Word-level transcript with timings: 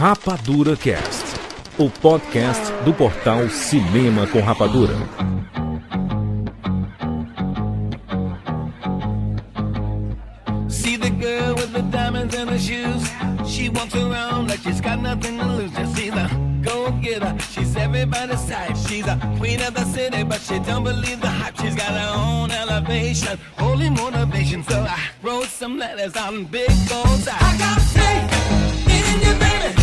Rapadura 0.00 0.78
Cast, 0.78 1.38
o 1.76 1.90
podcast 1.90 2.72
do 2.86 2.94
portal 2.94 3.50
Cinema 3.50 4.26
com 4.26 4.40
Rapadura. 4.40 4.94
See 10.70 10.96
the 10.96 11.10
girl 11.10 11.54
with 11.54 11.74
the 11.74 11.82
diamonds 11.82 12.34
in 12.34 12.48
her 12.48 12.58
shoes. 12.58 13.10
She 13.46 13.68
walks 13.68 13.94
around 13.94 14.48
like 14.48 14.60
she's 14.62 14.80
got 14.80 15.02
nothing 15.02 15.36
to 15.36 15.44
lose. 15.44 15.70
Just 15.72 15.94
see 15.94 16.08
the 16.08 16.30
go 16.62 16.90
getter. 16.92 17.36
She's 17.52 17.76
everybody's 17.76 18.42
type. 18.46 18.74
She's 18.88 19.06
a 19.06 19.18
queen 19.36 19.60
of 19.60 19.74
the 19.74 19.84
city, 19.84 20.22
but 20.22 20.40
she 20.40 20.60
don't 20.60 20.82
believe 20.82 21.20
the 21.20 21.28
hype. 21.28 21.60
She's 21.60 21.74
got 21.74 21.92
her 21.92 22.12
own 22.16 22.50
elevation, 22.50 23.38
holy 23.58 23.90
motivation. 23.90 24.64
So 24.64 24.80
I 24.80 24.98
wrote 25.22 25.44
some 25.48 25.76
letters 25.76 26.16
on 26.16 26.46
big 26.46 26.70
goals. 26.88 27.28
I 27.28 27.58
got 27.58 27.82
faith 27.82 28.32
in 28.88 29.20
you, 29.20 29.34
baby. 29.38 29.79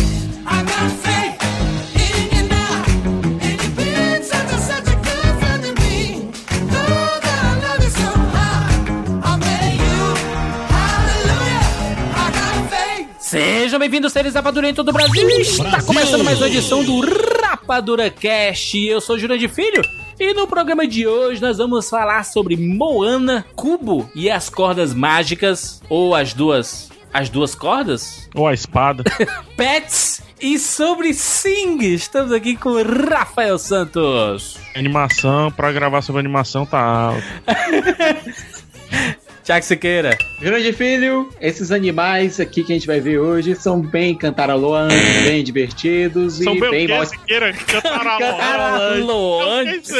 Sejam 13.78 13.90
bem-vindos, 13.90 14.12
seres 14.12 14.34
rapadurentos 14.34 14.84
do 14.84 14.92
Brasil. 14.92 15.28
Está 15.28 15.62
Brasil. 15.62 15.86
começando 15.86 16.24
mais 16.24 16.38
uma 16.38 16.48
edição 16.48 16.82
do 16.82 17.00
Rapadura 17.40 18.10
Cast. 18.10 18.76
Eu 18.76 19.00
sou 19.00 19.16
Jurandir 19.16 19.48
Filho. 19.48 19.82
E 20.18 20.34
no 20.34 20.48
programa 20.48 20.84
de 20.84 21.06
hoje 21.06 21.40
nós 21.40 21.58
vamos 21.58 21.88
falar 21.88 22.24
sobre 22.24 22.56
Moana, 22.56 23.46
Cubo 23.54 24.10
e 24.16 24.28
as 24.28 24.48
cordas 24.48 24.92
mágicas, 24.92 25.80
ou 25.88 26.12
as 26.12 26.32
duas 26.32 26.90
as 27.14 27.28
duas 27.28 27.54
cordas? 27.54 28.28
Ou 28.34 28.48
a 28.48 28.52
espada. 28.52 29.04
Pets 29.56 30.22
e 30.40 30.58
sobre 30.58 31.14
Sing. 31.14 31.78
Estamos 31.94 32.32
aqui 32.32 32.56
com 32.56 32.82
Rafael 32.82 33.60
Santos. 33.60 34.58
Animação, 34.74 35.52
para 35.52 35.70
gravar 35.70 36.02
sobre 36.02 36.18
animação 36.18 36.66
tá 36.66 36.80
alto. 36.80 37.22
Tiago 39.48 39.64
Siqueira. 39.64 40.16
Grande 40.38 40.74
filho, 40.74 41.30
esses 41.40 41.72
animais 41.72 42.38
aqui 42.38 42.62
que 42.62 42.70
a 42.70 42.76
gente 42.76 42.86
vai 42.86 43.00
ver 43.00 43.18
hoje 43.18 43.54
são 43.54 43.80
bem 43.80 44.14
cantaroloantes, 44.14 45.22
bem 45.22 45.42
divertidos 45.42 46.34
são 46.34 46.54
e 46.54 46.60
bem, 46.60 46.70
bem 46.70 46.86
mal... 46.86 47.06
Siqueira, 47.06 47.50
cantaroloantes. 47.64 49.90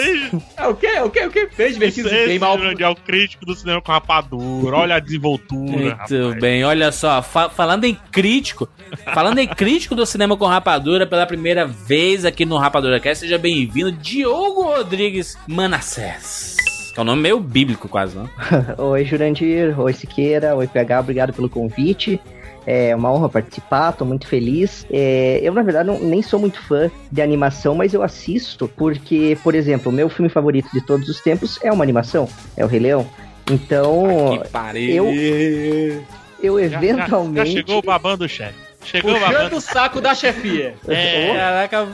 É 0.54 0.66
o 0.66 0.74
quê? 0.74 1.00
O 1.00 1.08
quê? 1.08 1.24
O 1.24 1.30
quê? 1.30 1.48
Bem 1.56 1.72
divertidos 1.72 2.12
e 2.12 2.26
bem 2.26 2.38
mal... 2.38 2.58
É 2.58 2.88
o 2.90 2.94
crítico 2.94 3.46
do 3.46 3.54
cinema 3.54 3.80
com 3.80 3.90
rapadura, 3.90 4.76
olha 4.76 4.96
a 4.96 5.00
desenvoltura. 5.00 5.64
Muito 5.64 5.96
rapaz. 5.96 6.38
bem, 6.38 6.62
olha 6.62 6.92
só, 6.92 7.22
fa 7.22 7.48
falando 7.48 7.84
em 7.84 7.98
crítico, 8.12 8.68
falando 9.14 9.38
em 9.38 9.48
crítico 9.48 9.94
do 9.94 10.04
cinema 10.04 10.36
com 10.36 10.44
rapadura 10.44 11.06
pela 11.06 11.24
primeira 11.24 11.66
vez 11.66 12.26
aqui 12.26 12.44
no 12.44 12.58
Rapadura 12.58 13.00
Cast, 13.00 13.24
seja 13.24 13.38
bem-vindo, 13.38 13.92
Diogo 13.92 14.64
Rodrigues 14.64 15.38
Manassés. 15.46 16.67
É 16.98 17.00
um 17.00 17.04
nome 17.04 17.22
meio 17.22 17.38
bíblico, 17.38 17.88
quase, 17.88 18.16
não? 18.16 18.28
oi, 18.90 19.04
Jurandir. 19.04 19.78
Oi, 19.78 19.92
Siqueira. 19.92 20.56
Oi, 20.56 20.66
PH. 20.66 20.98
Obrigado 20.98 21.32
pelo 21.32 21.48
convite. 21.48 22.20
É 22.66 22.92
uma 22.96 23.12
honra 23.12 23.28
participar, 23.28 23.92
tô 23.92 24.04
muito 24.04 24.26
feliz. 24.26 24.84
É, 24.90 25.38
eu, 25.40 25.54
na 25.54 25.62
verdade, 25.62 25.86
não, 25.86 26.00
nem 26.00 26.20
sou 26.22 26.40
muito 26.40 26.60
fã 26.60 26.90
de 27.12 27.22
animação, 27.22 27.76
mas 27.76 27.94
eu 27.94 28.02
assisto 28.02 28.66
porque, 28.76 29.38
por 29.44 29.54
exemplo, 29.54 29.92
o 29.92 29.94
meu 29.94 30.08
filme 30.08 30.28
favorito 30.28 30.68
de 30.72 30.80
todos 30.84 31.08
os 31.08 31.20
tempos 31.20 31.60
é 31.62 31.70
uma 31.70 31.84
animação, 31.84 32.28
é 32.56 32.64
o 32.64 32.68
Rei 32.68 32.80
Leão. 32.80 33.08
Então, 33.48 34.42
eu, 34.74 35.06
eu 36.42 36.58
eventualmente... 36.58 37.36
Já, 37.36 37.44
já, 37.44 37.50
já 37.50 37.52
chegou 37.52 37.80
babando 37.80 38.24
o 38.24 38.28
chefe. 38.28 38.58
Chegou 38.84 39.12
Puxando 39.12 39.32
babando. 39.32 39.56
o 39.56 39.60
saco 39.60 40.00
da 40.00 40.14
chefia. 40.16 40.74
É, 40.88 41.32
caraca, 41.32 41.88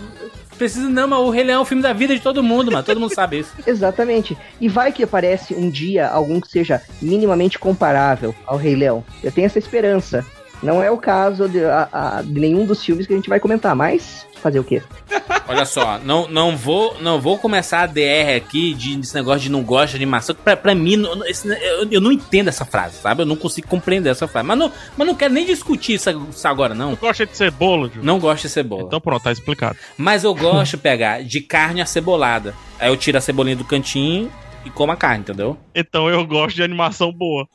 Precisa 0.56 0.88
não, 0.88 1.08
mas 1.08 1.19
o 1.19 1.30
Rei 1.30 1.44
Leão 1.44 1.58
é 1.58 1.62
o 1.62 1.64
filme 1.64 1.83
da 1.83 1.92
vida 1.92 2.14
de 2.14 2.20
todo 2.20 2.42
mundo, 2.42 2.70
mano. 2.70 2.84
Todo 2.84 3.00
mundo 3.00 3.14
sabe 3.14 3.41
isso. 3.41 3.53
Exatamente. 3.66 4.37
E 4.60 4.69
vai 4.69 4.92
que 4.92 5.03
aparece 5.03 5.54
um 5.54 5.69
dia 5.69 6.09
algum 6.09 6.41
que 6.41 6.48
seja 6.48 6.81
minimamente 7.00 7.59
comparável 7.59 8.34
ao 8.47 8.56
Rei 8.56 8.75
Leão. 8.75 9.04
Eu 9.22 9.32
tenho 9.32 9.47
essa 9.47 9.59
esperança. 9.59 10.25
Não 10.64 10.82
é 10.82 10.91
o 10.91 10.97
caso 10.97 11.48
de, 11.48 11.62
a, 11.64 11.88
a, 11.92 12.22
de 12.22 12.41
nenhum 12.41 12.64
dos 12.64 12.82
filmes 12.82 13.06
que 13.06 13.12
a 13.12 13.16
gente 13.16 13.28
vai 13.28 13.38
comentar, 13.38 13.76
mas 13.76 14.26
fazer 14.42 14.58
o 14.58 14.64
quê? 14.64 14.82
Olha 15.47 15.66
só, 15.66 15.98
não, 15.98 16.26
não, 16.26 16.56
vou, 16.56 16.97
não 17.00 17.20
vou 17.20 17.38
começar 17.38 17.82
a 17.82 17.86
DR 17.86 18.34
aqui 18.36 18.72
de, 18.72 18.97
desse 18.97 19.14
negócio 19.14 19.41
de 19.41 19.50
não 19.50 19.62
gosto 19.62 19.91
de 19.91 19.97
animação. 19.97 20.34
Pra, 20.34 20.56
pra 20.56 20.75
mim, 20.75 20.97
não, 20.97 21.25
esse, 21.26 21.47
eu, 21.48 21.88
eu, 21.91 22.00
não 22.00 22.10
entendo 22.10 22.48
essa 22.48 22.64
frase, 22.64 22.97
sabe? 22.97 23.22
Eu 23.22 23.26
não 23.26 23.36
consigo 23.36 23.69
compreender 23.69 24.08
essa 24.08 24.26
frase. 24.26 24.47
Mas 24.47 24.58
não, 24.58 24.72
mas 24.97 25.06
não 25.06 25.14
quero 25.14 25.34
nem 25.34 25.44
discutir 25.44 25.94
isso, 25.94 26.10
isso 26.30 26.48
agora, 26.48 26.75
não. 26.75 26.91
Não 26.91 26.96
gosta 26.96 27.26
de 27.26 27.36
cebola, 27.36 27.91
Ju? 27.92 28.02
Não 28.02 28.19
gosto 28.19 28.42
de 28.42 28.48
cebola. 28.48 28.84
Então 28.84 29.00
pronto, 29.00 29.22
tá 29.22 29.32
explicado. 29.32 29.76
Mas 29.98 30.25
eu 30.25 30.32
gosto 30.34 30.72
de 30.72 30.76
pegar 30.78 31.22
de 31.22 31.41
carne 31.42 31.82
acebolada. 31.82 32.54
Aí 32.78 32.88
eu 32.88 32.96
tiro 32.96 33.19
a 33.19 33.20
cebolinha 33.20 33.56
do 33.56 33.64
cantinho 33.64 34.32
e 34.64 34.70
como 34.70 34.92
a 34.92 34.96
carne, 34.96 35.20
entendeu? 35.20 35.58
Então 35.75 36.08
eu 36.08 36.26
gosto 36.26 36.56
de 36.56 36.62
animação 36.62 37.12
boa. 37.12 37.46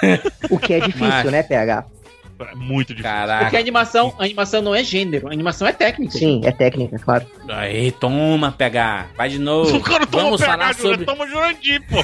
o 0.50 0.58
que 0.58 0.74
é 0.74 0.80
difícil, 0.80 1.08
Mas... 1.08 1.32
né, 1.32 1.42
PH? 1.42 1.84
É 2.40 2.54
muito 2.54 2.94
difícil. 2.94 3.10
Caraca. 3.10 3.44
Porque 3.44 3.56
a 3.56 3.60
animação, 3.60 4.14
a 4.18 4.24
animação 4.24 4.62
não 4.62 4.74
é 4.74 4.84
gênero, 4.84 5.28
a 5.28 5.32
animação 5.32 5.66
é 5.66 5.72
técnica. 5.72 6.18
Sim, 6.18 6.40
é 6.44 6.52
técnica, 6.52 6.98
claro. 6.98 7.26
Aí, 7.48 7.90
toma, 7.92 8.52
pegar. 8.52 9.10
Vai 9.16 9.28
de 9.28 9.38
novo. 9.38 9.76
O 9.76 9.80
cara 9.80 10.06
toma 10.06 10.24
Vamos 10.24 10.40
PH, 10.40 10.52
falar 10.52 10.74
sobre... 10.74 11.04
Toma 11.04 11.26
Jurandir, 11.26 11.82
pô. 11.88 11.96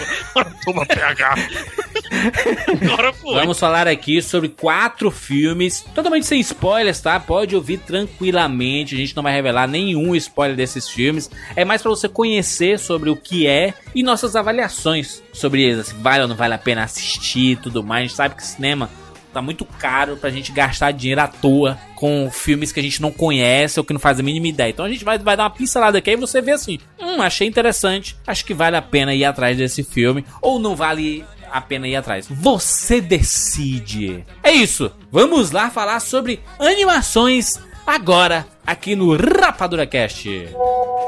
toma 0.64 0.86
pegar. 0.86 1.34
Agora 2.82 3.12
foi. 3.12 3.34
Vamos 3.34 3.58
falar 3.58 3.86
aqui 3.86 4.20
sobre 4.22 4.48
quatro 4.48 5.10
filmes, 5.10 5.84
totalmente 5.94 6.26
sem 6.26 6.40
spoilers, 6.40 7.00
tá? 7.00 7.18
Pode 7.20 7.54
ouvir 7.54 7.78
tranquilamente. 7.78 8.94
A 8.94 8.98
gente 8.98 9.14
não 9.14 9.22
vai 9.22 9.32
revelar 9.32 9.66
nenhum 9.66 10.14
spoiler 10.14 10.56
desses 10.56 10.88
filmes. 10.88 11.30
É 11.54 11.64
mais 11.64 11.82
para 11.82 11.90
você 11.90 12.08
conhecer 12.08 12.78
sobre 12.78 13.10
o 13.10 13.16
que 13.16 13.46
é 13.46 13.74
e 13.94 14.02
nossas 14.02 14.36
avaliações 14.36 15.22
sobre 15.32 15.62
eles. 15.62 15.88
Se 15.88 15.94
vale 15.94 16.22
ou 16.22 16.28
não 16.28 16.36
vale 16.36 16.54
a 16.54 16.58
pena 16.58 16.84
assistir 16.84 17.52
e 17.52 17.56
tudo 17.56 17.82
mais. 17.82 18.04
A 18.04 18.06
gente 18.06 18.16
sabe 18.16 18.34
que 18.34 18.44
cinema 18.44 18.90
tá 19.34 19.42
muito 19.42 19.64
caro 19.64 20.16
pra 20.16 20.30
gente 20.30 20.52
gastar 20.52 20.92
dinheiro 20.92 21.20
à 21.20 21.28
toa 21.28 21.78
com 21.94 22.30
filmes 22.30 22.72
que 22.72 22.80
a 22.80 22.82
gente 22.82 23.02
não 23.02 23.10
conhece 23.10 23.78
ou 23.78 23.84
que 23.84 23.92
não 23.92 24.00
faz 24.00 24.18
a 24.20 24.22
mínima 24.22 24.46
ideia. 24.46 24.70
Então 24.70 24.84
a 24.84 24.88
gente 24.88 25.04
vai, 25.04 25.18
vai 25.18 25.36
dar 25.36 25.44
uma 25.44 25.50
pincelada 25.50 25.98
aqui 25.98 26.10
e 26.10 26.16
você 26.16 26.40
vê 26.40 26.52
assim: 26.52 26.78
hum, 27.00 27.20
achei 27.20 27.46
interessante, 27.46 28.16
acho 28.26 28.44
que 28.44 28.54
vale 28.54 28.76
a 28.76 28.82
pena 28.82 29.14
ir 29.14 29.24
atrás 29.24 29.56
desse 29.56 29.82
filme, 29.82 30.24
ou 30.40 30.58
não 30.58 30.76
vale 30.76 31.24
a 31.50 31.60
pena 31.60 31.86
ir 31.86 31.96
atrás. 31.96 32.26
Você 32.28 33.00
decide. 33.00 34.24
É 34.42 34.50
isso. 34.50 34.90
Vamos 35.10 35.50
lá 35.50 35.70
falar 35.70 36.00
sobre 36.00 36.40
animações 36.58 37.60
agora 37.86 38.46
aqui 38.66 38.96
no 38.96 39.16
Rapadura 39.16 39.86
Cast. 39.86 40.48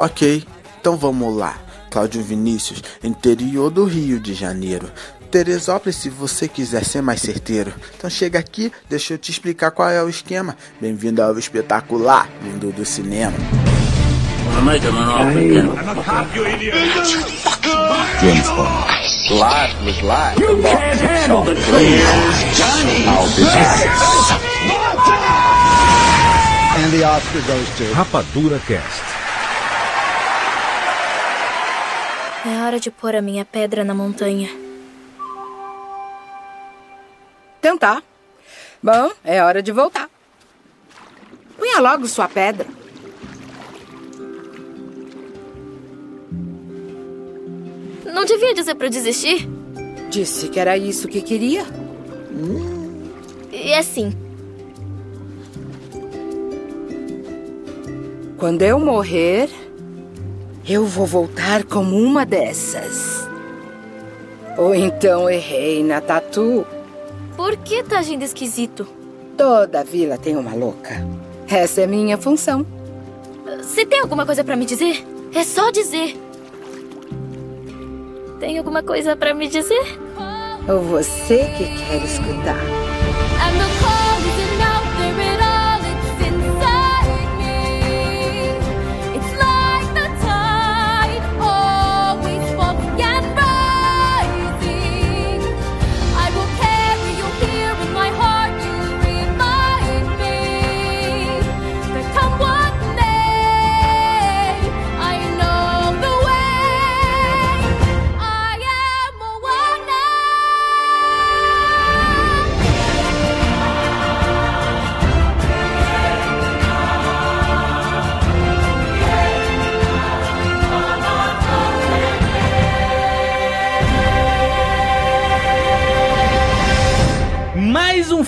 Ok, 0.00 0.44
então 0.80 0.96
vamos 0.96 1.36
lá. 1.36 1.58
Cláudio 1.90 2.22
Vinícius, 2.22 2.82
interior 3.02 3.70
do 3.70 3.84
Rio 3.84 4.20
de 4.20 4.34
Janeiro. 4.34 4.90
Teresópolis, 5.36 5.96
se 5.96 6.08
você 6.08 6.48
quiser 6.48 6.82
ser 6.82 7.02
mais 7.02 7.20
certeiro. 7.20 7.70
Então 7.94 8.08
chega 8.08 8.38
aqui, 8.38 8.72
deixa 8.88 9.12
eu 9.12 9.18
te 9.18 9.30
explicar 9.30 9.70
qual 9.70 9.90
é 9.90 10.02
o 10.02 10.08
esquema. 10.08 10.56
Bem-vindo 10.80 11.20
ao 11.20 11.38
espetacular 11.38 12.26
mundo 12.40 12.72
do 12.72 12.86
cinema. 12.86 13.36
Rapadura 27.92 28.58
Cast. 28.60 29.02
É 32.46 32.64
hora 32.64 32.80
de 32.80 32.90
pôr 32.90 33.14
a 33.14 33.20
minha 33.20 33.44
pedra 33.44 33.84
na 33.84 33.92
montanha. 33.92 34.65
Tentar. 37.60 38.02
Bom, 38.82 39.10
é 39.24 39.42
hora 39.42 39.62
de 39.62 39.72
voltar. 39.72 40.08
Punha 41.56 41.80
logo 41.80 42.06
sua 42.06 42.28
pedra. 42.28 42.66
Não 48.04 48.24
devia 48.24 48.54
dizer 48.54 48.74
para 48.74 48.88
desistir? 48.88 49.48
Disse 50.10 50.48
que 50.48 50.60
era 50.60 50.76
isso 50.76 51.08
que 51.08 51.20
queria. 51.20 51.66
E 53.52 53.74
assim. 53.74 54.14
Quando 58.38 58.62
eu 58.62 58.78
morrer, 58.78 59.48
eu 60.68 60.84
vou 60.84 61.06
voltar 61.06 61.64
como 61.64 61.96
uma 61.96 62.24
dessas. 62.24 63.28
Ou 64.56 64.74
então 64.74 65.28
errei 65.28 65.82
na 65.82 66.00
tatu. 66.00 66.66
Por 67.36 67.56
que 67.58 67.82
tá 67.82 67.98
agindo 67.98 68.22
esquisito? 68.22 68.86
Toda 69.36 69.84
vila 69.84 70.16
tem 70.16 70.36
uma 70.36 70.54
louca. 70.54 70.94
Essa 71.48 71.82
é 71.82 71.86
minha 71.86 72.16
função. 72.16 72.66
Você 73.58 73.84
tem 73.84 74.00
alguma 74.00 74.24
coisa 74.24 74.42
para 74.42 74.56
me 74.56 74.64
dizer? 74.64 75.04
É 75.34 75.44
só 75.44 75.70
dizer. 75.70 76.16
Tem 78.40 78.58
alguma 78.58 78.82
coisa 78.82 79.16
para 79.16 79.34
me 79.34 79.48
dizer? 79.48 79.98
Ou 80.68 80.80
você 80.80 81.44
que 81.56 81.64
quer 81.86 82.02
escutar? 82.04 82.58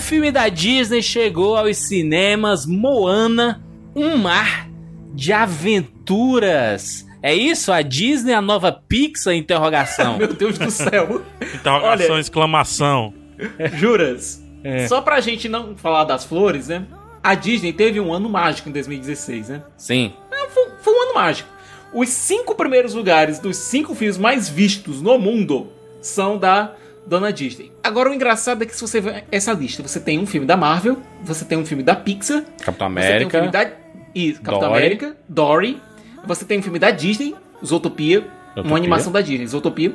Filme 0.09 0.31
da 0.31 0.49
Disney 0.49 1.03
chegou 1.03 1.55
aos 1.55 1.77
cinemas 1.77 2.65
Moana, 2.65 3.63
um 3.95 4.17
mar 4.17 4.67
de 5.13 5.31
aventuras. 5.31 7.05
É 7.21 7.33
isso? 7.35 7.71
A 7.71 7.81
Disney, 7.83 8.33
a 8.33 8.41
nova 8.41 8.71
Pixar? 8.71 9.35
Interrogação. 9.35 10.17
Meu 10.19 10.33
Deus 10.33 10.57
do 10.57 10.71
céu. 10.71 11.21
Interrogação, 11.53 12.11
Olha- 12.15 12.19
exclamação. 12.21 13.13
Juras? 13.75 14.43
É. 14.63 14.87
Só 14.87 14.99
pra 15.01 15.21
gente 15.21 15.47
não 15.47 15.75
falar 15.77 16.03
das 16.05 16.25
flores, 16.25 16.67
né? 16.69 16.85
A 17.23 17.35
Disney 17.35 17.71
teve 17.71 17.99
um 17.99 18.11
ano 18.13 18.27
mágico 18.29 18.67
em 18.67 18.71
2016, 18.71 19.49
né? 19.49 19.61
Sim. 19.77 20.13
É, 20.31 20.47
Foi, 20.49 20.65
foi 20.81 20.93
um 20.93 21.01
ano 21.03 21.13
mágico. 21.13 21.47
Os 21.93 22.09
cinco 22.09 22.55
primeiros 22.55 22.93
lugares 22.93 23.39
dos 23.39 23.57
cinco 23.57 23.93
filmes 23.93 24.17
mais 24.17 24.49
vistos 24.49 25.01
no 25.01 25.17
mundo 25.19 25.67
são 26.01 26.37
da 26.37 26.73
Dona 27.05 27.31
Disney. 27.33 27.71
Agora 27.83 28.09
o 28.09 28.13
engraçado 28.13 28.61
é 28.63 28.65
que 28.65 28.75
se 28.75 28.81
você 28.81 29.01
ver 29.01 29.23
essa 29.31 29.51
lista, 29.53 29.81
você 29.81 29.99
tem 29.99 30.19
um 30.19 30.25
filme 30.25 30.45
da 30.45 30.55
Marvel, 30.57 30.97
você 31.23 31.43
tem 31.45 31.57
um 31.57 31.65
filme 31.65 31.83
da 31.83 31.95
Pixar, 31.95 32.43
Capitão 32.63 32.89
você 32.93 33.17
tem 33.17 33.27
um 33.27 33.29
filme 33.29 33.47
América. 33.47 33.75
da 33.75 34.09
Isso, 34.13 34.41
Capitão 34.41 34.69
Dory. 34.69 34.77
América, 34.83 35.17
Dory, 35.27 35.81
você 36.25 36.45
tem 36.45 36.59
um 36.59 36.61
filme 36.63 36.79
da 36.79 36.91
Disney, 36.91 37.35
Zootopia, 37.65 38.19
Zootopia. 38.21 38.63
uma 38.63 38.77
animação 38.77 39.11
da 39.11 39.21
Disney, 39.21 39.47
Zootopia. 39.47 39.93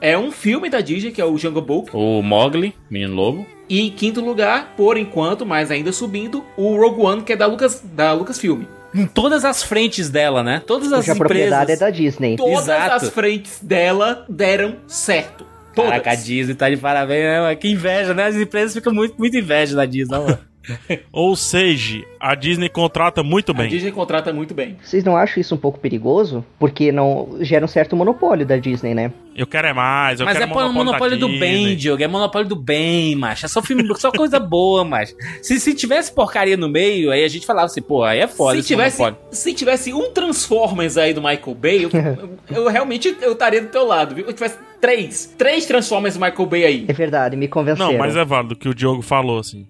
É 0.00 0.18
um 0.18 0.32
filme 0.32 0.68
da 0.68 0.80
Disney 0.80 1.12
que 1.12 1.20
é 1.20 1.24
o 1.24 1.36
Jungle 1.38 1.62
Book. 1.62 1.90
O 1.92 2.20
Mogli, 2.22 2.74
Menino 2.90 3.14
Lobo. 3.14 3.46
E 3.68 3.80
em 3.80 3.90
quinto 3.90 4.20
lugar, 4.20 4.74
por 4.76 4.96
enquanto, 4.96 5.46
mas 5.46 5.70
ainda 5.70 5.92
subindo, 5.92 6.44
o 6.56 6.76
Rogue 6.76 7.00
One, 7.02 7.22
que 7.22 7.32
é 7.32 7.36
da 7.36 7.46
Lucas, 7.46 7.80
da 7.84 8.12
Lucasfilm. 8.12 8.64
Em 8.94 9.06
todas 9.06 9.44
as 9.44 9.62
frentes 9.62 10.10
dela, 10.10 10.42
né? 10.42 10.60
Todas 10.66 10.92
as 10.92 11.06
Cuja 11.06 11.14
propriedade 11.16 11.70
é 11.70 11.74
empresas. 11.74 11.78
da 11.78 11.90
Disney. 11.90 12.36
Todas 12.36 12.64
Exato. 12.64 12.94
as 13.06 13.08
frentes 13.10 13.60
dela 13.62 14.26
deram 14.28 14.76
certo. 14.86 15.46
Todas. 15.74 15.90
Caraca, 15.90 16.10
a 16.10 16.14
Disney 16.14 16.54
tá 16.54 16.68
de 16.68 16.76
parabéns, 16.76 17.24
né? 17.24 17.56
Que 17.56 17.68
inveja, 17.68 18.12
né? 18.14 18.26
As 18.26 18.36
empresas 18.36 18.74
ficam 18.74 18.92
muito, 18.92 19.16
muito 19.18 19.36
inveja 19.36 19.74
da 19.74 19.86
Disney, 19.86 20.18
né, 20.18 20.24
mano? 20.24 20.51
Ou 21.12 21.34
seja, 21.36 22.02
a 22.20 22.34
Disney 22.34 22.68
contrata 22.68 23.22
muito 23.22 23.52
A 23.52 23.54
bem. 23.54 23.68
Disney 23.68 23.90
contrata 23.92 24.32
muito 24.32 24.54
bem. 24.54 24.76
Vocês 24.82 25.02
não 25.04 25.16
acham 25.16 25.40
isso 25.40 25.54
um 25.54 25.58
pouco 25.58 25.78
perigoso? 25.78 26.44
Porque 26.58 26.92
não 26.92 27.36
gera 27.40 27.64
um 27.64 27.68
certo 27.68 27.96
monopólio 27.96 28.46
da 28.46 28.56
Disney, 28.56 28.94
né? 28.94 29.12
Eu 29.34 29.46
quero 29.46 29.66
é 29.68 29.72
mais, 29.72 30.20
eu 30.20 30.26
Mas 30.26 30.36
quero 30.36 30.44
é 30.50 30.54
monopólio, 30.54 30.74
monopólio 30.84 31.18
da 31.18 31.26
do 31.26 31.38
bem. 31.38 31.74
Diogo. 31.76 32.02
É 32.02 32.06
monopólio 32.06 32.48
do 32.48 32.56
bem, 32.56 33.14
macho. 33.16 33.46
É 33.46 33.48
só 33.48 33.62
filme, 33.62 33.82
só 33.96 34.12
coisa 34.12 34.38
boa, 34.40 34.84
macho. 34.84 35.14
Se, 35.42 35.58
se 35.58 35.74
tivesse 35.74 36.14
porcaria 36.14 36.56
no 36.56 36.68
meio, 36.68 37.10
aí 37.10 37.24
a 37.24 37.28
gente 37.28 37.46
falava 37.46 37.66
assim, 37.66 37.80
pô, 37.82 38.04
aí 38.04 38.18
é 38.20 38.26
foda 38.28 38.54
se 38.54 38.58
esse 38.60 38.68
tivesse, 38.68 38.98
monopólio. 39.00 39.26
se 39.34 39.54
tivesse 39.54 39.92
um 39.94 40.10
Transformers 40.12 40.96
aí 40.98 41.14
do 41.14 41.20
Michael 41.22 41.54
Bay, 41.54 41.84
eu, 41.84 41.90
eu- 41.90 42.38
eu 42.64 42.68
realmente 42.68 43.16
eu 43.22 43.32
estaria 43.32 43.62
do 43.62 43.68
teu 43.68 43.86
lado, 43.86 44.14
viu? 44.14 44.26
Se 44.26 44.34
tivesse 44.34 44.58
três, 44.80 45.34
três 45.38 45.64
Transformers 45.64 46.14
do 46.16 46.20
Michael 46.20 46.46
Bay 46.46 46.64
aí. 46.66 46.84
É 46.88 46.92
verdade, 46.92 47.34
me 47.36 47.48
convenceram. 47.48 47.92
Não, 47.92 47.98
mas 47.98 48.14
é 48.16 48.24
válido 48.24 48.52
o 48.52 48.56
que 48.56 48.68
o 48.68 48.74
Diogo 48.74 49.00
falou, 49.00 49.38
assim. 49.38 49.66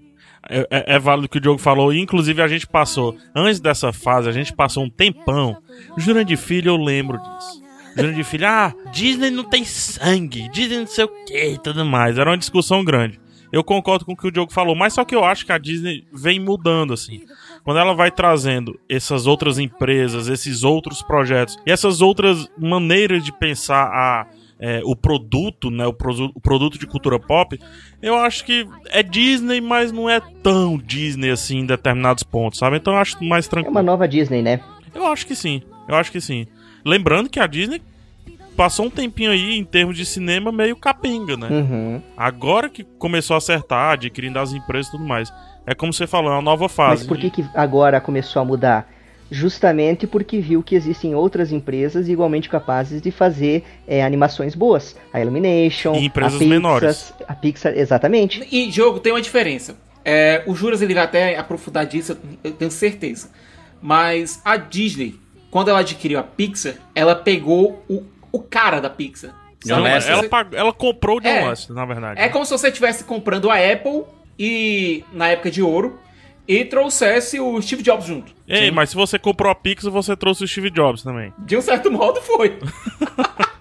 É, 0.49 0.67
é- 0.71 0.95
é 0.95 0.99
válido 0.99 1.27
o 1.27 1.29
que 1.29 1.39
o 1.39 1.41
Diogo 1.41 1.59
falou. 1.59 1.93
Inclusive, 1.93 2.43
a 2.43 2.49
gente 2.49 2.67
passou, 2.67 3.17
antes 3.35 3.61
dessa 3.61 3.93
fase, 3.93 4.29
a 4.29 4.33
gente 4.33 4.53
passou 4.53 4.85
um 4.85 4.91
tempão. 4.91 5.57
Jurandir 5.97 6.39
Filho, 6.39 6.71
eu 6.71 6.77
lembro 6.77 7.19
disso. 7.19 7.63
Jurandir 7.97 8.25
Filho, 8.25 8.47
ah, 8.49 8.75
Disney 8.91 9.31
não 9.31 9.45
tem 9.45 9.65
sangue, 9.65 10.49
Disney 10.49 10.79
não 10.79 10.87
sei 10.87 11.05
o 11.05 11.09
que 11.25 11.45
e 11.53 11.59
tudo 11.59 11.85
mais. 11.85 12.19
Era 12.19 12.31
uma 12.31 12.39
discussão 12.39 12.83
grande. 12.85 13.21
Eu 13.53 13.63
concordo 13.63 14.07
com 14.07 14.13
o 14.13 14.17
que 14.17 14.27
o 14.27 14.31
Diogo 14.33 14.51
falou, 14.51 14.75
mas 14.75 14.95
só 14.95 15.05
que 15.05 15.15
eu 15.15 15.23
acho 15.25 15.45
que 15.45 15.53
a 15.53 15.59
Disney 15.59 16.07
vem 16.11 16.41
mudando, 16.41 16.95
assim. 16.95 17.21
Quando 17.63 17.79
ela 17.79 17.95
vai 17.95 18.11
trazendo 18.11 18.81
essas 18.89 19.27
outras 19.27 19.59
empresas, 19.59 20.27
esses 20.27 20.65
outros 20.65 21.03
projetos 21.03 21.59
e 21.67 21.71
essas 21.71 22.01
outras 22.01 22.49
maneiras 22.59 23.23
de 23.23 23.31
pensar 23.31 23.85
a, 23.85 24.27
é, 24.65 24.81
o 24.85 24.95
produto, 24.95 25.71
né, 25.73 25.85
o, 25.87 25.93
produ- 25.93 26.31
o 26.37 26.41
produto 26.41 26.79
de 26.79 26.87
cultura 26.87 27.19
pop, 27.19 27.59
eu 28.01 28.17
acho 28.17 28.45
que 28.45 28.65
é 28.91 29.03
Disney, 29.03 29.61
mas 29.61 29.91
não 29.91 30.09
é 30.09 30.21
tão 30.43 30.79
Disney 30.79 31.31
assim 31.31 31.59
em 31.59 31.67
determinados 31.67 32.23
pontos, 32.23 32.61
sabe? 32.61 32.77
Então 32.77 32.93
eu 32.93 33.01
acho 33.01 33.23
mais 33.25 33.47
É 33.47 33.51
tranquilo. 33.51 33.75
uma 33.75 33.83
nova 33.83 34.07
Disney, 34.07 34.41
né? 34.41 34.61
Eu 34.95 35.07
acho 35.07 35.27
que 35.27 35.35
sim, 35.35 35.63
eu 35.89 35.97
acho 35.97 36.13
que 36.13 36.21
sim. 36.21 36.47
Lembrando 36.85 37.29
que 37.29 37.41
a 37.41 37.47
Disney 37.49 37.83
passou 38.57 38.87
um 38.87 38.91
tempinho 38.91 39.31
aí 39.33 39.57
em 39.59 39.65
termos 39.65 39.97
de 39.97 40.05
cinema 40.05 40.53
meio 40.53 40.77
capenga, 40.77 41.37
né? 41.37 41.49
Uhum. 41.51 42.03
Agora 42.17 42.69
que 42.69 42.85
começou 42.85 43.35
a 43.35 43.39
acertar, 43.39 43.95
adquirindo 43.95 44.39
as 44.39 44.53
empresas 44.53 44.89
e 44.89 44.91
tudo 44.93 45.05
mais. 45.05 45.33
É 45.67 45.75
como 45.75 45.93
você 45.93 46.07
falou, 46.07 46.31
é 46.31 46.35
uma 46.37 46.43
nova 46.43 46.69
fase. 46.69 47.03
Mas 47.03 47.07
por 47.09 47.17
que, 47.19 47.31
que 47.31 47.45
agora 47.55 48.01
começou 48.01 48.43
a 48.43 48.45
mudar? 48.45 48.89
Justamente 49.35 50.07
porque 50.07 50.41
viu 50.41 50.63
que 50.63 50.75
existem 50.75 51.15
outras 51.15 51.51
empresas 51.51 52.07
igualmente 52.07 52.51
capazes 52.51 53.01
de 53.01 53.11
fazer 53.11 53.65
é, 53.89 54.05
animações 54.05 54.55
boas. 54.55 54.95
A 55.11 55.23
Illumination, 55.23 55.95
E 55.95 56.05
empresas 56.05 56.35
a 56.35 56.39
Pixar, 56.39 56.49
menores. 56.51 57.15
A 57.27 57.35
Pixar, 57.35 57.73
exatamente. 57.75 58.47
E 58.53 58.71
jogo 58.71 59.01
tem 59.01 59.11
uma 59.11 59.23
diferença. 59.23 59.75
É, 60.05 60.43
o 60.47 60.55
Juras 60.55 60.83
ele 60.83 60.93
vai 60.93 61.05
até 61.05 61.39
aprofundar 61.39 61.87
disso, 61.87 62.15
eu 62.45 62.53
tenho 62.53 62.71
certeza. 62.71 63.31
Mas 63.81 64.39
a 64.45 64.59
Disney, 64.59 65.15
quando 65.51 65.69
ela 65.71 65.81
adquiriu 65.81 66.19
a 66.19 66.23
Pixar, 66.23 66.75
ela 66.95 67.15
pegou 67.17 67.83
o, 67.89 68.03
o 68.31 68.39
cara 68.39 68.81
da 68.81 68.91
Pixar. 68.91 69.35
Ela, 69.67 69.79
Lasseter. 69.95 70.19
ela, 70.19 70.29
pagou- 70.29 70.59
ela 70.59 70.73
comprou 70.75 71.17
o 71.17 71.21
John 71.23 71.29
É. 71.29 71.45
Lasseter, 71.49 71.75
na 71.75 71.87
verdade. 71.87 72.21
É 72.21 72.29
como 72.29 72.45
se 72.45 72.51
você 72.51 72.69
estivesse 72.69 73.05
comprando 73.05 73.49
a 73.51 73.55
Apple 73.57 74.03
e 74.39 75.05
na 75.11 75.29
época 75.29 75.51
de 75.51 75.63
ouro 75.63 75.99
e 76.47 76.65
trouxesse 76.65 77.39
o 77.41 77.61
Steve 77.63 77.83
Jobs 77.83 78.07
junto. 78.07 78.33
Ei, 78.49 78.71
mas 78.71 78.91
se 78.91 78.97
você 78.97 79.19
comprou 79.19 79.51
a 79.51 79.55
Pixar, 79.55 79.91
você 79.91 80.17
trouxe 80.17 80.45
o 80.45 80.49
Steve 80.49 80.71
Jobs 80.71 81.03
também. 81.03 81.33
De 81.39 81.57
um 81.57 81.61
certo 81.63 81.91
modo 81.91 82.21
foi. 82.21 82.59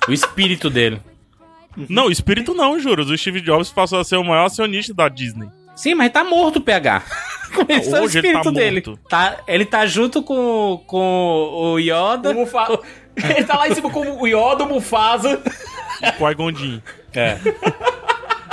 O 0.08 0.12
espírito 0.12 0.68
dele. 0.68 1.00
Não, 1.88 2.08
o 2.08 2.12
espírito 2.12 2.56
não, 2.56 2.80
juro. 2.80 3.04
O 3.04 3.18
Steve 3.18 3.40
Jobs 3.40 3.70
passou 3.70 4.00
a 4.00 4.04
ser 4.04 4.16
o 4.18 4.24
maior 4.24 4.46
acionista 4.48 4.96
da 4.96 5.08
Disney. 5.08 5.48
Sim, 5.76 5.94
mas 5.94 6.12
tá 6.12 6.24
morto 6.24 6.58
o 6.58 6.62
PH. 6.62 7.04
Esse 7.70 7.94
é 7.96 8.00
o 8.00 8.04
Hoje 8.04 8.18
ele 8.18 8.28
espírito 8.28 8.44
tá 8.44 8.60
dele. 8.60 8.84
morto. 8.86 9.00
Tá, 9.08 9.38
ele 9.48 9.64
tá 9.64 9.86
junto 9.86 10.24
com, 10.24 10.84
com 10.88 11.50
o 11.54 11.78
Yoda. 11.80 12.32
O 12.32 12.34
Mufa- 12.34 12.80
Ele 13.16 13.44
tá 13.44 13.58
lá 13.58 13.68
em 13.70 13.76
cima 13.76 13.90
com 13.92 14.00
o 14.22 14.26
Yoda, 14.26 14.64
o 14.64 14.70
Mufasa. 14.70 15.40
Com 16.18 16.26
a 16.26 16.34
Gondin. 16.34 16.82
É. 17.14 17.38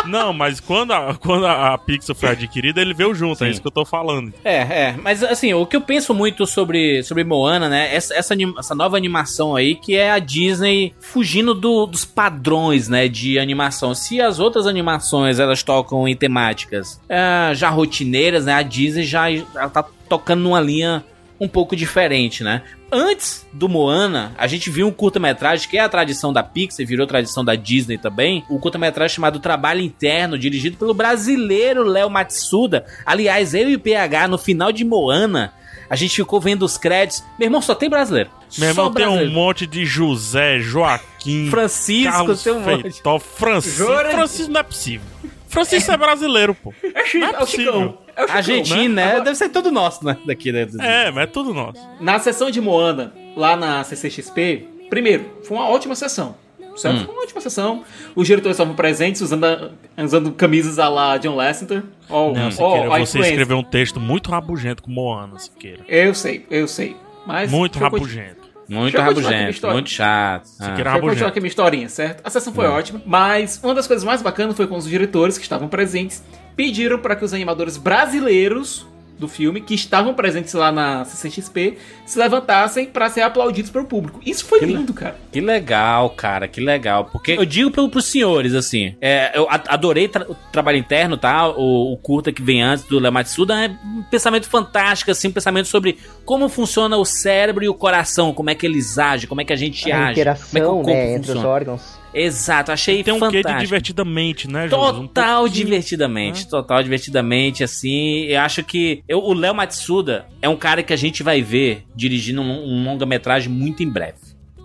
Não, 0.09 0.33
mas 0.33 0.59
quando 0.61 0.93
a, 0.93 1.15
quando 1.15 1.47
a 1.47 1.77
Pixar 1.79 2.17
foi 2.17 2.31
adquirida, 2.31 2.81
ele 2.81 2.95
veio 2.95 3.15
junto, 3.15 3.43
é 3.45 3.47
Sim. 3.47 3.53
isso 3.53 3.61
que 3.61 3.67
eu 3.69 3.73
tô 3.73 3.85
falando. 3.85 4.33
É, 4.45 4.57
é. 4.57 4.95
Mas 5.03 5.23
assim, 5.23 5.53
o 5.55 5.67
que 5.67 5.77
eu 5.77 5.81
penso 5.81 6.15
muito 6.15 6.47
sobre, 6.47 7.03
sobre 7.03 7.25
Moana, 7.25 7.69
né? 7.69 7.95
Essa, 7.95 8.15
essa, 8.15 8.35
essa 8.59 8.75
nova 8.75 8.97
animação 8.97 9.55
aí, 9.55 9.75
que 9.75 9.97
é 9.97 10.11
a 10.11 10.19
Disney 10.19 10.95
fugindo 11.01 11.55
do- 11.55 11.87
dos 11.87 12.05
padrões, 12.05 12.89
né? 12.89 13.09
De 13.09 13.39
animação. 13.39 13.95
Se 13.95 14.21
as 14.21 14.39
outras 14.39 14.67
animações 14.67 15.39
elas 15.39 15.63
tocam 15.63 16.07
em 16.09 16.17
temáticas 16.17 17.01
é, 17.09 17.53
já 17.55 17.69
rotineiras, 17.69 18.45
né? 18.45 18.55
A 18.55 18.63
Disney 18.63 19.05
já 19.05 19.31
ela 19.31 19.69
tá 19.69 19.85
tocando 20.09 20.41
numa 20.43 20.61
linha 20.61 21.05
um 21.41 21.47
pouco 21.49 21.77
diferente, 21.77 22.43
né? 22.43 22.63
Antes 22.91 23.47
do 23.53 23.69
Moana, 23.69 24.33
a 24.37 24.47
gente 24.47 24.71
viu 24.71 24.89
um 24.89 24.93
curta-metragem 24.93 25.69
que 25.69 25.77
é 25.77 25.81
a 25.81 25.89
tradição 25.89 26.33
da 26.33 26.43
Pixar, 26.43 26.87
virou 26.87 27.07
tradição 27.07 27.45
da 27.45 27.55
Disney 27.55 27.99
também. 27.99 28.45
Um 28.51 28.59
curta-metragem 28.59 29.15
chamado 29.15 29.39
Trabalho 29.39 29.81
Interno, 29.81 30.39
dirigido 30.39 30.77
pelo 30.77 30.95
brasileiro 30.95 31.85
Léo 31.85 32.11
Matsuda. 32.11 32.85
Aliás, 33.05 33.55
eu 33.55 33.69
e 33.69 33.77
o 33.77 33.81
PH, 33.81 34.29
no 34.29 34.39
final 34.39 34.73
de 34.73 34.85
Moana, 34.85 35.53
a 35.91 35.97
gente 35.97 36.17
ficou 36.17 36.41
vendo 36.41 36.65
os 36.65 36.77
créditos. 36.77 37.23
Meu 37.39 37.47
irmão, 37.47 37.63
só 37.63 37.75
tem 37.75 37.89
brasileiro. 37.89 38.31
Meu 38.57 38.75
Só 38.75 38.87
irmão, 38.87 38.95
tem 38.95 39.07
um 39.07 39.31
monte 39.31 39.67
de 39.67 39.85
José, 39.85 40.59
Joaquim, 40.59 41.51
Francisco, 41.51 42.11
Carlos 42.11 42.43
tem 42.43 42.53
um 42.55 42.61
monte. 42.61 42.83
Feitó, 42.83 43.19
Francisco. 43.19 43.85
Francisco 43.87 44.53
não 44.53 44.61
é 44.61 44.63
possível. 44.63 45.07
Francisco 45.49 45.91
é 45.93 45.97
brasileiro, 45.97 46.55
pô. 46.55 46.73
É, 46.95 47.05
Chico, 47.05 47.19
Não 47.27 47.33
é 47.33 47.41
é 47.41 47.43
o 47.43 47.47
Chicão. 47.47 47.73
possível. 47.73 47.99
É 48.17 48.21
o 48.23 48.27
Chicão. 48.27 48.37
Argentina, 48.37 48.89
né? 48.95 49.05
Agora- 49.09 49.25
Deve 49.25 49.37
ser 49.37 49.49
todo 49.49 49.71
nosso, 49.71 50.05
né? 50.05 50.17
Daqui, 50.27 50.53
né? 50.53 50.67
É, 50.81 51.11
mas 51.11 51.25
é 51.25 51.27
tudo 51.27 51.53
nosso. 51.55 51.81
Na 52.01 52.19
sessão 52.19 52.51
de 52.51 52.61
Moana, 52.61 53.13
lá 53.37 53.57
na 53.57 53.83
CCXP, 53.85 54.67
primeiro, 54.91 55.25
foi 55.45 55.57
uma 55.57 55.69
ótima 55.69 55.95
sessão. 55.95 56.35
Certo? 56.77 57.07
Foi 57.07 57.13
uma 57.15 57.23
ótima 57.25 57.41
sessão. 57.41 57.83
Os 58.15 58.25
diretores 58.29 58.55
estavam 58.55 58.73
presentes, 58.77 59.21
usando, 59.21 59.45
a- 59.45 59.71
usando 60.05 60.31
camisas 60.31 60.79
a 60.79 60.89
lá 60.89 61.17
John 61.17 61.35
Lasseter. 61.35 61.83
Oh, 62.09 62.31
Não, 62.33 62.47
oh, 62.47 62.51
Siqueira, 62.53 62.95
a 62.95 62.99
você 63.01 63.19
escreveu 63.19 63.57
um 63.59 63.65
texto 63.65 63.99
muito 63.99 64.31
rabugento 64.31 64.85
com 64.85 64.91
Moana, 64.93 65.37
Siqueira. 65.41 65.81
Eu 65.89 66.15
sei, 66.15 66.47
eu 66.49 66.69
sei. 66.69 66.97
Mas 67.27 67.51
Muito 67.51 67.81
rabugento. 67.81 68.38
Muito 68.69 68.99
rabugento, 68.99 69.67
muito 69.69 69.89
chato. 69.89 70.49
Ah. 70.61 70.69
Deixa 70.75 70.97
eu 70.97 71.01
continuar 71.01 71.29
aqui 71.29 71.39
a 71.39 71.43
minha 71.43 71.49
historinha, 71.49 71.89
certo? 71.89 72.21
A 72.25 72.31
sessão 72.31 72.53
foi 72.53 72.67
ótima, 72.67 73.01
mas 73.07 73.59
uma 73.63 73.75
das 73.75 73.87
coisas 73.87 74.05
mais 74.05 74.21
bacanas 74.21 74.57
foi 74.57 74.67
quando 74.67 74.83
os 74.83 74.89
diretores 74.89 75.39
que 75.39 75.43
estavam 75.43 75.69
presentes 75.69 76.23
pediram 76.55 76.99
para 76.99 77.17
que 77.17 77.25
os 77.25 77.33
animadores 77.33 77.77
brasileiros 77.79 78.87
do 79.19 79.27
filme, 79.29 79.61
que 79.61 79.75
estavam 79.75 80.15
presentes 80.15 80.55
lá 80.55 80.71
na 80.71 81.05
CCXP, 81.05 81.77
se 82.07 82.19
levantassem 82.19 82.87
para 82.87 83.11
ser 83.11 83.23
aplaudidos 83.23 83.71
pelo 83.71 83.85
público. 83.85 84.21
Isso 84.25 84.45
foi 84.45 84.61
lindo, 84.61 84.93
cara. 84.95 85.17
Que 85.33 85.41
legal, 85.41 86.11
cara, 86.11 86.47
que 86.47 86.61
legal. 86.61 87.07
Porque 87.07 87.33
eu 87.33 87.45
digo 87.45 87.71
pro, 87.71 87.89
pros 87.89 88.05
senhores, 88.07 88.55
assim, 88.55 88.95
é, 89.01 89.33
eu 89.37 89.47
adorei 89.51 90.09
tra- 90.09 90.27
o 90.29 90.35
trabalho 90.53 90.79
interno, 90.79 91.17
tá? 91.17 91.49
O, 91.49 91.93
o 91.93 91.97
curta 91.97 92.33
que 92.33 92.43
vem 92.43 92.63
antes 92.63 92.85
do 92.85 92.99
Léo 92.99 93.13
Matsuda 93.13 93.55
é 93.65 93.69
um 93.69 94.03
pensamento 94.11 94.49
fantástico, 94.49 95.11
assim, 95.11 95.29
um 95.29 95.33
pensamento 95.33 95.67
sobre 95.67 95.99
como 96.25 96.49
funciona 96.49 96.97
o 96.97 97.05
cérebro 97.05 97.65
e 97.65 97.69
o 97.69 97.75
coração, 97.75 98.33
como 98.33 98.51
é 98.51 98.55
que 98.55 98.65
eles 98.67 98.99
agem, 98.99 99.29
como 99.29 99.41
é 99.41 99.45
que 99.45 99.53
a 99.53 99.57
gente 99.57 99.91
a 99.91 100.09
age, 100.09 100.15
como 100.15 100.15
é 100.15 100.15
que 100.15 100.21
o 100.21 100.41
interação 100.41 100.63
corpo 100.77 100.91
né, 100.91 101.05
entre 101.15 101.21
os 101.21 101.27
funciona. 101.29 101.49
órgãos. 101.49 101.98
Exato, 102.15 102.73
achei 102.73 103.03
Tem 103.03 103.13
um 103.13 103.19
fantástico. 103.19 103.49
quê 103.49 103.55
de 103.55 103.61
divertidamente, 103.61 104.49
né? 104.51 104.67
Um 104.67 104.69
Total 104.69 105.43
pouquinho, 105.43 105.49
divertidamente, 105.65 106.45
né? 106.45 106.51
total 106.51 106.83
divertidamente, 106.83 107.63
assim. 107.63 108.25
Eu 108.25 108.41
acho 108.41 108.63
que 108.65 109.03
eu- 109.09 109.19
o 109.21 109.33
Léo 109.35 109.55
Matsuda 109.55 110.27
é 110.41 110.49
um 110.49 110.57
cara 110.57 110.83
que 110.83 110.93
a 110.93 110.97
gente 110.97 111.23
vai 111.23 111.43
ver 111.43 111.85
dirigindo 111.95 112.41
um, 112.41 112.65
um 112.65 112.85
longa-metragem 112.85 113.51
muito 113.53 113.83
em 113.83 113.89
breve, 113.89 114.17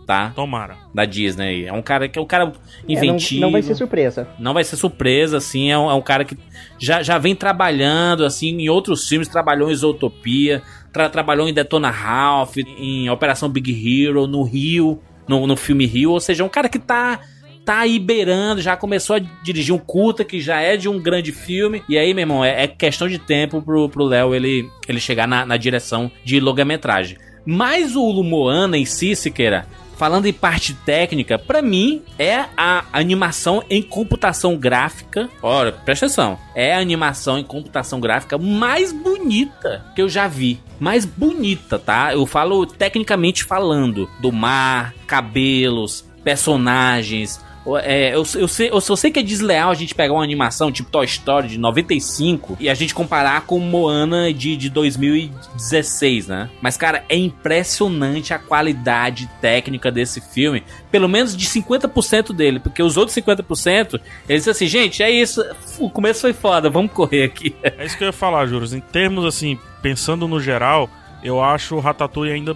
tá? 0.07 0.31
Tomara. 0.35 0.77
Da 0.93 1.05
Disney. 1.05 1.65
É 1.65 1.73
um 1.73 1.81
cara 1.81 2.07
que 2.07 2.17
é 2.17 2.21
um 2.21 2.25
cara 2.25 2.45
É, 2.45 2.47
não, 2.47 2.53
inventivo. 2.88 3.41
não 3.41 3.51
vai 3.51 3.62
ser 3.62 3.75
surpresa. 3.75 4.27
Não 4.39 4.53
vai 4.53 4.63
ser 4.63 4.77
surpresa, 4.77 5.38
assim, 5.38 5.69
é 5.69 5.77
um, 5.77 5.89
é 5.91 5.93
um 5.93 6.01
cara 6.01 6.23
que 6.23 6.38
já, 6.79 7.03
já 7.03 7.17
vem 7.17 7.35
trabalhando, 7.35 8.23
assim, 8.25 8.50
em 8.57 8.69
outros 8.69 9.07
filmes, 9.07 9.27
trabalhou 9.27 9.69
em 9.71 9.75
Zootopia, 9.75 10.62
tra- 10.93 11.09
trabalhou 11.09 11.47
em 11.50 11.53
Detona 11.53 11.89
Ralph, 11.89 12.55
em 12.57 13.09
Operação 13.09 13.50
Big 13.50 13.71
Hero, 14.05 14.27
no 14.27 14.43
Rio, 14.43 15.01
no, 15.27 15.47
no 15.47 15.55
filme 15.55 15.85
Rio, 15.85 16.12
ou 16.12 16.19
seja, 16.19 16.43
é 16.43 16.45
um 16.45 16.50
cara 16.50 16.67
que 16.67 16.77
tá, 16.77 17.19
tá 17.65 17.79
aí 17.79 18.00
beirando, 18.00 18.62
já 18.62 18.75
começou 18.75 19.15
a 19.15 19.20
dirigir 19.20 19.74
um 19.74 19.79
curta, 19.79 20.24
que 20.24 20.39
já 20.39 20.60
é 20.60 20.75
de 20.77 20.89
um 20.89 21.00
grande 21.00 21.32
filme, 21.32 21.84
e 21.88 21.98
aí, 21.98 22.13
meu 22.13 22.24
irmão, 22.24 22.43
é, 22.43 22.63
é 22.63 22.67
questão 22.67 23.08
de 23.08 23.17
tempo 23.17 23.62
pro 23.62 24.03
Léo 24.03 24.36
ele, 24.36 24.70
ele 24.88 25.00
chegar 25.00 25.27
na, 25.27 25.46
na 25.46 25.58
direção 25.58 26.12
de 26.24 26.39
longa-metragem. 26.39 27.17
Mas 27.46 27.96
o 27.96 28.24
Moana 28.24 28.77
em 28.77 28.86
si, 28.86 29.15
Siqueira, 29.15 29.67
Falando 29.96 30.25
em 30.25 30.34
parte 30.34 30.74
técnica, 30.74 31.38
pra 31.38 31.62
mim 31.62 32.01
é 32.17 32.46
a 32.58 32.84
animação 32.91 33.63
em 33.70 33.82
computação 33.82 34.58
gráfica. 34.58 35.29
Olha, 35.41 35.72
presta 35.72 36.08
atenção. 36.08 36.38
É 36.55 36.75
a 36.75 36.79
animação 36.79 37.38
em 37.38 37.43
computação 37.43 38.00
gráfica 38.00 38.38
mais 38.38 38.91
bonita 38.91 39.86
que 39.96 40.01
eu 40.01 40.10
já 40.10 40.27
vi. 40.27 40.60
Mais 40.79 41.05
bonita, 41.05 41.77
tá? 41.77 42.13
Eu 42.13 42.25
falo 42.25 42.65
tecnicamente 42.65 43.43
falando. 43.43 44.10
Do 44.20 44.32
mar, 44.32 44.93
cabelos, 45.05 46.03
personagens. 46.24 47.39
É, 47.82 48.10
eu, 48.13 48.24
eu, 48.36 48.48
sei, 48.48 48.70
eu 48.70 48.82
só 48.82 48.96
sei 48.96 49.10
que 49.10 49.20
é 49.20 49.24
desleal 49.24 49.72
a 49.72 49.74
gente 49.74 49.96
pegar 49.96 50.13
uma 50.13 50.24
animação 50.24 50.72
tipo 50.72 50.89
Toy 50.89 51.05
Story 51.05 51.48
de 51.48 51.58
95 51.58 52.58
e 52.60 52.70
a 52.70 52.74
gente 52.74 52.93
comparar 52.93 53.41
com 53.41 53.58
Moana 53.60 54.34
de, 54.34 54.58
de 54.58 54.70
2016, 54.70 56.27
né? 56.27 56.50
Mas, 56.62 56.75
cara, 56.75 57.05
é 57.08 57.15
impressionante 57.15 58.34
a 58.34 58.39
qualidade 58.39 59.29
técnica 59.39 59.91
desse 59.91 60.20
filme. 60.20 60.63
Pelo 60.91 61.08
menos 61.08 61.36
de 61.36 61.46
50% 61.48 62.34
dele, 62.34 62.60
porque 62.60 62.84
os 62.84 62.98
outros 62.98 63.15
50%, 63.17 64.00
eles 64.27 64.48
assim, 64.48 64.67
gente, 64.67 65.01
é 65.01 65.10
isso, 65.10 65.43
o 65.79 65.89
começo 65.89 66.22
foi 66.22 66.34
foda, 66.34 66.70
vamos 66.70 66.91
correr 66.91 67.24
aqui. 67.24 67.55
É 67.63 67.86
isso 67.86 67.98
que 67.98 68.03
eu 68.03 68.08
ia 68.08 68.13
falar, 68.13 68.46
Juros. 68.46 68.74
Em 68.74 68.79
termos, 68.79 69.25
assim, 69.25 69.58
pensando 69.82 70.27
no 70.27 70.39
geral, 70.39 70.89
eu 71.24 71.41
acho 71.41 71.75
o 71.75 71.79
Ratatouille 71.79 72.34
ainda 72.34 72.55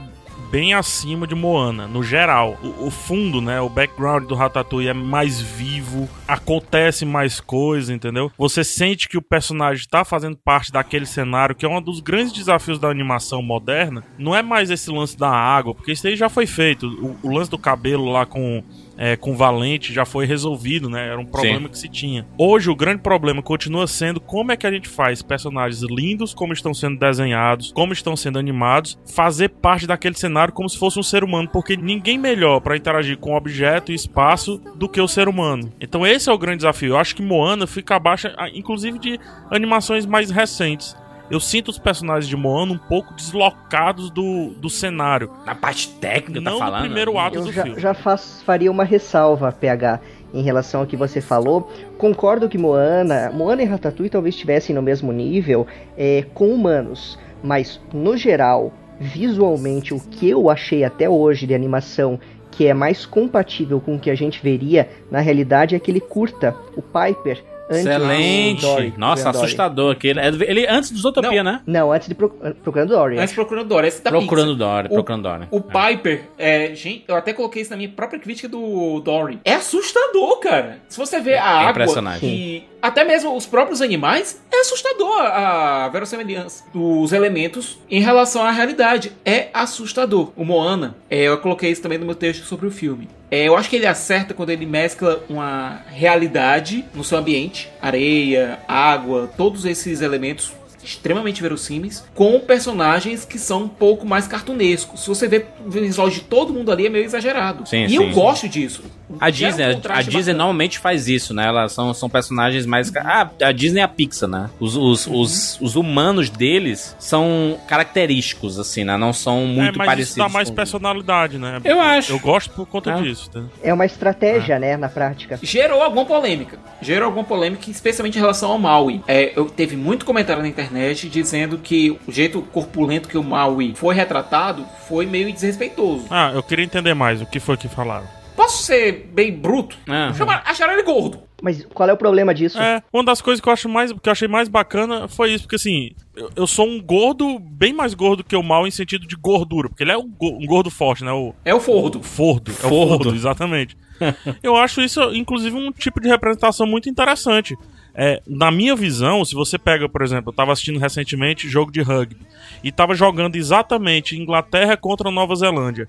bem 0.50 0.74
acima 0.74 1.28
de 1.28 1.36
Moana, 1.36 1.88
no 1.88 2.04
geral. 2.04 2.58
O, 2.64 2.88
o 2.88 2.92
fundo, 2.92 3.42
né, 3.42 3.60
o 3.62 3.70
background 3.70 4.26
do 4.26 4.36
Ratatouille 4.36 4.90
é 4.90 4.94
mais 4.94 5.42
vivo, 5.42 6.10
acontece 6.28 7.06
mais 7.06 7.40
coisa, 7.40 7.94
entendeu? 7.94 8.32
Você 8.38 8.64
sente 8.64 9.08
que 9.08 9.18
o 9.18 9.22
personagem 9.22 9.82
está 9.82 10.04
fazendo 10.04 10.38
parte 10.38 10.72
daquele 10.72 11.06
cenário, 11.06 11.56
que 11.56 11.66
é 11.66 11.70
um 11.70 11.82
dos 11.82 12.00
grandes 12.00 12.34
desafios 12.34 12.80
da 12.80 12.90
animação 12.90 13.42
moderna. 13.42 14.04
Não 14.18 14.36
é 14.36 14.42
mais 14.42 14.70
esse 14.70 14.90
lance 14.90 15.18
da 15.18 15.30
água, 15.30 15.74
porque 15.74 15.92
isso 15.92 16.08
aí 16.08 16.16
já 16.16 16.30
foi 16.30 16.46
feito. 16.46 16.88
O, 16.88 17.28
o 17.28 17.34
lance 17.34 17.52
do 17.52 17.58
cabelo 17.58 18.12
lá 18.12 18.26
com 18.26 18.64
é, 18.98 19.16
com 19.16 19.36
Valente 19.36 19.94
já 19.94 20.06
foi 20.06 20.26
resolvido, 20.26 20.90
né? 20.90 21.08
Era 21.08 21.20
um 21.20 21.26
problema 21.26 21.68
Sim. 21.68 21.68
que 21.68 21.78
se 21.78 21.88
tinha. 21.88 22.26
Hoje 22.38 22.70
o 22.70 22.76
grande 22.76 23.02
problema 23.02 23.42
continua 23.42 23.88
sendo 23.88 24.20
como 24.20 24.52
é 24.52 24.58
que 24.58 24.66
a 24.66 24.72
gente 24.72 24.90
faz 24.90 25.22
personagens 25.22 25.82
lindos, 25.84 26.34
como 26.34 26.54
estão 26.54 26.74
sendo 26.74 26.98
desenhados, 26.98 27.72
como 27.72 27.94
estão 27.94 28.16
sendo 28.16 28.40
animados, 28.40 28.98
fazer 29.14 29.50
parte 29.50 29.86
daquele 29.86 30.18
cenário 30.18 30.54
como 30.54 30.70
se 30.70 30.78
fosse 30.78 31.00
um 31.00 31.04
ser 31.04 31.24
humano, 31.24 31.50
porque 31.52 31.78
ninguém 31.78 32.18
melhor 32.18 32.60
para 32.60 32.76
interagir 32.76 33.18
com 33.18 33.36
objeto 33.36 33.92
e 33.92 33.96
espaço 33.96 34.60
do 34.76 34.90
que 34.90 35.00
o 35.00 35.08
ser 35.08 35.28
humano. 35.28 35.72
Então 35.80 36.06
esse 36.06 36.30
é 36.30 36.34
o 36.34 36.38
grande 36.38 36.58
desafio. 36.58 36.94
Eu 36.94 36.98
acho 36.98 37.16
que 37.16 37.22
Moana 37.22 37.68
fica 37.68 37.96
abaixo, 37.96 38.28
inclusive 38.54 38.98
de 38.98 39.20
animações 39.52 40.06
mais 40.06 40.32
recentes. 40.32 40.96
Eu 41.30 41.40
sinto 41.42 41.70
os 41.70 41.78
personagens 41.78 42.28
de 42.28 42.36
Moana 42.38 42.72
um 42.74 42.78
pouco 42.78 43.14
deslocados 43.14 44.10
do, 44.10 44.52
do 44.52 44.70
cenário. 44.70 45.30
Na 45.46 45.54
parte 45.54 45.90
técnica, 45.90 46.40
Não 46.40 46.58
tá 46.58 46.66
no 46.66 46.72
falando? 46.72 46.82
primeiro 46.86 47.18
ato 47.18 47.36
Eu 47.38 47.44
do 47.46 47.52
já, 47.52 47.64
filme. 47.64 47.80
já 47.82 47.94
faz- 47.94 48.42
faria 48.44 48.72
uma 48.72 48.86
ressalva, 48.86 49.52
PH, 49.52 50.00
em 50.34 50.42
relação 50.42 50.82
ao 50.82 50.88
que 50.88 50.96
você 50.96 51.20
falou. 51.20 51.70
Concordo 51.98 52.48
que 52.48 52.58
Moana, 52.58 53.30
Moana 53.34 53.62
e 53.62 53.66
Ratatouille 53.66 54.10
talvez 54.10 54.36
estivessem 54.36 54.74
no 54.74 54.82
mesmo 54.82 55.12
nível 55.12 55.68
é, 55.98 56.26
com 56.34 56.48
humanos, 56.50 57.20
mas 57.44 57.80
no 57.94 58.16
geral, 58.16 58.72
visualmente, 59.00 59.94
o 59.94 60.00
que 60.00 60.30
eu 60.30 60.50
achei 60.50 60.84
até 60.84 61.10
hoje 61.10 61.46
de 61.46 61.54
animação 61.54 62.20
que 62.52 62.66
é 62.66 62.74
mais 62.74 63.06
compatível 63.06 63.80
com 63.80 63.96
o 63.96 64.00
que 64.00 64.10
a 64.10 64.16
gente 64.16 64.42
veria 64.42 64.90
na 65.12 65.20
realidade 65.20 65.76
é 65.76 65.78
aquele 65.78 66.00
curta, 66.00 66.56
o 66.76 66.82
Piper. 66.82 67.44
Antes 67.70 67.84
do 67.84 67.90
Excelente. 67.90 68.62
Dory, 68.62 68.94
Nossa, 68.98 69.30
assustador 69.30 69.92
aquele. 69.94 70.20
É 70.20 70.32
do- 70.32 70.44
Ele 70.44 70.66
antes 70.68 70.92
dos 70.92 71.04
Utopia, 71.06 71.44
né? 71.44 71.62
Não, 71.66 71.92
antes 71.92 72.08
de 72.08 72.16
Pro- 72.16 72.30
Procurando 72.64 72.90
Dory. 72.90 73.16
Mas 73.16 73.34
procurando 73.34 73.68
Dory, 73.68 73.88
esse 73.88 74.02
da 74.04 74.10
Procurando 74.10 74.54
Pixar. 74.56 74.68
Dory, 74.76 74.88
O- 74.88 74.94
procurando 74.94 75.24
Dory. 75.24 75.48
O 75.52 75.62
Piper, 75.62 76.24
é, 76.38 76.74
gente, 76.76 77.04
eu 77.08 77.16
até 77.16 77.34
coloquei 77.34 77.62
isso 77.62 77.72
na 77.72 77.78
minha 77.78 77.90
própria 77.90 78.20
crítica 78.20 78.48
do 78.48 79.00
Dory. 79.02 79.40
É 79.44 79.54
assustador, 79.56 80.40
cara. 80.40 80.80
Se 80.88 80.98
você 80.98 81.20
vê 81.20 81.34
a 81.34 81.36
É 81.36 81.40
água 81.40 81.72
impressionante. 81.72 82.26
e 82.26 82.64
até 82.82 83.04
mesmo 83.04 83.36
os 83.36 83.46
próprios 83.46 83.82
animais, 83.82 84.42
é 84.52 84.62
assustador 84.62 85.20
a 85.22 85.90
verossimilhança 85.90 86.64
dos 86.74 87.12
elementos 87.12 87.80
em 87.90 88.02
relação 88.02 88.44
à 88.44 88.52
realidade. 88.52 89.12
É 89.26 89.48
assustador. 89.54 90.32
O 90.36 90.46
Moana, 90.46 90.96
é, 91.10 91.24
eu 91.24 91.38
coloquei 91.40 91.72
isso 91.72 91.82
também 91.82 91.98
no 91.98 92.06
meu 92.06 92.16
texto 92.16 92.44
sobre 92.46 92.68
o 92.68 92.72
filme. 92.72 93.08
É, 93.30 93.48
eu 93.48 93.58
acho 93.58 93.70
que 93.70 93.76
ele 93.76 93.86
acerta 93.86 94.34
quando 94.34 94.50
ele 94.50 94.66
mescla 94.66 95.24
uma 95.30 95.82
realidade 95.88 96.86
no 96.94 97.04
seu 97.04 97.18
ambiente, 97.18 97.70
areia, 97.82 98.60
água, 98.68 99.30
todos 99.36 99.66
esses 99.66 100.02
elementos 100.02 100.54
extremamente 100.84 101.42
verossímeis, 101.42 102.06
com 102.16 102.40
personagens 102.40 103.26
que 103.26 103.38
são 103.38 103.64
um 103.64 103.68
pouco 103.68 104.06
mais 104.06 104.28
cartunescos. 104.28 105.02
Se 105.02 105.10
você 105.10 105.28
vê 105.28 105.46
o 105.66 105.70
visual 105.70 106.10
de 106.10 106.22
todo 106.22 106.54
mundo 106.54 106.72
ali, 106.72 106.86
é 106.86 106.90
meio 106.90 107.04
exagerado. 107.04 107.68
Sim, 107.68 107.84
e 107.84 107.90
sim, 107.90 107.96
eu 107.96 108.04
sim. 108.04 108.12
gosto 108.14 108.48
disso. 108.48 108.84
A 109.20 109.28
um 109.28 109.32
Disney, 109.32 109.64
a- 109.64 109.70
a 109.70 109.74
contraste 109.76 110.12
Disney 110.12 110.34
normalmente 110.34 110.80
faz 110.80 111.08
isso, 111.08 111.34
né? 111.34 111.48
Elas 111.48 111.72
são, 111.72 111.94
são 111.94 112.10
personagens 112.10 112.66
mais. 112.66 112.92
Ah, 112.98 113.30
a 113.42 113.52
Disney 113.52 113.80
é 113.80 113.84
a 113.84 113.88
Pixar, 113.88 114.28
né? 114.30 114.50
Os, 114.60 114.76
os, 114.76 115.08
Uhum. 115.08 115.20
os, 115.22 115.58
os 115.62 115.76
humanos 115.76 116.30
deles 116.30 116.96
são 117.00 117.58
característicos, 117.68 118.60
assim, 118.60 118.84
né? 118.84 118.98
Não 118.98 119.14
são 119.14 119.46
muito 119.48 119.76
é, 119.76 119.78
mas 119.78 119.86
parecidos. 119.88 120.10
isso 120.10 120.18
dá 120.20 120.30
mais 120.30 120.50
com- 120.50 120.56
personalidade, 120.56 121.38
né? 121.38 121.60
Eu 121.64 121.80
acho. 121.80 122.12
Eu 122.14 122.20
gosto 122.20 122.50
por 122.52 122.66
conta 122.66 122.92
É. 122.92 123.02
disso. 123.02 123.28
entendeu? 123.30 123.50
É 123.64 123.74
uma 123.74 123.86
estratégia, 123.86 124.60
né, 124.60 124.76
na 124.78 124.90
prática. 124.90 125.40
Gerou 125.42 125.82
alguma 125.82 126.06
polêmica. 126.06 126.58
Gerou 126.82 127.06
alguma 127.08 127.24
polêmica, 127.26 127.70
especialmente 127.70 128.18
em 128.18 128.22
relação 128.22 128.52
ao 128.52 128.60
Maui. 128.60 129.02
É, 129.08 129.32
eu 129.36 129.46
teve 129.46 129.76
muito 129.76 130.06
comentário 130.06 130.42
na 130.42 130.48
internet 130.48 131.08
dizendo 131.10 131.58
que 131.58 131.98
o 132.08 132.12
jeito 132.12 132.42
corpulento 132.42 133.08
que 133.08 133.18
o 133.18 133.24
Maui 133.24 133.74
foi 133.76 133.96
retratado 133.96 134.66
foi 134.88 135.06
meio 135.06 135.32
desrespeitoso. 135.32 136.06
Ah, 136.10 136.32
eu 136.34 136.44
queria 136.44 136.66
entender 136.66 136.94
mais 136.94 137.22
o 137.22 137.26
que 137.26 137.40
foi 137.40 137.58
que 137.58 137.68
falaram. 137.68 138.06
Posso 138.38 138.64
ser 138.64 139.10
bem 139.14 139.34
bruto? 139.34 139.76
Chamaram- 140.14 140.44
acharam 140.46 140.74
ele 140.74 140.84
gordo. 140.84 141.20
Mas 141.42 141.66
qual 141.74 141.90
é 141.90 141.94
o 141.94 141.98
problema 141.98 142.34
disso? 142.34 142.58
É, 142.60 142.82
uma 142.94 143.04
das 143.04 143.22
coisas 143.22 143.42
que 143.42 143.48
eu 143.50 143.54
acho 143.54 143.68
mais, 143.68 143.92
que 143.92 144.08
eu 144.08 144.12
achei 144.12 144.28
mais 144.28 144.48
bacana 144.48 145.08
foi 145.08 145.34
isso, 145.34 145.44
porque 145.44 145.56
assim, 145.58 145.92
eu, 146.16 146.32
eu 146.36 146.48
sou 146.48 146.66
um 146.68 146.82
gordo, 146.82 147.38
bem 147.40 147.74
mais 147.74 147.94
gordo 147.94 148.24
que 148.24 148.36
o 148.36 148.42
mal 148.42 148.66
em 148.66 148.72
sentido 148.72 149.06
de 149.06 149.16
gordura, 149.16 149.68
porque 149.70 149.84
ele 149.84 149.92
é 149.92 149.98
um, 149.98 150.08
go- 150.10 150.36
um 150.42 150.46
gordo 150.48 150.72
forte, 150.72 151.04
né? 151.04 151.12
O, 151.12 151.36
É 151.46 151.54
o 151.54 151.60
Fordo. 151.60 152.00
o 152.00 152.04
Fordo. 152.04 152.52
É 152.52 152.66
o 152.66 152.70
Fordo. 152.70 153.04
Fordo, 153.04 153.16
exatamente. 153.16 153.78
eu 154.42 154.56
acho 154.56 154.82
isso, 154.82 155.02
inclusive, 155.16 155.56
um 155.56 155.72
tipo 155.72 156.00
de 156.00 156.08
representação 156.08 156.66
muito 156.66 156.90
interessante. 156.90 157.56
É, 158.00 158.22
na 158.28 158.52
minha 158.52 158.76
visão, 158.76 159.26
se 159.26 159.34
você 159.36 159.58
pega, 159.58 159.90
por 159.90 160.04
exemplo, 160.04 160.30
eu 160.32 160.36
tava 160.36 160.52
assistindo 160.54 160.80
recentemente 160.80 161.50
jogo 161.50 161.72
de 161.72 161.82
rugby 161.82 162.18
e 162.64 162.72
tava 162.72 162.94
jogando 162.94 163.36
exatamente 163.36 164.16
Inglaterra 164.18 164.78
contra 164.78 165.10
Nova 165.12 165.36
Zelândia. 165.36 165.88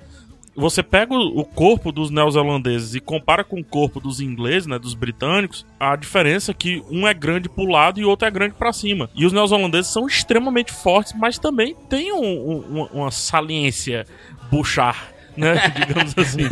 Você 0.60 0.82
pega 0.82 1.14
o 1.14 1.44
corpo 1.44 1.92
dos 1.92 2.10
neozelandeses 2.10 2.96
e 2.96 3.00
compara 3.00 3.44
com 3.44 3.60
o 3.60 3.64
corpo 3.64 4.00
dos 4.00 4.20
ingleses, 4.20 4.66
né, 4.66 4.76
dos 4.76 4.92
britânicos, 4.92 5.64
a 5.78 5.94
diferença 5.94 6.50
é 6.50 6.54
que 6.54 6.82
um 6.90 7.06
é 7.06 7.14
grande 7.14 7.48
pro 7.48 7.64
lado 7.64 8.00
e 8.00 8.04
o 8.04 8.08
outro 8.08 8.26
é 8.26 8.30
grande 8.30 8.54
pra 8.54 8.72
cima. 8.72 9.08
E 9.14 9.24
os 9.24 9.32
neozelandeses 9.32 9.92
são 9.92 10.06
extremamente 10.08 10.72
fortes, 10.72 11.12
mas 11.16 11.38
também 11.38 11.76
tem 11.88 12.12
um- 12.12 12.20
um- 12.20 12.88
uma, 12.92 13.10
saliência 13.12 14.04
buchar, 14.50 15.12
né, 15.36 15.54
digamos 15.86 16.14
assim. 16.18 16.48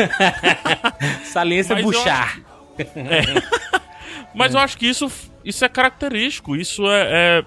Saliência 1.26 1.74
Mas 1.74 1.84
eu 1.84 1.90
buchar. 1.90 2.40
Mas 4.34 4.54
eu 4.54 4.60
acho 4.60 4.76
que 4.78 4.86
isso, 4.86 5.10
isso 5.44 5.64
é 5.64 5.68
característico, 5.68 6.54
isso 6.54 6.86
é, 6.86 7.42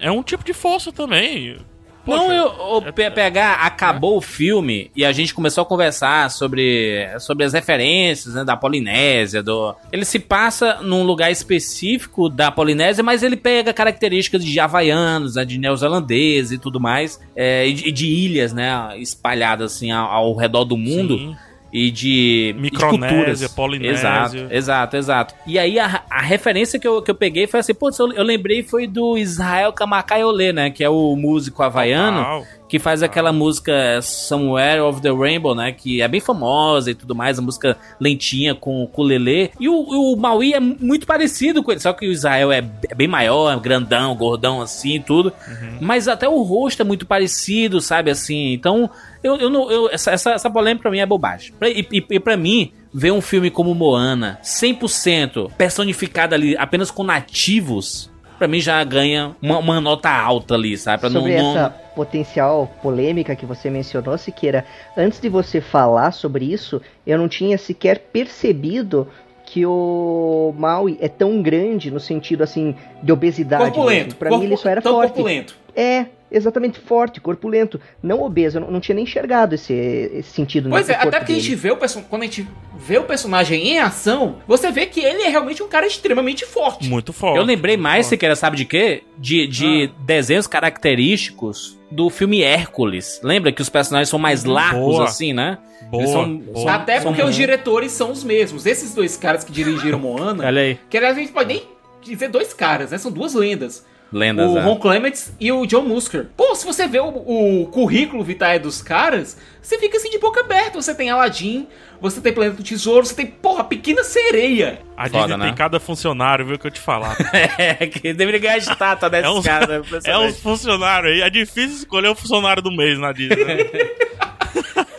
é, 0.00 0.06
é 0.08 0.10
um 0.10 0.22
tipo 0.22 0.42
de 0.42 0.52
força 0.54 0.90
também. 0.90 1.58
Poxa, 2.04 2.18
Não, 2.18 2.32
eu, 2.32 2.46
o 2.46 2.82
é- 2.98 3.10
PH 3.10 3.54
acabou 3.54 4.16
o 4.16 4.20
filme 4.20 4.90
e 4.96 5.04
a 5.04 5.12
gente 5.12 5.34
começou 5.34 5.62
a 5.62 5.66
conversar 5.66 6.30
sobre, 6.30 7.06
sobre 7.18 7.44
as 7.44 7.52
referências 7.52 8.34
né, 8.34 8.44
da 8.44 8.56
Polinésia. 8.56 9.42
Do... 9.42 9.74
Ele 9.92 10.04
se 10.04 10.18
passa 10.18 10.80
num 10.82 11.02
lugar 11.02 11.30
específico 11.30 12.28
da 12.28 12.50
Polinésia, 12.50 13.04
mas 13.04 13.22
ele 13.22 13.36
pega 13.36 13.72
características 13.72 14.44
de 14.44 14.58
havaianos, 14.58 15.34
né, 15.34 15.44
de 15.44 15.58
neozelandeses 15.58 16.52
e 16.52 16.58
tudo 16.58 16.80
mais, 16.80 17.20
é, 17.36 17.66
e, 17.68 17.72
de, 17.72 17.92
de 17.92 18.06
ilhas, 18.06 18.52
né, 18.52 18.98
espalhadas 18.98 19.74
assim 19.74 19.90
ao, 19.90 20.08
ao 20.10 20.36
redor 20.36 20.64
do 20.64 20.76
mundo. 20.76 21.18
Sim. 21.18 21.36
E 21.72 21.90
de, 21.90 22.54
Micronésia, 22.58 23.48
de 23.48 23.54
Polinésia. 23.54 23.92
Exato, 23.92 24.36
exato, 24.50 24.96
exato. 24.96 25.34
E 25.46 25.58
aí 25.58 25.78
a, 25.78 26.02
a 26.10 26.20
referência 26.20 26.78
que 26.78 26.86
eu, 26.86 27.00
que 27.02 27.10
eu 27.10 27.14
peguei 27.14 27.46
foi 27.46 27.60
assim, 27.60 27.74
pô, 27.74 27.90
eu, 27.98 28.12
eu 28.12 28.24
lembrei 28.24 28.62
foi 28.62 28.86
do 28.86 29.16
Israel 29.16 29.72
Kamakayole, 29.72 30.52
né, 30.52 30.70
que 30.70 30.82
é 30.82 30.88
o 30.88 31.14
músico 31.16 31.62
havaiano. 31.62 32.18
Total 32.18 32.59
que 32.70 32.78
faz 32.78 33.02
aquela 33.02 33.32
música 33.32 34.00
Somewhere 34.00 34.80
of 34.82 35.02
the 35.02 35.10
Rainbow, 35.10 35.56
né? 35.56 35.72
Que 35.72 36.00
é 36.00 36.06
bem 36.06 36.20
famosa 36.20 36.92
e 36.92 36.94
tudo 36.94 37.16
mais, 37.16 37.36
a 37.36 37.42
música 37.42 37.76
lentinha 37.98 38.54
com 38.54 38.76
o 38.76 38.84
ukulele. 38.84 39.50
E 39.58 39.68
o, 39.68 39.74
o 39.74 40.16
Maui 40.16 40.54
é 40.54 40.60
muito 40.60 41.04
parecido 41.04 41.64
com 41.64 41.72
ele, 41.72 41.80
só 41.80 41.92
que 41.92 42.06
o 42.06 42.12
Israel 42.12 42.52
é, 42.52 42.58
é 42.88 42.94
bem 42.94 43.08
maior, 43.08 43.58
grandão, 43.58 44.14
gordão 44.14 44.62
assim 44.62 44.94
e 44.94 45.00
tudo. 45.00 45.32
Uhum. 45.48 45.78
Mas 45.80 46.06
até 46.06 46.28
o 46.28 46.42
rosto 46.42 46.82
é 46.82 46.84
muito 46.84 47.04
parecido, 47.04 47.80
sabe? 47.80 48.08
Assim, 48.08 48.52
então 48.52 48.88
eu, 49.20 49.36
eu 49.36 49.50
não. 49.50 49.68
Eu, 49.68 49.90
essa, 49.90 50.12
essa, 50.12 50.30
essa 50.30 50.48
polêmica 50.48 50.82
pra 50.82 50.92
mim 50.92 51.00
é 51.00 51.06
bobagem. 51.06 51.52
E, 51.62 51.84
e, 51.90 52.06
e 52.08 52.20
pra 52.20 52.36
mim, 52.36 52.72
ver 52.92 53.12
um 53.12 53.20
filme 53.20 53.50
como 53.50 53.74
Moana, 53.74 54.38
100% 54.44 55.50
personificado 55.56 56.34
ali 56.34 56.56
apenas 56.56 56.90
com 56.90 57.02
nativos, 57.02 58.09
pra 58.40 58.48
mim 58.48 58.58
já 58.58 58.82
ganha 58.82 59.36
uma, 59.42 59.58
uma 59.58 59.80
nota 59.82 60.08
alta 60.08 60.54
ali, 60.54 60.76
sabe? 60.78 60.98
Pra 60.98 61.10
Sobre 61.10 61.36
não, 61.36 61.50
essa 61.50 61.62
não... 61.64 61.94
potencial 61.94 62.70
polêmica 62.82 63.36
que 63.36 63.44
você 63.44 63.68
mencionou, 63.68 64.16
Siqueira, 64.16 64.64
antes 64.96 65.20
de 65.20 65.28
você 65.28 65.60
falar 65.60 66.10
sobre 66.12 66.46
isso, 66.46 66.80
eu 67.06 67.18
não 67.18 67.28
tinha 67.28 67.58
sequer 67.58 67.98
percebido 67.98 69.06
que 69.44 69.66
o 69.66 70.54
Maui 70.56 70.96
é 71.02 71.08
tão 71.08 71.42
grande 71.42 71.90
no 71.90 72.00
sentido 72.00 72.42
assim 72.42 72.74
de 73.02 73.12
obesidade. 73.12 73.64
Corpulento. 73.64 74.16
Para 74.16 74.30
mim 74.30 74.44
ele 74.44 74.56
só 74.56 74.70
era 74.70 74.80
forte. 74.80 75.12
Corpulento. 75.12 75.54
É, 75.74 76.06
exatamente 76.30 76.78
forte, 76.78 77.20
corpulento, 77.20 77.80
não 78.02 78.22
obeso. 78.22 78.58
Eu 78.58 78.62
não, 78.62 78.70
não 78.72 78.80
tinha 78.80 78.94
nem 78.94 79.04
enxergado 79.04 79.54
esse, 79.54 79.72
esse 79.72 80.30
sentido. 80.30 80.70
Pois 80.70 80.88
é, 80.88 80.94
até 80.94 81.18
porque 81.18 81.32
dele. 81.32 81.38
a 81.38 81.42
gente 81.42 81.54
vê 81.56 81.70
o 81.70 81.76
quando 81.76 82.22
a 82.22 82.24
gente 82.24 82.46
vê 82.78 82.98
o 82.98 83.04
personagem 83.04 83.68
em 83.68 83.78
ação, 83.78 84.36
você 84.46 84.70
vê 84.70 84.86
que 84.86 85.00
ele 85.00 85.22
é 85.22 85.28
realmente 85.28 85.62
um 85.62 85.68
cara 85.68 85.86
extremamente 85.86 86.46
forte. 86.46 86.88
Muito 86.88 87.12
forte. 87.12 87.36
Eu 87.36 87.42
lembrei 87.42 87.76
mais, 87.76 88.06
se 88.06 88.16
quer 88.16 88.34
sabe 88.36 88.56
de 88.56 88.64
quê? 88.64 89.02
De, 89.18 89.46
de 89.46 89.90
ah. 89.90 90.02
desenhos 90.04 90.46
característicos 90.46 91.78
do 91.90 92.08
filme 92.08 92.42
Hércules. 92.42 93.20
Lembra 93.22 93.52
que 93.52 93.60
os 93.60 93.68
personagens 93.68 94.08
são 94.08 94.18
mais 94.18 94.44
largos 94.44 94.96
boa. 94.96 95.04
assim, 95.04 95.32
né? 95.32 95.58
Boa, 95.90 96.06
são, 96.06 96.38
boa. 96.38 96.72
Até 96.72 97.00
porque 97.00 97.20
são... 97.20 97.28
os 97.28 97.34
diretores 97.34 97.92
são 97.92 98.12
os 98.12 98.22
mesmos. 98.22 98.64
Esses 98.64 98.94
dois 98.94 99.16
caras 99.16 99.42
que 99.42 99.50
dirigiram 99.50 99.98
Moana, 99.98 100.46
Olha 100.46 100.62
aí. 100.62 100.78
que 100.88 100.96
a 100.96 101.12
gente 101.12 101.32
pode 101.32 101.48
nem 101.48 101.62
dizer 102.00 102.28
dois 102.28 102.54
caras, 102.54 102.92
né? 102.92 102.98
São 102.98 103.10
duas 103.10 103.34
lendas. 103.34 103.84
Lendas, 104.12 104.50
o 104.50 104.58
é. 104.58 104.62
Ron 104.62 104.76
Clements 104.76 105.32
e 105.38 105.52
o 105.52 105.64
John 105.66 105.82
Musker. 105.82 106.26
Pô, 106.36 106.54
se 106.54 106.66
você 106.66 106.88
vê 106.88 106.98
o, 106.98 107.08
o 107.08 107.66
currículo 107.66 108.24
vitae 108.24 108.58
dos 108.58 108.82
caras, 108.82 109.38
você 109.62 109.78
fica 109.78 109.96
assim 109.98 110.10
de 110.10 110.18
boca 110.18 110.40
aberta. 110.40 110.82
Você 110.82 110.92
tem 110.92 111.10
Aladdin, 111.10 111.68
você 112.00 112.20
tem 112.20 112.32
Planeta 112.32 112.56
do 112.56 112.62
Tesouro, 112.64 113.06
você 113.06 113.14
tem, 113.14 113.26
porra, 113.26 113.62
Pequena 113.62 114.02
Sereia. 114.02 114.80
A 114.96 115.04
Disney 115.04 115.20
Foda, 115.20 115.36
né? 115.36 115.44
tem 115.46 115.54
cada 115.54 115.78
funcionário, 115.78 116.44
viu, 116.44 116.58
que 116.58 116.66
eu 116.66 116.70
te 116.72 116.80
falar. 116.80 117.16
é, 117.56 117.86
que 117.86 118.12
deveria 118.12 118.40
ganhar 118.40 118.58
estátua 118.58 119.08
desses 119.08 119.26
é 119.30 119.30
uns, 119.30 119.44
caras. 119.44 120.04
É 120.04 120.18
uns 120.18 120.40
funcionários 120.40 121.12
aí. 121.12 121.20
É 121.20 121.30
difícil 121.30 121.76
escolher 121.76 122.08
o 122.08 122.14
funcionário 122.16 122.60
do 122.60 122.72
mês 122.72 122.98
na 122.98 123.12
Disney. 123.12 123.44
Né? 123.44 123.58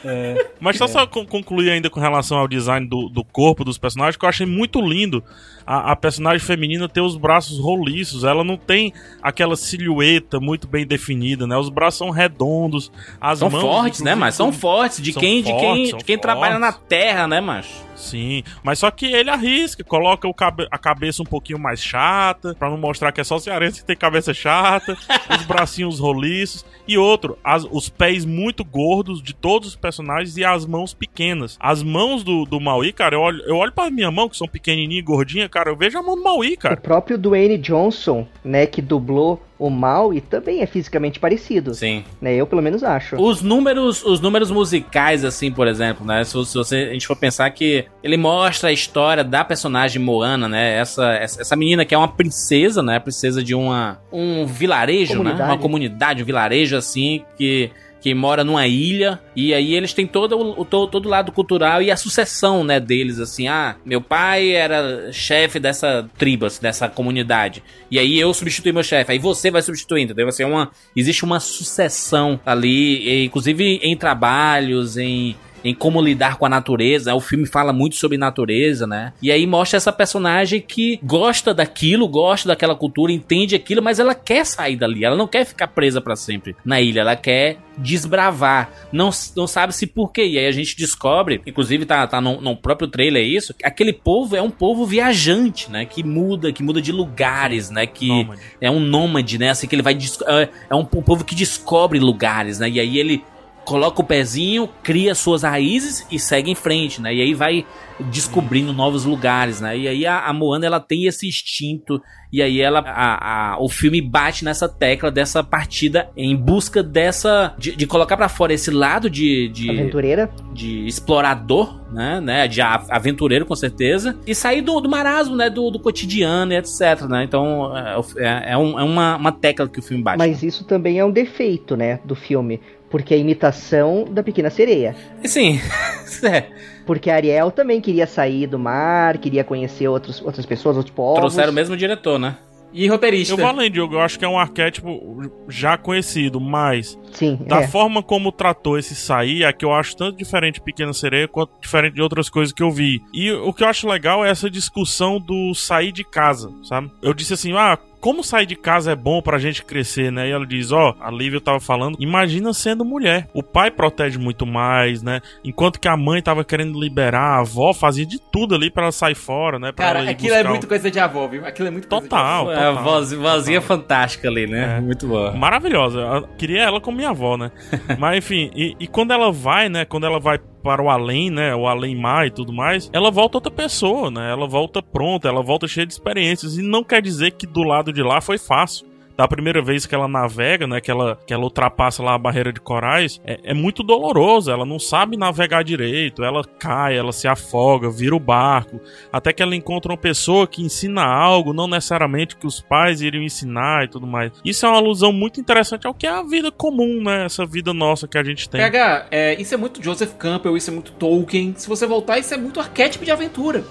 É, 0.03 0.47
Mas 0.59 0.77
só, 0.77 0.85
é. 0.85 0.87
só 0.87 1.05
concluir 1.05 1.69
ainda 1.69 1.87
com 1.87 1.99
relação 1.99 2.39
ao 2.39 2.47
design 2.47 2.87
do, 2.87 3.07
do 3.07 3.23
corpo 3.23 3.63
dos 3.63 3.77
personagens, 3.77 4.17
que 4.17 4.25
eu 4.25 4.29
achei 4.29 4.47
muito 4.47 4.81
lindo 4.81 5.23
a, 5.71 5.93
a, 5.93 5.95
personagem 5.95 6.45
feminina 6.45 6.89
ter 6.89 6.99
os 6.99 7.15
braços 7.15 7.57
roliços. 7.57 8.25
Ela 8.25 8.43
não 8.43 8.57
tem 8.57 8.91
aquela 9.23 9.55
silhueta 9.55 10.37
muito 10.37 10.67
bem 10.67 10.85
definida, 10.85 11.47
né? 11.47 11.55
Os 11.55 11.69
braços 11.69 11.99
são 11.99 12.09
redondos, 12.09 12.91
as 13.21 13.39
são 13.39 13.49
mãos... 13.49 13.61
São 13.61 13.71
fortes, 13.71 14.01
né, 14.01 14.13
mas 14.13 14.35
São 14.35 14.51
fortes, 14.51 15.01
de 15.01 15.13
são 15.13 15.21
quem, 15.21 15.41
fortes, 15.41 15.61
de 15.61 15.91
quem, 15.91 15.97
de 15.97 16.03
quem 16.03 16.17
trabalha 16.17 16.59
na 16.59 16.73
terra, 16.73 17.25
né, 17.25 17.39
macho? 17.39 17.89
Sim, 18.01 18.43
mas 18.63 18.79
só 18.79 18.89
que 18.89 19.05
ele 19.05 19.29
arrisca, 19.29 19.83
coloca 19.83 20.27
o 20.27 20.33
cabe 20.33 20.67
a 20.71 20.77
cabeça 20.77 21.21
um 21.21 21.25
pouquinho 21.25 21.59
mais 21.59 21.79
chata, 21.79 22.55
para 22.55 22.69
não 22.69 22.77
mostrar 22.77 23.11
que 23.11 23.21
é 23.21 23.23
só 23.23 23.37
cearense 23.37 23.81
que 23.81 23.85
tem 23.85 23.95
cabeça 23.95 24.33
chata, 24.33 24.97
os 25.29 25.45
bracinhos 25.45 25.99
roliços, 25.99 26.65
e 26.87 26.97
outro, 26.97 27.37
as, 27.43 27.63
os 27.69 27.89
pés 27.89 28.25
muito 28.25 28.65
gordos 28.65 29.21
de 29.21 29.33
todos 29.33 29.69
os 29.69 29.75
personagens 29.75 30.35
e 30.35 30.43
as 30.43 30.65
mãos 30.65 30.95
pequenas. 30.95 31.57
As 31.59 31.83
mãos 31.83 32.23
do, 32.23 32.43
do 32.43 32.59
Maui, 32.59 32.91
cara, 32.91 33.15
eu 33.15 33.21
olho, 33.21 33.43
eu 33.43 33.55
olho 33.55 33.71
pra 33.71 33.91
minha 33.91 34.09
mão, 34.09 34.27
que 34.27 34.35
são 34.35 34.47
pequenininha 34.47 34.99
e 34.99 35.03
gordinha, 35.03 35.47
cara, 35.47 35.60
eu 35.69 35.75
vejo 35.75 35.97
a 35.97 36.01
mão 36.01 36.15
do 36.15 36.23
Maui, 36.23 36.55
cara. 36.57 36.75
O 36.75 36.81
próprio 36.81 37.17
Dwayne 37.17 37.57
Johnson, 37.57 38.27
né, 38.43 38.65
que 38.65 38.81
dublou 38.81 39.41
o 39.61 39.69
mal 39.69 40.11
e 40.11 40.19
também 40.19 40.61
é 40.61 40.65
fisicamente 40.65 41.19
parecido. 41.19 41.75
Sim. 41.75 42.03
Né? 42.19 42.35
Eu 42.35 42.47
pelo 42.47 42.63
menos 42.63 42.83
acho. 42.83 43.15
Os 43.21 43.43
números, 43.43 44.03
os 44.03 44.19
números 44.19 44.49
musicais, 44.49 45.23
assim, 45.23 45.51
por 45.51 45.67
exemplo, 45.67 46.03
né? 46.03 46.23
Se, 46.23 46.31
se 46.45 46.55
você, 46.55 46.75
a 46.89 46.93
gente 46.93 47.05
for 47.05 47.15
pensar 47.15 47.47
que 47.51 47.85
ele 48.03 48.17
mostra 48.17 48.69
a 48.69 48.73
história 48.73 49.23
da 49.23 49.45
personagem 49.45 50.01
Moana, 50.01 50.49
né? 50.49 50.77
Essa, 50.77 51.13
essa 51.13 51.55
menina 51.55 51.85
que 51.85 51.93
é 51.93 51.97
uma 51.97 52.07
princesa, 52.07 52.81
né? 52.81 52.99
Princesa 52.99 53.43
de 53.43 53.53
uma, 53.53 53.99
um 54.11 54.47
vilarejo, 54.47 55.13
né? 55.13 55.17
comunidade. 55.17 55.41
né? 55.41 55.53
Uma 55.53 55.57
comunidade, 55.59 56.23
um 56.23 56.25
vilarejo 56.25 56.75
assim, 56.75 57.23
que 57.37 57.69
que 58.01 58.13
mora 58.13 58.43
numa 58.43 58.67
ilha, 58.67 59.19
e 59.35 59.53
aí 59.53 59.73
eles 59.75 59.93
têm 59.93 60.07
todo 60.07 60.37
o 60.59 60.65
todo, 60.65 60.89
todo 60.89 61.07
lado 61.07 61.31
cultural 61.31 61.81
e 61.81 61.91
a 61.91 61.95
sucessão, 61.95 62.63
né, 62.63 62.79
deles, 62.79 63.19
assim, 63.19 63.47
ah, 63.47 63.75
meu 63.85 64.01
pai 64.01 64.51
era 64.51 65.11
chefe 65.13 65.59
dessa 65.59 66.09
tribo, 66.17 66.47
assim, 66.47 66.61
dessa 66.61 66.89
comunidade, 66.89 67.63
e 67.89 67.99
aí 67.99 68.19
eu 68.19 68.33
substituí 68.33 68.73
meu 68.73 68.83
chefe, 68.83 69.11
aí 69.11 69.19
você 69.19 69.51
vai 69.51 69.61
substituir, 69.61 70.01
entendeu? 70.01 70.27
Uma, 70.47 70.71
existe 70.95 71.23
uma 71.23 71.39
sucessão 71.39 72.39
ali, 72.45 73.25
inclusive 73.25 73.79
em 73.83 73.95
trabalhos, 73.95 74.97
em 74.97 75.35
em 75.63 75.73
como 75.73 76.01
lidar 76.01 76.37
com 76.37 76.45
a 76.45 76.49
natureza. 76.49 77.13
O 77.15 77.19
filme 77.19 77.45
fala 77.45 77.73
muito 77.73 77.95
sobre 77.95 78.17
natureza, 78.17 78.87
né? 78.87 79.13
E 79.21 79.31
aí 79.31 79.45
mostra 79.45 79.77
essa 79.77 79.91
personagem 79.91 80.61
que 80.61 80.99
gosta 81.03 81.53
daquilo, 81.53 82.07
gosta 82.07 82.49
daquela 82.49 82.75
cultura, 82.75 83.11
entende 83.11 83.55
aquilo, 83.55 83.81
mas 83.81 83.99
ela 83.99 84.15
quer 84.15 84.45
sair 84.45 84.75
dali. 84.75 85.03
Ela 85.03 85.15
não 85.15 85.27
quer 85.27 85.45
ficar 85.45 85.67
presa 85.67 86.01
para 86.01 86.15
sempre 86.15 86.55
na 86.65 86.81
ilha. 86.81 87.01
Ela 87.01 87.15
quer 87.15 87.57
desbravar. 87.77 88.69
Não, 88.91 89.09
não 89.35 89.47
sabe 89.47 89.73
se 89.73 89.87
por 89.87 90.11
quê. 90.11 90.25
E 90.25 90.37
aí 90.37 90.47
a 90.47 90.51
gente 90.51 90.75
descobre, 90.77 91.41
inclusive 91.45 91.85
tá, 91.85 92.05
tá 92.07 92.21
no, 92.21 92.41
no 92.41 92.55
próprio 92.55 92.87
trailer 92.87 93.25
isso, 93.25 93.55
aquele 93.63 93.93
povo 93.93 94.35
é 94.35 94.41
um 94.41 94.49
povo 94.49 94.85
viajante, 94.85 95.71
né? 95.71 95.85
Que 95.85 96.03
muda, 96.03 96.51
que 96.51 96.63
muda 96.63 96.81
de 96.81 96.91
lugares, 96.91 97.69
né? 97.69 97.85
Que 97.85 98.07
nômade. 98.07 98.41
é 98.59 98.69
um 98.69 98.79
nômade, 98.79 99.37
né? 99.37 99.49
Assim 99.49 99.67
que 99.67 99.75
ele 99.75 99.81
vai. 99.81 99.97
É, 100.27 100.49
é 100.69 100.75
um 100.75 100.85
povo 100.85 101.23
que 101.23 101.35
descobre 101.35 101.99
lugares, 101.99 102.59
né? 102.59 102.69
E 102.69 102.79
aí 102.79 102.97
ele 102.97 103.23
coloca 103.65 104.01
o 104.01 104.05
pezinho, 104.05 104.69
cria 104.83 105.15
suas 105.15 105.43
raízes 105.43 106.05
e 106.11 106.19
segue 106.19 106.51
em 106.51 106.55
frente, 106.55 107.01
né? 107.01 107.13
E 107.13 107.21
aí 107.21 107.33
vai 107.33 107.65
descobrindo 108.09 108.73
novos 108.73 109.05
lugares, 109.05 109.61
né? 109.61 109.77
E 109.77 109.87
aí 109.87 110.05
a, 110.05 110.25
a 110.25 110.33
Moana 110.33 110.65
ela 110.65 110.79
tem 110.79 111.05
esse 111.05 111.27
instinto 111.27 112.01
e 112.33 112.41
aí 112.41 112.61
ela 112.61 112.79
a, 112.79 113.53
a, 113.53 113.61
o 113.61 113.69
filme 113.69 114.01
bate 114.01 114.43
nessa 114.43 114.67
tecla 114.67 115.11
dessa 115.11 115.43
partida 115.43 116.09
em 116.15 116.35
busca 116.35 116.81
dessa 116.81 117.53
de, 117.57 117.75
de 117.75 117.85
colocar 117.85 118.15
para 118.15 118.29
fora 118.29 118.53
esse 118.53 118.71
lado 118.71 119.09
de, 119.09 119.49
de 119.49 119.69
aventureira, 119.69 120.31
de 120.53 120.85
explorador, 120.87 121.81
né, 121.91 122.21
né, 122.21 122.47
de 122.47 122.61
aventureiro 122.61 123.45
com 123.45 123.55
certeza 123.55 124.17
e 124.25 124.33
sair 124.33 124.61
do, 124.61 124.79
do 124.79 124.89
marasmo, 124.89 125.35
né, 125.35 125.49
do, 125.49 125.69
do 125.69 125.79
cotidiano 125.79 126.53
e 126.53 126.57
etc, 126.57 127.01
né? 127.09 127.23
Então 127.23 127.77
é, 127.77 127.99
é, 128.17 128.53
é, 128.53 128.57
um, 128.57 128.79
é 128.79 128.83
uma, 128.83 129.17
uma 129.17 129.31
tecla 129.31 129.67
que 129.67 129.79
o 129.79 129.83
filme 129.83 130.03
bate. 130.03 130.17
Mas 130.17 130.41
isso 130.41 130.63
também 130.63 130.97
é 130.97 131.05
um 131.05 131.11
defeito, 131.11 131.75
né, 131.75 131.99
do 132.05 132.15
filme 132.15 132.59
porque 132.91 133.13
é 133.13 133.17
a 133.17 133.19
imitação 133.19 134.05
da 134.11 134.21
Pequena 134.21 134.49
Sereia. 134.49 134.95
Sim, 135.23 135.59
é. 136.23 136.47
Porque 136.85 137.09
a 137.09 137.15
Ariel 137.15 137.49
também 137.49 137.79
queria 137.79 138.05
sair 138.05 138.45
do 138.45 138.59
mar, 138.59 139.17
queria 139.17 139.43
conhecer 139.43 139.87
outros, 139.87 140.21
outras 140.21 140.45
pessoas, 140.45 140.75
outros 140.75 140.93
povos. 140.93 141.19
Trouxeram 141.19 141.51
o 141.51 141.55
mesmo 141.55 141.77
diretor, 141.77 142.19
né? 142.19 142.37
E 142.73 142.87
roteirista. 142.87 143.33
Eu 143.33 143.37
vou 143.37 143.47
além, 143.47 143.69
Diogo, 143.69 143.95
eu 143.95 143.99
acho 143.99 144.17
que 144.17 144.23
é 144.23 144.27
um 144.27 144.39
arquétipo 144.39 145.29
já 145.49 145.77
conhecido, 145.77 146.39
mas 146.39 146.97
Sim, 147.11 147.37
da 147.45 147.61
é. 147.61 147.67
forma 147.67 148.01
como 148.01 148.31
tratou 148.31 148.77
esse 148.77 148.95
sair, 148.95 149.43
é 149.43 149.51
que 149.51 149.65
eu 149.65 149.73
acho 149.73 149.95
tanto 149.95 150.17
diferente 150.17 150.55
de 150.55 150.61
Pequena 150.61 150.93
Sereia 150.93 151.27
quanto 151.27 151.51
diferente 151.61 151.95
de 151.95 152.01
outras 152.01 152.29
coisas 152.29 152.53
que 152.53 152.63
eu 152.63 152.71
vi. 152.71 153.01
E 153.13 153.31
o 153.31 153.53
que 153.53 153.63
eu 153.63 153.67
acho 153.67 153.87
legal 153.87 154.25
é 154.25 154.29
essa 154.29 154.49
discussão 154.49 155.19
do 155.19 155.53
sair 155.53 155.91
de 155.91 156.03
casa, 156.03 156.49
sabe? 156.63 156.89
Eu 157.01 157.13
disse 157.13 157.33
assim, 157.33 157.51
ah, 157.53 157.77
como 158.01 158.23
sair 158.23 158.47
de 158.47 158.55
casa 158.55 158.91
é 158.91 158.95
bom 158.95 159.21
pra 159.21 159.37
gente 159.37 159.63
crescer, 159.63 160.11
né? 160.11 160.27
E 160.27 160.31
ela 160.31 160.45
diz, 160.45 160.71
ó, 160.71 160.89
oh, 160.89 161.03
a 161.03 161.11
Lívia 161.11 161.39
tava 161.39 161.59
falando, 161.59 161.95
imagina 161.99 162.51
sendo 162.51 162.83
mulher. 162.83 163.27
O 163.33 163.43
pai 163.43 163.69
protege 163.69 164.17
muito 164.17 164.45
mais, 164.45 165.03
né? 165.03 165.21
Enquanto 165.45 165.79
que 165.79 165.87
a 165.87 165.95
mãe 165.95 166.21
tava 166.21 166.43
querendo 166.43 166.79
liberar, 166.79 167.37
a 167.37 167.39
avó 167.41 167.73
fazia 167.73 168.05
de 168.05 168.19
tudo 168.19 168.55
ali 168.55 168.71
para 168.71 168.83
ela 168.83 168.91
sair 168.91 169.15
fora, 169.15 169.59
né? 169.59 169.71
Pra 169.71 169.85
Cara, 169.85 170.09
aquilo 170.09 170.33
é 170.33 170.43
muito 170.43 170.67
coisa 170.67 170.89
de 170.89 170.99
avó, 170.99 171.27
viu? 171.27 171.45
Aquilo 171.45 171.67
é 171.67 171.71
muito 171.71 171.87
total, 171.87 172.45
coisa 172.45 172.59
de 172.59 172.65
avó. 172.65 172.75
Total, 172.75 172.91
é, 172.91 172.91
a 172.91 172.99
voz, 172.99 173.13
vozinha 173.13 173.61
total. 173.61 173.77
fantástica 173.77 174.27
ali, 174.27 174.47
né? 174.47 174.77
É. 174.77 174.81
Muito 174.81 175.07
boa. 175.07 175.31
Maravilhosa. 175.33 175.99
Eu 175.99 176.27
queria 176.37 176.63
ela 176.63 176.81
como 176.81 176.97
minha 176.97 177.11
avó, 177.11 177.37
né? 177.37 177.51
Mas 177.99 178.17
enfim, 178.17 178.49
e, 178.55 178.75
e 178.79 178.87
quando 178.87 179.11
ela 179.11 179.31
vai, 179.31 179.69
né? 179.69 179.85
Quando 179.85 180.05
ela 180.05 180.19
vai 180.19 180.39
para 180.61 180.81
o 180.81 180.89
além, 180.89 181.29
né? 181.29 181.55
O 181.55 181.67
além 181.67 181.95
mar 181.95 182.27
e 182.27 182.31
tudo 182.31 182.53
mais, 182.53 182.89
ela 182.93 183.11
volta 183.11 183.37
outra 183.37 183.51
pessoa, 183.51 184.11
né? 184.11 184.31
Ela 184.31 184.47
volta 184.47 184.81
pronta, 184.81 185.27
ela 185.27 185.41
volta 185.41 185.67
cheia 185.67 185.85
de 185.85 185.93
experiências. 185.93 186.57
E 186.57 186.61
não 186.61 186.83
quer 186.83 187.01
dizer 187.01 187.31
que 187.31 187.47
do 187.47 187.63
lado 187.63 187.91
de 187.91 188.03
lá 188.03 188.21
foi 188.21 188.37
fácil 188.37 188.90
da 189.21 189.27
primeira 189.27 189.61
vez 189.61 189.85
que 189.85 189.93
ela 189.93 190.07
navega, 190.07 190.65
né? 190.65 190.81
Que 190.81 190.89
ela, 190.89 191.15
que 191.27 191.31
ela 191.31 191.43
ultrapassa 191.43 192.01
lá 192.01 192.15
a 192.15 192.17
barreira 192.17 192.51
de 192.51 192.59
corais, 192.59 193.21
é, 193.23 193.39
é 193.43 193.53
muito 193.53 193.83
doloroso. 193.83 194.49
Ela 194.49 194.65
não 194.65 194.79
sabe 194.79 195.15
navegar 195.15 195.63
direito, 195.63 196.23
ela 196.23 196.43
cai, 196.43 196.97
ela 196.97 197.11
se 197.11 197.27
afoga, 197.27 197.87
vira 197.87 198.15
o 198.15 198.19
barco, 198.19 198.81
até 199.13 199.31
que 199.31 199.43
ela 199.43 199.55
encontra 199.55 199.91
uma 199.91 199.97
pessoa 199.97 200.47
que 200.47 200.63
ensina 200.63 201.03
algo, 201.03 201.53
não 201.53 201.67
necessariamente 201.67 202.35
que 202.35 202.47
os 202.47 202.61
pais 202.61 202.99
iriam 202.99 203.21
ensinar 203.23 203.85
e 203.85 203.89
tudo 203.89 204.07
mais. 204.07 204.31
Isso 204.43 204.65
é 204.65 204.69
uma 204.69 204.79
alusão 204.79 205.13
muito 205.13 205.39
interessante 205.39 205.85
ao 205.85 205.93
que 205.93 206.07
é 206.07 206.09
a 206.09 206.23
vida 206.23 206.51
comum, 206.51 207.03
né? 207.03 207.25
Essa 207.25 207.45
vida 207.45 207.75
nossa 207.75 208.07
que 208.07 208.17
a 208.17 208.23
gente 208.23 208.49
tem. 208.49 208.59
PH, 208.59 209.05
é, 209.11 209.39
isso 209.39 209.53
é 209.53 209.57
muito 209.57 209.83
Joseph 209.83 210.15
Campbell, 210.15 210.57
isso 210.57 210.71
é 210.71 210.73
muito 210.73 210.93
Tolkien. 210.93 211.53
Se 211.55 211.69
você 211.69 211.85
voltar, 211.85 212.17
isso 212.17 212.33
é 212.33 212.37
muito 212.37 212.59
arquétipo 212.59 213.05
de 213.05 213.11
aventura. 213.11 213.63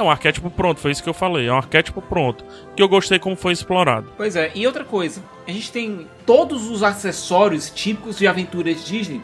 É 0.00 0.02
um 0.02 0.10
arquétipo 0.10 0.50
pronto, 0.50 0.80
foi 0.80 0.92
isso 0.92 1.02
que 1.02 1.08
eu 1.10 1.14
falei. 1.14 1.46
É 1.46 1.52
um 1.52 1.58
arquétipo 1.58 2.00
pronto. 2.00 2.42
Que 2.74 2.82
eu 2.82 2.88
gostei 2.88 3.18
como 3.18 3.36
foi 3.36 3.52
explorado. 3.52 4.10
Pois 4.16 4.34
é, 4.34 4.50
e 4.54 4.66
outra 4.66 4.82
coisa, 4.82 5.22
a 5.46 5.50
gente 5.50 5.70
tem 5.70 6.06
todos 6.24 6.70
os 6.70 6.82
acessórios 6.82 7.68
típicos 7.68 8.16
de 8.16 8.26
aventuras 8.26 8.82
Disney 8.82 9.20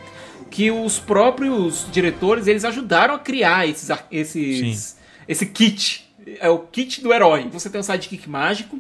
que 0.51 0.71
os 0.71 0.99
próprios 0.99 1.87
diretores 1.91 2.47
eles 2.47 2.63
ajudaram 2.63 3.15
a 3.15 3.19
criar 3.19 3.67
esses, 3.67 3.91
esses 4.13 4.99
esse 5.27 5.47
kit. 5.47 6.07
É 6.41 6.51
o 6.51 6.59
kit 6.59 7.01
do 7.01 7.11
herói. 7.11 7.49
Você 7.53 7.71
tem 7.71 7.81
o 7.81 7.85
sidekick 7.85 8.29
mágico, 8.29 8.79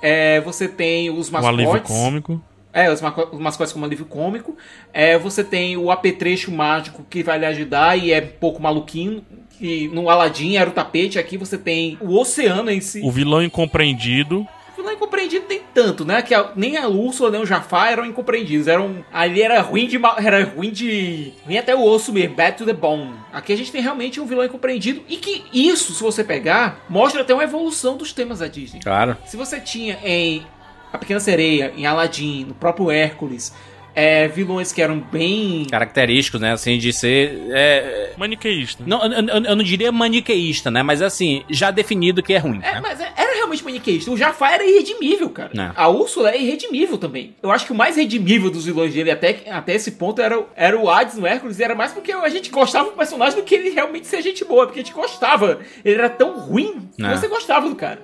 é, 0.00 0.40
você 0.42 0.68
tem 0.68 1.10
os 1.10 1.28
mascotes. 1.28 1.58
O 1.58 1.70
alívio 1.70 1.82
cômico. 1.82 2.44
É, 2.72 2.90
os, 2.90 3.02
os 3.32 3.40
mascotes 3.40 3.72
como 3.72 3.84
alívio 3.84 4.06
cômico. 4.06 4.56
É, 4.92 5.18
você 5.18 5.42
tem 5.42 5.76
o 5.76 5.90
apetrecho 5.90 6.52
mágico 6.52 7.04
que 7.10 7.22
vai 7.24 7.40
lhe 7.40 7.46
ajudar 7.46 7.96
e 7.98 8.12
é 8.12 8.22
um 8.22 8.38
pouco 8.38 8.62
maluquinho. 8.62 9.24
E 9.60 9.88
no 9.88 10.10
Aladdin 10.10 10.56
era 10.56 10.68
o 10.68 10.72
tapete, 10.72 11.18
aqui 11.18 11.36
você 11.36 11.56
tem 11.56 11.98
o 12.00 12.18
oceano 12.18 12.70
em 12.70 12.80
si. 12.80 13.00
O 13.04 13.10
vilão 13.10 13.42
incompreendido 13.42 14.46
vilão 14.82 14.92
incompreendido 14.92 15.46
nem 15.48 15.62
tanto, 15.72 16.04
né? 16.04 16.20
Que 16.20 16.34
a, 16.34 16.52
nem 16.56 16.76
a 16.76 16.88
Úrsula 16.88 17.30
nem 17.30 17.40
o 17.40 17.46
Jafar 17.46 17.92
eram 17.92 18.04
incompreendidos. 18.04 18.66
Eram, 18.66 19.04
ali 19.12 19.40
era 19.40 19.60
ruim 19.60 19.86
de. 19.86 19.98
Era 20.18 20.44
ruim 20.44 20.70
de. 20.70 21.32
ruim 21.46 21.56
até 21.56 21.74
o 21.74 21.82
osso 21.82 22.12
mesmo, 22.12 22.34
bad 22.34 22.58
to 22.58 22.66
the 22.66 22.72
bone. 22.72 23.14
Aqui 23.32 23.52
a 23.52 23.56
gente 23.56 23.72
tem 23.72 23.80
realmente 23.80 24.20
um 24.20 24.26
vilão 24.26 24.44
incompreendido. 24.44 25.02
E 25.08 25.16
que 25.16 25.44
isso, 25.52 25.94
se 25.94 26.02
você 26.02 26.22
pegar, 26.22 26.84
mostra 26.88 27.22
até 27.22 27.32
uma 27.32 27.44
evolução 27.44 27.96
dos 27.96 28.12
temas 28.12 28.40
da 28.40 28.48
Disney. 28.48 28.80
Claro. 28.80 29.16
Se 29.24 29.36
você 29.36 29.60
tinha 29.60 29.98
em 30.04 30.44
A 30.92 30.98
Pequena 30.98 31.20
Sereia, 31.20 31.72
em 31.76 31.86
Aladdin, 31.86 32.44
no 32.44 32.54
próprio 32.54 32.90
Hércules 32.90 33.54
é, 33.94 34.26
vilões 34.28 34.72
que 34.72 34.80
eram 34.80 34.98
bem. 34.98 35.66
Característicos, 35.70 36.40
né? 36.40 36.52
Assim, 36.52 36.78
de 36.78 36.92
ser. 36.92 37.40
É... 37.50 38.12
Maniqueísta. 38.16 38.82
Não, 38.86 39.02
eu, 39.04 39.12
eu, 39.12 39.44
eu, 39.44 39.56
não 39.56 39.62
diria 39.62 39.92
maniqueísta, 39.92 40.70
né? 40.70 40.82
Mas 40.82 41.02
assim, 41.02 41.44
já 41.50 41.70
definido 41.70 42.22
que 42.22 42.32
é 42.32 42.38
ruim. 42.38 42.60
É, 42.62 42.74
né? 42.74 42.80
mas 42.82 43.00
é, 43.00 43.12
era 43.16 43.34
realmente 43.34 43.64
maniqueísta. 43.64 44.10
O 44.10 44.16
Jafar 44.16 44.54
era 44.54 44.64
irredimível, 44.64 45.28
cara. 45.30 45.50
Não. 45.54 45.64
É. 45.64 45.72
A 45.74 45.88
Úrsula 45.88 46.30
é 46.30 46.40
irredimível 46.40 46.96
também. 46.96 47.34
Eu 47.42 47.50
acho 47.50 47.66
que 47.66 47.72
o 47.72 47.74
mais 47.74 47.96
redimível 47.96 48.50
dos 48.50 48.64
vilões 48.64 48.94
dele 48.94 49.10
até, 49.10 49.42
até 49.50 49.74
esse 49.74 49.92
ponto 49.92 50.22
era, 50.22 50.42
era 50.56 50.78
o 50.78 50.90
Hades 50.90 51.16
no 51.16 51.26
Hércules. 51.26 51.58
E 51.58 51.62
era 51.64 51.74
mais 51.74 51.92
porque 51.92 52.12
a 52.12 52.28
gente 52.28 52.50
gostava 52.50 52.90
do 52.90 52.96
personagem 52.96 53.38
do 53.38 53.44
que 53.44 53.54
ele 53.54 53.70
realmente 53.70 54.06
ser 54.06 54.22
gente 54.22 54.44
boa. 54.44 54.66
Porque 54.66 54.80
a 54.80 54.82
gente 54.82 54.94
gostava. 54.94 55.60
Ele 55.84 55.96
era 55.96 56.08
tão 56.08 56.38
ruim 56.38 56.88
que 56.96 57.04
é. 57.04 57.16
você 57.16 57.28
gostava 57.28 57.68
do 57.68 57.76
cara. 57.76 58.00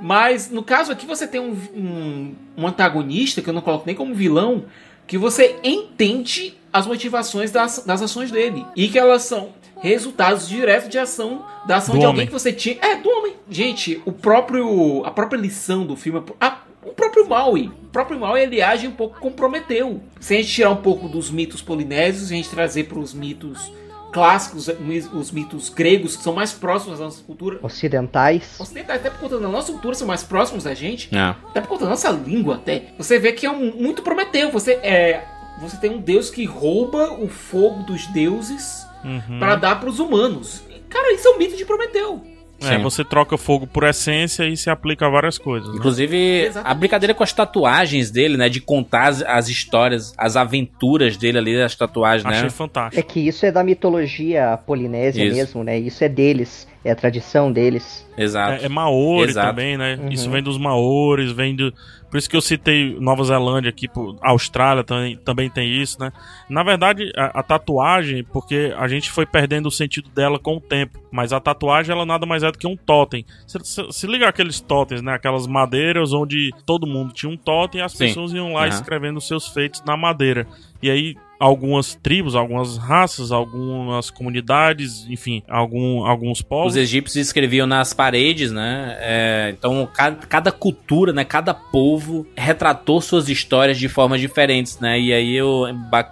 Mas 0.00 0.50
no 0.50 0.64
caso 0.64 0.90
aqui 0.90 1.06
você 1.06 1.28
tem 1.28 1.40
um, 1.40 1.56
um, 1.74 2.34
um 2.56 2.66
antagonista, 2.66 3.40
que 3.40 3.48
eu 3.48 3.54
não 3.54 3.60
coloco 3.60 3.84
nem 3.86 3.94
como 3.94 4.12
vilão 4.12 4.64
que 5.12 5.18
você 5.18 5.56
entende 5.62 6.54
as 6.72 6.86
motivações 6.86 7.50
das, 7.50 7.84
das 7.84 8.00
ações 8.00 8.30
dele 8.30 8.64
e 8.74 8.88
que 8.88 8.98
elas 8.98 9.20
são 9.24 9.50
resultados 9.82 10.48
diretos 10.48 10.88
de 10.88 10.98
ação 10.98 11.44
da 11.66 11.76
ação 11.76 11.94
do 11.94 12.00
de 12.00 12.06
homem. 12.06 12.20
alguém 12.22 12.26
que 12.28 12.32
você 12.32 12.50
tinha. 12.50 12.78
É, 12.80 12.96
do 12.96 13.10
homem. 13.10 13.34
Gente, 13.50 14.00
o 14.06 14.12
próprio 14.12 15.04
a 15.04 15.10
própria 15.10 15.36
lição 15.36 15.84
do 15.84 15.96
filme, 15.96 16.22
a, 16.40 16.62
o 16.82 16.94
próprio 16.94 17.28
Maui, 17.28 17.70
o 17.82 17.88
próprio 17.88 18.18
Maui 18.18 18.40
ele 18.40 18.62
age 18.62 18.88
um 18.88 18.92
pouco 18.92 19.20
comprometeu. 19.20 20.00
Se 20.18 20.32
a 20.32 20.38
gente 20.38 20.50
tirar 20.50 20.70
um 20.70 20.76
pouco 20.76 21.06
dos 21.06 21.30
mitos 21.30 21.60
polinésios 21.60 22.30
e 22.30 22.32
a 22.32 22.36
gente 22.38 22.48
trazer 22.48 22.84
para 22.84 22.98
os 22.98 23.12
mitos 23.12 23.70
clássicos, 24.12 24.68
os 25.12 25.30
mitos 25.32 25.68
gregos, 25.70 26.16
que 26.16 26.22
são 26.22 26.34
mais 26.34 26.52
próximos 26.52 26.98
da 26.98 27.06
nossa 27.06 27.22
cultura. 27.24 27.58
Ocidentais. 27.62 28.60
Ocidentais, 28.60 29.00
até 29.00 29.10
por 29.10 29.20
conta 29.20 29.38
da 29.38 29.48
nossa 29.48 29.72
cultura, 29.72 29.94
são 29.94 30.06
mais 30.06 30.22
próximos 30.22 30.64
da 30.64 30.74
gente. 30.74 31.08
É. 31.16 31.34
Até 31.48 31.60
por 31.60 31.68
conta 31.68 31.84
da 31.84 31.90
nossa 31.90 32.10
língua, 32.10 32.56
até. 32.56 32.92
Você 32.98 33.18
vê 33.18 33.32
que 33.32 33.46
é 33.46 33.50
um, 33.50 33.72
muito 33.74 34.02
Prometeu. 34.02 34.50
Você 34.50 34.72
é. 34.74 35.24
Você 35.60 35.76
tem 35.78 35.90
um 35.90 35.98
deus 35.98 36.28
que 36.28 36.44
rouba 36.44 37.12
o 37.12 37.28
fogo 37.28 37.84
dos 37.84 38.06
deuses 38.08 38.86
uhum. 39.04 39.38
para 39.38 39.56
dar 39.56 39.80
para 39.80 39.88
os 39.88 39.98
humanos. 39.98 40.62
Cara, 40.88 41.12
isso 41.14 41.26
é 41.28 41.30
um 41.30 41.38
mito 41.38 41.56
de 41.56 41.64
Prometeu. 41.64 42.31
É, 42.70 42.78
você 42.78 43.04
troca 43.04 43.36
fogo 43.36 43.66
por 43.66 43.84
essência 43.84 44.44
e 44.44 44.56
se 44.56 44.70
aplica 44.70 45.06
a 45.06 45.10
várias 45.10 45.38
coisas. 45.38 45.68
Né? 45.68 45.76
Inclusive, 45.76 46.50
a 46.62 46.74
brincadeira 46.74 47.14
com 47.14 47.22
as 47.22 47.32
tatuagens 47.32 48.10
dele, 48.10 48.36
né? 48.36 48.48
De 48.48 48.60
contar 48.60 49.08
as, 49.08 49.22
as, 49.22 49.48
histórias, 49.48 50.14
as 50.16 50.36
aventuras 50.36 51.16
dele 51.16 51.38
ali, 51.38 51.60
as 51.60 51.74
tatuagens, 51.74 52.24
Achei 52.24 52.40
né? 52.40 52.46
Achei 52.46 52.56
fantástico. 52.56 53.00
É 53.00 53.02
que 53.02 53.20
isso 53.20 53.44
é 53.44 53.52
da 53.52 53.62
mitologia 53.64 54.58
polinésia 54.66 55.24
isso. 55.24 55.36
mesmo, 55.36 55.64
né? 55.64 55.78
Isso 55.78 56.02
é 56.04 56.08
deles, 56.08 56.66
é 56.84 56.90
a 56.90 56.96
tradição 56.96 57.52
deles. 57.52 58.06
Exato. 58.16 58.62
É, 58.62 58.66
é 58.66 58.68
Maori 58.68 59.30
Exato. 59.30 59.48
também, 59.48 59.76
né? 59.76 59.96
Uhum. 59.96 60.08
Isso 60.08 60.28
vem 60.30 60.42
dos 60.42 60.58
Maores, 60.58 61.30
vem 61.32 61.54
do. 61.54 61.72
Por 62.10 62.18
isso 62.18 62.28
que 62.28 62.36
eu 62.36 62.42
citei 62.42 62.94
Nova 63.00 63.24
Zelândia 63.24 63.70
aqui, 63.70 63.88
a 64.20 64.30
Austrália 64.32 64.84
também, 64.84 65.16
também 65.16 65.48
tem 65.48 65.80
isso, 65.80 65.98
né? 65.98 66.12
Na 66.46 66.62
verdade, 66.62 67.10
a, 67.16 67.40
a, 67.40 67.42
tatuagem, 67.42 68.22
porque 68.22 68.74
a 68.76 68.86
gente 68.86 69.10
foi 69.10 69.24
perdendo 69.24 69.66
o 69.66 69.70
sentido 69.70 70.10
dela 70.10 70.38
com 70.38 70.56
o 70.56 70.60
tempo, 70.60 71.00
mas 71.10 71.32
a 71.32 71.40
tatuagem 71.40 71.90
ela 71.90 72.04
nada 72.04 72.26
mais 72.26 72.42
é 72.42 72.52
do 72.52 72.58
que 72.58 72.66
um 72.66 72.76
totem. 72.76 73.24
Se, 73.46 73.58
se, 73.62 73.90
se 73.90 74.06
liga 74.06 74.28
aqueles 74.28 74.60
totens, 74.60 75.00
né? 75.00 75.14
Aquelas 75.14 75.46
madeiras 75.46 76.12
onde 76.12 76.50
todo 76.66 76.86
mundo 76.86 77.14
tinha 77.14 77.32
um 77.32 77.36
totem 77.36 77.80
e 77.80 77.84
as 77.84 77.92
Sim. 77.92 78.08
pessoas 78.08 78.32
iam 78.32 78.52
lá 78.52 78.62
uhum. 78.62 78.68
escrevendo 78.68 79.20
seus 79.20 79.48
feitos 79.48 79.82
na 79.86 79.96
madeira. 79.96 80.46
E 80.82 80.90
aí 80.90 81.16
algumas 81.42 81.96
tribos, 81.96 82.36
algumas 82.36 82.76
raças, 82.76 83.32
algumas 83.32 84.10
comunidades, 84.10 85.04
enfim, 85.08 85.42
algum, 85.48 86.06
alguns 86.06 86.40
povos. 86.40 86.74
Os 86.74 86.76
egípcios 86.76 87.26
escreviam 87.26 87.66
nas 87.66 87.92
paredes, 87.92 88.52
né? 88.52 88.96
É, 89.00 89.54
então, 89.58 89.88
cada, 89.92 90.16
cada, 90.28 90.52
cultura, 90.52 91.12
né? 91.12 91.24
Cada 91.24 91.52
povo 91.52 92.24
retratou 92.36 93.00
suas 93.00 93.28
histórias 93.28 93.76
de 93.76 93.88
formas 93.88 94.20
diferentes, 94.20 94.78
né? 94.78 95.00
E 95.00 95.12
aí, 95.12 95.34
eu, 95.34 95.64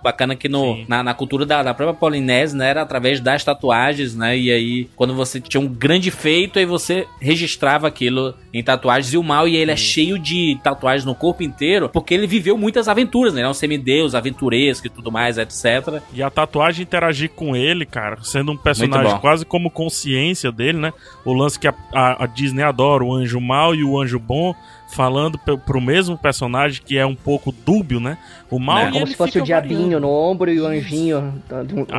bacana 0.02 0.34
que 0.34 0.48
no, 0.48 0.84
na, 0.88 1.00
na, 1.04 1.14
cultura 1.14 1.46
da, 1.46 1.62
da, 1.62 1.74
própria 1.74 1.96
Polinésia, 1.96 2.58
né? 2.58 2.70
Era 2.70 2.82
através 2.82 3.20
das 3.20 3.44
tatuagens, 3.44 4.16
né? 4.16 4.36
E 4.36 4.50
aí, 4.50 4.88
quando 4.96 5.14
você 5.14 5.40
tinha 5.40 5.60
um 5.60 5.68
grande 5.68 6.10
feito, 6.10 6.58
aí 6.58 6.66
você 6.66 7.06
registrava 7.20 7.86
aquilo 7.86 8.34
em 8.52 8.64
tatuagens. 8.64 9.14
E 9.14 9.16
o 9.16 9.22
mal, 9.22 9.46
e 9.46 9.54
ele 9.54 9.70
é 9.70 9.76
cheio 9.76 10.18
de 10.18 10.58
tatuagens 10.64 11.04
no 11.04 11.14
corpo 11.14 11.44
inteiro, 11.44 11.88
porque 11.88 12.14
ele 12.14 12.26
viveu 12.26 12.58
muitas 12.58 12.88
aventuras, 12.88 13.32
né? 13.32 13.40
Ele 13.42 13.46
é 13.46 13.50
um 13.50 13.54
semideus, 13.54 14.16
aventuresco 14.16 14.88
e 14.88 14.90
tudo 14.90 15.12
mais 15.12 15.19
mais, 15.20 15.36
etc. 15.36 16.00
E 16.12 16.22
a 16.22 16.30
tatuagem 16.30 16.82
interagir 16.82 17.30
com 17.30 17.54
ele, 17.54 17.84
cara, 17.84 18.18
sendo 18.22 18.52
um 18.52 18.56
personagem 18.56 19.18
quase 19.18 19.44
como 19.44 19.70
consciência 19.70 20.50
dele, 20.50 20.78
né? 20.78 20.92
O 21.24 21.32
lance 21.34 21.58
que 21.58 21.68
a, 21.68 21.74
a, 21.92 22.24
a 22.24 22.26
Disney 22.26 22.62
adora, 22.62 23.04
o 23.04 23.14
anjo 23.14 23.38
mal 23.40 23.74
e 23.74 23.84
o 23.84 24.00
anjo 24.00 24.18
bom, 24.18 24.54
falando 24.88 25.38
pro 25.38 25.80
mesmo 25.80 26.16
personagem 26.16 26.82
que 26.84 26.96
é 26.96 27.04
um 27.04 27.14
pouco 27.14 27.52
dúbio, 27.52 28.00
né? 28.00 28.16
O 28.50 28.58
mal 28.58 28.78
é. 28.78 28.90
como 28.90 29.06
se 29.06 29.14
fosse 29.14 29.38
o 29.38 29.44
diabinho 29.44 29.82
variando. 29.82 30.00
no 30.00 30.10
ombro 30.10 30.50
e 30.50 30.58
o 30.60 30.66
anjinho, 30.66 31.34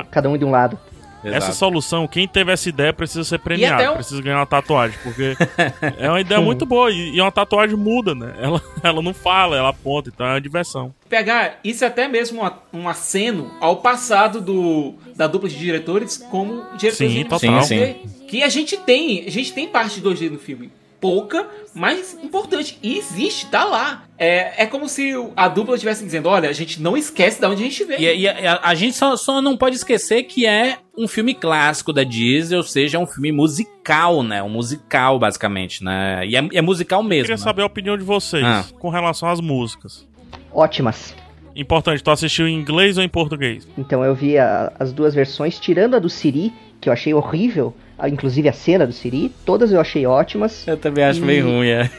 cada 0.09 0.27
um 0.27 0.37
de 0.37 0.43
um 0.43 0.51
lado. 0.51 0.77
Exato. 1.23 1.37
Essa 1.37 1.51
solução, 1.53 2.07
quem 2.07 2.27
teve 2.27 2.51
essa 2.51 2.67
ideia 2.67 2.91
precisa 2.91 3.23
ser 3.23 3.39
premiado, 3.39 3.91
um... 3.91 3.95
precisa 3.95 4.21
ganhar 4.21 4.39
uma 4.39 4.45
tatuagem, 4.45 4.97
porque 5.03 5.35
é 5.97 6.09
uma 6.09 6.19
ideia 6.19 6.41
muito 6.41 6.65
boa 6.65 6.91
e, 6.91 7.15
e 7.15 7.21
uma 7.21 7.31
tatuagem 7.31 7.77
muda, 7.77 8.15
né? 8.15 8.33
Ela, 8.39 8.61
ela 8.81 9.01
não 9.01 9.13
fala, 9.13 9.55
ela 9.55 9.69
aponta, 9.69 10.09
então 10.13 10.25
é 10.25 10.31
uma 10.31 10.41
diversão. 10.41 10.93
Pegar 11.07 11.59
isso 11.63 11.83
é 11.83 11.87
até 11.87 12.07
mesmo 12.07 12.41
uma, 12.41 12.59
um 12.73 12.89
aceno 12.89 13.51
ao 13.59 13.77
passado 13.77 14.41
do, 14.41 14.95
da 15.15 15.27
dupla 15.27 15.47
de 15.47 15.57
diretores 15.57 16.17
como 16.17 16.63
diretores 16.77 16.97
sim, 16.97 17.09
de 17.09 17.25
total. 17.25 17.63
Sim, 17.63 17.77
sim. 17.77 18.25
Que 18.27 18.43
a 18.43 18.49
gente 18.49 18.77
tem, 18.77 19.25
a 19.27 19.31
gente 19.31 19.53
tem 19.53 19.67
parte 19.67 19.99
de 19.99 20.07
2D 20.07 20.31
no 20.31 20.39
filme 20.39 20.71
pouca, 21.01 21.47
mas 21.73 22.17
importante. 22.23 22.77
E 22.81 22.97
existe, 22.97 23.47
tá 23.47 23.65
lá. 23.65 24.03
É, 24.17 24.63
é 24.63 24.65
como 24.67 24.87
se 24.87 25.11
a 25.35 25.47
dupla 25.49 25.73
estivesse 25.73 26.05
dizendo: 26.05 26.29
olha, 26.29 26.47
a 26.47 26.53
gente 26.53 26.81
não 26.81 26.95
esquece 26.95 27.41
de 27.41 27.45
onde 27.47 27.63
a 27.63 27.65
gente 27.65 27.83
veio. 27.83 27.99
E, 27.99 28.21
e 28.21 28.27
a, 28.27 28.59
a, 28.63 28.75
gente 28.75 28.95
só, 28.95 29.17
só 29.17 29.41
não 29.41 29.57
pode 29.57 29.75
esquecer 29.75 30.23
que 30.23 30.45
é 30.45 30.77
um 30.95 31.07
filme 31.07 31.33
clássico 31.33 31.91
da 31.91 32.03
Disney, 32.03 32.55
ou 32.55 32.63
seja, 32.63 32.97
é 32.97 32.99
um 32.99 33.07
filme 33.07 33.31
musical, 33.31 34.21
né? 34.21 34.43
Um 34.43 34.49
musical, 34.49 35.17
basicamente, 35.17 35.83
né? 35.83 36.25
E 36.25 36.35
é, 36.35 36.47
é 36.53 36.61
musical 36.61 37.01
mesmo. 37.01 37.13
Eu 37.13 37.23
queria 37.23 37.37
né? 37.37 37.43
saber 37.43 37.63
a 37.63 37.65
opinião 37.65 37.97
de 37.97 38.03
vocês 38.03 38.45
ah. 38.45 38.65
com 38.79 38.89
relação 38.89 39.27
às 39.27 39.41
músicas. 39.41 40.07
Ótimas. 40.53 41.15
Importante, 41.55 42.01
tu 42.01 42.11
assistiu 42.11 42.47
em 42.47 42.55
inglês 42.55 42.97
ou 42.97 43.03
em 43.03 43.09
português? 43.09 43.67
Então 43.77 44.03
eu 44.05 44.15
vi 44.15 44.37
a, 44.37 44.71
as 44.79 44.93
duas 44.93 45.13
versões, 45.13 45.59
tirando 45.59 45.95
a 45.95 45.99
do 45.99 46.09
Siri, 46.09 46.53
que 46.79 46.87
eu 46.87 46.93
achei 46.93 47.13
horrível 47.13 47.75
inclusive 48.09 48.49
a 48.49 48.53
cena 48.53 48.85
do 48.85 48.93
Siri, 48.93 49.31
todas 49.45 49.71
eu 49.71 49.79
achei 49.79 50.05
ótimas. 50.05 50.67
Eu 50.67 50.77
também 50.77 51.03
acho 51.03 51.19
e... 51.19 51.23
meio 51.23 51.45
ruim, 51.45 51.69
é. 51.69 51.89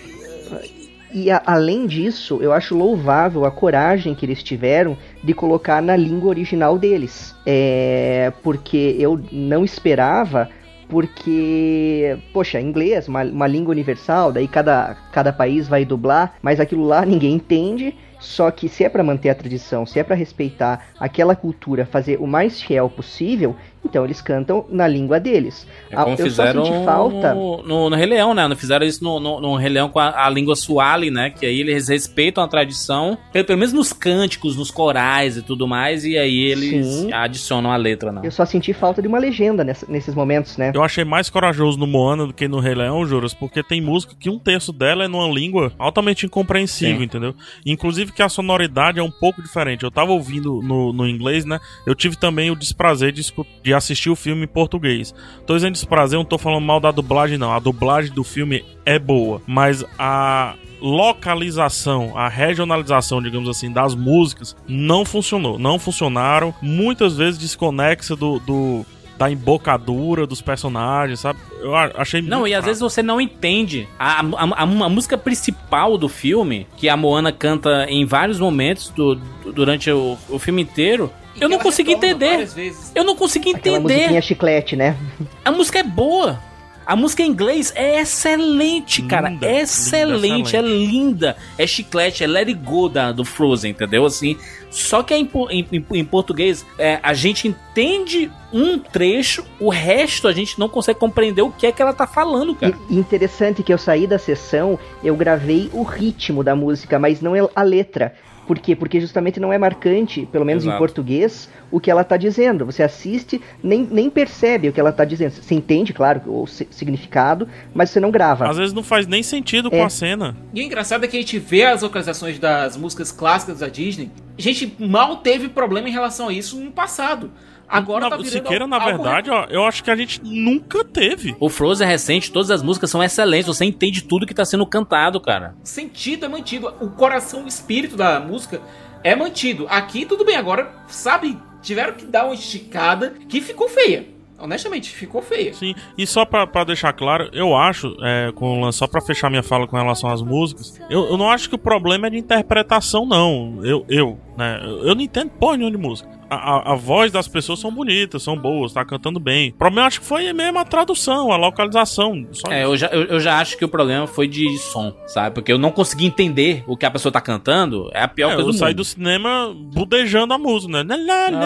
E 1.15 1.31
a, 1.31 1.43
além 1.45 1.87
disso, 1.87 2.39
eu 2.41 2.53
acho 2.53 2.75
louvável 2.75 3.45
a 3.45 3.51
coragem 3.51 4.15
que 4.15 4.25
eles 4.25 4.43
tiveram 4.43 4.97
de 5.23 5.35
colocar 5.35 5.83
na 5.83 5.95
língua 5.95 6.31
original 6.31 6.79
deles. 6.79 7.35
É, 7.45 8.33
porque 8.43 8.97
eu 8.99 9.21
não 9.31 9.63
esperava 9.65 10.49
porque, 10.93 12.19
poxa, 12.35 12.61
inglês, 12.61 13.09
uma, 13.09 13.23
uma 13.25 13.47
língua 13.47 13.73
universal, 13.73 14.31
daí 14.31 14.47
cada, 14.47 14.95
cada 15.11 15.33
país 15.33 15.67
vai 15.67 15.87
dublar, 15.87 16.35
mas 16.43 16.61
aquilo 16.61 16.85
lá 16.85 17.07
ninguém 17.07 17.35
entende. 17.35 17.95
Só 18.21 18.51
que 18.51 18.69
se 18.69 18.85
é 18.85 18.89
para 18.89 19.03
manter 19.03 19.31
a 19.31 19.35
tradição, 19.35 19.85
se 19.85 19.99
é 19.99 20.05
para 20.05 20.15
respeitar 20.15 20.87
aquela 21.01 21.35
cultura, 21.35 21.85
fazer 21.85 22.21
o 22.21 22.27
mais 22.27 22.63
fiel 22.63 22.89
possível, 22.89 23.57
então 23.85 24.05
eles 24.05 24.21
cantam 24.21 24.65
na 24.69 24.87
língua 24.87 25.19
deles. 25.19 25.67
É 25.91 25.97
como 25.97 26.13
eu 26.13 26.17
fizeram 26.17 26.65
só 26.65 26.85
falta 26.85 27.35
no, 27.35 27.63
no, 27.63 27.91
no, 27.91 27.97
Rei 27.97 28.07
Leão, 28.07 28.33
né? 28.33 28.47
Não 28.47 28.57
fizeram 28.57 28.87
isso 28.87 29.03
no, 29.03 29.19
no, 29.19 29.41
no 29.41 29.57
Rei 29.57 29.71
Leão 29.71 29.89
com 29.89 29.99
a, 29.99 30.27
a, 30.27 30.31
língua 30.31 30.55
suali, 30.55 31.11
né? 31.11 31.31
Que 31.31 31.47
aí 31.47 31.61
eles 31.61 31.89
respeitam 31.89 32.43
a 32.43 32.49
tradição, 32.49 33.19
pelo, 33.33 33.45
pelo 33.45 33.59
menos 33.59 33.73
nos 33.73 33.93
cânticos, 33.93 34.57
nos 34.57 34.71
corais 34.71 35.37
e 35.37 35.43
tudo 35.43 35.67
mais, 35.67 36.05
e 36.05 36.17
aí 36.17 36.41
eles 36.43 36.87
Sim. 36.87 37.13
adicionam 37.13 37.71
a 37.73 37.77
letra, 37.77 38.13
não. 38.13 38.25
Eu 38.25 38.31
só 38.31 38.45
senti 38.45 38.73
falta 38.73 39.03
de 39.03 39.09
uma 39.09 39.19
legenda 39.19 39.65
nessa, 39.65 39.87
nesses 39.89 40.15
momentos, 40.15 40.57
né? 40.57 40.73
Eu 40.75 40.83
achei 40.83 41.05
mais 41.05 41.29
corajoso 41.29 41.79
no 41.79 41.87
Moana 41.87 42.27
do 42.27 42.33
que 42.33 42.47
no 42.47 42.61
Rei 42.61 42.75
Leão, 42.75 43.05
Juras, 43.05 43.35
porque 43.35 43.63
tem 43.63 43.81
música 43.81 44.15
que 44.19 44.31
um 44.31 44.39
terço 44.39 44.73
dela 44.73 45.05
é 45.05 45.09
numa 45.09 45.29
língua 45.29 45.73
altamente 45.79 46.25
incompreensível, 46.25 46.99
Sim. 46.99 47.05
entendeu? 47.05 47.35
Inclusive 47.67 48.13
que 48.13 48.23
a 48.23 48.29
sonoridade 48.29 48.99
é 48.99 49.03
um 49.03 49.11
pouco 49.11 49.43
diferente. 49.43 49.83
Eu 49.83 49.91
tava 49.91 50.13
ouvindo 50.13 50.61
no, 50.63 50.93
no 50.93 51.09
inglês, 51.09 51.45
né? 51.45 51.59
Eu 51.87 51.95
tive 51.95 52.17
também 52.17 52.51
o 52.51 52.57
desprazer 52.57 53.13
de, 53.13 53.23
de 53.73 53.75
assistir 53.75 54.11
o 54.11 54.17
filme 54.17 54.45
em 54.45 54.49
português. 54.49 55.15
Tô 55.47 55.55
dizendo 55.55 55.73
desprazer, 55.73 56.19
não 56.19 56.25
tô 56.25 56.37
falando 56.37 56.65
mal 56.65 56.79
da 56.79 56.91
dublagem, 56.91 57.39
não. 57.39 57.53
A 57.53 57.59
dublagem 57.59 58.13
do 58.13 58.23
filme 58.23 58.65
é 58.85 58.99
boa, 58.99 59.41
mas 59.47 59.85
a 59.99 60.55
localização, 60.81 62.13
a 62.17 62.29
regionalização, 62.29 63.23
digamos 63.23 63.49
assim, 63.49 63.73
das 63.73 63.95
músicas 63.95 64.55
não 64.69 65.05
funcionou. 65.05 65.59
Não 65.59 65.79
funcionaram. 65.79 66.55
Muitas 66.61 67.17
vezes 67.17 67.39
desconexa 67.39 68.15
do, 68.15 68.39
do 68.41 68.85
da 69.17 69.31
embocadura 69.31 70.27
dos 70.27 70.43
personagens, 70.43 71.21
sabe? 71.21 71.39
Eu 71.61 71.77
achei 71.77 72.21
Não, 72.21 72.47
e 72.47 72.55
às 72.55 72.65
vezes 72.65 72.81
você 72.81 73.03
não 73.03 73.21
entende. 73.21 73.89
A, 73.99 74.21
a, 74.21 74.25
a, 74.25 74.63
a, 74.63 74.89
música 74.89 75.17
principal 75.17 75.97
do 75.97 76.09
filme, 76.09 76.67
que 76.77 76.89
a 76.89 76.97
Moana 76.97 77.31
canta 77.31 77.87
em 77.89 78.05
vários 78.05 78.41
momentos 78.41 78.89
do, 78.89 79.15
durante 79.55 79.91
o, 79.93 80.19
o 80.29 80.39
filme 80.41 80.63
inteiro, 80.63 81.11
eu 81.41 81.49
não 81.49 81.59
consegui 81.59 81.93
entender. 81.93 82.49
Eu 82.95 83.05
não 83.05 83.17
consegui 83.17 83.51
entender. 83.51 83.77
Aquela 83.77 83.81
musiquinha 83.81 84.23
chiclete, 84.23 84.77
né? 84.77 84.97
A 85.45 85.51
música 85.51 85.79
é 85.79 85.83
boa. 85.83 86.41
A 86.85 86.97
música 86.97 87.23
em 87.23 87.29
inglês 87.29 87.73
é 87.77 88.01
excelente, 88.01 89.03
cara. 89.03 89.29
Linda, 89.29 89.51
excelente, 89.51 90.57
linda, 90.57 90.59
é 90.59 90.63
linda. 90.63 91.37
É 91.57 91.67
chiclete, 91.67 92.25
é 92.25 92.27
Let 92.27 92.49
It 92.49 92.61
Go 92.61 92.89
da, 92.89 93.13
do 93.13 93.25
Frozen, 93.25 93.71
entendeu? 93.71 94.05
Assim. 94.05 94.37
Só 94.69 95.03
que 95.03 95.15
em, 95.15 95.29
em, 95.51 95.87
em 95.93 96.05
português, 96.05 96.67
é, 96.79 96.99
a 97.03 97.15
gente 97.15 97.47
entende 97.47 98.31
um 98.53 98.79
trecho, 98.79 99.45
o 99.61 99.69
resto 99.69 100.27
a 100.27 100.33
gente 100.33 100.59
não 100.59 100.69
consegue 100.69 100.99
compreender 100.99 101.43
o 101.43 101.51
que 101.51 101.67
é 101.67 101.73
que 101.73 101.81
ela 101.81 101.93
tá 101.93 102.07
falando, 102.07 102.55
cara. 102.55 102.77
E, 102.91 102.97
interessante 102.97 103.63
que 103.63 103.73
eu 103.73 103.79
saí 103.79 104.07
da 104.07 104.19
sessão, 104.19 104.79
eu 105.05 105.15
gravei 105.15 105.71
o 105.73 105.83
ritmo 105.83 106.43
da 106.43 106.57
música, 106.57 106.99
mas 106.99 107.21
não 107.21 107.33
a 107.55 107.63
letra. 107.63 108.15
Por 108.47 108.59
quê? 108.59 108.75
Porque 108.75 109.01
justamente 109.01 109.39
não 109.39 109.53
é 109.53 109.59
marcante, 109.59 110.27
pelo 110.31 110.45
menos 110.45 110.65
Exato. 110.65 110.77
em 110.77 110.79
português, 110.79 111.49
o 111.71 111.79
que 111.79 111.91
ela 111.91 112.03
está 112.03 112.17
dizendo. 112.17 112.67
Você 112.67 112.83
assiste, 112.83 113.41
nem, 113.63 113.87
nem 113.91 114.11
percebe 114.11 114.69
o 114.69 114.73
que 114.73 114.81
ela 114.81 114.91
está 114.91 115.05
dizendo. 115.05 115.31
Você 115.33 115.55
entende, 115.55 115.93
claro, 115.93 116.23
o 116.27 116.47
significado, 116.47 117.49
mas 117.73 117.91
você 117.91 118.01
não 118.01 118.11
grava. 118.11 118.49
Às 118.49 118.57
vezes 118.57 118.73
não 118.73 118.83
faz 118.83 119.07
nem 119.07 119.23
sentido 119.23 119.69
é. 119.73 119.79
com 119.79 119.85
a 119.85 119.89
cena. 119.89 120.37
E 120.53 120.61
o 120.61 120.65
engraçado 120.65 121.05
é 121.05 121.09
que 121.09 121.17
a 121.17 121.21
gente 121.21 121.39
vê 121.39 121.65
as 121.65 121.83
localizações 121.83 122.39
das 122.39 122.77
músicas 122.77 123.13
clássicas 123.13 123.61
da 123.61 123.69
Disney. 123.69 124.11
A 124.37 124.43
gente 124.43 124.75
mal 124.79 125.19
teve 125.19 125.49
problema 125.49 125.89
em 125.89 125.93
relação 125.93 126.29
a 126.29 126.33
isso 126.33 126.59
no 126.59 126.73
passado. 126.73 127.31
Agora 127.69 128.09
na, 128.09 128.17
tá 128.17 128.25
Siqueira, 128.25 128.67
na 128.67 128.79
verdade, 128.79 129.31
ó, 129.31 129.47
eu 129.49 129.65
acho 129.65 129.83
que 129.83 129.91
a 129.91 129.97
gente 129.97 130.21
nunca 130.23 130.85
teve. 130.85 131.35
O 131.41 131.49
Frozen 131.49 131.87
é 131.87 131.91
recente, 131.91 132.31
todas 132.31 132.51
as 132.51 132.63
músicas 132.63 132.91
são 132.91 133.03
excelentes, 133.03 133.47
você 133.47 133.65
entende 133.65 134.03
tudo 134.03 134.27
que 134.27 134.35
tá 134.35 134.45
sendo 134.45 134.67
cantado, 134.67 135.21
cara. 135.21 135.55
O 135.63 135.67
sentido 135.67 136.27
é 136.27 136.29
mantido, 136.29 136.75
o 136.81 136.91
coração, 136.91 137.45
o 137.45 137.49
espírito 137.49 137.97
da 137.97 138.21
música 138.21 138.61
é 139.03 139.17
mantido. 139.17 139.67
Aqui 139.69 140.05
tudo 140.05 140.25
bem, 140.25 140.37
agora, 140.37 140.71
sabe, 140.89 141.39
tiveram 141.63 141.95
que 141.95 142.05
dar 142.05 142.25
uma 142.25 142.35
esticada 142.35 143.15
que 143.29 143.41
ficou 143.41 143.69
feia. 143.69 144.07
Honestamente, 144.39 144.91
ficou 144.91 145.23
feia. 145.23 145.55
Sim, 145.55 145.73
e 145.97 146.05
só 146.05 146.25
pra, 146.25 146.45
pra 146.49 146.65
deixar 146.65 146.93
claro, 146.93 147.31
eu 147.33 147.55
acho, 147.55 147.95
é, 148.03 148.33
com, 148.35 148.73
só 148.73 148.89
pra 148.89 149.01
fechar 149.01 149.31
minha 149.31 149.43
fala 149.43 149.69
com 149.69 149.77
relação 149.77 150.11
às 150.11 150.21
músicas, 150.21 150.81
eu, 150.91 151.07
eu 151.07 151.17
não 151.17 151.31
acho 151.31 151.49
que 151.49 151.55
o 151.55 151.59
problema 151.59 152.09
é 152.09 152.11
de 152.11 152.19
interpretação, 152.19 153.07
não. 153.07 153.61
Eu, 153.63 153.87
eu 153.89 154.19
né, 154.37 154.61
eu 154.83 154.97
não 154.97 155.01
entendo 155.01 155.31
porra 155.31 155.57
nenhuma 155.57 155.71
de 155.71 155.81
música 155.81 156.22
a, 156.35 156.73
a, 156.73 156.75
voz 156.75 157.13
das 157.13 157.29
pessoas 157.29 157.59
são 157.59 157.73
bonitas, 157.73 158.23
são 158.23 158.37
boas, 158.37 158.73
tá 158.73 158.85
cantando 158.85 159.21
bem. 159.21 159.51
O 159.51 159.55
problema 159.55 159.87
acho 159.87 160.01
que 160.01 160.07
foi 160.07 160.33
mesmo 160.33 160.59
a 160.59 160.65
tradução, 160.65 161.31
a 161.31 161.37
localização. 161.37 162.27
é, 162.49 162.65
eu 162.65 162.77
já, 162.77 162.87
eu, 162.89 163.05
eu, 163.05 163.21
já 163.21 163.39
acho 163.39 163.57
que 163.57 163.65
o 163.65 163.69
problema 163.69 164.07
foi 164.07 164.27
de 164.27 164.57
som, 164.59 164.95
sabe? 165.07 165.35
Porque 165.35 165.53
eu 165.53 165.59
não 165.59 165.71
consegui 165.71 166.07
entender 166.07 166.65
o 166.67 166.77
que 166.77 166.87
a 166.87 166.91
pessoa 166.91 167.13
tá 167.13 167.21
cantando. 167.21 167.91
É 167.93 168.03
a 168.03 168.09
pior 168.09 168.33
é, 168.33 168.35
coisa 168.35 168.43
do 168.43 168.53
mundo. 168.53 168.55
Eu 168.55 168.59
saí 168.59 168.75
do 168.75 168.85
cinema 168.85 169.55
budejando 169.55 170.35
a 170.35 170.39
música, 170.39 170.85
né? 170.85 170.97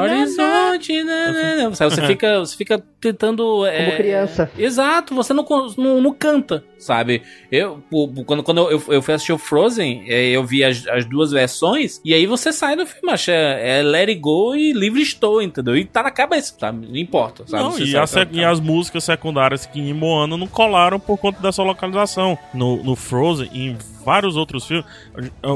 Horizonte, 0.03 1.03
né, 1.03 1.33
né, 1.33 1.57
né. 1.57 1.71
Você 1.71 2.03
fica, 2.07 2.39
você 2.41 2.57
fica 2.57 2.83
tentando. 3.01 3.67
É, 3.67 3.85
Como 3.85 3.97
criança. 3.97 4.51
Exato, 4.57 5.15
você 5.15 5.33
não, 5.33 5.45
não, 5.77 6.01
não 6.01 6.13
canta, 6.13 6.65
sabe? 6.79 7.23
Eu, 7.51 7.83
quando, 8.27 8.43
quando 8.43 8.71
eu, 8.71 8.83
eu 8.89 9.03
fui 9.03 9.15
assistir 9.15 9.33
o 9.33 9.39
Frozen, 9.39 10.05
é, 10.07 10.29
eu 10.29 10.45
vi 10.45 10.65
as, 10.65 10.87
as 10.87 11.05
duas 11.05 11.31
versões, 11.31 12.01
e 12.05 12.15
aí 12.15 12.27
você 12.27 12.53
sai 12.53 12.77
do 12.77 12.87
filme, 12.87 13.13
acha 13.13 13.33
é 13.33 13.83
Let 13.83 14.09
It 14.09 14.21
Go 14.21 14.55
e 14.55 14.73
livre 14.73 15.03
estou, 15.03 15.43
entendeu? 15.43 15.77
E 15.77 15.85
tá 15.85 16.03
na 16.03 16.11
cabeça, 16.11 16.55
tá? 16.59 16.73
Não 16.73 16.97
importa, 16.97 17.45
sabe? 17.47 17.63
Não, 17.63 17.79
e, 17.79 17.97
a 17.97 18.05
e, 18.33 18.45
as 18.45 18.61
músicas 18.61 19.05
secundárias 19.05 19.67
que 19.67 19.81
em 19.81 19.93
Moana 19.93 20.37
não 20.37 20.47
colaram 20.47 20.99
por 20.99 21.19
conta 21.19 21.41
dessa 21.41 21.63
localização. 21.63 22.39
No, 22.53 22.83
no 22.83 22.97
Frozen 22.97 23.51
em 23.53 23.77
vários 24.05 24.37
outros 24.37 24.65
filmes. 24.65 24.87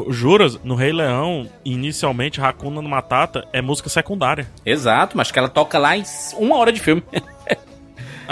Juras, 0.08 0.58
no 0.64 0.74
Rei 0.74 0.92
Leão, 0.92 1.48
inicialmente, 1.64 2.40
Hakuna 2.40 2.82
Matata 2.82 3.46
é 3.52 3.62
música 3.62 3.88
secundária. 3.88 4.48
Exato, 4.66 5.16
mas 5.16 5.30
que 5.30 5.38
ela 5.38 5.48
toca 5.48 5.78
lá 5.78 5.96
em 5.96 6.02
uma 6.36 6.56
hora 6.56 6.72
de 6.72 6.80
filme. 6.80 7.02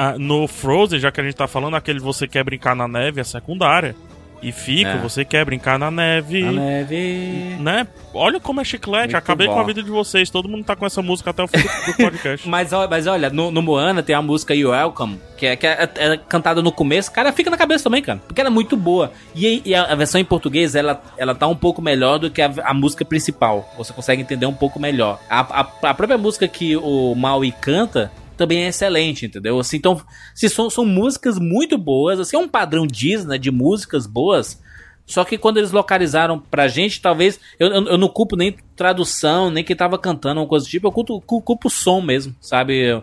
ah, 0.00 0.16
no 0.16 0.46
Frozen, 0.46 1.00
já 1.00 1.10
que 1.10 1.20
a 1.20 1.24
gente 1.24 1.34
tá 1.34 1.48
falando, 1.48 1.74
aquele 1.74 1.98
Você 1.98 2.28
Quer 2.28 2.44
Brincar 2.44 2.76
na 2.76 2.86
Neve 2.86 3.20
é 3.20 3.24
secundária. 3.24 3.96
E 4.40 4.52
fica, 4.52 4.90
é. 4.90 4.98
você 4.98 5.24
quer 5.24 5.44
brincar 5.44 5.80
na 5.80 5.90
neve. 5.90 6.44
Na 6.44 6.52
neve. 6.52 7.56
Né? 7.58 7.88
Olha 8.14 8.38
como 8.38 8.60
é 8.60 8.64
chiclete. 8.64 9.06
Muito 9.06 9.16
Acabei 9.16 9.48
bom. 9.48 9.54
com 9.54 9.60
a 9.60 9.64
vida 9.64 9.82
de 9.82 9.90
vocês. 9.90 10.30
Todo 10.30 10.48
mundo 10.48 10.64
tá 10.64 10.76
com 10.76 10.86
essa 10.86 11.02
música 11.02 11.30
até 11.30 11.42
o 11.42 11.48
fim 11.48 11.58
do 11.58 11.96
podcast. 11.96 12.46
mas, 12.48 12.70
mas 12.88 13.08
olha, 13.08 13.30
no, 13.30 13.50
no, 13.50 13.60
Moana 13.60 14.00
tem 14.00 14.14
a 14.14 14.22
música 14.22 14.54
You 14.54 14.70
Welcome, 14.70 15.18
que, 15.36 15.44
é, 15.44 15.56
que 15.56 15.66
é, 15.66 15.90
é, 15.96 16.16
cantada 16.16 16.62
no 16.62 16.70
começo. 16.70 17.10
Cara, 17.10 17.32
fica 17.32 17.50
na 17.50 17.56
cabeça 17.56 17.82
também, 17.82 18.00
cara. 18.00 18.20
Porque 18.28 18.40
ela 18.40 18.48
é 18.48 18.52
muito 18.52 18.76
boa. 18.76 19.10
E, 19.34 19.60
e 19.64 19.74
a, 19.74 19.82
a, 19.82 19.94
versão 19.96 20.20
em 20.20 20.24
português, 20.24 20.76
ela, 20.76 21.02
ela 21.16 21.34
tá 21.34 21.48
um 21.48 21.56
pouco 21.56 21.82
melhor 21.82 22.18
do 22.18 22.30
que 22.30 22.40
a, 22.40 22.52
a 22.62 22.72
música 22.72 23.04
principal. 23.04 23.68
Você 23.76 23.92
consegue 23.92 24.22
entender 24.22 24.46
um 24.46 24.54
pouco 24.54 24.78
melhor. 24.78 25.18
A, 25.28 25.40
a, 25.40 25.68
a 25.82 25.94
própria 25.94 26.16
música 26.16 26.46
que 26.46 26.76
o 26.76 27.12
Maui 27.16 27.52
canta 27.60 28.12
também 28.38 28.64
é 28.64 28.68
excelente, 28.68 29.26
entendeu? 29.26 29.58
Assim, 29.58 29.76
então, 29.76 30.00
se 30.34 30.48
são, 30.48 30.70
são 30.70 30.86
músicas 30.86 31.38
muito 31.38 31.76
boas, 31.76 32.18
assim, 32.18 32.36
é 32.36 32.38
um 32.38 32.48
padrão 32.48 32.86
Disney 32.86 33.32
né, 33.32 33.38
de 33.38 33.50
músicas 33.50 34.06
boas. 34.06 34.62
Só 35.04 35.24
que 35.24 35.36
quando 35.36 35.56
eles 35.56 35.72
localizaram 35.72 36.38
pra 36.38 36.68
gente, 36.68 37.00
talvez. 37.00 37.40
Eu, 37.58 37.68
eu, 37.68 37.86
eu 37.88 37.98
não 37.98 38.08
culpo 38.08 38.36
nem 38.36 38.56
tradução, 38.76 39.50
nem 39.50 39.64
quem 39.64 39.74
tava 39.74 39.98
cantando, 39.98 40.40
uma 40.40 40.46
coisa 40.46 40.64
do 40.66 40.68
tipo, 40.68 40.86
eu 40.86 40.92
culpo, 40.92 41.20
culpo 41.20 41.68
o 41.68 41.70
som 41.70 42.00
mesmo, 42.00 42.34
sabe? 42.40 43.02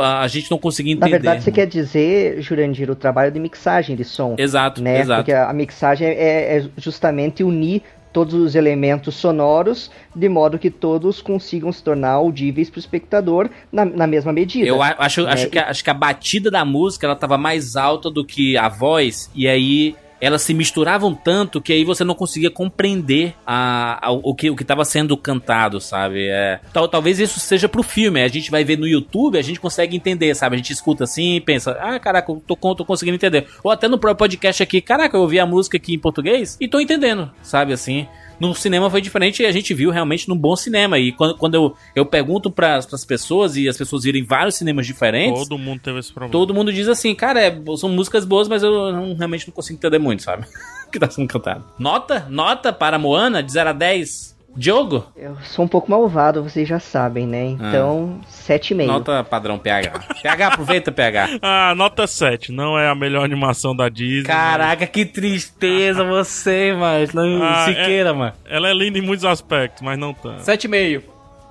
a 0.00 0.28
gente 0.28 0.50
não 0.50 0.58
conseguia 0.58 0.92
entender. 0.92 1.10
Na 1.10 1.16
verdade, 1.16 1.42
você 1.42 1.50
quer 1.50 1.66
dizer, 1.66 2.40
Jurandir, 2.40 2.90
o 2.90 2.94
trabalho 2.94 3.32
de 3.32 3.40
mixagem 3.40 3.96
de 3.96 4.04
som. 4.04 4.36
Exato, 4.38 4.82
né? 4.82 5.00
exato. 5.00 5.22
Porque 5.22 5.32
a 5.32 5.52
mixagem 5.52 6.06
é, 6.06 6.58
é 6.58 6.64
justamente 6.76 7.42
unir 7.42 7.82
todos 8.12 8.34
os 8.34 8.54
elementos 8.54 9.14
sonoros, 9.14 9.90
de 10.14 10.28
modo 10.28 10.58
que 10.58 10.70
todos 10.70 11.22
consigam 11.22 11.72
se 11.72 11.82
tornar 11.82 12.10
audíveis 12.10 12.68
para 12.68 12.78
o 12.78 12.80
espectador 12.80 13.48
na, 13.70 13.84
na, 13.84 14.06
mesma 14.06 14.32
medida. 14.32 14.66
Eu 14.66 14.82
acho, 14.82 15.22
né? 15.22 15.32
acho, 15.32 15.48
que, 15.48 15.58
acho 15.58 15.84
que 15.84 15.90
a 15.90 15.94
batida 15.94 16.50
da 16.50 16.64
música 16.64 17.06
ela 17.06 17.14
estava 17.14 17.38
mais 17.38 17.76
alta 17.76 18.10
do 18.10 18.24
que 18.24 18.56
a 18.56 18.68
voz, 18.68 19.30
e 19.34 19.48
aí 19.48 19.94
elas 20.22 20.42
se 20.42 20.54
misturavam 20.54 21.12
tanto 21.12 21.60
que 21.60 21.72
aí 21.72 21.82
você 21.82 22.04
não 22.04 22.14
conseguia 22.14 22.48
compreender 22.48 23.34
a, 23.44 24.06
a 24.06 24.12
o 24.12 24.32
que 24.36 24.48
o 24.48 24.54
estava 24.54 24.84
sendo 24.84 25.16
cantado, 25.16 25.80
sabe? 25.80 26.28
É, 26.28 26.60
tal, 26.72 26.86
talvez 26.86 27.18
isso 27.18 27.40
seja 27.40 27.68
pro 27.68 27.82
filme. 27.82 28.22
A 28.22 28.28
gente 28.28 28.48
vai 28.48 28.62
ver 28.62 28.78
no 28.78 28.86
YouTube, 28.86 29.36
a 29.36 29.42
gente 29.42 29.58
consegue 29.58 29.96
entender, 29.96 30.32
sabe? 30.36 30.54
A 30.54 30.58
gente 30.58 30.72
escuta 30.72 31.02
assim 31.02 31.34
e 31.34 31.40
pensa, 31.40 31.72
ah, 31.72 31.98
caraca, 31.98 32.30
eu 32.30 32.40
tô, 32.46 32.54
tô 32.76 32.84
conseguindo 32.84 33.16
entender. 33.16 33.48
Ou 33.64 33.72
até 33.72 33.88
no 33.88 33.98
próprio 33.98 34.18
podcast 34.18 34.62
aqui, 34.62 34.80
caraca, 34.80 35.16
eu 35.16 35.22
ouvi 35.22 35.40
a 35.40 35.46
música 35.46 35.76
aqui 35.76 35.92
em 35.92 35.98
português 35.98 36.56
e 36.60 36.68
tô 36.68 36.78
entendendo, 36.78 37.28
sabe? 37.42 37.72
Assim 37.72 38.06
no 38.48 38.54
cinema 38.56 38.90
foi 38.90 39.00
diferente 39.00 39.40
e 39.40 39.46
a 39.46 39.52
gente 39.52 39.72
viu 39.72 39.90
realmente 39.90 40.28
num 40.28 40.36
bom 40.36 40.56
cinema. 40.56 40.98
E 40.98 41.12
quando, 41.12 41.36
quando 41.36 41.54
eu, 41.54 41.76
eu 41.94 42.04
pergunto 42.04 42.50
para 42.50 42.76
as 42.76 43.04
pessoas 43.04 43.56
e 43.56 43.68
as 43.68 43.76
pessoas 43.76 44.02
viram 44.02 44.18
em 44.18 44.24
vários 44.24 44.56
cinemas 44.56 44.84
diferentes. 44.84 45.46
Todo 45.46 45.56
mundo 45.56 45.80
teve 45.80 46.00
esse 46.00 46.12
problema. 46.12 46.32
Todo 46.32 46.52
mundo 46.52 46.72
diz 46.72 46.88
assim, 46.88 47.14
cara, 47.14 47.40
é, 47.40 47.62
são 47.76 47.88
músicas 47.88 48.24
boas, 48.24 48.48
mas 48.48 48.64
eu 48.64 48.92
não, 48.92 49.14
realmente 49.14 49.46
não 49.46 49.54
consigo 49.54 49.78
entender 49.78 50.00
muito, 50.00 50.24
sabe? 50.24 50.44
que 50.90 50.98
tá 50.98 51.08
sendo 51.08 51.28
cantado. 51.28 51.64
Nota? 51.78 52.26
Nota 52.28 52.72
para 52.72 52.98
Moana 52.98 53.44
de 53.44 53.52
0 53.52 53.70
a 53.70 53.72
10? 53.72 54.31
Diogo? 54.56 55.06
Eu 55.16 55.36
sou 55.42 55.64
um 55.64 55.68
pouco 55.68 55.90
malvado, 55.90 56.42
vocês 56.42 56.68
já 56.68 56.78
sabem, 56.78 57.26
né? 57.26 57.44
Então, 57.46 58.20
ah. 58.22 58.26
7,5. 58.28 58.86
Nota 58.86 59.24
padrão 59.24 59.58
PH. 59.58 59.92
PH, 60.22 60.46
aproveita, 60.46 60.92
PH. 60.92 61.28
Ah, 61.42 61.74
nota 61.74 62.06
7. 62.06 62.52
Não 62.52 62.78
é 62.78 62.88
a 62.88 62.94
melhor 62.94 63.24
animação 63.24 63.74
da 63.74 63.88
Disney. 63.88 64.24
Caraca, 64.24 64.86
que 64.86 65.04
tristeza 65.04 66.04
você, 66.04 66.72
mano. 66.72 67.06
Não, 67.14 67.42
ah, 67.42 67.64
Siqueira, 67.64 68.10
é, 68.10 68.12
mano. 68.12 68.32
Ela 68.44 68.68
é 68.68 68.74
linda 68.74 68.98
em 68.98 69.02
muitos 69.02 69.24
aspectos, 69.24 69.82
mas 69.82 69.98
não 69.98 70.12
tanto. 70.14 70.42
7,5. 70.42 71.02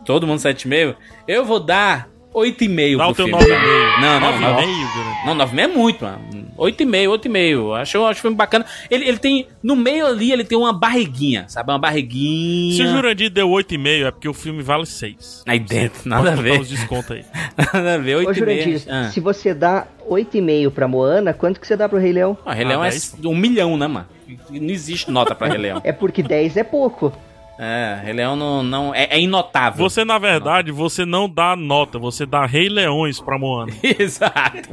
Todo 0.05 0.25
mundo 0.25 0.39
7,5? 0.39 0.95
Eu 1.27 1.45
vou 1.45 1.59
dar 1.59 2.07
8,5 2.33 2.97
Dá 2.97 3.07
o 3.07 3.13
teu 3.13 3.27
9,5. 3.27 4.01
Não, 4.01 4.19
não, 4.19 4.55
9,5. 4.55 5.25
Não, 5.25 5.35
9,5 5.35 5.59
é 5.59 5.67
muito, 5.67 6.05
mano. 6.05 6.51
8,5, 6.57 7.19
8,5. 7.19 7.81
Acho, 7.81 8.05
acho 8.05 8.21
filme 8.21 8.37
bacana. 8.37 8.65
Ele, 8.89 9.07
ele 9.07 9.17
tem, 9.17 9.47
no 9.61 9.75
meio 9.75 10.05
ali, 10.05 10.31
ele 10.31 10.43
tem 10.43 10.57
uma 10.57 10.71
barriguinha, 10.71 11.45
sabe? 11.47 11.71
Uma 11.71 11.79
barriguinha. 11.79 12.75
Se 12.75 12.83
o 12.83 12.87
Jurandir 12.87 13.29
deu 13.29 13.49
8,5 13.49 14.05
é 14.05 14.11
porque 14.11 14.29
o 14.29 14.33
filme 14.33 14.61
vale 14.63 14.85
6. 14.85 15.43
Aí 15.45 15.59
dentro, 15.59 16.01
nada 16.07 16.31
a 16.31 16.35
ver. 16.35 16.59
os 16.59 16.69
descontos 16.69 17.11
aí. 17.11 17.25
nada 17.73 17.95
a 17.95 17.97
ver, 17.97 18.17
8,5. 18.17 18.27
Ô, 18.27 18.33
Jurandir, 18.33 18.83
ah. 18.89 19.09
se 19.11 19.19
você 19.19 19.53
dá 19.53 19.87
8,5 20.09 20.71
pra 20.71 20.87
Moana, 20.87 21.33
quanto 21.33 21.59
que 21.59 21.67
você 21.67 21.75
dá 21.75 21.89
pro 21.89 21.99
Rei 21.99 22.13
Leão? 22.13 22.37
O 22.45 22.49
Rei 22.49 22.65
Leão 22.65 22.81
ah, 22.81 22.87
é 22.87 23.27
um 23.27 23.35
milhão, 23.35 23.77
né, 23.77 23.87
mano? 23.87 24.07
Não 24.49 24.69
existe 24.69 25.11
nota 25.11 25.35
pra 25.35 25.47
Rei 25.47 25.57
Leão. 25.57 25.81
é 25.83 25.91
porque 25.91 26.23
10 26.23 26.57
é 26.57 26.63
pouco. 26.63 27.11
É, 27.63 28.01
Rei 28.03 28.13
Leão 28.13 28.35
não, 28.35 28.63
não 28.63 28.95
é, 28.95 29.03
é, 29.11 29.21
inotável. 29.21 29.87
Você, 29.87 30.03
na 30.03 30.17
verdade, 30.17 30.71
você 30.71 31.05
não 31.05 31.29
dá 31.29 31.55
nota, 31.55 31.99
você 31.99 32.25
dá 32.25 32.43
Rei 32.43 32.67
Leões 32.67 33.21
pra 33.21 33.37
Moana. 33.37 33.71
Exato. 33.99 34.67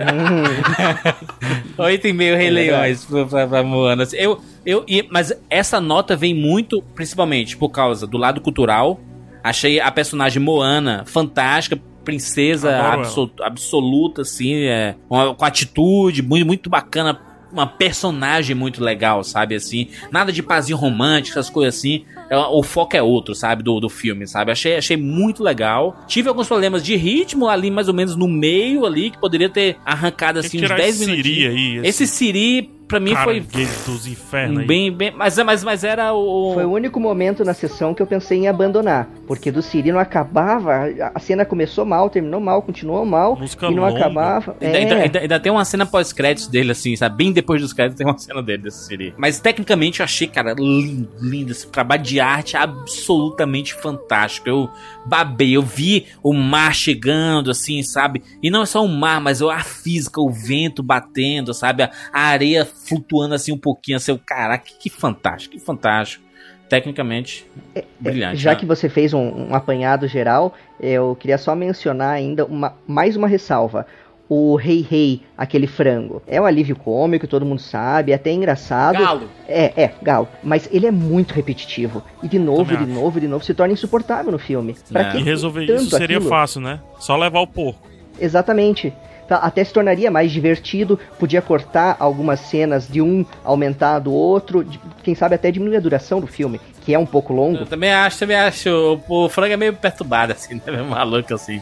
Oito 1.77 2.09
e 2.09 2.13
meio 2.15 2.35
Rei 2.35 2.47
é 2.47 2.51
Leões 2.51 3.05
pra, 3.05 3.47
pra, 3.47 3.63
Moana. 3.63 4.05
Eu, 4.15 4.41
eu, 4.65 4.87
mas 5.11 5.39
essa 5.51 5.83
nota 5.83 6.17
vem 6.17 6.33
muito, 6.33 6.81
principalmente, 6.95 7.59
por 7.59 7.69
causa 7.69 8.07
do 8.07 8.17
lado 8.17 8.41
cultural. 8.41 8.99
Achei 9.45 9.79
a 9.79 9.93
personagem 9.93 10.43
Moana 10.43 11.05
fantástica, 11.07 11.79
princesa 12.03 12.75
absol, 12.75 13.31
absoluta, 13.43 14.23
assim, 14.23 14.63
é, 14.63 14.95
com 15.09 15.45
atitude 15.45 16.23
muito, 16.23 16.47
muito 16.47 16.71
bacana 16.71 17.28
uma 17.53 17.67
personagem 17.67 18.55
muito 18.55 18.83
legal, 18.83 19.25
sabe? 19.25 19.55
Assim, 19.55 19.89
nada 20.11 20.33
de 20.33 20.43
pazinho 20.43 20.77
romântico, 20.79 21.39
essas 21.39 21.51
coisas 21.51 21.77
assim. 21.77 22.05
É, 22.31 22.37
o 22.37 22.63
foco 22.63 22.97
é 22.97 23.03
outro, 23.03 23.35
sabe? 23.35 23.63
Do, 23.63 23.81
do 23.81 23.89
filme, 23.89 24.27
sabe? 24.27 24.53
Achei, 24.53 24.77
achei 24.77 24.97
muito 24.97 25.43
legal. 25.43 26.05
Tive 26.07 26.29
alguns 26.29 26.47
problemas 26.47 26.83
de 26.83 26.95
ritmo 26.97 27.49
ali, 27.49 27.71
mais 27.71 27.89
ou 27.89 27.95
menos 27.95 28.17
no 28.17 28.29
meio 28.29 28.85
ali, 28.85 29.11
que 29.11 29.19
poderia 29.19 29.49
ter 29.49 29.77
arrancado 29.85 30.39
assim 30.39 30.63
uns 30.63 30.69
10 30.69 31.01
minutos. 31.01 31.27
Aí, 31.27 31.77
esse... 31.79 32.05
esse 32.05 32.07
Siri 32.07 32.78
pra 32.89 32.99
mim 32.99 33.15
foi. 33.15 33.41
dos 33.41 34.07
infernos. 34.07 34.67
Bem, 34.67 34.91
bem, 34.91 35.13
mas, 35.15 35.37
mas, 35.39 35.63
mas 35.63 35.85
era 35.85 36.15
o. 36.15 36.55
Foi 36.55 36.65
o 36.65 36.73
único 36.73 36.99
momento 36.99 37.45
na 37.45 37.53
sessão 37.53 37.95
que 37.95 38.03
eu 38.03 38.07
pensei 38.07 38.39
em 38.39 38.49
abandonar. 38.49 39.09
Porque 39.27 39.53
do 39.53 39.61
Siri 39.61 39.93
não 39.93 40.01
acabava. 40.01 40.89
A 41.15 41.21
cena 41.21 41.45
começou 41.45 41.85
mal, 41.85 42.09
terminou 42.09 42.41
mal, 42.41 42.63
continuou 42.63 43.05
mal. 43.05 43.37
Música 43.37 43.67
e 43.67 43.75
não 43.75 43.85
longa. 43.85 43.99
acabava. 43.99 44.57
É. 44.61 44.77
Ainda, 44.77 44.95
ainda, 44.97 45.19
ainda, 45.21 45.41
tem 45.41 45.53
uma 45.53 45.65
cena 45.65 45.85
pós-créditos 45.85 46.49
dele, 46.49 46.73
assim, 46.73 46.97
sabe? 46.97 47.17
Bem 47.17 47.33
depois 47.33 47.61
dos 47.61 47.73
créditos 47.73 47.99
tem 47.99 48.07
uma 48.07 48.19
cena 48.19 48.43
dele 48.43 48.63
desse 48.63 48.87
Siri. 48.87 49.15
Mas 49.19 49.39
tecnicamente 49.39 50.01
eu 50.01 50.05
achei, 50.05 50.27
cara, 50.27 50.55
lindo, 50.59 51.09
lindo. 51.21 51.53
Esse 51.53 51.69
trabalho 51.69 52.03
de 52.03 52.19
arte 52.19 52.57
absolutamente 52.57 53.75
fantástico. 53.75 54.49
Eu 54.49 54.71
babei, 55.09 55.57
eu 55.57 55.63
vi 55.63 56.07
o 56.23 56.33
mar 56.35 56.75
chegando, 56.75 57.51
assim, 57.51 57.83
sabe? 57.83 58.23
E 58.43 58.51
não 58.51 58.63
é 58.63 58.67
só 58.67 58.85
o 58.85 58.89
mar, 58.89 59.21
mas 59.21 59.41
a 59.41 59.61
física, 59.61 60.21
o 60.21 60.31
vento 60.31 60.83
batendo, 60.83 61.55
sabe? 61.55 61.83
A, 61.83 61.91
areia 62.13 62.65
flutuando 62.65 63.35
assim 63.35 63.53
um 63.53 63.59
pouquinho, 63.59 63.97
assim, 63.97 64.17
caraca, 64.19 64.65
que, 64.67 64.79
que 64.79 64.91
fantástico, 64.91 65.55
que 65.55 65.61
fantástico. 65.61 66.29
Tecnicamente, 66.69 67.47
é, 67.75 67.79
é 67.79 67.85
brilhante. 67.99 68.37
Já 68.37 68.51
né? 68.51 68.57
que 68.57 68.67
você 68.67 68.91
fez 68.91 69.15
um, 69.15 69.49
um, 69.49 69.55
apanhado 69.55 70.07
geral, 70.07 70.55
eu 70.79 71.17
queria 71.19 71.39
só 71.39 71.55
mencionar 71.55 72.11
ainda 72.11 72.45
uma, 72.45 72.77
mais 72.87 73.17
uma 73.17 73.27
ressalva. 73.27 73.87
O 74.29 74.57
Rei 74.57 74.87
Rei, 74.89 75.23
aquele 75.37 75.67
frango. 75.67 76.23
É 76.27 76.41
um 76.41 76.45
alívio 76.45 76.77
cômico, 76.77 77.27
todo 77.27 77.47
mundo 77.47 77.61
sabe, 77.61 78.13
é 78.13 78.15
até 78.15 78.31
engraçado. 78.31 78.99
Galo. 78.99 79.29
É, 79.49 79.73
é, 79.85 79.95
galo. 80.03 80.29
Mas 80.43 80.69
ele 80.71 80.87
é 80.87 80.91
muito 80.91 81.33
repetitivo. 81.33 82.03
E 82.23 82.29
de 82.29 82.39
novo, 82.39 82.77
de 82.77 82.85
novo, 82.85 83.21
de 83.21 83.27
novo, 83.27 83.45
se 83.45 83.55
torna 83.55 83.73
insuportável 83.73 84.31
no 84.31 84.39
filme. 84.39 84.77
Pra 84.93 85.01
é. 85.01 85.11
que 85.13 85.19
e 85.19 85.23
resolver 85.23 85.65
isso 85.65 85.91
seria 85.91 86.19
aquilo? 86.19 86.29
fácil, 86.29 86.61
né? 86.61 86.81
Só 86.99 87.17
levar 87.17 87.41
o 87.41 87.47
porco. 87.47 87.89
Exatamente. 88.21 88.93
Tá, 89.29 89.37
até 89.37 89.63
se 89.63 89.75
tornaria 89.75 90.11
mais 90.11 90.33
divertido, 90.33 90.99
podia 91.19 91.43
cortar 91.43 91.97
algumas 92.01 92.41
cenas 92.41 92.89
de 92.89 93.03
um 93.03 93.27
aumentar 93.45 93.99
do 93.99 94.11
outro, 94.11 94.65
de, 94.65 94.81
quem 95.03 95.15
sabe 95.15 95.35
até 95.35 95.51
diminuir 95.51 95.77
a 95.77 95.81
duração 95.81 96.19
do 96.19 96.27
filme, 96.27 96.59
que 96.83 96.95
é 96.95 96.99
um 96.99 97.05
pouco 97.05 97.35
longo. 97.35 97.59
Eu 97.59 97.67
também 97.67 97.93
acho, 97.93 98.19
também 98.19 98.37
acho. 98.39 99.03
O, 99.07 99.27
o 99.27 99.29
frango 99.29 99.53
é 99.53 99.57
meio 99.59 99.75
perturbado, 99.75 100.33
assim, 100.33 100.55
né? 100.55 100.63
meio 100.73 100.87
maluco, 100.87 101.35
assim. 101.35 101.61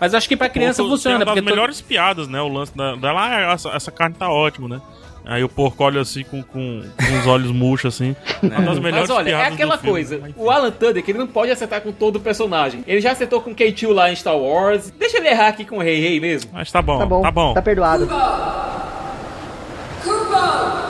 Mas 0.00 0.14
acho 0.14 0.28
que 0.28 0.36
pra 0.36 0.48
criança 0.48 0.82
Pô, 0.82 0.90
funciona. 0.90 1.18
Tem 1.18 1.26
uma 1.26 1.34
das 1.34 1.44
melhores 1.44 1.80
piadas, 1.80 2.28
né? 2.28 2.40
O 2.40 2.48
lance 2.48 2.72
dela, 2.76 3.26
ah, 3.26 3.52
essa, 3.52 3.70
essa 3.70 3.90
carne 3.90 4.14
tá 4.14 4.30
ótimo, 4.30 4.68
né? 4.68 4.80
Aí 5.28 5.42
o 5.42 5.48
porco 5.48 5.82
olha 5.82 6.00
assim 6.02 6.22
com, 6.22 6.40
com, 6.40 6.82
com 6.82 7.18
os 7.18 7.26
olhos 7.26 7.50
murchos, 7.50 7.94
assim. 7.94 8.14
Uma 8.40 8.62
das 8.62 8.78
melhores 8.78 9.08
Mas 9.08 9.10
olha, 9.10 9.30
é 9.30 9.46
aquela 9.46 9.76
coisa. 9.76 10.20
O 10.36 10.48
Alan 10.48 10.70
Tudyk, 10.70 11.10
ele 11.10 11.18
não 11.18 11.26
pode 11.26 11.50
acertar 11.50 11.80
com 11.80 11.90
todo 11.90 12.16
o 12.16 12.20
personagem. 12.20 12.84
Ele 12.86 13.00
já 13.00 13.10
acertou 13.10 13.40
com 13.40 13.52
K2 13.52 13.92
lá 13.92 14.10
em 14.10 14.14
Star 14.14 14.38
Wars. 14.38 14.90
Deixa 14.90 15.16
ele 15.16 15.28
errar 15.28 15.48
aqui 15.48 15.64
com 15.64 15.78
o 15.78 15.82
Rei 15.82 16.00
Rei 16.00 16.20
mesmo. 16.20 16.52
Mas 16.52 16.70
tá 16.70 16.80
bom, 16.80 16.98
tá 16.98 17.06
bom. 17.06 17.22
Tá, 17.22 17.30
bom. 17.32 17.54
tá 17.54 17.62
perdoado. 17.62 18.06
Can 20.04 20.85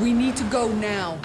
We 0.00 0.14
need 0.14 0.34
to 0.38 0.44
go 0.44 0.68
now. 0.68 1.18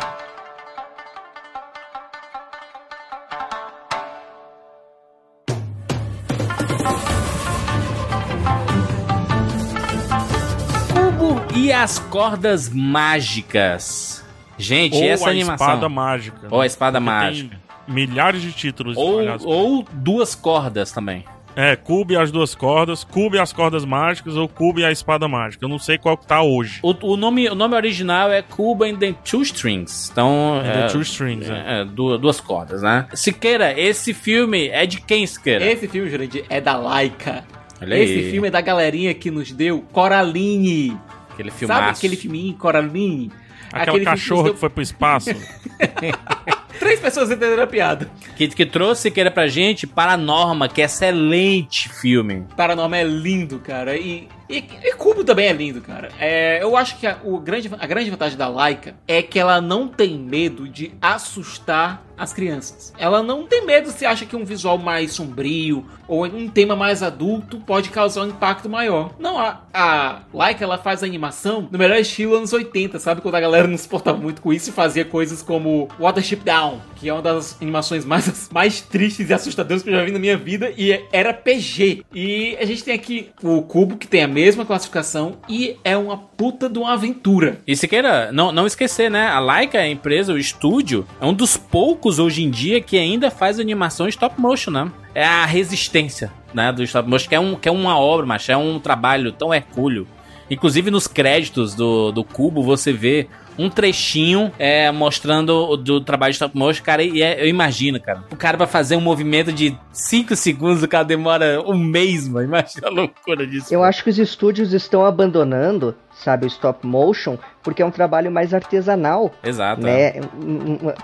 E 11.56 11.72
as 11.72 12.00
cordas 12.00 12.68
mágicas. 12.70 14.24
Gente, 14.58 14.98
ou 14.98 15.04
essa 15.04 15.28
a 15.28 15.32
animação. 15.32 15.68
espada 15.68 15.90
mágica. 15.90 16.48
Ou 16.52 16.62
a 16.62 16.66
espada 16.66 17.00
mágica. 17.00 17.58
milhares 17.88 18.42
de 18.42 18.52
títulos. 18.52 18.98
Ou, 18.98 19.22
ou 19.46 19.84
duas 19.94 20.36
cordas 20.36 20.92
também. 20.92 21.24
É, 21.56 21.76
Cube 21.76 22.14
e 22.14 22.18
as 22.18 22.32
duas 22.32 22.54
cordas, 22.54 23.04
Cube 23.04 23.38
e 23.38 23.40
as 23.40 23.54
cordas 23.54 23.86
mágicas 23.86 24.36
ou 24.36 24.48
Cube 24.48 24.82
e 24.82 24.86
a 24.86 24.92
espada 24.92 25.28
mágica. 25.28 25.64
Eu 25.64 25.70
não 25.70 25.80
sei 25.80 25.98
qual 25.98 26.18
que 26.18 26.28
tá 26.28 26.42
hoje. 26.42 26.80
O, 26.84 27.14
o 27.14 27.18
nome, 27.18 27.48
o 27.48 27.56
nome 27.56 27.76
original 27.76 28.32
é 28.32 28.42
Cube 28.42 28.84
and 28.90 28.98
the 28.98 29.14
Two 29.24 29.42
Strings. 29.42 30.10
Então, 30.12 30.56
and 30.56 30.68
é, 30.68 30.82
the 30.82 30.88
Two 30.88 31.02
Strings, 31.02 31.50
é. 31.50 31.82
é 31.82 31.86
duas, 31.86 32.20
duas, 32.20 32.42
cordas, 32.42 32.82
né? 32.82 33.08
Siqueira, 33.14 33.80
esse 33.80 34.14
filme 34.14 34.68
é 34.68 34.86
de 34.86 35.00
quem, 35.00 35.26
Siqueira? 35.26 35.66
Esse 35.66 35.88
filme, 35.88 36.10
Jurandir, 36.10 36.44
é 36.50 36.60
da 36.60 36.76
Laika. 36.76 37.46
Olha 37.82 37.96
esse 37.96 38.14
aí. 38.14 38.32
filme 38.32 38.48
é 38.48 38.52
da 38.52 38.62
galerinha 38.62 39.14
que 39.14 39.32
nos 39.32 39.52
deu 39.52 39.82
Coraline. 39.92 40.98
Aquele 41.32 41.52
filmaço. 41.52 41.80
Sabe 41.80 41.98
aquele 41.98 42.16
filminho, 42.16 42.54
Coraline? 42.56 43.32
Aquele 43.72 43.90
Aquele 43.90 44.06
cachorro 44.06 44.44
que, 44.44 44.46
deu... 44.46 44.54
que 44.54 44.60
foi 44.60 44.70
pro 44.70 44.82
espaço. 44.82 45.30
Três 46.80 47.00
pessoas 47.00 47.32
entenderam 47.32 47.64
a 47.64 47.68
piada. 47.68 48.10
Que, 48.36 48.48
que 48.48 48.66
trouxe 48.66 49.12
que 49.12 49.20
era 49.20 49.32
pra 49.32 49.48
gente 49.48 49.88
Paranorma, 49.88 50.68
que 50.68 50.82
é 50.82 50.86
excelente 50.86 51.90
filme. 51.90 52.46
Paranorma 52.56 52.98
é 52.98 53.04
lindo, 53.04 53.60
cara. 53.60 53.98
E 53.98 54.28
e, 54.50 54.64
e 54.84 54.94
Cubo 54.94 55.24
também 55.24 55.48
é 55.48 55.54
lindo, 55.54 55.82
cara. 55.82 56.10
É, 56.20 56.62
eu 56.62 56.78
acho 56.78 56.98
que 57.00 57.08
a, 57.08 57.18
o 57.24 57.40
grande, 57.40 57.70
a 57.80 57.88
grande 57.88 58.10
vantagem 58.12 58.38
da 58.38 58.48
Laika 58.48 58.96
é 59.08 59.22
que 59.22 59.40
ela 59.40 59.60
não 59.60 59.88
tem 59.88 60.18
medo 60.18 60.70
de 60.70 60.94
assustar 61.02 62.04
as 62.18 62.32
crianças. 62.32 62.94
Ela 62.98 63.22
não 63.22 63.46
tem 63.46 63.66
medo 63.66 63.92
se 63.92 64.06
acha 64.06 64.26
que 64.26 64.36
um 64.36 64.46
visual 64.46 64.78
mais 64.78 65.12
sombrio 65.12 65.86
ou 66.08 66.26
um 66.26 66.48
tema 66.48 66.76
mais 66.76 67.04
adulto 67.04 67.60
pode 67.60 67.90
causar 67.90 68.22
um 68.22 68.30
impacto 68.30 68.70
maior. 68.70 69.14
Não, 69.20 69.38
a, 69.38 69.62
a 69.74 70.22
Laika 70.34 70.64
ela 70.64 70.78
faz 70.78 71.04
a 71.04 71.06
animação 71.06 71.68
no 71.70 71.78
melhor 71.78 71.98
estilo 71.98 72.36
anos 72.36 72.54
80, 72.54 73.00
sabe? 73.00 73.22
Quando 73.22 73.36
a 73.36 73.42
galera 73.42 73.68
não 73.68 73.78
se 73.78 73.88
portava 73.88 74.18
muito 74.18 74.42
com 74.42 74.54
isso 74.54 74.70
e 74.70 74.74
fazia 74.74 75.04
coisas 75.04 75.42
como 75.42 75.90
Watership 76.00 76.44
Down, 76.44 76.65
que 76.96 77.10
é 77.10 77.14
uma 77.14 77.22
das 77.22 77.58
animações 77.62 78.06
mais, 78.06 78.50
mais 78.54 78.82
tristes 78.82 79.30
e 79.30 79.34
assustadoras 79.34 79.84
que 79.84 79.90
eu 79.90 79.94
já 79.94 80.04
vi 80.04 80.12
na 80.12 80.20
minha 80.20 80.38
vida 80.38 80.72
e 80.78 81.04
era 81.12 81.34
PG. 81.34 82.04
E 82.14 82.58
a 82.60 82.66
gente 82.66 82.84
tem 82.84 82.94
aqui 82.94 83.30
o 83.44 83.62
Cubo, 83.62 83.98
que 83.98 84.08
tem 84.08 84.24
a 84.24 84.28
mesma 84.28 84.66
classificação 84.66 85.38
e 85.48 85.78
é 85.84 85.96
uma 85.96 86.18
puta 86.18 86.70
de 86.70 86.80
uma 86.80 86.94
aventura. 86.94 87.60
E 87.68 87.76
se 87.76 87.88
queira 87.88 88.32
não, 88.32 88.52
não 88.52 88.66
esquecer, 88.66 89.10
né? 89.10 89.28
A 89.28 89.40
Laika, 89.40 89.80
a 89.80 89.88
empresa, 89.88 90.34
o 90.34 90.38
estúdio, 90.38 91.06
é 91.20 91.26
um 91.26 91.34
dos 91.34 91.58
poucos 91.58 92.20
hoje 92.20 92.44
em 92.44 92.50
dia 92.50 92.82
que 92.82 92.98
ainda 92.98 93.30
faz 93.30 93.60
animação 93.60 94.08
stop 94.08 94.40
motion, 94.40 94.72
né? 94.72 94.92
É 95.14 95.26
a 95.26 95.46
resistência, 95.46 96.32
né? 96.54 96.72
Do 96.72 96.84
stop 96.84 97.10
motion, 97.10 97.30
que 97.30 97.36
é, 97.36 97.40
um, 97.40 97.56
que 97.56 97.70
é 97.70 97.72
uma 97.72 97.98
obra, 98.00 98.26
mas 98.26 98.48
é 98.50 98.58
um 98.58 98.80
trabalho 98.80 99.32
tão 99.32 99.54
hercúleo. 99.54 100.08
Inclusive 100.50 100.92
nos 100.92 101.08
créditos 101.08 101.74
do, 101.74 102.12
do 102.12 102.24
Cubo 102.24 102.62
você 102.62 102.94
vê 102.94 103.28
um 103.58 103.70
trechinho 103.70 104.52
é, 104.58 104.92
mostrando 104.92 105.52
o 105.70 105.78
do 105.78 106.02
trabalho 106.02 106.32
de 106.32 106.36
stop 106.36 106.58
motion, 106.58 106.84
cara, 106.84 107.04
e 107.04 107.22
é, 107.22 107.42
eu 107.42 107.48
imagino, 107.48 108.00
cara. 108.00 108.24
O 108.32 108.36
cara 108.36 108.58
pra 108.58 108.68
fazer 108.68 108.96
um 108.96 109.02
movimento 109.02 109.52
de 109.52 109.78
5 109.92 110.36
segundos, 110.36 110.84
o 110.84 110.88
cara 110.88 111.04
demora 111.04 111.62
um 111.62 111.78
mês, 111.78 112.28
mano. 112.28 112.48
Imagina 112.48 112.88
a 112.88 112.92
loucura 112.92 113.46
disso. 113.46 113.74
Eu 113.74 113.84
acho 113.84 114.04
que 114.04 114.10
os 114.10 114.20
estúdios 114.20 114.74
estão 114.74 115.06
abandonando 115.06 115.96
sabe, 116.16 116.46
o 116.46 116.48
stop 116.48 116.86
motion, 116.86 117.38
porque 117.62 117.82
é 117.82 117.86
um 117.86 117.92
trabalho 117.92 118.32
mais 118.32 118.54
artesanal. 118.54 119.32
Exato. 119.44 119.82
Né? 119.82 120.14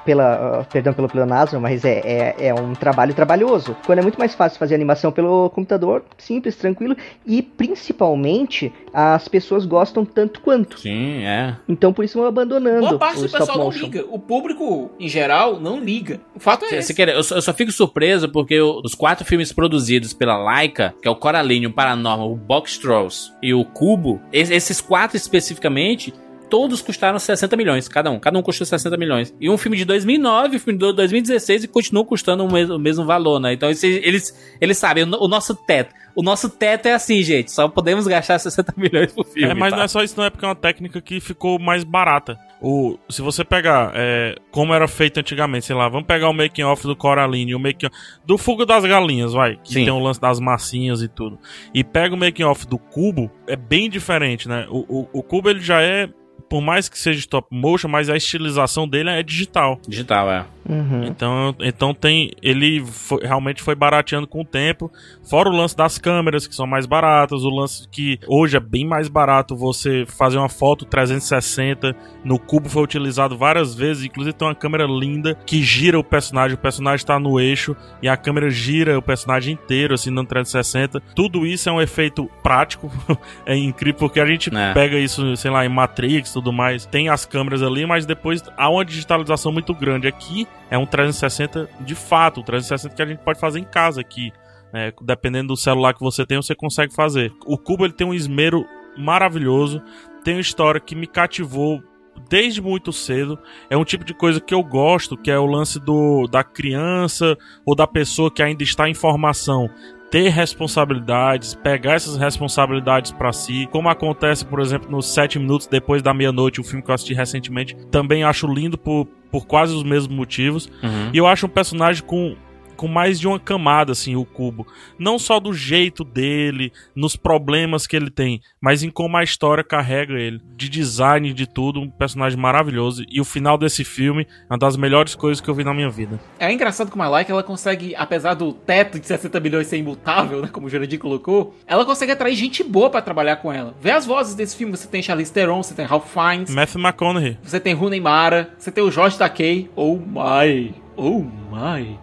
Pela, 0.06 0.66
perdão 0.72 0.94
pelo 0.94 1.10
pleonasmo, 1.10 1.60
mas 1.60 1.84
é, 1.84 2.00
é, 2.00 2.48
é, 2.48 2.54
um 2.54 2.74
trabalho 2.74 3.14
trabalhoso. 3.14 3.76
Quando 3.86 4.00
é 4.00 4.02
muito 4.02 4.18
mais 4.18 4.34
fácil 4.34 4.58
fazer 4.58 4.76
animação 4.76 5.12
pelo 5.12 5.50
computador, 5.50 6.04
simples, 6.18 6.56
tranquilo, 6.56 6.96
e 7.26 7.42
principalmente 7.42 8.72
as 8.94 9.28
pessoas 9.28 9.66
gostam 9.66 10.06
tanto 10.06 10.40
quanto. 10.42 10.80
Sim, 10.80 11.24
é. 11.24 11.56
Então 11.68 11.92
por 11.92 12.06
isso 12.06 12.18
vão 12.18 12.28
abandonando. 12.42 12.82
Boa 12.82 12.98
parte 12.98 13.20
o 13.20 13.24
do 13.24 13.30
pessoal 13.30 13.58
motion. 13.58 13.80
não 13.80 13.86
liga. 13.88 14.06
O 14.10 14.20
público, 14.20 14.92
em 15.00 15.08
geral, 15.08 15.60
não 15.60 15.80
liga. 15.80 16.20
O 16.36 16.40
fato 16.40 16.66
é 16.66 16.70
Cê, 16.70 16.76
esse. 16.78 16.94
Quer, 16.94 17.10
eu, 17.10 17.24
só, 17.24 17.36
eu 17.36 17.42
só 17.42 17.54
fico 17.54 17.72
surpreso 17.72 18.30
porque 18.30 18.60
os 18.62 18.96
quatro 18.96 19.26
filmes 19.26 19.52
produzidos 19.52 20.14
pela 20.14 20.38
Laika, 20.38 20.94
que 21.02 21.08
é 21.08 21.12
o 21.12 21.16
Coraline, 21.16 21.68
o 21.68 21.74
Paranormal, 21.74 22.32
o 22.32 22.36
Box 22.36 22.78
Trolls 22.78 23.32
e 23.42 23.54
o 23.54 23.64
Cubo, 23.64 24.22
esses 24.32 24.82
quatro 24.82 25.18
especificamente, 25.18 26.14
todos 26.52 26.82
custaram 26.82 27.18
60 27.18 27.56
milhões, 27.56 27.88
cada 27.88 28.12
um. 28.12 28.20
Cada 28.20 28.38
um 28.38 28.42
custou 28.44 28.68
60 28.68 28.98
milhões. 28.98 29.34
E 29.40 29.50
um 29.50 29.58
filme 29.58 29.78
de 29.78 29.86
2009, 29.86 30.58
um 30.58 30.60
filme 30.60 30.78
de 30.78 30.94
2016 30.94 31.64
e 31.64 31.68
continua 31.68 32.04
custando 32.04 32.44
o 32.46 32.52
mesmo, 32.52 32.76
o 32.76 32.80
mesmo 32.80 33.06
valor, 33.06 33.40
né? 33.40 33.54
Então 33.54 33.70
eles, 33.70 33.82
eles, 33.82 34.56
eles 34.60 34.78
sabem, 34.78 35.06
o, 35.06 35.28
nosso 35.30 35.56
teto. 35.56 35.96
O 36.14 36.22
nosso 36.22 36.50
teto 36.50 36.88
é 36.88 36.94
assim, 36.94 37.24
gente. 37.24 37.54
Só 37.54 37.70
podemos 37.70 38.06
gastar 38.06 38.38
60 38.38 38.74
milhões 38.76 39.14
por 39.14 39.26
filme. 39.26 39.50
É, 39.50 39.54
mas 39.54 39.72
tá? 39.72 39.78
não 39.78 39.84
é 39.86 39.88
só 39.88 40.04
isso, 40.04 40.16
não. 40.18 40.26
É 40.26 40.30
porque 40.30 40.44
é 40.44 40.48
uma 40.50 40.56
técnica 40.56 41.00
que 41.00 41.22
ficou 41.22 41.58
mais 41.58 41.86
barata. 41.86 42.38
O, 42.62 43.00
se 43.10 43.22
você 43.22 43.46
pegar 43.46 43.94
é, 43.96 44.36
como 44.52 44.74
era 44.74 44.90
feito 44.90 45.22
antigamente, 45.22 45.66
sei 45.66 45.76
lá, 45.76 45.88
vamos 45.88 46.06
pegar 46.06 46.30
o 46.30 46.34
making 46.34 46.64
off 46.64 46.86
do 46.86 46.98
Coraline, 46.98 47.56
o 47.56 47.60
making 47.60 47.88
do 48.26 48.38
Fuga 48.38 48.66
das 48.66 48.84
Galinhas, 48.84 49.32
vai, 49.32 49.56
que 49.56 49.74
Sim. 49.74 49.86
tem 49.86 49.90
o 49.90 50.00
lance 50.00 50.20
das 50.20 50.40
massinhas 50.40 51.02
e 51.02 51.08
tudo. 51.08 51.40
E 51.74 51.82
pega 51.82 52.14
o 52.14 52.18
making 52.18 52.44
off 52.44 52.68
do 52.68 52.78
Cubo, 52.78 53.32
é 53.48 53.56
bem 53.56 53.90
diferente, 53.90 54.50
né? 54.50 54.68
O, 54.70 55.00
o, 55.02 55.10
o 55.14 55.24
Cubo 55.24 55.50
ele 55.50 55.62
já 55.62 55.82
é 55.82 56.10
por 56.52 56.60
mais 56.60 56.90
que 56.90 57.00
seja 57.00 57.18
stop 57.20 57.48
motion, 57.50 57.88
mas 57.88 58.10
a 58.10 58.18
estilização 58.18 58.86
dele 58.86 59.10
é 59.10 59.24
digital. 59.24 59.80
Digital, 59.88 60.30
é. 60.30 60.46
Uhum. 60.68 61.04
Então, 61.06 61.56
então 61.60 61.94
tem. 61.94 62.32
Ele 62.42 62.84
foi, 62.86 63.22
realmente 63.24 63.62
foi 63.62 63.76
barateando 63.76 64.28
com 64.28 64.42
o 64.42 64.46
tempo. 64.46 64.92
Fora 65.24 65.50
o 65.50 65.52
lance 65.52 65.76
das 65.76 65.98
câmeras, 65.98 66.48
que 66.48 66.56
são 66.56 66.68
mais 66.68 66.86
baratas. 66.86 67.44
O 67.44 67.50
lance 67.50 67.88
que 67.90 68.20
hoje 68.28 68.58
é 68.58 68.60
bem 68.60 68.86
mais 68.86 69.08
barato 69.08 69.56
você 69.56 70.06
fazer 70.06 70.38
uma 70.38 70.50
foto 70.50 70.86
360. 70.86 71.96
No 72.24 72.40
cubo 72.40 72.70
foi 72.70 72.84
utilizado 72.84 73.38
várias 73.38 73.76
vezes. 73.76 74.06
Inclusive 74.06 74.36
tem 74.36 74.48
uma 74.48 74.56
câmera 74.56 74.86
linda 74.86 75.36
que 75.46 75.62
gira 75.62 76.00
o 76.00 76.04
personagem. 76.04 76.56
O 76.56 76.62
personagem 76.62 76.98
está 76.98 77.20
no 77.20 77.40
eixo 77.40 77.76
e 78.02 78.08
a 78.08 78.16
câmera 78.16 78.50
gira 78.50 78.98
o 78.98 79.02
personagem 79.02 79.54
inteiro, 79.54 79.94
assim, 79.94 80.10
no 80.10 80.26
360. 80.26 81.02
Tudo 81.16 81.46
isso 81.46 81.70
é 81.70 81.72
um 81.72 81.82
efeito 81.82 82.30
prático. 82.44 82.92
é 83.46 83.56
incrível, 83.56 84.00
porque 84.00 84.20
a 84.20 84.26
gente 84.26 84.56
é. 84.56 84.74
pega 84.74 84.98
isso, 84.98 85.36
sei 85.36 85.52
lá, 85.52 85.66
em 85.66 85.70
Matrix 85.70 86.32
tudo 86.32 86.52
mais. 86.52 86.86
Tem 86.86 87.10
as 87.10 87.26
câmeras 87.26 87.62
ali, 87.62 87.86
mas 87.86 88.06
depois 88.06 88.44
há 88.58 88.70
uma 88.70 88.86
digitalização 88.86 89.52
muito 89.52 89.74
grande. 89.74 90.08
Aqui 90.08 90.48
é 90.70 90.78
um 90.78 90.86
360 90.86 91.70
de 91.82 91.96
fato, 91.96 92.40
um 92.40 92.44
360 92.44 92.96
que 92.96 93.02
a 93.02 93.06
gente 93.06 93.20
pode 93.20 93.40
fazer 93.40 93.60
em 93.60 93.66
casa 93.66 94.02
aqui. 94.02 94.32
Né? 94.72 94.94
Dependendo 95.02 95.50
do 95.50 95.58
celular 95.58 95.94
que 95.94 96.00
você 96.00 96.26
tem, 96.26 96.42
você 96.42 96.56
consegue 96.56 96.94
fazer. 96.94 97.34
O 97.46 97.58
Cubo 97.58 97.86
ele 97.86 97.94
tem 97.94 98.08
um 98.08 98.14
esmero 98.14 98.66
maravilhoso, 98.98 99.82
tem 100.24 100.36
uma 100.36 100.42
história 100.42 100.80
que 100.80 100.96
me 100.96 101.08
cativou 101.08 101.82
desde 102.30 102.62
muito 102.62 102.94
cedo. 102.94 103.38
É 103.70 103.76
um 103.76 103.84
tipo 103.84 104.06
de 104.06 104.14
coisa 104.14 104.40
que 104.40 104.54
eu 104.54 104.64
gosto, 104.64 105.18
que 105.18 105.32
é 105.32 105.38
o 105.38 105.46
lance 105.46 105.80
do 105.80 106.28
da 106.28 106.44
criança 106.44 107.38
ou 107.66 107.76
da 107.76 107.88
pessoa 107.88 108.32
que 108.32 108.42
ainda 108.42 108.64
está 108.64 108.88
em 108.88 108.94
formação 108.94 109.70
ter 110.12 110.28
responsabilidades, 110.28 111.56
pegar 111.56 111.94
essas 111.94 112.18
responsabilidades 112.18 113.12
para 113.12 113.32
si, 113.32 113.66
como 113.72 113.88
acontece, 113.88 114.46
por 114.46 114.60
exemplo, 114.60 114.92
nos 114.92 115.12
Sete 115.14 115.40
Minutos 115.40 115.68
Depois 115.68 116.04
da 116.04 116.14
Meia-Noite, 116.14 116.60
um 116.60 116.64
filme 116.64 116.84
que 116.84 116.92
eu 116.92 116.96
assisti 116.96 117.14
recentemente, 117.14 117.76
também 117.90 118.24
acho 118.24 118.46
lindo 118.46 118.78
por, 118.78 119.06
por 119.32 119.48
quase 119.48 119.74
os 119.74 119.84
mesmos 119.84 120.14
motivos. 120.14 120.68
Uhum. 120.84 121.10
E 121.14 121.18
eu 121.18 121.26
acho 121.26 121.46
um 121.46 121.50
personagem 121.50 122.04
com 122.04 122.36
com 122.82 122.88
mais 122.88 123.20
de 123.20 123.28
uma 123.28 123.40
camada, 123.40 123.92
assim, 123.92 124.16
o 124.16 124.26
Cubo. 124.26 124.66
Não 124.98 125.20
só 125.20 125.40
do 125.40 125.54
jeito 125.54 126.04
dele, 126.04 126.74
nos 126.96 127.16
problemas 127.16 127.86
que 127.86 127.96
ele 127.96 128.10
tem, 128.10 128.42
mas 128.60 128.82
em 128.82 128.90
como 128.90 129.16
a 129.18 129.24
história 129.24 129.64
carrega 129.64 130.16
ele. 130.16 130.42
De 130.58 130.68
design, 130.68 131.32
de 131.32 131.46
tudo, 131.46 131.80
um 131.80 131.88
personagem 131.88 132.40
maravilhoso. 132.40 133.06
E 133.08 133.22
o 133.22 133.24
final 133.24 133.56
desse 133.56 133.84
filme 133.84 134.26
é 134.50 134.54
uma 134.54 134.58
das 134.58 134.76
melhores 134.76 135.14
coisas 135.14 135.40
que 135.40 135.48
eu 135.48 135.54
vi 135.54 135.64
na 135.64 135.76
minha 135.76 135.92
vida. 135.92 136.20
É 136.40 136.52
engraçado 136.52 136.90
como 136.90 137.04
a 137.04 137.08
Like, 137.08 137.30
ela 137.30 137.44
consegue, 137.44 137.94
apesar 137.96 138.34
do 138.34 138.52
teto 138.52 139.00
de 139.00 139.06
60 139.06 139.40
bilhões 139.40 139.68
ser 139.68 139.78
imutável, 139.78 140.42
né, 140.42 140.50
como 140.52 140.66
o 140.66 140.70
Jurandir 140.70 140.98
colocou, 140.98 141.56
ela 141.68 141.86
consegue 141.86 142.14
atrair 142.14 142.36
gente 142.36 142.64
boa 142.64 142.90
para 142.90 143.04
trabalhar 143.04 143.36
com 143.36 143.54
ela. 143.54 143.76
Vê 143.80 143.92
as 143.92 144.08
vozes 144.08 144.34
desse 144.34 144.56
filme, 144.56 144.76
você 144.76 144.88
tem 144.88 145.04
Charlize 145.04 145.32
Theron, 145.32 145.62
você 145.62 145.76
tem 145.76 145.86
Ralph 145.86 146.12
Fiennes. 146.12 146.52
Matthew 146.52 146.82
McConaughey. 146.82 147.38
Você 147.44 147.60
tem 147.60 147.76
Rooney 147.76 148.02
Mara, 148.02 148.56
você 148.58 148.72
tem 148.72 148.84
o 148.84 148.90
Josh 148.90 149.18
Takei. 149.18 149.70
Oh 149.76 149.98
my, 149.98 150.74
oh 150.98 151.20
my. 151.22 152.00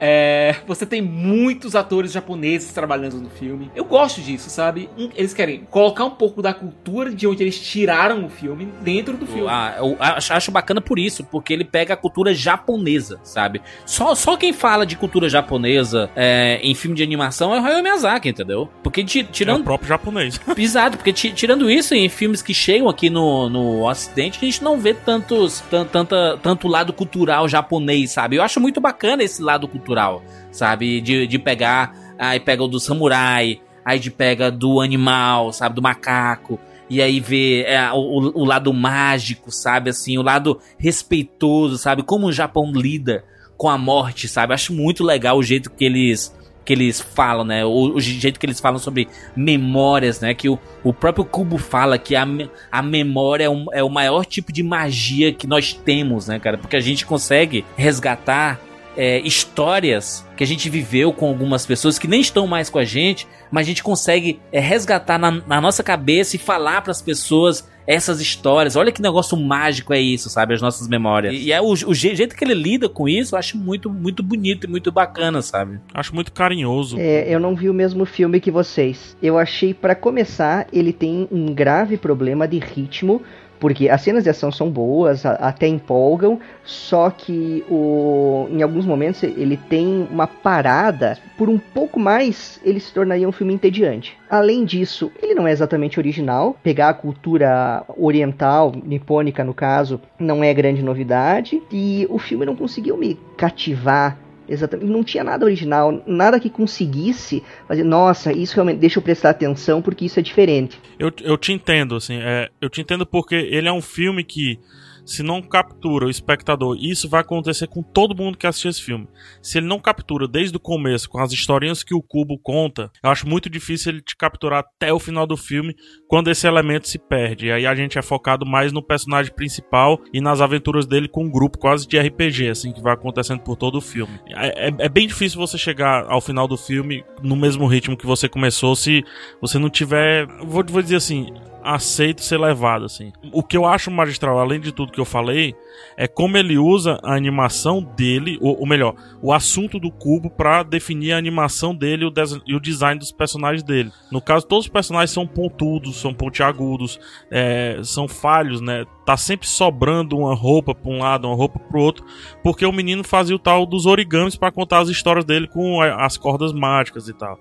É, 0.00 0.56
você 0.66 0.86
tem 0.86 1.02
muitos 1.02 1.76
atores 1.76 2.10
japoneses 2.10 2.72
trabalhando 2.72 3.20
no 3.20 3.28
filme. 3.28 3.70
Eu 3.76 3.84
gosto 3.84 4.22
disso, 4.22 4.48
sabe? 4.48 4.88
Eles 5.14 5.34
querem 5.34 5.66
colocar 5.70 6.04
um 6.04 6.10
pouco 6.10 6.40
da 6.40 6.54
cultura 6.54 7.10
de 7.12 7.26
onde 7.26 7.42
eles 7.42 7.60
tiraram 7.60 8.24
o 8.24 8.30
filme 8.30 8.68
dentro 8.80 9.16
do 9.16 9.26
filme. 9.26 9.46
Ah, 9.48 9.76
eu 9.78 9.96
acho, 10.00 10.50
bacana 10.50 10.80
por 10.80 10.98
isso, 10.98 11.22
porque 11.24 11.52
ele 11.52 11.64
pega 11.64 11.94
a 11.94 11.96
cultura 11.96 12.32
japonesa, 12.32 13.20
sabe? 13.22 13.60
Só, 13.84 14.14
só 14.14 14.36
quem 14.36 14.52
fala 14.52 14.86
de 14.86 14.96
cultura 14.96 15.28
japonesa 15.28 16.10
é, 16.16 16.58
em 16.62 16.74
filme 16.74 16.96
de 16.96 17.02
animação 17.02 17.54
é 17.54 17.60
o 17.60 17.64
Hayao 17.64 17.82
Miyazaki, 17.82 18.30
entendeu? 18.30 18.70
Porque 18.82 19.04
tirando. 19.04 19.58
É 19.58 19.60
o 19.60 19.64
próprio 19.64 19.88
japonês. 19.88 20.40
Exato, 20.56 20.96
porque 20.96 21.12
tirando 21.12 21.70
isso, 21.70 21.94
em 21.94 22.08
filmes 22.08 22.40
que 22.40 22.54
chegam 22.54 22.88
aqui 22.88 23.10
no, 23.10 23.50
no 23.50 23.86
Ocidente, 23.86 24.38
a 24.40 24.44
gente 24.44 24.64
não 24.64 24.78
vê 24.78 24.94
tantos, 24.94 25.62
tanta, 25.70 26.38
tanto 26.42 26.68
lado 26.68 26.92
cultural 26.92 27.48
japonês, 27.48 28.12
sabe? 28.12 28.36
Eu 28.36 28.42
acho 28.42 28.60
muito 28.60 28.80
bacana 28.80 29.22
esse 29.22 29.42
lado 29.42 29.68
cultural 29.68 29.89
cultural, 29.90 30.22
sabe? 30.52 31.00
De, 31.00 31.26
de 31.26 31.38
pegar, 31.38 32.14
aí 32.18 32.38
pega 32.38 32.62
o 32.62 32.68
do 32.68 32.78
samurai, 32.78 33.60
aí 33.84 33.98
de 33.98 34.10
pega 34.10 34.50
do 34.50 34.80
animal, 34.80 35.52
sabe? 35.52 35.74
Do 35.74 35.82
macaco. 35.82 36.58
E 36.88 37.02
aí 37.02 37.20
ver 37.20 37.64
é, 37.66 37.90
o, 37.92 38.42
o 38.42 38.44
lado 38.44 38.72
mágico, 38.72 39.50
sabe? 39.50 39.90
Assim, 39.90 40.16
o 40.18 40.22
lado 40.22 40.58
respeitoso, 40.78 41.76
sabe? 41.78 42.02
Como 42.02 42.28
o 42.28 42.32
Japão 42.32 42.72
lida 42.72 43.24
com 43.56 43.68
a 43.68 43.76
morte, 43.76 44.26
sabe? 44.26 44.54
Acho 44.54 44.72
muito 44.72 45.04
legal 45.04 45.36
o 45.36 45.42
jeito 45.42 45.70
que 45.70 45.84
eles 45.84 46.34
que 46.62 46.74
eles 46.74 47.00
falam, 47.00 47.44
né? 47.44 47.64
O, 47.64 47.94
o, 47.96 48.00
jeito 48.00 48.38
que 48.38 48.46
eles 48.46 48.60
falam 48.60 48.78
sobre 48.78 49.08
memórias, 49.34 50.20
né? 50.20 50.34
Que 50.34 50.48
o, 50.48 50.58
o 50.84 50.92
próprio 50.92 51.24
Kubo 51.24 51.58
fala 51.58 51.98
que 51.98 52.14
a, 52.14 52.24
a 52.70 52.82
memória 52.82 53.44
é, 53.44 53.50
um, 53.50 53.66
é 53.72 53.82
o 53.82 53.88
maior 53.88 54.24
tipo 54.24 54.52
de 54.52 54.62
magia 54.62 55.32
que 55.32 55.46
nós 55.46 55.72
temos, 55.72 56.28
né, 56.28 56.38
cara? 56.38 56.58
Porque 56.58 56.76
a 56.76 56.80
gente 56.80 57.06
consegue 57.06 57.64
resgatar 57.76 58.60
é, 58.96 59.20
histórias 59.20 60.26
que 60.36 60.44
a 60.44 60.46
gente 60.46 60.68
viveu 60.68 61.12
com 61.12 61.28
algumas 61.28 61.66
pessoas 61.66 61.98
que 61.98 62.08
nem 62.08 62.20
estão 62.20 62.46
mais 62.46 62.70
com 62.70 62.78
a 62.78 62.84
gente, 62.84 63.26
mas 63.50 63.66
a 63.66 63.68
gente 63.68 63.82
consegue 63.82 64.40
é, 64.52 64.60
resgatar 64.60 65.18
na, 65.18 65.30
na, 65.30 65.60
nossa 65.60 65.82
cabeça 65.82 66.36
e 66.36 66.38
falar 66.38 66.82
para 66.82 66.90
as 66.90 67.02
pessoas 67.02 67.68
essas 67.86 68.20
histórias. 68.20 68.76
Olha 68.76 68.92
que 68.92 69.02
negócio 69.02 69.36
mágico 69.36 69.92
é 69.92 70.00
isso, 70.00 70.30
sabe? 70.30 70.54
As 70.54 70.62
nossas 70.62 70.86
memórias. 70.86 71.34
E, 71.34 71.46
e 71.46 71.52
é 71.52 71.60
o, 71.60 71.70
o, 71.70 71.94
jeito 71.94 72.36
que 72.36 72.44
ele 72.44 72.54
lida 72.54 72.88
com 72.88 73.08
isso, 73.08 73.34
eu 73.34 73.38
acho 73.38 73.58
muito, 73.58 73.90
muito 73.90 74.22
bonito 74.22 74.66
e 74.66 74.70
muito 74.70 74.92
bacana, 74.92 75.42
sabe? 75.42 75.80
Acho 75.92 76.14
muito 76.14 76.32
carinhoso. 76.32 76.98
É, 76.98 77.28
eu 77.28 77.40
não 77.40 77.54
vi 77.54 77.68
o 77.68 77.74
mesmo 77.74 78.04
filme 78.04 78.40
que 78.40 78.50
vocês. 78.50 79.16
Eu 79.20 79.38
achei, 79.38 79.74
para 79.74 79.94
começar, 79.94 80.66
ele 80.72 80.92
tem 80.92 81.26
um 81.30 81.46
grave 81.46 81.96
problema 81.96 82.46
de 82.46 82.58
ritmo 82.58 83.22
porque 83.60 83.88
as 83.88 84.00
cenas 84.00 84.24
de 84.24 84.30
ação 84.30 84.50
são 84.50 84.70
boas, 84.70 85.24
até 85.24 85.68
empolgam, 85.68 86.40
só 86.64 87.10
que 87.10 87.62
o, 87.70 88.48
em 88.50 88.62
alguns 88.62 88.86
momentos 88.86 89.22
ele 89.22 89.56
tem 89.56 90.08
uma 90.10 90.26
parada, 90.26 91.18
por 91.36 91.48
um 91.48 91.58
pouco 91.58 92.00
mais 92.00 92.58
ele 92.64 92.80
se 92.80 92.92
tornaria 92.92 93.28
um 93.28 93.32
filme 93.32 93.52
entediante. 93.52 94.16
Além 94.28 94.64
disso, 94.64 95.12
ele 95.22 95.34
não 95.34 95.46
é 95.46 95.52
exatamente 95.52 96.00
original, 96.00 96.56
pegar 96.62 96.88
a 96.88 96.94
cultura 96.94 97.84
oriental, 97.96 98.72
nipônica 98.82 99.44
no 99.44 99.52
caso, 99.52 100.00
não 100.18 100.42
é 100.42 100.52
grande 100.54 100.82
novidade, 100.82 101.62
e 101.70 102.06
o 102.08 102.18
filme 102.18 102.46
não 102.46 102.56
conseguiu 102.56 102.96
me 102.96 103.18
cativar 103.36 104.16
Exatamente. 104.50 104.90
Não 104.90 105.04
tinha 105.04 105.22
nada 105.22 105.44
original, 105.44 106.02
nada 106.04 106.40
que 106.40 106.50
conseguisse 106.50 107.40
fazer, 107.68 107.84
nossa, 107.84 108.32
isso 108.32 108.56
realmente 108.56 108.78
deixa 108.78 108.98
eu 108.98 109.02
prestar 109.02 109.30
atenção 109.30 109.80
porque 109.80 110.04
isso 110.04 110.18
é 110.18 110.22
diferente. 110.22 110.76
Eu, 110.98 111.12
eu 111.22 111.38
te 111.38 111.52
entendo, 111.52 111.94
assim, 111.94 112.18
é, 112.20 112.50
eu 112.60 112.68
te 112.68 112.80
entendo 112.80 113.06
porque 113.06 113.36
ele 113.36 113.68
é 113.68 113.72
um 113.72 113.80
filme 113.80 114.24
que 114.24 114.58
se 115.04 115.22
não 115.22 115.42
captura 115.42 116.06
o 116.06 116.10
espectador, 116.10 116.76
e 116.78 116.90
isso 116.90 117.08
vai 117.08 117.20
acontecer 117.20 117.66
com 117.66 117.82
todo 117.82 118.16
mundo 118.16 118.38
que 118.38 118.46
assistir 118.46 118.68
esse 118.68 118.82
filme. 118.82 119.08
Se 119.42 119.58
ele 119.58 119.66
não 119.66 119.78
captura 119.78 120.26
desde 120.26 120.56
o 120.56 120.60
começo, 120.60 121.08
com 121.08 121.18
as 121.18 121.32
historinhas 121.32 121.82
que 121.82 121.94
o 121.94 122.02
Cubo 122.02 122.38
conta, 122.38 122.90
eu 123.02 123.10
acho 123.10 123.28
muito 123.28 123.48
difícil 123.48 123.92
ele 123.92 124.00
te 124.00 124.16
capturar 124.16 124.60
até 124.60 124.92
o 124.92 124.98
final 124.98 125.26
do 125.26 125.36
filme, 125.36 125.74
quando 126.08 126.30
esse 126.30 126.46
elemento 126.46 126.88
se 126.88 126.98
perde. 126.98 127.46
E 127.46 127.52
aí 127.52 127.66
a 127.66 127.74
gente 127.74 127.98
é 127.98 128.02
focado 128.02 128.46
mais 128.46 128.72
no 128.72 128.82
personagem 128.82 129.32
principal 129.32 130.00
e 130.12 130.20
nas 130.20 130.40
aventuras 130.40 130.86
dele 130.86 131.08
com 131.08 131.24
um 131.24 131.30
grupo 131.30 131.58
quase 131.58 131.86
de 131.86 131.98
RPG, 131.98 132.48
assim, 132.48 132.72
que 132.72 132.82
vai 132.82 132.94
acontecendo 132.94 133.40
por 133.40 133.56
todo 133.56 133.76
o 133.76 133.80
filme. 133.80 134.20
É, 134.28 134.68
é, 134.68 134.74
é 134.78 134.88
bem 134.88 135.06
difícil 135.06 135.38
você 135.38 135.56
chegar 135.58 136.04
ao 136.08 136.20
final 136.20 136.46
do 136.46 136.56
filme 136.56 137.04
no 137.22 137.36
mesmo 137.36 137.66
ritmo 137.66 137.96
que 137.96 138.06
você 138.06 138.28
começou, 138.28 138.74
se 138.74 139.04
você 139.40 139.58
não 139.58 139.70
tiver. 139.70 140.26
Vou, 140.44 140.64
vou 140.64 140.82
dizer 140.82 140.96
assim, 140.96 141.26
aceito 141.62 142.22
ser 142.22 142.38
levado, 142.38 142.84
assim. 142.84 143.12
O 143.32 143.42
que 143.42 143.56
eu 143.56 143.64
acho 143.64 143.90
magistral, 143.90 144.38
além 144.38 144.60
de 144.60 144.72
tudo 144.72 144.92
que 144.92 145.00
eu 145.00 145.04
falei, 145.04 145.54
é 145.96 146.06
como 146.06 146.36
ele 146.36 146.58
usa 146.58 146.98
a 147.02 147.14
animação 147.14 147.82
dele, 147.82 148.38
ou, 148.40 148.60
ou 148.60 148.66
melhor, 148.66 148.94
o 149.22 149.32
assunto 149.32 149.78
do 149.78 149.90
cubo 149.90 150.30
para 150.30 150.62
definir 150.62 151.12
a 151.12 151.18
animação 151.18 151.74
dele 151.74 152.04
o 152.04 152.12
e 152.46 152.54
o 152.54 152.60
design 152.60 152.98
dos 152.98 153.12
personagens 153.12 153.62
dele. 153.62 153.92
No 154.10 154.20
caso, 154.20 154.46
todos 154.46 154.66
os 154.66 154.70
personagens 154.70 155.10
são 155.10 155.26
pontudos, 155.26 156.00
são 156.00 156.12
pontiagudos, 156.12 156.98
é, 157.30 157.80
são 157.82 158.08
falhos, 158.08 158.60
né? 158.60 158.84
Tá 159.04 159.16
sempre 159.16 159.46
sobrando 159.46 160.16
uma 160.16 160.34
roupa 160.34 160.74
para 160.74 160.90
um 160.90 160.98
lado, 160.98 161.26
uma 161.26 161.36
roupa 161.36 161.58
para 161.58 161.78
o 161.78 161.82
outro, 161.82 162.04
porque 162.42 162.64
o 162.64 162.72
menino 162.72 163.02
fazia 163.02 163.34
o 163.34 163.38
tal 163.38 163.66
dos 163.66 163.86
origamis 163.86 164.36
para 164.36 164.52
contar 164.52 164.80
as 164.80 164.88
histórias 164.88 165.24
dele 165.24 165.48
com 165.48 165.80
as 165.80 166.16
cordas 166.16 166.52
mágicas 166.52 167.08
e 167.08 167.12
tal. 167.12 167.38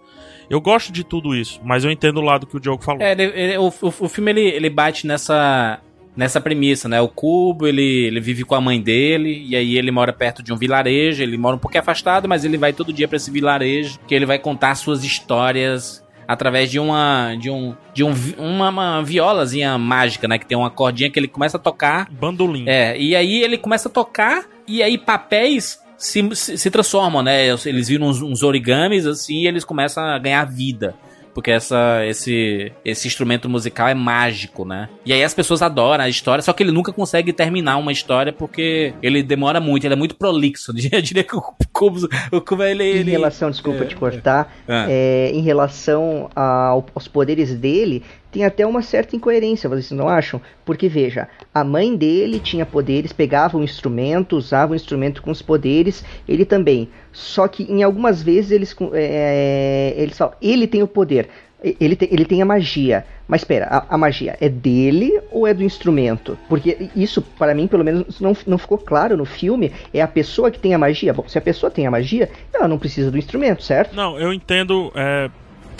Eu 0.50 0.60
gosto 0.60 0.91
de 0.91 1.04
tudo 1.04 1.36
isso, 1.36 1.60
mas 1.64 1.84
eu 1.84 1.91
entendo 1.91 2.18
o 2.18 2.24
lado 2.24 2.47
que 2.47 2.58
o 2.58 2.60
Diogo 2.60 2.84
falou. 2.84 3.02
É, 3.02 3.12
ele, 3.12 3.24
ele, 3.24 3.58
o, 3.58 3.68
o, 3.68 4.10
filme 4.10 4.32
ele, 4.32 4.41
ele 4.41 4.70
bate 4.70 5.06
nessa 5.06 5.80
nessa 6.16 6.41
premissa, 6.41 6.89
né? 6.89 7.00
O 7.00 7.08
Cubo, 7.08 7.66
ele, 7.66 8.08
ele 8.08 8.20
vive 8.20 8.43
com 8.43 8.54
a 8.54 8.60
mãe 8.60 8.82
dele, 8.82 9.45
e 9.47 9.56
aí 9.56 9.78
ele 9.78 9.89
mora 9.89 10.12
perto 10.12 10.43
de 10.43 10.52
um 10.52 10.58
vilarejo, 10.58 11.24
ele 11.24 11.38
mora 11.38 11.56
um 11.56 11.60
pouco 11.60 11.78
afastado, 11.78 12.28
mas 12.28 12.43
ele 12.43 12.58
vai 12.58 12.74
todo 12.74 12.91
dia 12.91 13.08
para 13.08 13.16
esse 13.16 13.32
vilarejo, 13.32 14.00
que 14.06 14.14
ele 14.14 14.26
vai 14.26 14.38
contar 14.38 14.76
suas 14.76 15.04
histórias 15.04 16.04
através 16.28 16.70
de 16.70 16.80
uma 16.80 17.36
de 17.39 17.50
um 17.50 17.76
de 17.93 18.04
um, 18.04 18.14
uma, 18.38 18.70
uma 18.70 19.02
violazinha 19.02 19.78
mágica, 19.78 20.28
né, 20.28 20.38
que 20.38 20.45
tem 20.45 20.58
uma 20.58 20.70
cordinha 20.70 21.10
que 21.10 21.18
ele 21.18 21.28
começa 21.28 21.58
a 21.58 21.60
tocar, 21.60 22.10
bandolim. 22.12 22.66
É, 22.68 23.00
e 23.00 23.16
aí 23.16 23.41
ele 23.41 23.58
começa 23.58 23.88
a 23.88 23.91
tocar 23.91 24.45
e 24.68 24.84
aí 24.84 24.97
papéis 24.97 25.80
se, 26.00 26.36
se, 26.36 26.58
se 26.58 26.72
transformam, 26.72 27.22
né? 27.22 27.47
Eles 27.66 27.89
viram 27.89 28.08
uns, 28.08 28.22
uns 28.22 28.41
origamis 28.41 29.06
assim 29.06 29.41
e 29.41 29.47
eles 29.47 29.64
começam 29.64 30.04
a 30.04 30.18
ganhar 30.18 30.43
vida 30.45 30.95
porque 31.39 31.52
essa, 31.52 32.06
esse, 32.06 32.72
esse 32.84 33.08
instrumento 33.08 33.47
musical 33.50 33.88
é 33.88 33.93
mágico, 33.93 34.66
né? 34.66 34.89
E 35.06 35.14
aí 35.14 35.24
as 35.24 35.34
pessoas 35.34 35.62
adoram 35.62 36.04
a 36.04 36.10
história, 36.10 36.41
só 36.41 36.52
que 36.52 36.64
ele 36.64 36.72
nunca 36.72 36.91
consegue 36.91 37.32
terminar 37.32 37.78
uma 37.78 37.91
história 37.93 38.34
porque 38.34 38.93
ele 39.02 39.24
demora 39.24 39.60
muito, 39.60 39.86
ele 39.86 39.93
é 39.93 39.97
muito 39.97 40.16
prolixo. 40.16 40.74
Eu 40.91 41.02
diria 41.02 41.24
que 41.24 41.36
o 41.36 41.41
Cubo, 41.72 42.10
o 42.32 42.41
Cubo 42.41 42.64
ele, 42.64 42.84
ele... 42.84 43.12
Em 43.12 43.14
relação, 43.14 43.50
desculpa 43.50 43.84
é, 43.84 43.88
te 43.88 43.95
cortar, 43.95 44.54
é. 44.68 44.86
É, 44.89 45.32
em 45.34 45.41
relação 45.41 46.30
ao, 46.36 46.86
aos 46.93 47.08
poderes 47.08 47.56
dele, 47.56 48.04
tem 48.32 48.46
até 48.46 48.66
uma 48.66 48.82
certa 48.82 49.16
incoerência, 49.16 49.70
vocês 49.70 49.92
não 49.92 50.08
acham? 50.08 50.42
Porque 50.64 50.88
veja, 50.88 51.28
a 51.54 51.64
mãe 51.64 51.96
dele 51.96 52.40
tinha 52.40 52.66
poderes, 52.66 53.12
pegava 53.12 53.58
um 53.58 53.64
instrumento, 53.64 54.38
usava 54.38 54.72
o 54.72 54.74
um 54.74 54.76
instrumento 54.76 55.22
com 55.22 55.32
os 55.32 55.42
poderes, 55.42 56.04
ele 56.28 56.46
também. 56.46 56.90
Só 57.12 57.48
que 57.48 57.64
em 57.64 57.84
algumas 57.84 58.22
vezes 58.22 58.52
eles, 58.52 58.76
é, 58.94 59.94
eles 59.98 60.18
falam, 60.18 60.36
ele 60.42 60.68
tem 60.68 60.84
o 60.84 60.88
poder, 60.88 61.30
ele 61.80 61.96
tem, 61.96 62.08
ele 62.12 62.26
tem 62.26 62.42
a 62.42 62.46
magia. 62.46 63.06
Mas 63.28 63.42
espera, 63.42 63.66
a, 63.66 63.96
a, 63.96 63.98
magia 63.98 64.38
é 64.40 64.48
dele 64.48 65.20
ou 65.32 65.46
é 65.46 65.54
do 65.54 65.64
instrumento? 65.64 66.38
Porque 66.48 66.90
isso, 66.96 67.22
para 67.22 67.54
mim, 67.54 67.68
pelo 67.68 67.84
menos, 67.84 68.20
não, 68.20 68.36
não 68.48 68.58
ficou 68.58 68.78
claro 68.78 69.18
no 69.18 69.26
filme. 69.26 69.72
É 69.94 70.02
a 70.02 70.08
pessoa 70.08 70.50
que 70.50 70.60
tem 70.60 70.74
a 70.74 70.78
magia. 70.78 71.14
Bom, 71.14 71.28
se 71.28 71.38
a 71.38 71.42
pessoa 71.42 71.70
tem 71.70 71.86
a 71.86 71.92
magia, 71.92 72.30
ela 72.54 72.68
não 72.68 72.80
precisa 72.80 73.12
do 73.12 73.18
instrumento, 73.18 73.62
certo? 73.64 73.96
Não, 73.96 74.20
eu 74.20 74.34
entendo. 74.34 74.92
É 74.96 75.30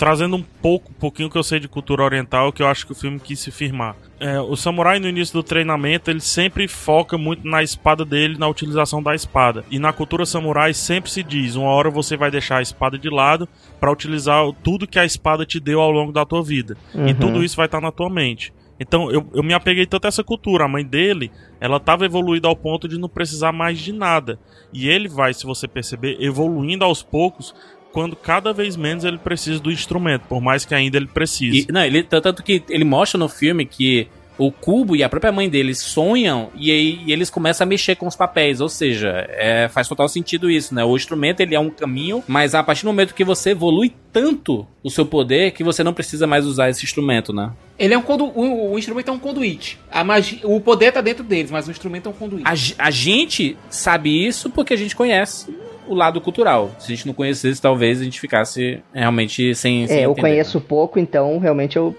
trazendo 0.00 0.34
um 0.34 0.42
pouco, 0.42 0.90
um 0.90 0.94
pouquinho 0.94 1.28
que 1.28 1.36
eu 1.36 1.42
sei 1.42 1.60
de 1.60 1.68
cultura 1.68 2.02
oriental, 2.02 2.50
que 2.54 2.62
eu 2.62 2.66
acho 2.66 2.86
que 2.86 2.92
o 2.92 2.94
filme 2.94 3.20
quis 3.20 3.38
se 3.38 3.50
firmar. 3.50 3.94
É, 4.18 4.40
o 4.40 4.56
samurai 4.56 4.98
no 4.98 5.06
início 5.06 5.34
do 5.34 5.42
treinamento 5.42 6.10
ele 6.10 6.20
sempre 6.20 6.66
foca 6.66 7.18
muito 7.18 7.46
na 7.46 7.62
espada 7.62 8.02
dele, 8.02 8.38
na 8.38 8.48
utilização 8.48 9.02
da 9.02 9.14
espada. 9.14 9.62
E 9.70 9.78
na 9.78 9.92
cultura 9.92 10.24
samurai 10.24 10.72
sempre 10.72 11.10
se 11.10 11.22
diz: 11.22 11.54
uma 11.54 11.68
hora 11.68 11.90
você 11.90 12.16
vai 12.16 12.30
deixar 12.30 12.56
a 12.56 12.62
espada 12.62 12.98
de 12.98 13.10
lado 13.10 13.46
para 13.78 13.92
utilizar 13.92 14.42
tudo 14.62 14.86
que 14.86 14.98
a 14.98 15.04
espada 15.04 15.44
te 15.44 15.60
deu 15.60 15.82
ao 15.82 15.90
longo 15.90 16.12
da 16.12 16.24
tua 16.24 16.42
vida. 16.42 16.78
Uhum. 16.94 17.06
E 17.06 17.12
tudo 17.12 17.44
isso 17.44 17.58
vai 17.58 17.66
estar 17.66 17.78
tá 17.78 17.86
na 17.86 17.92
tua 17.92 18.08
mente. 18.08 18.54
Então 18.80 19.10
eu, 19.10 19.28
eu 19.34 19.42
me 19.42 19.52
apeguei 19.52 19.84
tanto 19.84 20.06
a 20.06 20.08
essa 20.08 20.24
cultura. 20.24 20.64
A 20.64 20.68
mãe 20.68 20.82
dele, 20.82 21.30
ela 21.60 21.76
estava 21.76 22.06
evoluída 22.06 22.48
ao 22.48 22.56
ponto 22.56 22.88
de 22.88 22.98
não 22.98 23.10
precisar 23.10 23.52
mais 23.52 23.78
de 23.78 23.92
nada. 23.92 24.40
E 24.72 24.88
ele 24.88 25.08
vai, 25.08 25.34
se 25.34 25.44
você 25.44 25.68
perceber, 25.68 26.16
evoluindo 26.18 26.86
aos 26.86 27.02
poucos 27.02 27.54
quando 27.92 28.16
cada 28.16 28.52
vez 28.52 28.76
menos 28.76 29.04
ele 29.04 29.18
precisa 29.18 29.60
do 29.60 29.70
instrumento, 29.70 30.22
por 30.28 30.40
mais 30.40 30.64
que 30.64 30.74
ainda 30.74 30.96
ele 30.96 31.06
precise. 31.06 31.66
E, 31.68 31.72
não, 31.72 31.84
ele, 31.84 32.02
tanto 32.02 32.42
que 32.42 32.62
ele 32.68 32.84
mostra 32.84 33.18
no 33.18 33.28
filme 33.28 33.64
que 33.64 34.08
o 34.40 34.50
Cubo 34.50 34.96
e 34.96 35.02
a 35.02 35.08
própria 35.08 35.30
mãe 35.30 35.50
dele 35.50 35.74
sonham 35.74 36.48
e 36.54 36.70
aí 36.70 37.00
e 37.04 37.12
eles 37.12 37.28
começam 37.28 37.66
a 37.66 37.68
mexer 37.68 37.94
com 37.96 38.06
os 38.06 38.16
papéis, 38.16 38.60
ou 38.60 38.70
seja, 38.70 39.26
é, 39.28 39.68
faz 39.68 39.86
total 39.86 40.08
sentido 40.08 40.50
isso, 40.50 40.74
né? 40.74 40.82
O 40.82 40.96
instrumento 40.96 41.40
ele 41.40 41.54
é 41.54 41.60
um 41.60 41.68
caminho, 41.68 42.24
mas 42.26 42.54
a 42.54 42.62
partir 42.62 42.84
do 42.84 42.86
momento 42.86 43.14
que 43.14 43.22
você 43.22 43.50
evolui 43.50 43.92
tanto 44.10 44.66
o 44.82 44.90
seu 44.90 45.04
poder 45.04 45.50
que 45.50 45.62
você 45.62 45.84
não 45.84 45.92
precisa 45.92 46.26
mais 46.26 46.46
usar 46.46 46.70
esse 46.70 46.84
instrumento, 46.84 47.34
né? 47.34 47.52
Ele 47.78 47.92
é 47.92 47.98
um 47.98 48.02
condu 48.02 48.32
o, 48.34 48.78
instrumento 48.78 49.08
é 49.08 49.12
um 49.12 49.18
conduíte. 49.18 49.78
A 49.90 50.02
magia, 50.02 50.38
o 50.44 50.58
poder 50.58 50.92
tá 50.92 51.02
dentro 51.02 51.22
deles, 51.22 51.50
mas 51.50 51.68
o 51.68 51.70
instrumento 51.70 52.06
é 52.06 52.10
um 52.10 52.14
conduíte. 52.14 52.74
A, 52.78 52.86
a 52.86 52.90
gente 52.90 53.58
sabe 53.68 54.26
isso 54.26 54.48
porque 54.48 54.72
a 54.72 54.76
gente 54.76 54.96
conhece 54.96 55.54
o 55.86 55.94
lado 55.94 56.20
cultural. 56.20 56.70
Se 56.78 56.92
a 56.92 56.96
gente 56.96 57.06
não 57.06 57.14
conhecesse, 57.14 57.60
talvez 57.60 58.00
a 58.00 58.04
gente 58.04 58.20
ficasse 58.20 58.82
realmente 58.92 59.54
sem. 59.54 59.86
sem 59.86 59.98
é, 59.98 60.06
eu 60.06 60.14
conheço 60.14 60.60
pouco, 60.60 60.98
então 60.98 61.38
realmente 61.38 61.76
eu. 61.76 61.94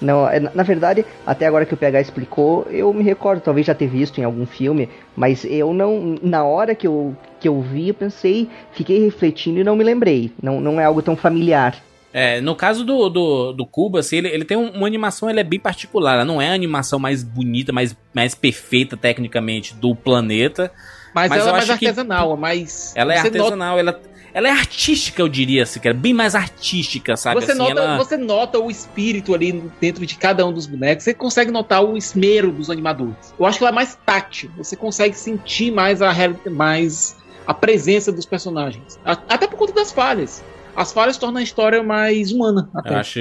Não, 0.00 0.28
é, 0.28 0.38
na 0.38 0.62
verdade, 0.62 1.06
até 1.26 1.46
agora 1.46 1.64
que 1.64 1.72
o 1.72 1.76
PH 1.76 2.02
explicou, 2.02 2.66
eu 2.70 2.92
me 2.92 3.02
recordo, 3.02 3.40
talvez 3.40 3.66
já 3.66 3.74
ter 3.74 3.86
visto 3.86 4.20
em 4.20 4.24
algum 4.24 4.44
filme, 4.44 4.90
mas 5.16 5.44
eu 5.44 5.72
não. 5.72 6.16
Na 6.22 6.44
hora 6.44 6.74
que 6.74 6.86
eu, 6.86 7.16
que 7.40 7.48
eu 7.48 7.60
vi, 7.62 7.88
eu 7.88 7.94
pensei, 7.94 8.48
fiquei 8.72 9.02
refletindo 9.02 9.60
e 9.60 9.64
não 9.64 9.74
me 9.74 9.84
lembrei. 9.84 10.32
Não, 10.42 10.60
não 10.60 10.80
é 10.80 10.84
algo 10.84 11.00
tão 11.00 11.16
familiar. 11.16 11.82
É, 12.18 12.40
no 12.40 12.54
caso 12.54 12.82
do, 12.82 13.10
do, 13.10 13.52
do 13.52 13.66
Cuba, 13.66 14.00
assim, 14.00 14.16
ele, 14.16 14.28
ele 14.28 14.44
tem 14.46 14.56
uma 14.56 14.86
animação, 14.86 15.28
ele 15.28 15.40
é 15.40 15.44
bem 15.44 15.60
particular. 15.60 16.14
Ela 16.14 16.24
não 16.24 16.40
é 16.40 16.48
a 16.48 16.54
animação 16.54 16.98
mais 16.98 17.22
bonita, 17.22 17.74
mais, 17.74 17.94
mais 18.14 18.34
perfeita 18.34 18.96
tecnicamente 18.96 19.74
do 19.74 19.94
planeta. 19.94 20.72
Mas, 21.16 21.30
mas 21.30 21.40
ela 21.40 21.48
é 21.48 21.52
mais 21.52 21.70
artesanal, 21.70 22.34
que... 22.34 22.40
mais. 22.40 22.92
Ela 22.94 23.14
é 23.14 23.18
artesanal, 23.18 23.76
nota... 23.76 23.80
ela, 23.80 24.00
ela 24.34 24.48
é 24.48 24.50
artística, 24.50 25.22
eu 25.22 25.28
diria, 25.30 25.62
assim, 25.62 25.80
que 25.80 25.88
é 25.88 25.94
bem 25.94 26.12
mais 26.12 26.34
artística, 26.34 27.16
sabe? 27.16 27.40
Você, 27.40 27.52
assim, 27.52 27.58
nota, 27.58 27.80
ela... 27.80 27.96
você 27.96 28.18
nota 28.18 28.58
o 28.58 28.70
espírito 28.70 29.34
ali 29.34 29.64
dentro 29.80 30.04
de 30.04 30.14
cada 30.14 30.46
um 30.46 30.52
dos 30.52 30.66
bonecos, 30.66 31.04
você 31.04 31.14
consegue 31.14 31.50
notar 31.50 31.82
o 31.82 31.96
esmero 31.96 32.52
dos 32.52 32.68
animadores. 32.68 33.32
Eu 33.38 33.46
acho 33.46 33.56
que 33.56 33.64
ela 33.64 33.70
é 33.70 33.74
mais 33.74 33.98
tátil, 34.04 34.50
você 34.58 34.76
consegue 34.76 35.16
sentir 35.16 35.70
mais 35.72 36.02
a, 36.02 36.12
mais 36.50 37.16
a 37.46 37.54
presença 37.54 38.12
dos 38.12 38.26
personagens. 38.26 39.00
Até 39.02 39.46
por 39.46 39.56
conta 39.56 39.72
das 39.72 39.90
falhas 39.90 40.44
as 40.76 40.92
falhas 40.92 41.16
tornam 41.16 41.40
a 41.40 41.42
história 41.42 41.82
mais 41.82 42.30
humana. 42.30 42.68
Até. 42.74 42.90
Eu 42.90 42.96
acho 42.98 43.20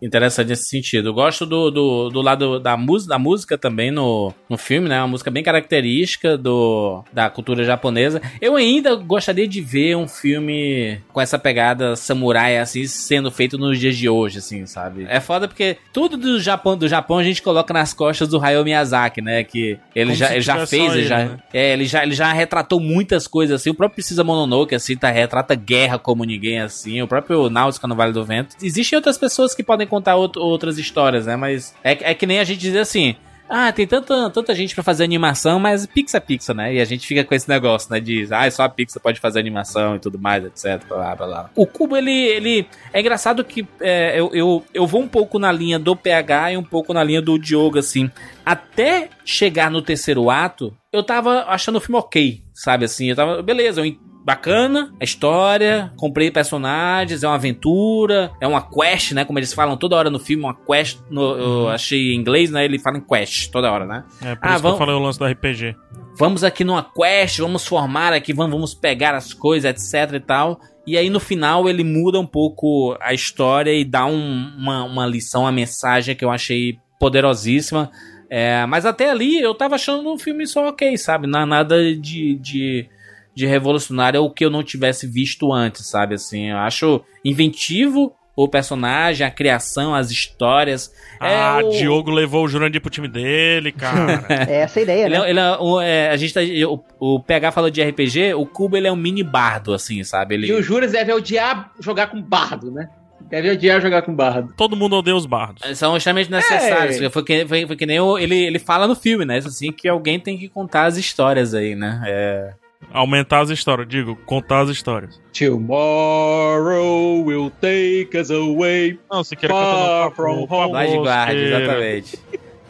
interessante 0.00 0.48
nesse 0.48 0.68
sentido. 0.68 1.10
Eu 1.10 1.14
gosto 1.14 1.44
do, 1.44 1.70
do, 1.70 2.08
do 2.08 2.22
lado 2.22 2.58
da, 2.58 2.76
música, 2.76 3.10
da 3.10 3.18
música 3.18 3.58
também 3.58 3.90
no, 3.90 4.32
no 4.48 4.56
filme, 4.56 4.88
né? 4.88 4.98
Uma 5.00 5.08
música 5.08 5.30
bem 5.30 5.42
característica 5.42 6.38
do, 6.38 7.04
da 7.12 7.28
cultura 7.28 7.62
japonesa. 7.62 8.22
Eu 8.40 8.56
ainda 8.56 8.94
gostaria 8.94 9.46
de 9.46 9.60
ver 9.60 9.96
um 9.96 10.08
filme 10.08 10.98
com 11.12 11.20
essa 11.20 11.38
pegada 11.38 11.94
samurai, 11.94 12.58
assim, 12.58 12.86
sendo 12.86 13.30
feito 13.30 13.58
nos 13.58 13.78
dias 13.78 13.96
de 13.96 14.08
hoje, 14.08 14.38
assim, 14.38 14.64
sabe? 14.64 15.06
É 15.08 15.20
foda 15.20 15.46
porque 15.46 15.76
tudo 15.92 16.16
do 16.16 16.40
Japão, 16.40 16.76
do 16.76 16.88
Japão 16.88 17.18
a 17.18 17.24
gente 17.24 17.42
coloca 17.42 17.74
nas 17.74 17.92
costas 17.92 18.28
do 18.28 18.42
Hayao 18.42 18.64
Miyazaki, 18.64 19.20
né? 19.20 19.44
Que 19.44 19.78
ele 19.94 20.06
Como 20.06 20.14
já, 20.14 20.32
ele 20.32 20.40
já 20.40 20.66
fez, 20.66 20.94
ele, 20.94 21.04
já, 21.04 21.18
né? 21.18 21.38
é, 21.52 21.72
ele 21.74 21.84
já, 21.84 22.02
ele 22.02 22.14
já 22.14 22.32
retratou 22.32 22.80
muitas 22.80 23.26
coisas 23.26 23.60
assim. 23.60 23.68
O 23.68 23.74
próprio 23.74 23.96
Precisa 23.96 24.24
Mononoke, 24.24 24.74
assim, 24.74 24.96
tá, 24.96 25.10
retrata 25.10 25.54
guerra 25.54 25.98
como 25.98 26.24
ninguém, 26.24 26.60
assim 26.60 26.93
o 27.02 27.08
próprio 27.08 27.48
Náutica 27.48 27.86
no 27.86 27.94
Vale 27.94 28.12
do 28.12 28.24
Vento. 28.24 28.56
Existem 28.62 28.96
outras 28.96 29.18
pessoas 29.18 29.54
que 29.54 29.62
podem 29.62 29.86
contar 29.86 30.16
outras 30.16 30.78
histórias, 30.78 31.26
né? 31.26 31.36
Mas 31.36 31.74
é, 31.82 32.10
é 32.10 32.14
que 32.14 32.26
nem 32.26 32.40
a 32.40 32.44
gente 32.44 32.60
dizer 32.60 32.80
assim. 32.80 33.16
Ah, 33.48 33.70
tem 33.70 33.86
tanta, 33.86 34.30
tanta 34.30 34.54
gente 34.54 34.74
para 34.74 34.82
fazer 34.82 35.04
animação, 35.04 35.60
mas 35.60 35.86
Pixar 35.86 36.20
é 36.20 36.24
Pixar, 36.24 36.56
né? 36.56 36.74
E 36.74 36.80
a 36.80 36.84
gente 36.84 37.06
fica 37.06 37.22
com 37.22 37.34
esse 37.34 37.48
negócio, 37.48 37.92
né? 37.92 38.00
De, 38.00 38.26
ah, 38.30 38.50
só 38.50 38.62
a 38.62 38.68
Pixar 38.68 39.02
pode 39.02 39.20
fazer 39.20 39.38
animação 39.38 39.96
e 39.96 39.98
tudo 39.98 40.18
mais, 40.18 40.44
etc. 40.44 40.82
Blá, 40.88 41.14
blá, 41.14 41.26
blá. 41.26 41.50
O 41.54 41.66
Cubo, 41.66 41.96
ele, 41.96 42.10
ele. 42.10 42.66
É 42.92 43.00
engraçado 43.00 43.44
que 43.44 43.66
é, 43.80 44.18
eu, 44.18 44.30
eu, 44.32 44.64
eu 44.72 44.86
vou 44.86 45.02
um 45.02 45.08
pouco 45.08 45.38
na 45.38 45.52
linha 45.52 45.78
do 45.78 45.94
PH 45.94 46.52
e 46.52 46.56
um 46.56 46.62
pouco 46.62 46.94
na 46.94 47.04
linha 47.04 47.20
do 47.20 47.38
Diogo, 47.38 47.78
assim. 47.78 48.10
Até 48.46 49.10
chegar 49.24 49.70
no 49.70 49.82
terceiro 49.82 50.30
ato, 50.30 50.74
eu 50.90 51.02
tava 51.02 51.44
achando 51.46 51.76
o 51.76 51.80
filme 51.80 51.98
ok, 51.98 52.42
sabe? 52.54 52.86
Assim, 52.86 53.10
eu 53.10 53.16
tava. 53.16 53.42
Beleza, 53.42 53.82
eu 53.82 53.94
bacana, 54.24 54.92
a 54.98 55.04
história, 55.04 55.92
comprei 55.96 56.30
personagens, 56.30 57.22
é 57.22 57.28
uma 57.28 57.34
aventura, 57.34 58.32
é 58.40 58.46
uma 58.48 58.62
quest, 58.62 59.12
né? 59.12 59.24
Como 59.24 59.38
eles 59.38 59.52
falam 59.52 59.76
toda 59.76 59.96
hora 59.96 60.08
no 60.08 60.18
filme, 60.18 60.42
uma 60.42 60.54
quest. 60.54 60.98
No, 61.10 61.36
eu 61.36 61.68
achei 61.68 62.12
em 62.12 62.16
inglês, 62.16 62.50
né? 62.50 62.64
Ele 62.64 62.78
fala 62.78 62.96
em 62.96 63.02
quest 63.02 63.50
toda 63.50 63.70
hora, 63.70 63.84
né? 63.84 64.04
É, 64.22 64.34
por 64.34 64.48
ah, 64.48 64.54
isso 64.54 64.62
vamos, 64.62 64.78
que 64.78 64.82
eu 64.82 64.86
falei 64.86 64.94
o 64.94 65.04
lance 65.04 65.18
do 65.18 65.26
RPG. 65.26 65.76
Vamos 66.18 66.42
aqui 66.42 66.64
numa 66.64 66.82
quest, 66.82 67.38
vamos 67.38 67.66
formar 67.66 68.12
aqui, 68.12 68.32
vamos, 68.32 68.52
vamos 68.52 68.74
pegar 68.74 69.14
as 69.14 69.34
coisas, 69.34 69.70
etc 69.70 70.14
e 70.14 70.20
tal. 70.20 70.58
E 70.86 70.96
aí 70.96 71.10
no 71.10 71.20
final 71.20 71.68
ele 71.68 71.84
muda 71.84 72.18
um 72.18 72.26
pouco 72.26 72.96
a 73.00 73.12
história 73.12 73.72
e 73.72 73.84
dá 73.84 74.06
um, 74.06 74.52
uma, 74.56 74.84
uma 74.84 75.06
lição, 75.06 75.42
uma 75.42 75.52
mensagem 75.52 76.14
que 76.16 76.24
eu 76.24 76.30
achei 76.30 76.78
poderosíssima. 76.98 77.90
É, 78.30 78.64
mas 78.66 78.86
até 78.86 79.10
ali 79.10 79.38
eu 79.38 79.54
tava 79.54 79.74
achando 79.74 80.10
um 80.10 80.18
filme 80.18 80.46
só 80.46 80.68
ok, 80.68 80.96
sabe? 80.96 81.26
Não 81.26 81.44
nada 81.44 81.94
de, 81.94 82.36
de, 82.36 82.88
de 83.34 83.46
revolucionário 83.46 84.22
ou 84.22 84.30
que 84.30 84.44
eu 84.44 84.50
não 84.50 84.62
tivesse 84.62 85.06
visto 85.06 85.52
antes, 85.52 85.86
sabe? 85.86 86.14
Assim, 86.14 86.50
eu 86.50 86.58
acho 86.58 87.02
inventivo 87.24 88.14
o 88.36 88.48
personagem, 88.48 89.26
a 89.26 89.30
criação, 89.30 89.94
as 89.94 90.10
histórias. 90.10 90.92
É 91.20 91.36
ah, 91.36 91.58
é 91.60 91.64
o... 91.64 91.70
Diogo 91.70 92.10
levou 92.10 92.44
o 92.44 92.48
Jurandir 92.48 92.80
pro 92.80 92.90
time 92.90 93.08
dele, 93.08 93.70
cara. 93.70 94.24
é 94.48 94.60
essa 94.62 94.80
a 94.80 94.82
ideia, 94.82 95.04
ele 95.06 95.18
né? 95.18 95.26
É, 95.26 95.30
ele 95.30 95.40
é, 95.40 95.56
o, 95.58 95.80
é, 95.80 96.10
a 96.10 96.16
gente 96.16 96.34
tá, 96.34 96.40
o, 96.68 97.14
o, 97.14 97.20
PH 97.20 97.52
falou 97.52 97.70
de 97.70 97.82
RPG, 97.82 98.34
o 98.34 98.44
Cubo 98.44 98.76
ele 98.76 98.88
é 98.88 98.92
um 98.92 98.96
mini 98.96 99.22
bardo, 99.22 99.72
assim, 99.72 100.02
sabe? 100.02 100.34
Ele... 100.34 100.48
E 100.48 100.52
o 100.52 100.62
Juras 100.62 100.92
deve 100.92 101.12
odiar 101.12 101.72
jogar 101.80 102.08
com 102.08 102.20
bardo, 102.20 102.70
né? 102.70 102.88
Deve 103.30 103.50
odiar 103.50 103.80
jogar 103.80 104.02
com 104.02 104.14
bardo. 104.14 104.52
Todo 104.56 104.76
mundo 104.76 104.96
odeia 104.96 105.16
os 105.16 105.26
bardos. 105.26 105.78
São 105.78 105.96
extremamente 105.96 106.30
necessários. 106.30 107.00
É. 107.00 107.08
Foi, 107.08 107.24
que, 107.24 107.46
foi, 107.46 107.66
foi 107.66 107.76
que 107.76 107.86
nem 107.86 107.98
o, 107.98 108.18
ele, 108.18 108.36
ele 108.36 108.58
fala 108.58 108.86
no 108.86 108.94
filme, 108.94 109.24
né? 109.24 109.38
Assim, 109.38 109.72
que 109.72 109.88
alguém 109.88 110.20
tem 110.20 110.36
que 110.36 110.48
contar 110.48 110.86
as 110.86 110.96
histórias 110.96 111.54
aí, 111.54 111.74
né? 111.74 112.02
É... 112.06 112.52
Aumentar 112.92 113.40
as 113.40 113.50
histórias, 113.50 113.88
digo, 113.88 114.16
contar 114.26 114.60
as 114.60 114.70
histórias. 114.70 115.20
Tomorrow 115.36 117.24
will 117.24 117.50
take 117.60 118.16
us 118.16 118.30
away. 118.30 118.98
Não, 119.10 119.24
você 119.24 119.34
quer 119.36 119.48
cantar 119.48 120.10
from 120.12 120.46
home. 120.48 120.72
Lá 120.72 120.86
de 120.86 120.96
guarda, 120.96 121.34
exatamente. 121.34 122.18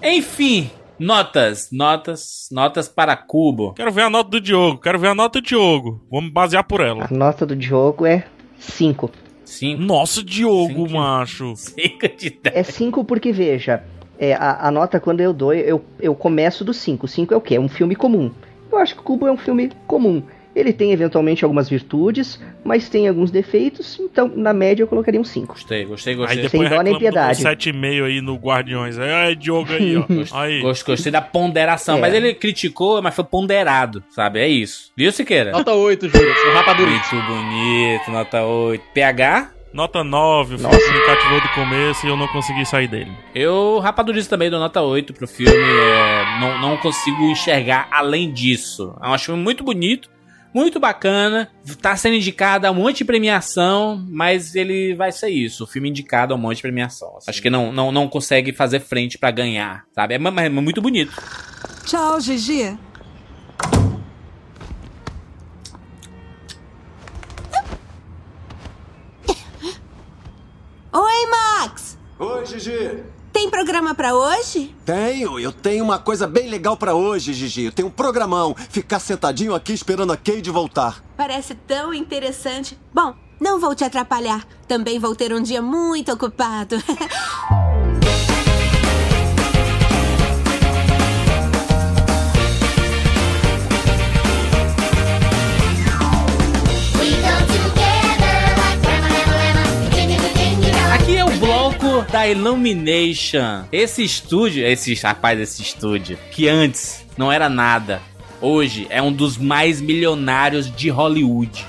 Enfim, 0.02 0.70
notas, 0.98 1.68
notas, 1.72 2.48
notas 2.50 2.88
para 2.88 3.16
Cubo. 3.16 3.74
Quero 3.74 3.92
ver 3.92 4.02
a 4.02 4.10
nota 4.10 4.30
do 4.30 4.40
Diogo, 4.40 4.78
quero 4.78 4.98
ver 4.98 5.08
a 5.08 5.14
nota 5.14 5.40
do 5.40 5.46
Diogo. 5.46 6.02
Vamos 6.10 6.30
basear 6.32 6.64
por 6.64 6.80
ela. 6.80 7.06
A 7.10 7.14
nota 7.14 7.44
do 7.46 7.54
Diogo 7.56 8.06
é 8.06 8.24
5. 8.58 9.10
Cinco. 9.44 9.82
Nossa, 9.82 10.22
Diogo, 10.22 10.86
cinco. 10.86 10.92
macho. 10.92 11.54
5 11.56 12.08
de 12.16 12.30
10. 12.30 12.56
É 12.56 12.62
5 12.62 13.04
porque, 13.04 13.30
veja, 13.30 13.84
é, 14.18 14.34
a, 14.34 14.68
a, 14.68 14.70
nota 14.70 14.98
quando 14.98 15.20
eu 15.20 15.32
dou, 15.32 15.52
eu, 15.52 15.84
eu 16.00 16.14
começo 16.14 16.64
do 16.64 16.72
5. 16.72 17.06
5 17.06 17.34
é 17.34 17.36
o 17.36 17.40
quê? 17.40 17.56
É 17.56 17.60
um 17.60 17.68
filme 17.68 17.94
comum. 17.94 18.30
Eu 18.74 18.78
acho 18.78 18.94
que 18.94 19.00
o 19.00 19.04
Cubo 19.04 19.26
é 19.26 19.32
um 19.32 19.36
filme 19.36 19.70
comum. 19.86 20.22
Ele 20.54 20.72
tem 20.72 20.92
eventualmente 20.92 21.42
algumas 21.44 21.68
virtudes, 21.68 22.40
mas 22.62 22.88
tem 22.88 23.08
alguns 23.08 23.30
defeitos, 23.30 23.98
então 23.98 24.30
na 24.36 24.52
média 24.52 24.84
eu 24.84 24.86
colocaria 24.86 25.20
um 25.20 25.24
5. 25.24 25.52
Gostei, 25.52 25.84
gostei, 25.84 26.14
gostei. 26.14 26.36
Aí 26.36 26.42
depois 26.44 26.68
Sem 26.68 26.76
dó 26.76 26.82
nem 26.82 26.96
piedade. 26.96 27.42
7,5 27.42 28.04
aí 28.04 28.20
no 28.20 28.36
Guardiões. 28.36 28.96
Aí, 28.96 29.34
Diogo 29.34 29.72
aí, 29.72 29.96
ó. 29.96 30.04
aí. 30.38 30.60
Gostei, 30.60 30.94
gostei 30.94 31.10
da 31.10 31.20
ponderação, 31.20 31.98
é. 31.98 32.00
mas 32.00 32.14
ele 32.14 32.34
criticou, 32.34 33.02
mas 33.02 33.14
foi 33.14 33.24
ponderado, 33.24 34.04
sabe? 34.10 34.38
É 34.38 34.46
isso. 34.46 34.92
Viu, 34.96 35.10
Siqueira? 35.10 35.50
Nota 35.50 35.72
8, 35.72 36.08
Júlio. 36.08 36.32
Rapadurito. 36.54 37.14
Muito 37.14 37.26
bonito, 37.26 38.10
nota 38.12 38.44
8. 38.44 38.84
PH? 38.94 39.53
Nota 39.74 40.04
9, 40.04 40.54
o 40.54 40.58
filme 40.60 41.00
me 41.00 41.04
cativou 41.04 41.40
do 41.40 41.48
começo 41.48 42.06
e 42.06 42.08
eu 42.08 42.16
não 42.16 42.28
consegui 42.28 42.64
sair 42.64 42.86
dele. 42.86 43.10
Eu 43.34 43.80
rapadurizo 43.80 44.30
também 44.30 44.48
dou 44.48 44.60
nota 44.60 44.80
8 44.80 45.12
pro 45.12 45.26
filme. 45.26 45.52
É, 45.52 46.38
não, 46.38 46.60
não 46.60 46.76
consigo 46.76 47.24
enxergar 47.24 47.88
além 47.90 48.32
disso. 48.32 48.96
É 49.02 49.08
um 49.08 49.18
filme 49.18 49.42
muito 49.42 49.64
bonito, 49.64 50.08
muito 50.54 50.78
bacana. 50.78 51.50
Tá 51.82 51.96
sendo 51.96 52.14
indicado 52.14 52.68
a 52.68 52.70
um 52.70 52.74
monte 52.74 52.98
de 52.98 53.04
premiação, 53.04 54.00
mas 54.08 54.54
ele 54.54 54.94
vai 54.94 55.10
ser 55.10 55.30
isso. 55.30 55.64
O 55.64 55.66
filme 55.66 55.90
indicado 55.90 56.32
a 56.32 56.36
um 56.36 56.40
monte 56.40 56.58
de 56.58 56.62
premiação. 56.62 57.16
Assim. 57.16 57.32
Acho 57.32 57.42
que 57.42 57.50
não, 57.50 57.72
não, 57.72 57.90
não 57.90 58.06
consegue 58.06 58.52
fazer 58.52 58.78
frente 58.78 59.18
para 59.18 59.32
ganhar, 59.32 59.86
sabe? 59.92 60.14
É, 60.14 60.18
é 60.18 60.48
muito 60.50 60.80
bonito. 60.80 61.20
Tchau, 61.84 62.20
Gigi. 62.20 62.78
Oi, 70.96 71.26
Max! 71.26 71.98
Oi, 72.24 72.46
Gigi! 72.46 73.04
Tem 73.30 73.50
programa 73.50 73.94
para 73.94 74.14
hoje? 74.14 74.74
Tenho, 74.82 75.38
eu 75.38 75.52
tenho 75.52 75.84
uma 75.84 75.98
coisa 75.98 76.26
bem 76.26 76.48
legal 76.48 76.74
para 76.74 76.94
hoje, 76.94 77.34
Gigi. 77.34 77.64
Eu 77.64 77.72
tenho 77.72 77.88
um 77.88 77.90
programão. 77.90 78.56
Ficar 78.70 78.98
sentadinho 78.98 79.54
aqui 79.54 79.74
esperando 79.74 80.10
a 80.10 80.16
Cade 80.16 80.50
voltar. 80.50 81.04
Parece 81.18 81.54
tão 81.54 81.92
interessante. 81.92 82.78
Bom, 82.94 83.14
não 83.38 83.60
vou 83.60 83.74
te 83.74 83.84
atrapalhar. 83.84 84.46
Também 84.66 84.98
vou 84.98 85.14
ter 85.14 85.34
um 85.34 85.42
dia 85.42 85.60
muito 85.60 86.10
ocupado. 86.12 86.76
da 102.10 102.28
Illumination. 102.28 103.64
Esse 103.72 104.02
estúdio, 104.02 104.66
esse 104.66 104.94
rapaz 104.94 105.38
desse 105.38 105.62
estúdio, 105.62 106.18
que 106.30 106.48
antes 106.48 107.04
não 107.16 107.30
era 107.30 107.48
nada, 107.48 108.00
hoje 108.40 108.86
é 108.90 109.00
um 109.00 109.12
dos 109.12 109.36
mais 109.36 109.80
milionários 109.80 110.74
de 110.74 110.90
Hollywood. 110.90 111.64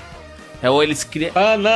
É, 0.62 0.68
eles, 0.82 1.04
cri... 1.04 1.30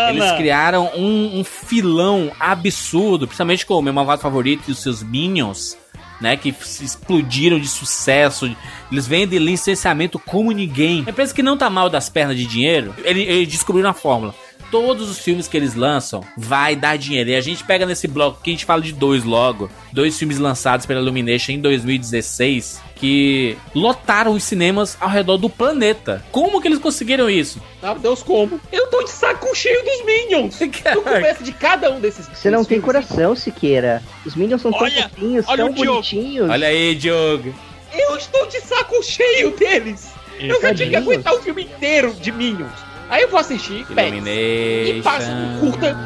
eles 0.09 0.33
criaram 0.33 0.91
um, 0.97 1.41
um, 1.41 1.45
filão 1.45 2.33
absurdo, 2.41 3.27
principalmente 3.27 3.67
com 3.67 3.75
o 3.75 3.83
meu 3.83 3.93
malvado 3.93 4.23
favorito 4.23 4.65
e 4.69 4.73
os 4.73 4.79
seus 4.79 5.03
Minions, 5.03 5.77
né? 6.21 6.37
Que 6.37 6.49
explodiram 6.49 7.61
de 7.61 7.69
sucesso. 7.69 8.51
Eles 8.91 9.07
vendem 9.07 9.39
licenciamento 9.39 10.19
como 10.19 10.51
ninguém. 10.51 11.05
A 11.07 11.11
empresa 11.11 11.35
que 11.35 11.43
não 11.43 11.57
tá 11.57 11.69
mal 11.69 11.89
das 11.89 12.09
pernas 12.09 12.37
de 12.37 12.47
dinheiro, 12.47 12.95
eles, 13.05 13.29
eles 13.29 13.49
descobriram 13.49 13.91
a 13.91 13.95
fórmula 13.95 14.35
todos 14.71 15.11
os 15.11 15.19
filmes 15.19 15.49
que 15.49 15.57
eles 15.57 15.75
lançam 15.75 16.23
vai 16.37 16.77
dar 16.77 16.97
dinheiro. 16.97 17.31
E 17.31 17.37
a 17.37 17.41
gente 17.41 17.65
pega 17.65 17.87
nesse 17.87 18.07
bloco 18.07 18.41
que 18.43 18.51
a 18.51 18.53
gente 18.53 18.65
fala 18.65 18.81
de 18.81 18.93
dois 18.93 19.25
logo, 19.25 19.71
dois 19.93 20.19
filmes 20.19 20.39
lançados 20.39 20.87
pela 20.87 21.01
Illumination 21.01 21.53
em 21.53 21.61
2016 21.61 22.91
que 23.01 23.57
lotaram 23.75 24.33
os 24.33 24.45
cinemas 24.45 24.97
ao 25.01 25.09
redor 25.09 25.39
do 25.39 25.49
planeta. 25.49 26.23
Como 26.31 26.61
que 26.61 26.69
eles 26.69 26.79
conseguiram 26.79 27.31
isso? 27.31 27.59
Ah, 27.83 27.95
Deus 27.95 28.23
como? 28.23 28.61
Eu 28.71 28.89
tô 28.89 29.03
de 29.03 29.11
saco 29.11 29.55
cheio 29.57 29.83
dos 29.83 30.05
Minions. 30.05 30.61
No 30.95 31.03
começo 31.03 31.43
de 31.43 31.53
cada 31.53 31.91
um 31.91 32.01
desses. 32.01 32.27
Você 32.29 32.51
não 32.51 32.65
tem 32.65 32.81
coração, 32.81 33.35
Siqueira. 33.35 34.03
Os 34.27 34.35
Minions 34.35 34.61
são 34.61 34.71
olha, 34.75 35.03
tão 35.03 35.11
fofinhos, 35.11 35.47
tão 35.47 35.73
bonitinhos. 35.73 36.51
Olha 36.51 36.69
aí, 36.69 36.95
Diogo. 36.95 37.55
Eu 37.93 38.17
estou 38.17 38.47
de 38.47 38.61
saco 38.61 39.03
cheio 39.03 39.57
deles. 39.57 40.11
Eu 40.39 40.61
já 40.61 40.75
tinha 40.75 40.91
que 40.91 40.97
aguentar 40.97 41.35
o 41.35 41.43
filme 41.43 41.65
inteiro 41.65 42.13
de 42.15 42.31
Minions. 42.33 42.90
Aí 43.11 43.23
eu 43.23 43.29
vou 43.29 43.41
assistir 43.41 43.85
Pets, 43.87 44.25
e 44.25 45.01
passo 45.03 45.29
um 45.29 45.59
curta. 45.59 45.97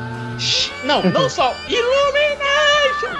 Não, 0.85 1.03
não 1.11 1.29
só 1.29 1.55
Illumination! 1.69 3.15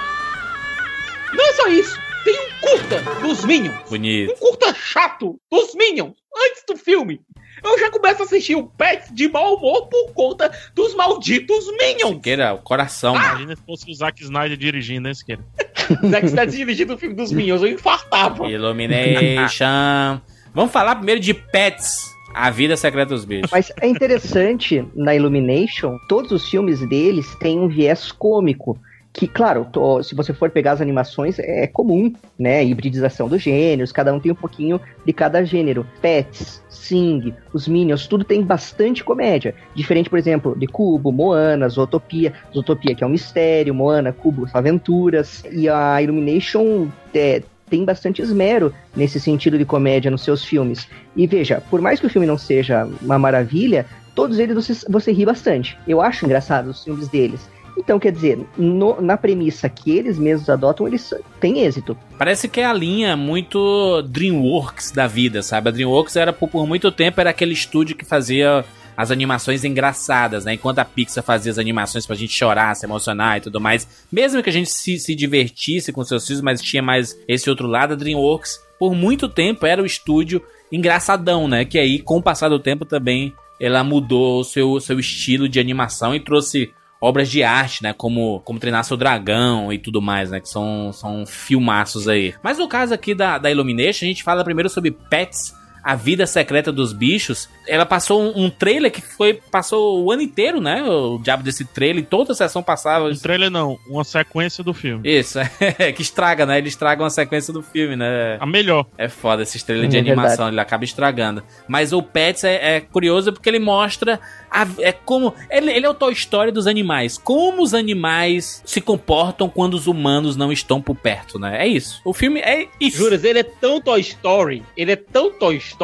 Não 1.31 1.45
é 1.45 1.53
só 1.53 1.67
isso. 1.67 1.95
Tem 2.23 2.35
um 2.39 2.59
curta 2.59 3.01
dos 3.21 3.45
Minions. 3.45 3.75
Bonito. 3.87 4.33
Um 4.33 4.35
curta 4.37 4.73
chato 4.73 5.39
dos 5.51 5.75
Minions 5.75 6.15
antes 6.35 6.63
do 6.67 6.75
filme. 6.75 7.21
Eu 7.63 7.77
já 7.79 7.91
começo 7.91 8.23
a 8.23 8.25
assistir 8.25 8.55
o 8.55 8.65
Pets 8.65 9.13
de 9.13 9.29
mau 9.29 9.55
humor 9.55 9.87
por 9.87 10.13
conta 10.13 10.51
dos 10.73 10.95
malditos 10.95 11.67
Minions. 11.77 12.15
Siqueira, 12.15 12.53
o 12.55 12.57
coração. 12.57 13.15
Ah. 13.15 13.29
Imagina 13.29 13.55
se 13.55 13.61
fosse 13.63 13.91
o 13.91 13.93
Zack 13.93 14.19
Snyder 14.23 14.57
dirigindo, 14.57 15.07
né, 15.07 15.13
Siqueira? 15.13 15.43
Zack 16.09 16.25
Snyder 16.25 16.55
dirigindo 16.55 16.95
o 16.95 16.97
filme 16.97 17.15
dos 17.15 17.31
Minions, 17.31 17.61
eu 17.61 17.67
infartava. 17.67 18.47
Illumination. 18.47 20.19
Vamos 20.55 20.71
falar 20.71 20.95
primeiro 20.95 21.21
de 21.21 21.35
Pets. 21.35 22.14
A 22.37 22.49
vida 22.49 22.75
secreta 22.75 23.13
dos 23.13 23.23
bichos. 23.23 23.49
Mas 23.49 23.71
é 23.79 23.87
interessante, 23.87 24.85
na 24.93 25.15
Illumination, 25.15 25.97
todos 26.09 26.31
os 26.31 26.49
filmes 26.49 26.85
deles 26.89 27.33
têm 27.35 27.57
um 27.57 27.69
viés 27.69 28.11
cômico 28.11 28.77
que, 29.13 29.25
claro, 29.25 29.65
tô, 29.71 30.03
se 30.03 30.13
você 30.13 30.33
for 30.33 30.49
pegar 30.49 30.73
as 30.73 30.81
animações, 30.81 31.39
é 31.39 31.65
comum, 31.65 32.11
né? 32.37 32.61
Hibridização 32.65 33.29
dos 33.29 33.41
gêneros, 33.41 33.93
cada 33.93 34.13
um 34.13 34.19
tem 34.19 34.33
um 34.33 34.35
pouquinho 34.35 34.81
de 35.05 35.13
cada 35.13 35.45
gênero. 35.45 35.87
Pets, 36.01 36.61
Sing, 36.67 37.33
os 37.53 37.65
Minions, 37.65 38.07
tudo 38.07 38.25
tem 38.25 38.43
bastante 38.43 39.01
comédia. 39.01 39.55
Diferente, 39.73 40.09
por 40.09 40.19
exemplo, 40.19 40.53
de 40.59 40.67
Cubo, 40.67 41.13
Moana, 41.13 41.69
Zootopia. 41.69 42.33
Zootopia 42.53 42.93
que 42.93 43.05
é 43.05 43.07
um 43.07 43.11
mistério, 43.11 43.73
Moana, 43.73 44.11
Cubo, 44.11 44.49
aventuras. 44.53 45.45
E 45.49 45.69
a 45.69 46.01
Illumination 46.01 46.89
é, 47.13 47.41
tem 47.69 47.83
bastante 47.83 48.21
esmero 48.21 48.73
nesse 48.95 49.19
sentido 49.19 49.57
de 49.57 49.65
comédia 49.65 50.11
nos 50.11 50.23
seus 50.23 50.43
filmes. 50.43 50.87
E 51.15 51.25
veja, 51.27 51.61
por 51.69 51.81
mais 51.81 51.99
que 51.99 52.05
o 52.05 52.09
filme 52.09 52.27
não 52.27 52.37
seja 52.37 52.87
uma 53.01 53.17
maravilha, 53.17 53.85
todos 54.13 54.39
eles 54.39 54.55
você, 54.55 54.73
você 54.89 55.11
ri 55.11 55.25
bastante. 55.25 55.77
Eu 55.87 56.01
acho 56.01 56.25
engraçado 56.25 56.67
os 56.67 56.83
filmes 56.83 57.07
deles. 57.07 57.49
Então, 57.77 57.99
quer 57.99 58.11
dizer, 58.13 58.39
no- 58.57 59.01
na 59.01 59.17
premissa 59.17 59.67
que 59.67 59.91
eles 59.91 60.17
mesmos 60.17 60.49
adotam, 60.49 60.87
eles 60.87 61.13
têm 61.41 61.59
êxito. 61.59 61.97
Parece 62.17 62.47
que 62.47 62.61
é 62.61 62.65
a 62.65 62.71
linha 62.71 63.17
muito 63.17 64.01
DreamWorks 64.03 64.91
da 64.91 65.07
vida, 65.07 65.41
sabe? 65.43 65.67
A 65.67 65.71
DreamWorks 65.71 66.15
era 66.15 66.31
por, 66.31 66.47
por 66.47 66.65
muito 66.65 66.89
tempo 66.89 67.19
era 67.19 67.31
aquele 67.31 67.51
estúdio 67.53 67.95
que 67.97 68.05
fazia 68.05 68.63
as 68.95 69.11
animações 69.11 69.63
engraçadas, 69.63 70.45
né? 70.45 70.53
Enquanto 70.53 70.79
a 70.79 70.85
Pixar 70.85 71.23
fazia 71.23 71.51
as 71.51 71.57
animações 71.57 72.05
pra 72.05 72.15
gente 72.15 72.33
chorar, 72.33 72.75
se 72.75 72.85
emocionar 72.85 73.37
e 73.37 73.41
tudo 73.41 73.59
mais. 73.59 74.05
Mesmo 74.11 74.41
que 74.41 74.49
a 74.49 74.53
gente 74.53 74.69
se, 74.69 74.97
se 74.99 75.15
divertisse 75.15 75.91
com 75.91 76.03
seus 76.03 76.25
filhos, 76.25 76.41
mas 76.41 76.61
tinha 76.61 76.81
mais 76.81 77.17
esse 77.27 77.49
outro 77.49 77.67
lado, 77.67 77.93
a 77.93 77.95
DreamWorks, 77.95 78.59
por 78.79 78.93
muito 78.93 79.27
tempo, 79.27 79.65
era 79.65 79.81
o 79.81 79.85
estúdio 79.85 80.41
engraçadão, 80.71 81.47
né? 81.47 81.65
Que 81.65 81.77
aí, 81.77 81.99
com 81.99 82.17
o 82.17 82.23
passar 82.23 82.49
do 82.49 82.59
tempo, 82.59 82.85
também 82.85 83.33
ela 83.59 83.83
mudou 83.83 84.41
o 84.41 84.43
seu, 84.43 84.79
seu 84.79 84.99
estilo 84.99 85.47
de 85.47 85.59
animação 85.59 86.13
e 86.13 86.19
trouxe 86.19 86.73
obras 86.99 87.29
de 87.29 87.43
arte, 87.43 87.83
né? 87.83 87.93
Como, 87.93 88.41
como 88.41 88.59
Treinar 88.59 88.83
Seu 88.83 88.97
Dragão 88.97 89.71
e 89.71 89.77
tudo 89.77 90.01
mais, 90.01 90.31
né? 90.31 90.39
Que 90.39 90.49
são, 90.49 90.91
são 90.91 91.25
filmaços 91.25 92.07
aí. 92.07 92.33
Mas 92.43 92.57
no 92.57 92.67
caso 92.67 92.93
aqui 92.93 93.13
da, 93.13 93.37
da 93.37 93.51
Illumination, 93.51 94.05
a 94.05 94.07
gente 94.07 94.23
fala 94.23 94.43
primeiro 94.43 94.69
sobre 94.69 94.91
Pets, 94.91 95.53
a 95.85 95.93
vida 95.93 96.25
secreta 96.25 96.71
dos 96.71 96.91
bichos. 96.93 97.47
Ela 97.67 97.85
passou 97.85 98.19
um, 98.19 98.45
um 98.45 98.49
trailer 98.49 98.91
que 98.91 99.01
foi. 99.01 99.35
Passou 99.51 100.03
o 100.03 100.11
ano 100.11 100.23
inteiro, 100.23 100.59
né? 100.59 100.81
O 100.83 101.19
diabo 101.19 101.43
desse 101.43 101.63
trailer. 101.63 102.01
E 102.01 102.05
toda 102.07 102.31
a 102.31 102.35
sessão 102.35 102.63
passava. 102.63 103.05
Um 103.07 103.15
trailer 103.15 103.51
não, 103.51 103.77
uma 103.87 104.03
sequência 104.03 104.63
do 104.63 104.73
filme. 104.73 105.07
Isso, 105.07 105.37
é, 105.77 105.91
que 105.91 106.01
estraga, 106.01 106.43
né? 106.43 106.57
Ele 106.57 106.69
estraga 106.69 107.03
uma 107.03 107.09
sequência 107.11 107.53
do 107.53 107.61
filme, 107.61 107.95
né? 107.95 108.37
A 108.39 108.47
melhor. 108.47 108.87
É 108.97 109.07
foda 109.07 109.43
esses 109.43 109.61
trailers 109.61 109.91
de 109.91 109.97
É 109.97 109.99
animação, 109.99 110.47
ele 110.47 110.59
acaba 110.59 110.83
estragando. 110.83 111.43
Mas 111.67 111.93
o 111.93 112.01
Pets 112.01 112.43
é, 112.43 112.77
é 112.77 112.81
curioso 112.81 113.31
porque 113.31 113.47
ele 113.47 113.59
mostra 113.59 114.19
a- 114.49 114.67
é 114.79 114.91
como 114.91 115.35
ele, 115.51 115.71
ele 115.71 115.85
é 115.85 115.89
o 115.89 115.93
Toy 115.93 116.13
Story 116.13 116.51
dos 116.51 116.65
animais. 116.65 117.15
Como 117.19 117.61
os 117.61 117.75
animais 117.75 118.63
se 118.65 118.81
comportam 118.81 119.47
quando 119.47 119.75
os 119.75 119.85
humanos 119.85 120.35
não 120.35 120.51
estão 120.51 120.81
por 120.81 120.95
perto, 120.95 121.37
né? 121.37 121.63
É 121.63 121.67
isso. 121.67 122.01
O 122.03 122.11
filme 122.11 122.39
é 122.39 122.67
isso. 122.81 122.97
Juras, 122.97 123.23
ele 123.23 123.37
é 123.39 123.43
tão 123.43 123.79
Toy 123.79 124.01
Story, 124.01 124.63
ele 124.75 124.91
é 124.91 124.95
tão 124.95 125.31
Toy 125.31 125.57
Story 125.57 125.74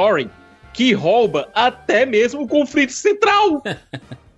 que 0.74 0.94
rouba 0.94 1.50
até 1.54 2.06
mesmo 2.06 2.44
o 2.44 2.48
conflito 2.48 2.94
central. 2.94 3.62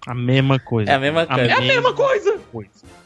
A 0.06 0.14
mesma 0.14 0.60
coisa. 0.60 0.92
É 0.92 0.96
a 0.96 1.00
mesma 1.00 1.26
coisa. 1.26 1.42
É 1.44 1.54
a 1.54 1.62
mesma 1.62 1.94
coisa. 1.94 2.40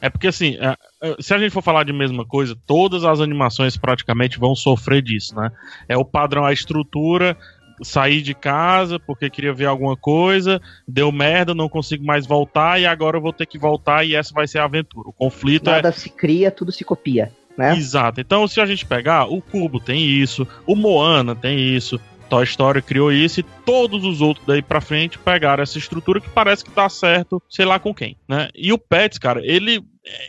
É 0.02 0.10
porque 0.10 0.28
assim, 0.28 0.58
é, 0.60 0.76
é, 1.02 1.16
se 1.20 1.32
a 1.32 1.38
gente 1.38 1.52
for 1.52 1.62
falar 1.62 1.84
de 1.84 1.94
mesma 1.94 2.26
coisa, 2.26 2.58
todas 2.66 3.04
as 3.04 3.20
animações 3.20 3.78
praticamente 3.78 4.40
vão 4.40 4.56
sofrer 4.56 5.04
disso, 5.04 5.36
né? 5.36 5.52
É 5.88 5.96
o 5.96 6.04
padrão, 6.04 6.44
a 6.44 6.52
estrutura, 6.52 7.38
sair 7.84 8.22
de 8.22 8.34
casa 8.34 9.00
porque 9.00 9.30
queria 9.30 9.54
ver 9.54 9.66
alguma 9.66 9.96
coisa, 9.96 10.60
deu 10.88 11.12
merda, 11.12 11.54
não 11.54 11.70
consigo 11.70 12.04
mais 12.04 12.26
voltar 12.26 12.82
e 12.82 12.86
agora 12.86 13.18
eu 13.18 13.22
vou 13.22 13.34
ter 13.34 13.46
que 13.46 13.60
voltar 13.60 14.04
e 14.04 14.16
essa 14.16 14.34
vai 14.34 14.48
ser 14.48 14.60
a 14.60 14.66
aventura. 14.66 15.10
O 15.10 15.14
conflito 15.14 15.70
é 15.70 15.74
Nada 15.74 15.92
se 15.92 16.10
cria, 16.10 16.50
tudo 16.50 16.72
se 16.72 16.84
copia, 16.84 17.32
né? 17.56 17.76
Exato. 17.76 18.20
Então, 18.20 18.48
se 18.48 18.60
a 18.60 18.66
gente 18.66 18.86
pegar, 18.86 19.26
o 19.26 19.40
Cubo 19.40 19.80
tem 19.80 20.04
isso, 20.04 20.48
o 20.66 20.76
Moana 20.76 21.36
tem 21.36 21.60
isso, 21.60 22.00
Toy 22.30 22.44
Story 22.44 22.82
criou 22.82 23.12
isso 23.12 23.40
e 23.40 23.44
todos 23.44 24.04
os 24.04 24.22
outros 24.22 24.46
daí 24.46 24.62
pra 24.62 24.82
frente 24.82 25.18
pegaram 25.18 25.64
essa 25.64 25.78
estrutura 25.78 26.20
que 26.22 26.30
parece 26.30 26.64
que 26.64 26.72
dá 26.72 26.88
certo, 26.90 27.42
sei 27.50 27.66
lá 27.66 27.80
com 27.80 27.94
quem, 27.94 28.18
né? 28.28 28.50
E 28.56 28.72
o 28.74 28.78
Pets, 28.78 29.18
cara, 29.18 29.42
ele 29.46 29.82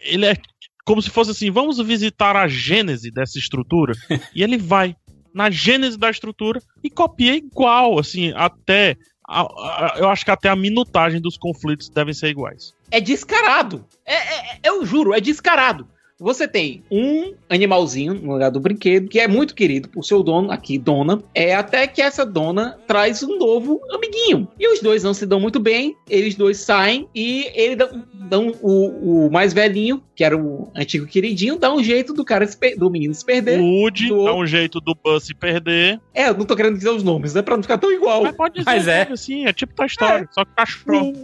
ele 0.05 0.27
é 0.27 0.37
como 0.85 1.03
se 1.03 1.11
fosse 1.11 1.31
assim, 1.33 1.51
vamos 1.51 1.79
visitar 1.79 2.35
a 2.35 2.49
gênese 2.49 3.11
dessa 3.11 3.39
estrutura 3.39 3.93
e 4.35 4.43
ele 4.43 4.57
vai 4.57 4.97
na 5.35 5.51
gênese 5.51 5.99
da 5.99 6.11
estrutura 6.11 6.61
e 6.83 6.89
copia 6.91 7.35
igual, 7.37 7.99
assim, 7.99 8.33
até 8.35 8.97
a- 9.29 9.43
a- 9.43 9.95
eu 9.99 10.09
acho 10.09 10.25
que 10.25 10.31
até 10.31 10.49
a 10.49 10.57
minutagem 10.57 11.21
dos 11.21 11.37
conflitos 11.37 11.91
devem 11.91 12.15
ser 12.15 12.29
iguais. 12.29 12.73
É 12.91 12.99
descarado. 13.01 13.85
É, 14.07 14.15
é- 14.15 14.59
eu 14.65 14.85
juro, 14.87 15.13
é 15.13 15.21
descarado. 15.21 15.87
Você 16.21 16.49
tem 16.49 16.83
um 16.91 17.33
animalzinho 17.49 18.15
no 18.15 18.33
lugar 18.33 18.51
do 18.51 18.59
brinquedo 18.59 19.09
que 19.09 19.21
é 19.21 19.29
muito 19.29 19.55
querido 19.55 19.89
por 19.89 20.05
seu 20.05 20.21
dono, 20.21 20.51
aqui, 20.51 20.77
dona. 20.77 21.23
É 21.33 21.55
até 21.55 21.87
que 21.87 22.03
essa 22.03 22.27
dona 22.27 22.77
traz 22.89 23.23
um 23.23 23.39
novo 23.39 23.81
amiguinho. 23.93 24.49
E 24.59 24.67
os 24.67 24.81
dois 24.81 25.05
não 25.05 25.15
se 25.15 25.25
dão 25.25 25.39
muito 25.39 25.61
bem, 25.61 25.95
eles 26.11 26.35
dois 26.35 26.59
saem 26.59 27.09
e 27.15 27.49
ele 27.55 27.77
dá, 27.77 27.89
dão 28.13 28.53
o, 28.61 29.27
o 29.27 29.31
mais 29.31 29.53
velhinho, 29.53 30.03
que 30.17 30.25
era 30.25 30.37
o 30.37 30.73
antigo 30.75 31.07
queridinho, 31.07 31.57
dá 31.57 31.73
um 31.73 31.83
jeito 31.85 32.13
do 32.13 32.25
cara 32.25 32.49
do 32.77 32.91
menino 32.91 33.15
se 33.15 33.25
perder. 33.25 33.61
O 33.61 33.83
Woody 33.83 34.09
dá 34.09 34.35
um 34.35 34.47
jeito 34.47 34.81
do 34.81 34.97
Buzz 34.97 35.23
se 35.23 35.35
perder. 35.35 36.01
É, 36.13 36.29
eu 36.29 36.35
não 36.35 36.45
tô 36.45 36.57
querendo 36.57 36.77
dizer 36.77 36.91
os 36.91 37.05
nomes, 37.05 37.35
né? 37.35 37.43
Pra 37.43 37.55
não 37.55 37.63
ficar 37.63 37.79
tão 37.79 37.93
igual. 37.93 38.25
Mas 38.25 38.35
pode 38.35 38.55
dizer, 38.55 38.65
Mas 38.67 38.89
é. 38.89 39.03
assim, 39.03 39.47
é 39.47 39.53
tipo 39.53 39.73
Toy 39.73 39.87
Story, 39.87 40.27
só 40.33 40.45
que 40.45 40.51
cachorro. 40.57 41.15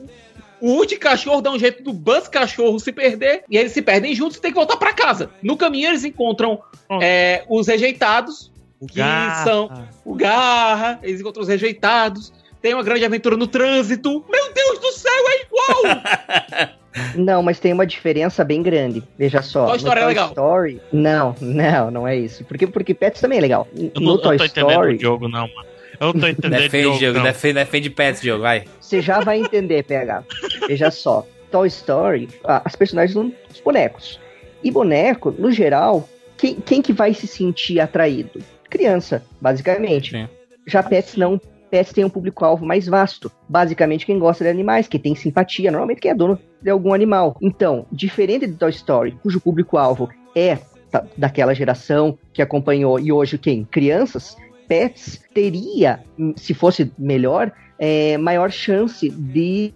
O 0.64 0.76
Woody 0.76 0.96
cachorro 0.96 1.42
dá 1.42 1.50
um 1.50 1.58
jeito 1.58 1.82
do 1.82 1.92
Buzz 1.92 2.26
cachorro 2.26 2.80
se 2.80 2.90
perder 2.90 3.44
e 3.50 3.58
eles 3.58 3.72
se 3.72 3.82
perdem 3.82 4.14
juntos 4.14 4.38
e 4.38 4.40
tem 4.40 4.50
que 4.50 4.56
voltar 4.56 4.78
pra 4.78 4.94
casa. 4.94 5.28
No 5.42 5.58
caminho 5.58 5.88
eles 5.88 6.04
encontram 6.04 6.58
é, 7.02 7.44
os 7.50 7.66
rejeitados, 7.66 8.50
que 8.88 8.96
Garra. 8.96 9.44
são 9.44 9.86
o 10.06 10.14
Garra, 10.14 10.98
eles 11.02 11.20
encontram 11.20 11.42
os 11.42 11.50
rejeitados. 11.50 12.32
Tem 12.62 12.72
uma 12.72 12.82
grande 12.82 13.04
aventura 13.04 13.36
no 13.36 13.46
trânsito. 13.46 14.24
Meu 14.26 14.52
Deus 14.54 14.78
do 14.78 14.92
céu, 14.92 15.12
é 15.28 15.42
igual! 15.42 16.74
Não, 17.14 17.42
mas 17.42 17.60
tem 17.60 17.72
uma 17.72 17.86
diferença 17.86 18.42
bem 18.42 18.62
grande. 18.62 19.02
Veja 19.18 19.42
só. 19.42 19.64
Toy 19.66 19.72
no 19.72 19.76
Story 19.76 20.00
é 20.00 20.06
legal. 20.06 20.28
Story- 20.28 20.80
não, 20.92 21.34
não, 21.40 21.90
não 21.90 22.08
é 22.08 22.16
isso. 22.16 22.44
Porque, 22.44 22.68
porque 22.68 22.94
Pets 22.94 23.20
também 23.20 23.38
é 23.38 23.40
legal. 23.40 23.66
Eu 23.76 23.90
no 23.96 24.00
não, 24.00 24.12
eu 24.12 24.18
Toy 24.18 24.30
não 24.30 24.38
tô 24.38 24.44
entendendo 24.44 24.70
Story, 24.70 24.94
o 24.96 25.00
jogo, 25.00 25.28
não, 25.28 25.48
mano. 25.48 25.73
Eu 26.00 26.12
não 26.12 26.20
tô 26.20 26.26
entendendo 26.28 26.60
Defende, 26.60 26.82
Diogo, 26.82 26.98
Diogo, 26.98 27.18
não. 27.18 27.24
defende, 27.24 27.54
defende 27.54 27.90
Pets, 27.90 28.20
Diogo, 28.20 28.42
vai. 28.42 28.64
você 28.80 29.00
já 29.00 29.20
vai 29.20 29.40
entender, 29.40 29.82
PH. 29.84 30.24
Veja 30.66 30.90
só. 30.90 31.26
Toy 31.50 31.68
Story, 31.68 32.28
as 32.44 32.74
personagens 32.74 33.12
são 33.12 33.32
os 33.52 33.60
bonecos. 33.60 34.18
E 34.62 34.70
boneco, 34.70 35.30
no 35.38 35.52
geral, 35.52 36.08
quem, 36.36 36.56
quem 36.56 36.82
que 36.82 36.92
vai 36.92 37.14
se 37.14 37.26
sentir 37.28 37.78
atraído? 37.78 38.40
Criança, 38.68 39.22
basicamente. 39.40 40.10
Sim. 40.10 40.28
Já 40.66 40.82
Pets 40.82 41.16
não. 41.16 41.40
Pets 41.70 41.92
tem 41.92 42.04
um 42.04 42.10
público-alvo 42.10 42.64
mais 42.66 42.86
vasto. 42.86 43.30
Basicamente, 43.48 44.04
quem 44.06 44.18
gosta 44.18 44.42
de 44.44 44.50
animais, 44.50 44.88
que 44.88 44.98
tem 44.98 45.14
simpatia, 45.14 45.70
normalmente 45.70 46.00
quem 46.00 46.10
é 46.10 46.14
dono 46.14 46.38
de 46.62 46.70
algum 46.70 46.92
animal. 46.94 47.36
Então, 47.42 47.86
diferente 47.92 48.46
de 48.46 48.54
Toy 48.54 48.70
Story, 48.70 49.16
cujo 49.22 49.40
público-alvo 49.40 50.08
é 50.34 50.58
da- 50.90 51.04
daquela 51.16 51.54
geração 51.54 52.18
que 52.32 52.40
acompanhou 52.42 52.98
e 52.98 53.12
hoje 53.12 53.38
quem? 53.38 53.64
Crianças, 53.64 54.36
Pets 54.66 55.22
teria, 55.32 56.00
se 56.36 56.54
fosse 56.54 56.92
melhor, 56.98 57.52
é, 57.78 58.16
maior 58.18 58.50
chance 58.50 59.08
de 59.08 59.72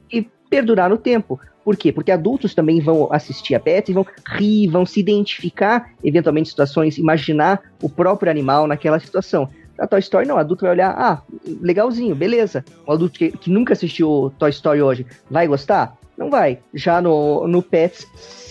perdurar 0.49 0.89
no 0.89 0.97
tempo. 0.97 1.39
Por 1.64 1.76
quê? 1.76 1.93
Porque 1.93 2.11
adultos 2.11 2.55
também 2.55 2.80
vão 2.80 3.12
assistir 3.12 3.55
a 3.55 3.61
Pets 3.61 3.91
e 3.91 3.93
vão 3.93 4.07
rir, 4.26 4.68
vão 4.68 4.86
se 4.86 5.01
identificar, 5.01 5.91
eventualmente, 6.03 6.49
situações, 6.49 6.97
imaginar 6.97 7.61
o 7.82 7.91
próprio 7.91 8.30
animal 8.30 8.66
naquela 8.66 8.99
situação. 8.99 9.49
A 9.78 9.86
Toy 9.86 10.01
Story 10.01 10.26
não, 10.26 10.36
o 10.36 10.39
adulto 10.39 10.62
vai 10.62 10.72
olhar, 10.72 10.91
ah, 10.91 11.22
legalzinho, 11.61 12.14
beleza. 12.14 12.64
O 12.86 12.93
adulto 12.93 13.18
que, 13.18 13.30
que 13.30 13.51
nunca 13.51 13.74
assistiu 13.74 14.32
Toy 14.39 14.51
Story 14.51 14.80
hoje, 14.82 15.07
vai 15.30 15.47
gostar? 15.47 15.97
Não 16.16 16.30
vai. 16.30 16.59
Já 16.74 17.01
no, 17.01 17.47
no 17.47 17.62
Pets, 17.62 18.07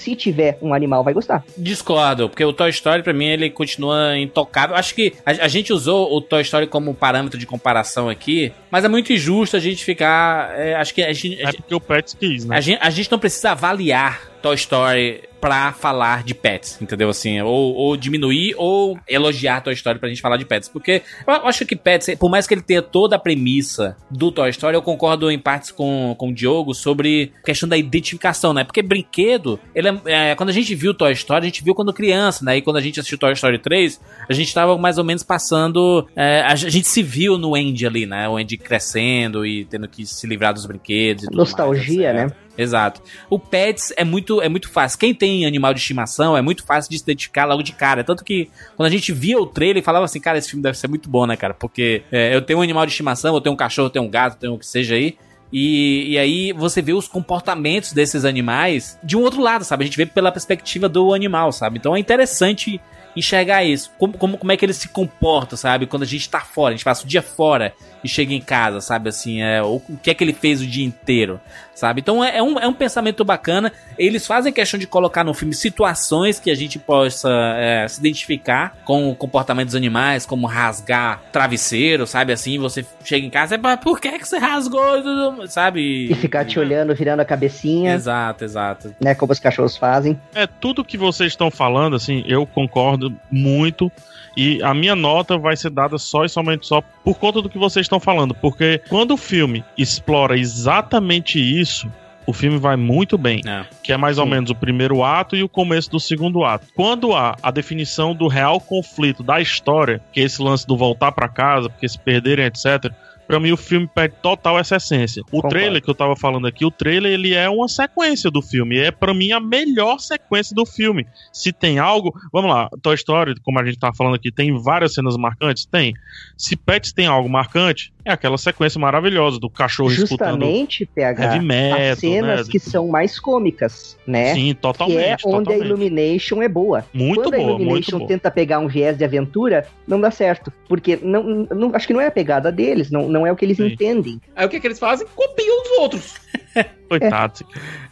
se 0.08 0.16
tiver 0.16 0.58
um 0.62 0.74
animal, 0.74 1.04
vai 1.04 1.14
gostar. 1.14 1.44
Discordo, 1.58 2.30
porque 2.30 2.46
o 2.46 2.54
Toy 2.54 2.70
Story, 2.70 3.04
pra 3.04 3.12
mim, 3.12 3.26
ele 3.26 3.50
continua 3.50 4.18
intocável. 4.18 4.74
Acho 4.74 4.96
que 4.96 5.14
a, 5.26 5.32
a 5.32 5.48
gente 5.50 5.74
usou 5.74 6.16
o 6.16 6.22
Toy 6.22 6.42
Story 6.44 6.66
como 6.68 6.94
parâmetro 6.94 7.38
de 7.38 7.46
comparação 7.46 8.08
aqui, 8.08 8.54
mas 8.72 8.86
é 8.86 8.88
muito 8.88 9.12
injusto 9.12 9.58
a 9.58 9.60
gente 9.60 9.84
ficar. 9.84 10.58
é, 10.58 10.76
acho 10.76 10.94
que 10.94 11.04
a 11.04 11.12
gente. 11.12 11.42
É 11.42 11.52
porque 11.52 11.76
o 11.76 11.82
Pets 11.82 12.14
quis, 12.14 12.46
né? 12.46 12.56
A 12.56 12.62
gente, 12.62 12.80
a 12.82 12.90
gente 12.90 13.12
não 13.12 13.20
precisa 13.20 13.52
avaliar 13.52 14.32
Toy 14.42 14.56
Story 14.56 15.27
pra 15.40 15.72
falar 15.72 16.24
de 16.24 16.34
pets, 16.34 16.82
entendeu? 16.82 17.10
Assim, 17.10 17.42
ou, 17.42 17.74
ou 17.74 17.98
diminuir 17.98 18.56
ou 18.58 18.98
elogiar 19.08 19.62
Toy 19.62 19.74
Story 19.74 20.00
pra 20.00 20.10
gente 20.10 20.22
falar 20.22 20.38
de 20.38 20.46
pets. 20.46 20.70
Porque 20.70 21.02
eu 21.26 21.34
acho 21.48 21.66
que 21.66 21.76
pets, 21.76 22.16
por 22.16 22.30
mais 22.30 22.48
que 22.48 22.54
ele 22.54 22.62
tenha 22.62 22.82
toda 22.82 23.16
a 23.16 23.20
premissa 23.20 23.96
do 24.10 24.32
Toy 24.32 24.50
Story, 24.50 24.76
eu 24.76 24.82
concordo 24.82 25.30
em 25.30 25.40
partes 25.40 25.72
com, 25.72 26.16
com 26.18 26.30
o 26.30 26.34
Diogo 26.34 26.74
sobre 26.74 27.32
a 27.42 27.46
questão 27.46 27.70
da 27.70 27.78
identificação, 27.78 28.54
né? 28.54 28.64
Porque 28.64 28.82
brinquedo, 28.82 29.60
ele 29.74 29.88
é, 29.90 30.32
é, 30.32 30.36
quando 30.36 30.50
a 30.50 30.54
gente 30.54 30.74
viu 30.76 30.94
Toy 30.94 31.12
Story, 31.14 31.42
a 31.42 31.46
gente 31.46 31.64
viu 31.64 31.76
quando 31.76 31.94
criança, 31.94 32.44
né? 32.44 32.58
E 32.58 32.62
quando 32.62 32.78
a 32.78 32.82
gente 32.82 33.00
assistiu 33.00 33.18
Toy 33.18 33.34
Story 33.34 33.60
3, 33.60 34.00
a 34.30 34.34
gente 34.34 34.54
tava 34.54 34.78
mais 34.78 34.98
ou 34.98 35.04
menos 35.04 35.24
passando. 35.24 36.08
é, 36.16 36.42
a, 36.42 36.56
gente 36.56 36.88
se 36.88 37.04
viu 37.04 37.38
no 37.38 37.56
Andy 37.56 37.86
ali, 37.86 38.06
né? 38.06 38.28
O 38.28 38.38
Andy 38.38 38.58
crescendo 38.58 39.46
e 39.46 39.66
tendo 39.66 39.88
que 39.88 40.06
se 40.06 40.28
livrar 40.28 40.54
dos 40.54 40.66
brinquedos 40.66 41.24
e 41.24 41.28
tudo 41.28 41.38
Nostalgia, 41.38 42.14
mais, 42.14 42.32
né? 42.32 42.47
Exato. 42.58 43.02
O 43.30 43.38
Pets 43.38 43.94
é 43.96 44.04
muito, 44.04 44.42
é 44.42 44.50
muito 44.50 44.70
fácil. 44.70 44.98
Quem 44.98 45.14
tem 45.14 45.46
animal 45.46 45.74
de 45.74 45.80
estimação 45.80 46.36
é 46.36 46.42
muito 46.42 46.66
fácil 46.66 46.90
de 46.90 46.98
se 46.98 47.04
identificar 47.04 47.46
logo 47.46 47.62
de 47.62 47.72
cara. 47.72 48.04
Tanto 48.04 48.24
que 48.24 48.50
quando 48.76 48.88
a 48.88 48.92
gente 48.92 49.12
via 49.12 49.40
o 49.40 49.46
trailer 49.46 49.84
falava 49.84 50.06
assim, 50.06 50.20
cara, 50.20 50.38
esse 50.38 50.50
filme 50.50 50.64
deve 50.64 50.78
ser 50.78 50.88
muito 50.88 51.10
bom, 51.10 51.26
né, 51.26 51.36
cara? 51.36 51.54
Porque 51.54 52.02
é, 52.12 52.36
eu 52.36 52.42
tenho 52.42 52.60
um 52.60 52.62
animal 52.62 52.86
de 52.86 52.92
estimação, 52.92 53.36
eu 53.36 53.42
tenho 53.42 53.54
um 53.54 53.58
cachorro, 53.58 53.88
eu 53.88 53.92
tenho 53.92 54.06
um 54.06 54.10
gato, 54.10 54.34
eu 54.34 54.40
tenho 54.40 54.54
o 54.56 54.60
que 54.60 54.66
seja 54.66 54.96
aí. 54.96 55.18
E, 55.52 56.12
e 56.12 56.18
aí 56.18 56.52
você 56.52 56.82
vê 56.82 56.94
os 56.94 57.08
comportamentos 57.08 57.94
desses 57.94 58.26
animais 58.26 59.00
de 59.04 59.16
um 59.16 59.22
outro 59.22 59.42
lado, 59.42 59.64
sabe? 59.64 59.84
A 59.84 59.86
gente 59.86 59.98
vê 59.98 60.06
pela 60.06 60.32
perspectiva 60.32 60.90
do 60.90 61.14
animal, 61.14 61.52
sabe? 61.52 61.78
Então 61.78 61.96
é 61.96 62.00
interessante 62.00 62.82
enxergar 63.18 63.64
isso. 63.64 63.92
Como, 63.98 64.18
como, 64.18 64.38
como 64.38 64.52
é 64.52 64.58
que 64.58 64.64
ele 64.64 64.74
se 64.74 64.88
comporta, 64.90 65.58
sabe? 65.58 65.88
Quando 65.88 66.04
a 66.04 66.06
gente 66.06 66.30
tá 66.30 66.42
fora, 66.42 66.74
a 66.74 66.78
gente 66.78 66.86
passa 66.86 67.04
o 67.04 67.08
dia 67.08 67.22
fora 67.22 67.74
e 68.04 68.08
chega 68.08 68.34
em 68.34 68.42
casa, 68.42 68.80
sabe? 68.80 69.10
Assim, 69.10 69.42
é, 69.42 69.62
o, 69.62 69.76
o 69.76 69.98
que 70.02 70.12
é 70.12 70.14
que 70.14 70.24
ele 70.24 70.34
fez 70.34 70.62
o 70.62 70.68
dia 70.68 70.86
inteiro, 70.86 71.40
sabe? 71.74 72.02
Então 72.02 72.24
é, 72.24 72.38
é, 72.38 72.44
um, 72.44 72.60
é 72.60 72.68
um 72.68 72.74
pensamento 72.74 73.26
bacana. 73.26 73.72
Eles 73.98 74.26
fazem 74.28 74.54
questão 74.54 74.80
de 74.80 74.86
colocar 74.86 75.24
no 75.24 75.34
filme 75.34 75.54
situações 75.54 76.40
que 76.40 76.52
a 76.52 76.56
gente 76.56 76.78
possa 76.78 77.30
é, 77.58 77.88
se 77.88 78.00
identificar 78.00 78.78
com 78.86 79.10
o 79.10 79.16
comportamento 79.16 79.68
dos 79.68 79.76
animais, 79.76 80.26
como 80.26 80.46
rasgar 80.48 81.22
travesseiro, 81.32 82.06
sabe? 82.06 82.34
Assim, 82.34 82.60
você 82.60 82.86
chega 83.04 83.26
em 83.26 83.30
casa, 83.30 83.56
é 83.56 83.78
por 83.78 84.00
que, 84.00 84.18
que 84.20 84.28
você 84.28 84.38
rasgou, 84.38 85.48
sabe? 85.48 86.12
E 86.12 86.16
ficar 86.16 86.46
te 86.46 86.60
olhando, 86.60 86.94
virando 86.94 87.22
a 87.22 87.26
cabecinha. 87.26 87.94
Exato, 87.94 88.44
exato. 88.44 88.96
Né, 89.04 89.16
como 89.16 89.32
os 89.32 89.40
cachorros 89.40 89.76
fazem. 89.76 90.20
É, 90.36 90.46
tudo 90.46 90.84
que 90.84 90.98
vocês 90.98 91.32
estão 91.32 91.50
falando, 91.50 91.96
assim, 91.96 92.24
eu 92.28 92.46
concordo 92.46 93.07
muito. 93.32 93.92
E 94.36 94.62
a 94.62 94.74
minha 94.74 94.96
nota 94.96 95.38
vai 95.38 95.56
ser 95.58 95.72
dada 95.72 95.98
só 95.98 96.24
e 96.24 96.30
somente 96.30 96.68
só 96.68 96.82
por 97.04 97.18
conta 97.18 97.42
do 97.42 97.50
que 97.50 97.58
vocês 97.58 97.86
estão 97.86 98.00
falando. 98.00 98.36
Porque 98.36 98.82
quando 98.88 99.12
o 99.12 99.18
filme 99.18 99.64
explora 99.78 100.38
exatamente 100.38 101.40
isso, 101.40 101.92
o 102.28 102.34
filme 102.34 102.58
vai 102.58 102.76
muito 102.76 103.18
bem. 103.18 103.42
É. 103.48 103.66
Que 103.82 103.94
é 103.94 103.98
mais 103.98 104.18
ou 104.18 104.26
Sim. 104.26 104.32
menos 104.32 104.50
o 104.52 104.56
primeiro 104.56 105.04
ato 105.04 105.36
e 105.36 105.42
o 105.42 105.50
começo 105.50 105.90
do 105.90 106.00
segundo 106.00 106.44
ato. 106.44 106.68
Quando 106.76 107.16
há 107.16 107.36
a 107.42 107.50
definição 107.50 108.14
do 108.14 108.28
real 108.28 108.60
conflito 108.60 109.24
da 109.24 109.40
história, 109.40 110.02
que 110.12 110.20
é 110.20 110.24
esse 110.24 110.42
lance 110.42 110.68
do 110.68 110.76
voltar 110.76 111.14
pra 111.14 111.30
casa, 111.30 111.70
porque 111.70 111.88
se 111.88 111.98
perderem, 111.98 112.46
etc. 112.46 112.92
Pra 113.28 113.40
mim, 113.40 113.52
o 113.52 113.58
filme 113.58 113.88
perde 113.94 114.16
total 114.22 114.58
essa 114.58 114.78
essência. 114.78 115.22
O 115.24 115.26
Concordo. 115.32 115.50
trailer 115.50 115.82
que 115.82 115.90
eu 115.90 115.96
tava 115.96 116.16
falando 116.16 116.48
aqui, 116.48 116.66
o 116.66 116.72
trailer, 116.72 117.12
ele 117.12 117.34
é 117.34 117.50
uma 117.50 117.68
sequência 117.68 118.32
do 118.32 118.42
filme. 118.42 118.78
É, 118.78 118.90
pra 118.92 119.14
mim, 119.14 119.32
a 119.32 119.40
melhor 119.40 120.00
sequência 120.00 120.56
do 120.56 120.66
filme. 120.66 121.06
Se 121.34 121.52
tem 121.52 121.78
algo... 121.80 122.14
Vamos 122.32 122.50
lá, 122.50 122.70
Toy 122.82 122.96
Story, 122.96 123.34
como 123.44 123.60
a 123.60 123.66
gente 123.66 123.78
tava 123.80 123.94
falando 123.96 124.16
aqui, 124.16 124.32
tem 124.32 124.56
várias 124.62 124.94
cenas 124.94 125.18
marcantes? 125.18 125.66
Tem. 125.66 125.94
Se 126.38 126.56
Pets 126.56 126.94
tem 126.94 127.08
algo 127.08 127.28
marcante, 127.30 127.92
é 128.06 128.12
aquela 128.12 128.38
sequência 128.38 128.80
maravilhosa 128.80 129.40
do 129.40 129.50
cachorro 129.50 129.92
escutando 129.92 130.40
Justamente, 130.40 130.86
PH, 130.86 131.24
heavy 131.36 131.46
metal, 131.46 131.80
as 131.92 132.00
cenas 132.00 132.48
né? 132.48 132.52
que 132.52 132.60
são 132.60 132.88
mais 132.88 133.20
cômicas, 133.20 133.98
né? 134.08 134.34
Sim, 134.34 134.54
totalmente, 134.54 134.98
Que 134.98 135.04
é 135.04 135.14
onde 135.14 135.46
totalmente. 135.46 135.62
a 135.62 135.66
Illumination 135.66 136.42
é 136.42 136.48
boa. 136.48 136.86
Muito 136.94 137.24
Quando 137.24 137.34
a 137.34 137.38
boa, 137.38 137.50
Illumination 137.50 137.74
muito 137.74 137.98
boa. 138.00 138.08
tenta 138.08 138.32
pegar 138.32 138.60
um 138.60 138.68
viés 138.68 138.98
de 138.98 139.04
aventura, 139.04 139.68
não 139.88 140.00
dá 140.00 140.10
certo. 140.12 140.52
Porque 140.70 140.98
não, 141.02 141.48
não- 141.52 141.76
acho 141.76 141.86
que 141.88 141.94
não 141.94 142.00
é 142.02 142.08
a 142.08 142.12
pegada 142.12 142.52
deles, 142.52 142.90
não, 142.90 143.10
não 143.18 143.26
é 143.26 143.32
o 143.32 143.36
que 143.36 143.44
eles 143.46 143.60
entendem. 143.60 144.22
Aí 144.36 144.46
o 144.46 144.50
que, 144.50 144.60
que 144.60 144.68
eles 144.68 144.78
fazem? 144.80 145.08
Copiam 145.16 145.62
os 145.64 145.70
outros. 145.80 146.14
Coitado. 146.88 147.46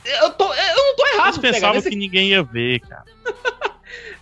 Eu, 0.05 0.29
tô, 0.31 0.45
eu 0.53 0.75
não 0.75 0.95
tô 0.95 1.07
errado. 1.07 1.25
Eles 1.27 1.37
pensavam 1.39 1.69
pegar. 1.69 1.77
Esse, 1.79 1.89
que 1.89 1.95
ninguém 1.95 2.29
ia 2.29 2.43
ver, 2.43 2.79
cara. 2.81 3.03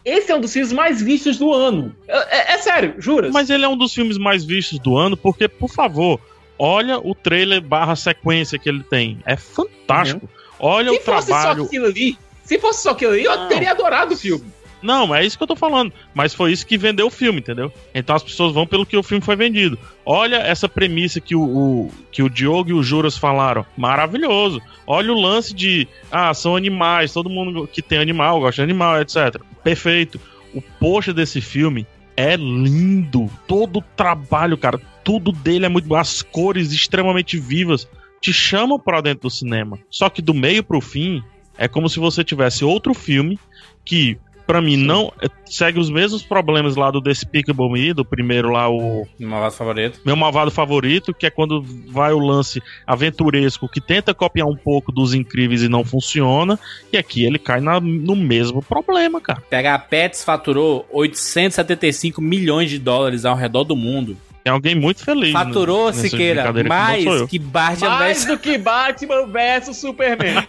esse 0.05 0.31
é 0.31 0.35
um 0.35 0.39
dos 0.41 0.53
filmes 0.53 0.71
mais 0.71 1.01
vistos 1.01 1.37
do 1.37 1.51
ano. 1.53 1.93
É, 2.07 2.17
é- 2.17 2.53
é 2.53 2.57
sério, 2.59 2.95
jura? 2.97 3.29
Mas 3.31 3.49
ele 3.49 3.65
é 3.65 3.67
um 3.67 3.77
dos 3.77 3.93
filmes 3.93 4.17
mais 4.17 4.43
vistos 4.45 4.79
do 4.79 4.97
ano, 4.97 5.17
porque, 5.17 5.47
por 5.47 5.69
favor, 5.69 6.19
olha 6.57 6.97
o 6.97 7.13
trailer 7.13 7.61
barra 7.61 7.95
sequência 7.95 8.57
que 8.57 8.69
ele 8.69 8.83
tem. 8.83 9.19
É 9.25 9.35
fantástico. 9.35 10.29
Olha 10.59 10.91
se 10.91 10.97
o 10.97 11.01
fosse 11.01 11.27
trabalho. 11.27 11.61
só 11.61 11.65
aquilo 11.67 11.85
ali, 11.87 12.17
se 12.43 12.59
fosse 12.59 12.83
só 12.83 12.91
aquilo 12.91 13.11
ali, 13.13 13.23
eu 13.25 13.35
Não. 13.35 13.47
teria 13.49 13.71
adorado 13.71 14.13
o 14.13 14.17
filme. 14.17 14.45
Não, 14.83 15.15
é 15.15 15.25
isso 15.25 15.37
que 15.37 15.43
eu 15.43 15.47
tô 15.47 15.55
falando. 15.55 15.91
Mas 16.13 16.33
foi 16.33 16.51
isso 16.51 16.67
que 16.67 16.77
vendeu 16.77 17.07
o 17.07 17.11
filme, 17.11 17.39
entendeu? 17.39 17.71
Então 17.95 18.15
as 18.15 18.21
pessoas 18.21 18.53
vão 18.53 18.67
pelo 18.67 18.85
que 18.85 18.97
o 18.97 19.01
filme 19.03 19.23
foi 19.23 19.35
vendido. 19.35 19.79
Olha 20.05 20.35
essa 20.35 20.67
premissa 20.67 21.21
que 21.21 21.35
o, 21.35 21.41
o- 21.41 21.91
que 22.11 22.21
o 22.21 22.29
Diogo 22.29 22.69
e 22.69 22.73
o 22.73 22.83
Juras 22.83 23.17
falaram. 23.17 23.65
Maravilhoso. 23.77 24.61
Olha 24.85 25.11
o 25.13 25.19
lance 25.19 25.53
de. 25.53 25.87
Ah, 26.11 26.33
são 26.33 26.55
animais. 26.55 27.13
Todo 27.13 27.29
mundo 27.29 27.67
que 27.71 27.81
tem 27.81 27.97
animal 27.99 28.39
gosta 28.41 28.57
de 28.57 28.69
animal, 28.71 28.99
etc. 29.01 29.41
Perfeito. 29.63 30.19
O 30.53 30.61
post 30.61 31.13
desse 31.13 31.39
filme 31.41 31.87
é 32.17 32.35
lindo. 32.35 33.29
Todo 33.47 33.79
o 33.79 33.83
trabalho, 33.95 34.57
cara. 34.57 34.79
Tudo 35.03 35.31
dele 35.31 35.65
é 35.65 35.69
muito 35.69 35.87
bom. 35.87 35.95
As 35.95 36.21
cores 36.21 36.71
extremamente 36.71 37.37
vivas 37.39 37.87
te 38.21 38.31
chamam 38.31 38.79
pra 38.79 39.01
dentro 39.01 39.23
do 39.23 39.29
cinema. 39.29 39.79
Só 39.89 40.09
que 40.09 40.21
do 40.21 40.33
meio 40.33 40.63
pro 40.63 40.79
fim, 40.79 41.23
é 41.57 41.67
como 41.67 41.89
se 41.89 41.99
você 41.99 42.23
tivesse 42.23 42.63
outro 42.63 42.93
filme 42.93 43.37
que, 43.83 44.17
pra 44.45 44.61
mim, 44.61 44.77
não 44.77 45.11
é, 45.21 45.27
segue 45.45 45.79
os 45.79 45.89
mesmos 45.89 46.21
problemas 46.23 46.75
lá 46.75 46.91
do 46.91 47.01
Despicable 47.01 47.71
Me, 47.71 47.93
do 47.93 48.03
primeiro 48.05 48.49
lá, 48.51 48.69
o 48.69 49.07
Meu 49.19 49.29
malvado 49.29 49.53
favorito. 49.55 49.99
meu 50.05 50.15
malvado 50.15 50.51
favorito, 50.51 51.13
que 51.13 51.25
é 51.25 51.29
quando 51.29 51.61
vai 51.87 52.11
o 52.13 52.19
lance 52.19 52.61
aventuresco 52.85 53.67
que 53.69 53.79
tenta 53.81 54.13
copiar 54.13 54.47
um 54.47 54.55
pouco 54.55 54.91
dos 54.91 55.13
incríveis 55.13 55.61
e 55.63 55.69
não 55.69 55.83
funciona. 55.83 56.59
E 56.91 56.97
aqui 56.97 57.23
ele 57.25 57.39
cai 57.39 57.59
na- 57.59 57.79
no 57.79 58.15
mesmo 58.15 58.61
problema, 58.61 59.19
cara. 59.21 59.41
PH 59.49 59.79
Pets 59.79 60.23
faturou 60.23 60.85
875 60.91 62.21
milhões 62.21 62.69
de 62.69 62.79
dólares 62.79 63.25
ao 63.25 63.35
redor 63.35 63.63
do 63.63 63.75
mundo. 63.75 64.17
Tem 64.43 64.51
alguém 64.51 64.75
muito 64.75 65.05
feliz. 65.05 65.31
Faturou, 65.31 65.87
nessa 65.87 66.01
Siqueira, 66.01 66.51
que 66.51 66.63
mais 66.63 67.05
eu. 67.05 67.27
que 67.27 67.39
Batman 67.39 67.89
Mais 67.89 68.17
vs- 68.25 68.27
do 68.27 68.37
que 68.37 68.57
Batman 68.57 69.25
versus 69.27 69.77
Superman. 69.77 70.35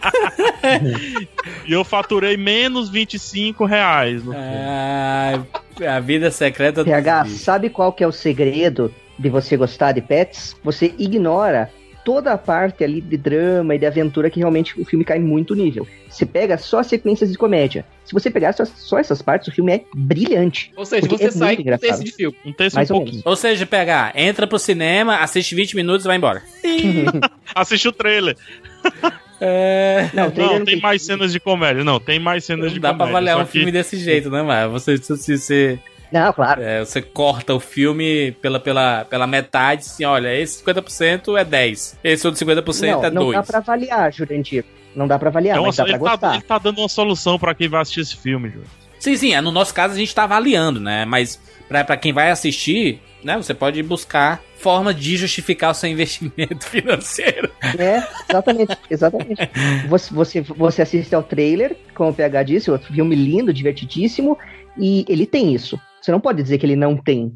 E 1.67 1.71
eu 1.71 1.83
faturei 1.83 2.35
menos 2.37 2.89
25 2.89 3.65
reais. 3.65 4.23
no. 4.23 4.33
Ah, 4.35 5.39
a 5.95 5.99
vida 5.99 6.29
secreta 6.31 6.83
do 6.83 6.89
PH, 6.89 7.25
sabe 7.25 7.69
qual 7.69 7.91
que 7.93 8.03
é 8.03 8.07
o 8.07 8.11
segredo 8.11 8.93
de 9.17 9.29
você 9.29 9.55
gostar 9.57 9.91
de 9.93 10.01
pets? 10.01 10.55
Você 10.63 10.93
ignora 10.97 11.71
toda 12.05 12.31
a 12.31 12.37
parte 12.37 12.83
ali 12.83 13.01
de 13.01 13.17
drama 13.17 13.75
e 13.75 13.79
de 13.79 13.85
aventura 13.85 14.29
que 14.29 14.39
realmente 14.39 14.79
o 14.79 14.85
filme 14.85 15.03
cai 15.03 15.19
muito 15.19 15.53
nível. 15.55 15.85
Você 16.09 16.25
pega 16.25 16.57
só 16.57 16.79
as 16.79 16.87
sequências 16.87 17.29
de 17.31 17.37
comédia. 17.37 17.83
Se 18.05 18.13
você 18.13 18.29
pegar 18.31 18.53
só, 18.53 18.63
só 18.63 18.99
essas 18.99 19.21
partes, 19.21 19.47
o 19.47 19.51
filme 19.51 19.73
é 19.73 19.81
brilhante. 19.93 20.71
Ou 20.77 20.85
seja, 20.85 21.07
você 21.07 21.25
é 21.25 21.31
sai 21.31 21.55
com 21.55 21.63
engraçado. 21.63 21.89
esse 21.89 22.03
de 22.03 22.11
filme. 22.13 22.37
Um 22.45 22.53
terço 22.53 22.75
Mais 22.75 22.89
um 22.91 22.93
ou 22.93 23.01
pouquinho. 23.01 23.23
Ou 23.25 23.35
seja, 23.35 23.65
PH, 23.65 24.13
entra 24.15 24.45
pro 24.47 24.59
cinema, 24.59 25.17
assiste 25.17 25.55
20 25.55 25.75
minutos 25.75 26.05
e 26.05 26.07
vai 26.07 26.15
embora. 26.17 26.43
Assiste 27.55 27.87
o 27.87 27.91
trailer. 27.91 28.35
É... 29.39 30.09
Não, 30.13 30.31
trailer 30.31 30.59
Não, 30.59 30.65
tem 30.65 30.79
mais 30.79 31.01
cenas 31.01 31.31
de 31.31 31.39
comédia. 31.39 31.83
Não, 31.83 31.99
tem 31.99 32.19
mais 32.19 32.45
cenas 32.45 32.71
de 32.71 32.75
Não 32.79 32.81
dá 32.81 32.89
pra 32.93 33.07
comédia. 33.07 33.17
avaliar 33.17 33.37
um 33.41 33.45
que- 33.45 33.51
filme 33.51 33.71
desse 33.71 33.97
jeito, 33.97 34.29
né, 34.29 34.41
mano? 34.41 34.71
Você, 34.71 34.97
se, 34.97 35.17
se, 35.17 35.37
se- 35.37 35.79
Não, 36.11 36.31
claro. 36.33 36.61
é, 36.61 36.83
você 36.85 37.01
corta 37.01 37.53
o 37.53 37.59
filme 37.59 38.31
pela, 38.41 38.59
pela, 38.59 39.05
pela 39.05 39.27
metade, 39.27 39.81
assim, 39.81 40.05
olha, 40.05 40.33
esse 40.39 40.63
50% 40.63 41.37
é 41.39 41.43
10, 41.43 41.99
esse 42.03 42.27
outro 42.27 42.39
50% 42.45 42.81
Não, 42.91 43.03
é 43.05 43.09
não 43.11 43.23
2. 43.25 43.37
dá 43.37 43.43
pra 43.43 43.57
avaliar, 43.59 44.13
Jurandir. 44.13 44.63
Não 44.95 45.07
dá 45.07 45.19
pra 45.19 45.29
avaliar, 45.29 45.57
É 45.57 45.59
uma- 45.59 45.67
mas 45.67 45.75
dá 45.75 45.83
pra 45.83 45.93
ele, 45.93 46.03
tá, 46.03 46.09
gostar. 46.11 46.33
ele 46.35 46.43
tá 46.43 46.57
dando 46.57 46.79
uma 46.79 46.87
solução 46.89 47.37
pra 47.37 47.53
quem 47.53 47.67
vai 47.67 47.81
assistir 47.81 48.01
esse 48.01 48.15
filme, 48.17 48.49
Júlio. 48.49 48.67
Sim, 48.99 49.17
sim, 49.17 49.33
é, 49.35 49.41
no 49.41 49.51
nosso 49.51 49.73
caso 49.73 49.93
a 49.93 49.97
gente 49.97 50.15
tá 50.15 50.23
avaliando, 50.23 50.79
né? 50.79 51.03
Mas 51.05 51.39
pra, 51.67 51.83
pra 51.83 51.97
quem 51.97 52.13
vai 52.13 52.31
assistir, 52.31 53.01
né, 53.23 53.35
você 53.35 53.53
pode 53.53 53.83
buscar 53.83 54.41
forma 54.57 54.93
de 54.93 55.17
justificar 55.17 55.71
o 55.71 55.73
seu 55.73 55.89
investimento 55.91 56.65
financeiro. 56.65 57.51
É, 57.77 58.01
exatamente, 58.29 58.77
exatamente. 58.89 59.49
Você, 59.89 60.13
você, 60.13 60.41
você 60.41 60.81
assiste 60.81 61.13
ao 61.13 61.21
trailer, 61.21 61.75
como 61.93 62.09
o 62.09 62.13
PH 62.13 62.43
disse, 62.43 62.71
outro 62.71 62.91
filme 62.93 63.15
lindo, 63.15 63.53
divertidíssimo, 63.53 64.37
e 64.77 65.05
ele 65.07 65.25
tem 65.25 65.53
isso. 65.53 65.79
Você 66.05 66.11
não 66.11 66.19
pode 66.19 66.43
dizer 66.43 66.59
que 66.59 66.65
ele 66.67 66.75
não 66.75 66.95
tem 66.95 67.33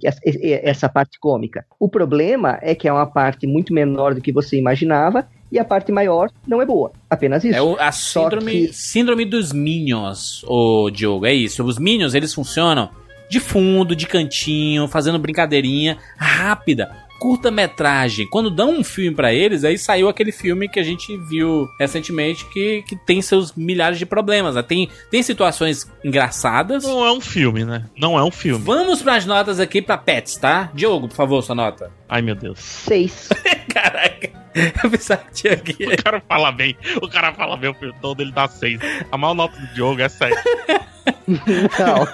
essa- 0.64 0.88
parte 0.88 1.18
cômica. 1.20 1.66
O 1.80 1.90
problema 1.90 2.60
é 2.62 2.76
que 2.76 2.88
é 2.88 2.94
uma 2.94 3.08
parte 3.08 3.48
muito 3.48 3.74
menor 3.74 4.14
do 4.14 4.22
que 4.22 4.32
você 4.32 4.58
imaginava, 4.60 5.28
e 5.52 5.58
a 5.58 5.66
parte 5.66 5.92
maior 5.92 6.30
não 6.48 6.62
é 6.62 6.66
boa. 6.68 6.92
Apenas 7.10 7.44
isso. 7.44 7.58
É 7.58 7.62
o- 7.64 7.76
a 7.80 7.92
síndrome, 7.92 8.68
que- 8.68 8.74
síndrome 8.74 9.26
dos 9.26 9.52
Minions, 9.52 10.44
o 10.48 10.92
Diogo, 10.92 11.26
é 11.26 11.34
isso. 11.34 11.64
Os 11.64 11.80
Minions, 11.80 12.14
eles 12.14 12.32
funcionam 12.32 12.90
de 13.28 13.40
fundo, 13.40 13.96
de 13.96 14.06
cantinho, 14.06 14.88
fazendo 14.88 15.18
brincadeirinha 15.18 15.98
rápida. 16.16 16.92
Curta-metragem. 17.20 18.28
Quando 18.28 18.50
dão 18.50 18.72
um 18.80 18.84
filme 18.84 19.16
pra 19.16 19.34
eles, 19.34 19.64
aí 19.64 19.78
saiu 19.78 20.08
aquele 20.10 20.32
filme 20.32 20.70
que 20.70 20.80
a 20.80 20.84
gente 20.84 21.16
viu 21.18 21.68
recentemente 21.80 22.46
que, 22.46 22.84
que 22.88 22.96
tem 22.96 23.22
seus 23.22 23.54
milhares 23.54 24.00
de 24.00 24.06
problemas. 24.06 24.56
né? 24.56 24.64
Tem, 24.64 24.90
tem 25.12 25.22
situações 25.22 25.92
engraçadas. 26.04 26.84
Não 26.84 27.06
é 27.06 27.12
um 27.12 27.22
filme, 27.22 27.66
né? 27.66 27.86
Não 27.98 28.18
é 28.18 28.24
um 28.24 28.32
filme. 28.32 28.64
Vamos 28.64 29.02
pras 29.02 29.26
notas 29.26 29.60
aqui 29.60 29.82
pra 29.82 29.98
Pets, 29.98 30.38
tá? 30.38 30.72
Diogo, 30.74 31.08
por 31.08 31.16
favor, 31.16 31.42
sua 31.44 31.56
nota. 31.56 31.92
Ai, 32.10 32.22
meu 32.22 32.36
Deus. 32.36 32.60
Seis. 32.60 33.30
Caraca, 33.72 34.30
eu 34.84 34.90
pensava 34.90 35.22
que 35.26 35.32
tinha 35.34 35.54
aqui. 35.54 35.86
O 35.86 36.04
cara 36.04 36.22
fala 36.28 36.52
bem. 36.52 36.76
O 37.02 37.08
cara 37.08 37.32
fala 37.34 37.56
bem 37.56 37.70
o 37.70 37.74
filme 37.74 37.94
todo, 38.02 38.22
ele 38.22 38.32
dá 38.32 38.48
seis. 38.48 38.80
A 39.12 39.18
maior 39.18 39.36
nota 39.36 39.56
do 39.60 39.68
Diogo 39.74 40.02
é 40.02 40.10
sete. 40.10 40.36
Não. 41.28 42.08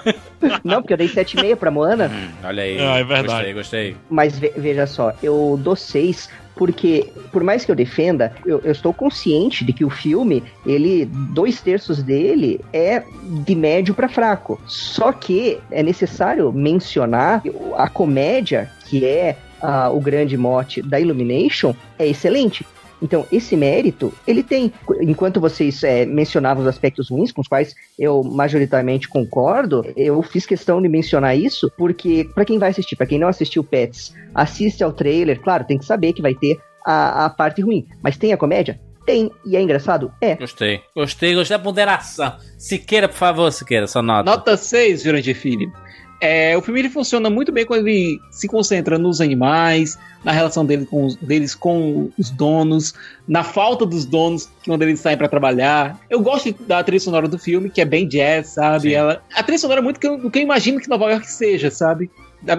Não, 0.62 0.80
porque 0.82 0.92
eu 0.92 0.96
dei 0.98 1.08
7,5 1.08 1.56
pra 1.56 1.70
Moana. 1.70 2.10
Olha 2.44 2.62
aí. 2.62 2.78
Ah, 2.78 2.98
é 2.98 3.04
verdade. 3.04 3.52
Gostei, 3.52 3.52
gostei. 3.52 3.96
Mas 4.08 4.38
ve- 4.38 4.52
veja 4.56 4.86
só, 4.86 5.12
eu 5.22 5.58
dou 5.62 5.74
6 5.76 6.28
porque, 6.54 7.12
por 7.30 7.44
mais 7.44 7.66
que 7.66 7.70
eu 7.70 7.76
defenda, 7.76 8.34
eu, 8.46 8.62
eu 8.64 8.72
estou 8.72 8.92
consciente 8.94 9.62
de 9.62 9.74
que 9.74 9.84
o 9.84 9.90
filme, 9.90 10.42
ele, 10.64 11.04
dois 11.04 11.60
terços 11.60 12.02
dele 12.02 12.62
é 12.72 13.02
de 13.44 13.54
médio 13.54 13.94
para 13.94 14.08
fraco. 14.08 14.58
Só 14.66 15.12
que 15.12 15.58
é 15.70 15.82
necessário 15.82 16.50
mencionar 16.52 17.42
a 17.76 17.88
comédia, 17.90 18.70
que 18.86 19.04
é 19.04 19.36
ah, 19.60 19.90
o 19.90 20.00
grande 20.00 20.36
mote 20.36 20.82
da 20.82 21.00
Illumination, 21.00 21.74
é 21.98 22.06
excelente. 22.06 22.64
Então, 23.00 23.26
esse 23.30 23.56
mérito, 23.56 24.12
ele 24.26 24.42
tem. 24.42 24.72
Enquanto 25.02 25.40
vocês 25.40 25.82
é, 25.84 26.06
mencionavam 26.06 26.62
os 26.62 26.68
aspectos 26.68 27.10
ruins, 27.10 27.30
com 27.30 27.42
os 27.42 27.48
quais 27.48 27.74
eu 27.98 28.22
majoritariamente 28.22 29.08
concordo, 29.08 29.84
eu 29.96 30.22
fiz 30.22 30.46
questão 30.46 30.80
de 30.80 30.88
mencionar 30.88 31.36
isso, 31.36 31.70
porque, 31.76 32.28
para 32.34 32.44
quem 32.44 32.58
vai 32.58 32.70
assistir, 32.70 32.96
para 32.96 33.06
quem 33.06 33.18
não 33.18 33.28
assistiu 33.28 33.62
Pets, 33.62 34.14
assiste 34.34 34.82
ao 34.82 34.92
trailer, 34.92 35.40
claro, 35.40 35.64
tem 35.64 35.78
que 35.78 35.84
saber 35.84 36.12
que 36.12 36.22
vai 36.22 36.34
ter 36.34 36.58
a, 36.84 37.26
a 37.26 37.30
parte 37.30 37.60
ruim. 37.60 37.86
Mas 38.02 38.16
tem 38.16 38.32
a 38.32 38.36
comédia? 38.36 38.80
Tem. 39.04 39.30
E 39.44 39.56
é 39.56 39.62
engraçado? 39.62 40.12
É. 40.20 40.34
Gostei. 40.34 40.80
Gostei, 40.94 41.34
gostei 41.34 41.56
da 41.56 41.62
ponderação. 41.62 42.36
Siqueira, 42.58 43.08
por 43.08 43.16
favor, 43.16 43.52
Siqueira, 43.52 43.86
sua 43.86 44.02
nota. 44.02 44.28
Nota 44.28 44.56
6, 44.56 45.04
Jurandir 45.04 45.36
Filho. 45.36 45.72
É, 46.20 46.56
o 46.56 46.62
filme 46.62 46.80
ele 46.80 46.88
funciona 46.88 47.28
muito 47.28 47.52
bem 47.52 47.66
quando 47.66 47.86
ele 47.86 48.20
se 48.30 48.48
concentra 48.48 48.98
nos 48.98 49.20
animais, 49.20 49.98
na 50.24 50.32
relação 50.32 50.64
dele 50.64 50.86
com 50.86 51.04
os, 51.04 51.16
deles 51.16 51.54
com 51.54 52.10
os 52.18 52.30
donos, 52.30 52.94
na 53.28 53.44
falta 53.44 53.84
dos 53.84 54.04
donos 54.04 54.48
quando 54.64 54.82
eles 54.82 55.00
saem 55.00 55.16
para 55.16 55.28
trabalhar. 55.28 55.98
Eu 56.08 56.20
gosto 56.20 56.54
da 56.64 56.82
trilha 56.82 57.00
sonora 57.00 57.28
do 57.28 57.38
filme, 57.38 57.68
que 57.68 57.80
é 57.80 57.84
bem 57.84 58.08
jazz, 58.08 58.48
sabe? 58.48 58.94
Ela, 58.94 59.22
a 59.34 59.42
trilha 59.42 59.58
sonora 59.58 59.80
é 59.80 59.82
muito 59.82 60.00
do 60.00 60.30
que 60.30 60.38
eu 60.38 60.42
imagino 60.42 60.80
que 60.80 60.88
Nova 60.88 61.10
York 61.10 61.30
seja, 61.30 61.70
sabe? 61.70 62.10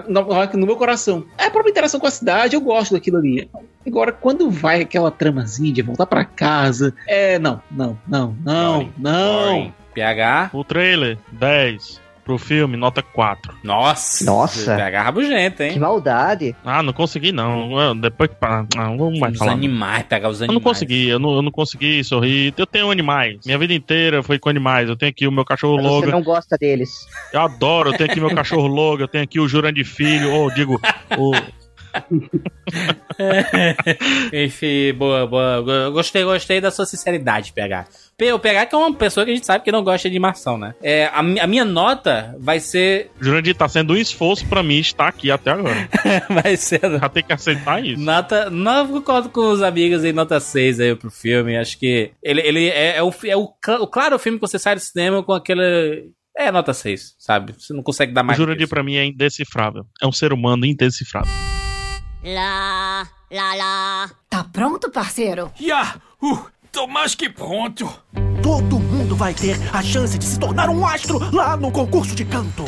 Nova 0.08 0.34
York 0.34 0.56
no 0.56 0.66
meu 0.66 0.76
coração. 0.76 1.24
É 1.36 1.46
a 1.46 1.50
própria 1.50 1.70
interação 1.70 1.98
com 1.98 2.06
a 2.06 2.10
cidade, 2.10 2.54
eu 2.54 2.60
gosto 2.60 2.92
daquilo 2.92 3.16
ali. 3.16 3.48
Agora, 3.86 4.12
quando 4.12 4.50
vai 4.50 4.82
aquela 4.82 5.10
tramazinha 5.10 5.72
de 5.72 5.82
voltar 5.82 6.06
para 6.06 6.24
casa, 6.24 6.94
é. 7.06 7.38
Não, 7.38 7.60
não, 7.70 7.98
não, 8.06 8.36
não, 8.44 8.74
Boring. 8.74 8.92
não. 8.98 9.44
Boring. 9.46 9.74
PH? 9.94 10.50
O 10.52 10.62
trailer, 10.62 11.18
10 11.32 12.07
pro 12.28 12.36
filme, 12.36 12.76
nota 12.76 13.02
4. 13.02 13.56
Nossa! 13.64 14.22
Nossa! 14.22 14.76
Pega 14.76 15.00
rabugento, 15.00 15.62
hein? 15.62 15.72
Que 15.72 15.78
maldade! 15.78 16.54
Ah, 16.62 16.82
não 16.82 16.92
consegui 16.92 17.32
não. 17.32 17.98
Depois 17.98 18.28
que. 18.28 18.36
Não, 18.76 18.98
vamos 18.98 19.18
mais 19.18 19.32
os 19.32 19.38
falar. 19.38 19.52
animais, 19.52 20.04
pegar 20.04 20.28
os 20.28 20.42
animais. 20.42 20.50
Eu 20.50 20.54
não 20.54 20.60
consegui, 20.60 21.08
eu 21.08 21.18
não, 21.18 21.36
eu 21.36 21.40
não 21.40 21.50
consegui 21.50 22.04
sorrir. 22.04 22.52
Eu 22.54 22.66
tenho 22.66 22.90
animais. 22.90 23.38
Minha 23.46 23.56
vida 23.56 23.72
inteira 23.72 24.22
foi 24.22 24.38
com 24.38 24.50
animais. 24.50 24.90
Eu 24.90 24.96
tenho 24.96 25.08
aqui 25.08 25.26
o 25.26 25.32
meu 25.32 25.42
cachorro 25.42 25.76
Mas 25.76 25.86
Logan. 25.86 26.06
Você 26.06 26.12
não 26.12 26.22
gosta 26.22 26.58
deles. 26.58 26.90
Eu 27.32 27.40
adoro, 27.40 27.92
eu 27.92 27.96
tenho 27.96 28.10
aqui 28.10 28.20
meu 28.20 28.34
cachorro 28.34 28.66
Logan, 28.66 29.04
eu 29.04 29.08
tenho 29.08 29.24
aqui 29.24 29.40
o 29.40 29.48
Jurandir 29.48 29.86
Filho, 29.86 30.30
ou 30.30 30.52
digo, 30.52 30.78
o. 31.16 31.32
Enfim, 34.34 34.92
boa, 34.92 35.26
boa. 35.26 35.90
Gostei, 35.90 36.24
gostei 36.24 36.60
da 36.60 36.70
sua 36.70 36.84
sinceridade, 36.84 37.54
PH. 37.54 37.86
O 38.20 38.38
PH 38.40 38.66
que 38.66 38.74
é 38.74 38.78
uma 38.78 38.92
pessoa 38.92 39.24
que 39.24 39.30
a 39.30 39.34
gente 39.34 39.46
sabe 39.46 39.62
que 39.62 39.70
não 39.70 39.84
gosta 39.84 40.08
de 40.08 40.12
animação, 40.12 40.58
né? 40.58 40.74
É, 40.82 41.04
a, 41.06 41.20
a 41.20 41.46
minha 41.46 41.64
nota 41.64 42.34
vai 42.40 42.58
ser. 42.58 43.12
Jurandir, 43.20 43.54
tá 43.54 43.68
sendo 43.68 43.92
um 43.92 43.96
esforço 43.96 44.44
pra 44.48 44.60
mim 44.60 44.80
estar 44.80 45.06
aqui 45.06 45.30
até 45.30 45.52
agora. 45.52 45.88
vai 46.28 46.56
ser. 46.56 46.80
Já 46.80 47.08
tem 47.08 47.22
que 47.22 47.32
aceitar 47.32 47.84
isso. 47.84 48.02
Nota. 48.02 48.50
Não 48.50 48.88
concordo 48.88 49.28
com 49.30 49.52
os 49.52 49.62
amigos 49.62 50.02
aí, 50.02 50.12
nota 50.12 50.40
6 50.40 50.80
aí 50.80 50.96
pro 50.96 51.12
filme. 51.12 51.56
Acho 51.56 51.78
que 51.78 52.10
ele, 52.20 52.40
ele 52.40 52.68
é, 52.68 52.96
é, 52.96 53.02
o, 53.04 53.14
é 53.24 53.36
o, 53.36 53.42
o 53.82 53.86
claro 53.86 54.18
filme 54.18 54.36
que 54.36 54.46
você 54.48 54.58
sai 54.58 54.74
do 54.74 54.80
cinema 54.80 55.22
com 55.22 55.32
aquele. 55.32 56.10
É 56.36 56.50
nota 56.50 56.74
6, 56.74 57.14
sabe? 57.20 57.54
Você 57.56 57.72
não 57.72 57.84
consegue 57.84 58.12
dar 58.12 58.24
mais. 58.24 58.36
O 58.36 58.42
Jurandir 58.42 58.68
pra 58.68 58.82
mim 58.82 58.96
é 58.96 59.04
indecifrável. 59.04 59.86
É 60.02 60.06
um 60.08 60.12
ser 60.12 60.32
humano 60.32 60.66
indecifrável. 60.66 61.30
Lá, 62.24 63.08
lá, 63.30 63.54
lá. 63.54 64.10
Tá 64.28 64.42
pronto, 64.42 64.90
parceiro? 64.90 65.52
Yeah! 65.60 66.00
Uh, 66.20 66.46
tô 66.78 66.86
mais 66.86 67.12
que 67.12 67.28
pronto. 67.28 67.92
Todo 68.40 68.78
mundo 68.78 69.16
vai 69.16 69.34
ter 69.34 69.58
a 69.72 69.82
chance 69.82 70.16
de 70.16 70.24
se 70.24 70.38
tornar 70.38 70.70
um 70.70 70.86
astro 70.86 71.18
lá 71.34 71.56
no 71.56 71.72
concurso 71.72 72.14
de 72.14 72.24
canto. 72.24 72.64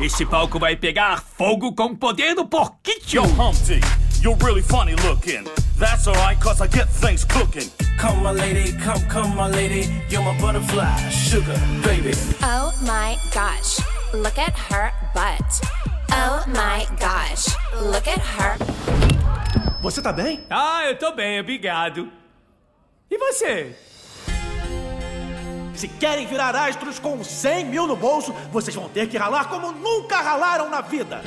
Esse 0.00 0.26
palco 0.26 0.58
vai 0.58 0.74
pegar 0.74 1.22
fogo 1.22 1.72
com 1.72 1.84
o 1.84 1.96
poder 1.96 2.34
do 2.34 2.44
porquinho. 2.44 2.98
Yo, 3.06 3.22
Humpty, 3.22 3.80
you're 4.20 4.36
really 4.44 4.60
funny 4.60 4.96
looking. 5.06 5.44
That's 5.78 6.08
alright, 6.08 6.36
cause 6.40 6.60
I 6.60 6.66
get 6.66 6.88
things 6.88 7.24
cooking. 7.24 7.70
Come, 7.96 8.24
my 8.24 8.32
lady, 8.32 8.72
come, 8.72 9.00
come, 9.08 9.36
my 9.36 9.48
lady. 9.48 9.88
You're 10.10 10.24
my 10.24 10.36
butterfly, 10.40 11.08
sugar, 11.10 11.56
baby. 11.84 12.12
Oh 12.42 12.74
my 12.82 13.16
gosh, 13.32 13.78
look 14.12 14.36
at 14.36 14.58
her 14.68 14.90
butt. 15.14 15.60
Oh 16.10 16.42
my 16.48 16.88
gosh, 16.98 17.54
look 17.80 18.08
at 18.08 18.18
her. 18.18 18.58
Você 19.80 20.02
tá 20.02 20.12
bem? 20.12 20.40
Ah, 20.50 20.86
eu 20.86 20.98
tô 20.98 21.12
bem, 21.12 21.38
obrigado. 21.38 22.23
E 23.14 23.18
você? 23.18 23.76
Se 25.72 25.86
querem 25.86 26.26
virar 26.26 26.56
astros 26.56 26.98
com 26.98 27.22
100 27.22 27.66
mil 27.66 27.86
no 27.86 27.94
bolso, 27.94 28.34
vocês 28.50 28.74
vão 28.74 28.88
ter 28.88 29.08
que 29.08 29.16
ralar 29.16 29.44
como 29.44 29.70
nunca 29.70 30.20
ralaram 30.20 30.68
na 30.68 30.80
vida. 30.80 31.22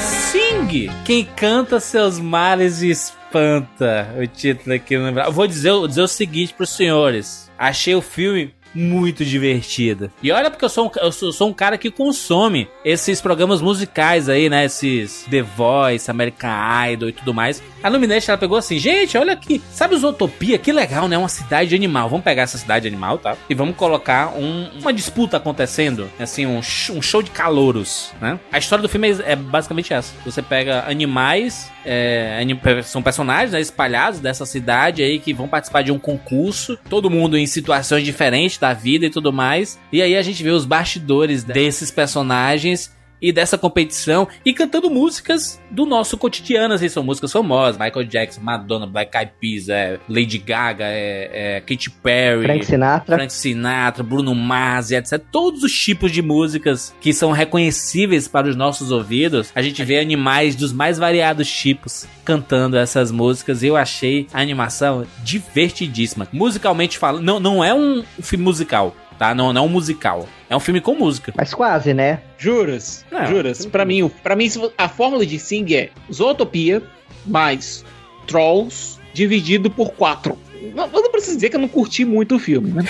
Sing! 0.00 0.90
Quem 1.04 1.24
canta 1.24 1.78
seus 1.78 2.18
males 2.18 2.82
espanta. 2.82 4.12
O 4.20 4.26
título 4.26 4.74
aqui. 4.74 4.94
Eu 4.94 5.32
vou 5.32 5.46
dizer, 5.46 5.70
vou 5.70 5.86
dizer 5.86 6.02
o 6.02 6.08
seguinte 6.08 6.52
pros 6.54 6.70
senhores. 6.70 7.48
Achei 7.56 7.94
o 7.94 8.02
filme 8.02 8.52
muito 8.74 9.24
divertida. 9.24 10.10
E 10.22 10.30
olha 10.30 10.50
porque 10.50 10.64
eu 10.64 10.68
sou, 10.68 10.86
um, 10.86 10.90
eu 11.00 11.12
sou, 11.12 11.32
sou, 11.32 11.48
um 11.48 11.52
cara 11.52 11.78
que 11.78 11.90
consome 11.90 12.68
esses 12.84 13.20
programas 13.20 13.60
musicais 13.60 14.28
aí, 14.28 14.48
né? 14.48 14.64
Esses 14.64 15.24
The 15.30 15.42
Voice, 15.42 16.10
American 16.10 16.50
Idol 16.90 17.08
e 17.08 17.12
tudo 17.12 17.34
mais. 17.34 17.62
A 17.82 17.88
Luminete, 17.88 18.30
ela 18.30 18.38
pegou 18.38 18.58
assim, 18.58 18.78
gente, 18.78 19.16
olha 19.16 19.32
aqui. 19.32 19.62
Sabe 19.70 19.94
os 19.94 20.04
Utopia? 20.04 20.58
Que 20.58 20.72
legal, 20.72 21.08
né? 21.08 21.16
Uma 21.16 21.28
cidade 21.28 21.74
animal. 21.74 22.08
Vamos 22.08 22.24
pegar 22.24 22.42
essa 22.42 22.58
cidade 22.58 22.86
animal, 22.86 23.18
tá? 23.18 23.36
E 23.48 23.54
vamos 23.54 23.76
colocar 23.76 24.34
um, 24.36 24.68
uma 24.80 24.92
disputa 24.92 25.36
acontecendo. 25.36 26.08
Assim, 26.18 26.46
um, 26.46 26.58
um, 26.58 27.02
show 27.02 27.22
de 27.22 27.30
calouros, 27.30 28.12
né? 28.20 28.38
A 28.52 28.58
história 28.58 28.82
do 28.82 28.88
filme 28.88 29.10
é, 29.10 29.32
é 29.32 29.36
basicamente 29.36 29.92
essa. 29.92 30.12
Você 30.24 30.42
pega 30.42 30.84
animais, 30.88 31.70
é, 31.84 32.44
são 32.84 33.02
personagens 33.02 33.52
né, 33.52 33.60
espalhados 33.60 34.20
dessa 34.20 34.44
cidade 34.44 35.02
aí 35.02 35.18
que 35.18 35.32
vão 35.32 35.48
participar 35.48 35.82
de 35.82 35.92
um 35.92 35.98
concurso. 35.98 36.78
Todo 36.88 37.08
mundo 37.08 37.38
em 37.38 37.46
situações 37.46 38.04
diferentes 38.04 38.57
da 38.60 38.72
vida 38.72 39.06
e 39.06 39.10
tudo 39.10 39.32
mais. 39.32 39.78
E 39.92 40.02
aí 40.02 40.16
a 40.16 40.22
gente 40.22 40.42
vê 40.42 40.50
os 40.50 40.64
bastidores 40.64 41.44
desses 41.44 41.90
personagens 41.90 42.96
e 43.20 43.32
dessa 43.32 43.58
competição 43.58 44.28
e 44.44 44.52
cantando 44.52 44.90
músicas 44.90 45.60
do 45.70 45.84
nosso 45.84 46.16
cotidiano, 46.16 46.74
assim, 46.74 46.88
são 46.88 47.02
músicas 47.02 47.32
famosas, 47.32 47.78
Michael 47.78 48.04
Jackson, 48.04 48.40
Madonna, 48.40 48.86
Black 48.86 49.16
Eyed 49.16 49.32
Peas, 49.40 49.68
é, 49.68 49.98
Lady 50.08 50.38
Gaga, 50.38 50.84
é, 50.84 51.56
é, 51.56 51.60
Katy 51.60 51.90
Perry, 51.90 52.44
Frank 52.44 52.66
Sinatra, 52.66 53.16
Frank 53.16 53.32
Sinatra, 53.32 54.02
Bruno 54.02 54.34
Mars, 54.34 54.90
etc. 54.90 55.20
Todos 55.30 55.62
os 55.62 55.72
tipos 55.72 56.12
de 56.12 56.22
músicas 56.22 56.94
que 57.00 57.12
são 57.12 57.32
reconhecíveis 57.32 58.28
para 58.28 58.48
os 58.48 58.56
nossos 58.56 58.90
ouvidos, 58.90 59.50
a 59.54 59.62
gente 59.62 59.82
vê 59.84 59.98
animais 59.98 60.54
dos 60.54 60.72
mais 60.72 60.98
variados 60.98 61.50
tipos 61.50 62.06
cantando 62.24 62.76
essas 62.76 63.10
músicas 63.10 63.62
eu 63.62 63.74
achei 63.74 64.26
a 64.34 64.40
animação 64.42 65.06
divertidíssima. 65.24 66.28
Musicalmente 66.30 66.98
falando, 66.98 67.24
não, 67.24 67.40
não 67.40 67.64
é 67.64 67.74
um 67.74 68.04
filme 68.20 68.44
musical, 68.44 68.94
tá? 69.18 69.34
Não, 69.34 69.52
não 69.52 69.62
é 69.62 69.66
um 69.66 69.68
musical. 69.68 70.28
É 70.48 70.56
um 70.56 70.60
filme 70.60 70.80
com 70.80 70.94
música. 70.94 71.32
Mas 71.36 71.52
quase, 71.52 71.92
né? 71.92 72.20
Juras. 72.38 73.04
Não, 73.10 73.26
juras. 73.26 73.66
Para 73.66 73.84
mim, 73.84 74.08
para 74.22 74.36
mim 74.36 74.48
a 74.76 74.88
fórmula 74.88 75.26
de 75.26 75.38
Sing 75.38 75.74
é 75.74 75.90
Zootopia 76.12 76.82
mais 77.26 77.84
Trolls 78.26 78.98
dividido 79.12 79.70
por 79.70 79.90
quatro. 79.92 80.38
Não, 80.74 80.86
eu 80.86 81.02
não 81.02 81.10
preciso 81.10 81.36
dizer 81.36 81.50
que 81.50 81.56
eu 81.56 81.60
não 81.60 81.68
curti 81.68 82.04
muito 82.04 82.36
o 82.36 82.38
filme, 82.38 82.70
né? 82.70 82.84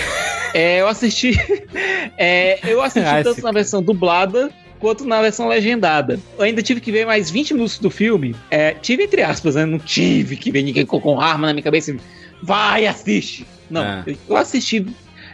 é, 0.53 0.81
eu 0.81 0.87
assisti. 0.87 1.33
É, 2.21 2.59
eu 2.69 2.81
assisti 2.81 3.07
ah, 3.07 3.23
tanto 3.23 3.41
na 3.41 3.51
versão 3.53 3.81
dublada 3.81 4.51
quanto 4.77 5.05
na 5.05 5.21
versão 5.21 5.47
legendada. 5.47 6.19
Eu 6.37 6.43
ainda 6.43 6.61
tive 6.61 6.81
que 6.81 6.91
ver 6.91 7.05
mais 7.05 7.31
20 7.31 7.53
minutos 7.53 7.79
do 7.79 7.89
filme. 7.89 8.35
É, 8.51 8.73
tive 8.73 9.03
entre 9.03 9.21
aspas, 9.21 9.55
né? 9.55 9.65
Não 9.65 9.79
tive 9.79 10.35
que 10.35 10.51
ver 10.51 10.63
ninguém 10.63 10.85
com 10.85 11.21
arma 11.21 11.47
na 11.47 11.53
minha 11.53 11.63
cabeça. 11.63 11.95
Vai, 12.43 12.85
assiste! 12.85 13.47
Não, 13.69 13.83
ah. 13.83 14.03
eu 14.27 14.35
assisti 14.35 14.85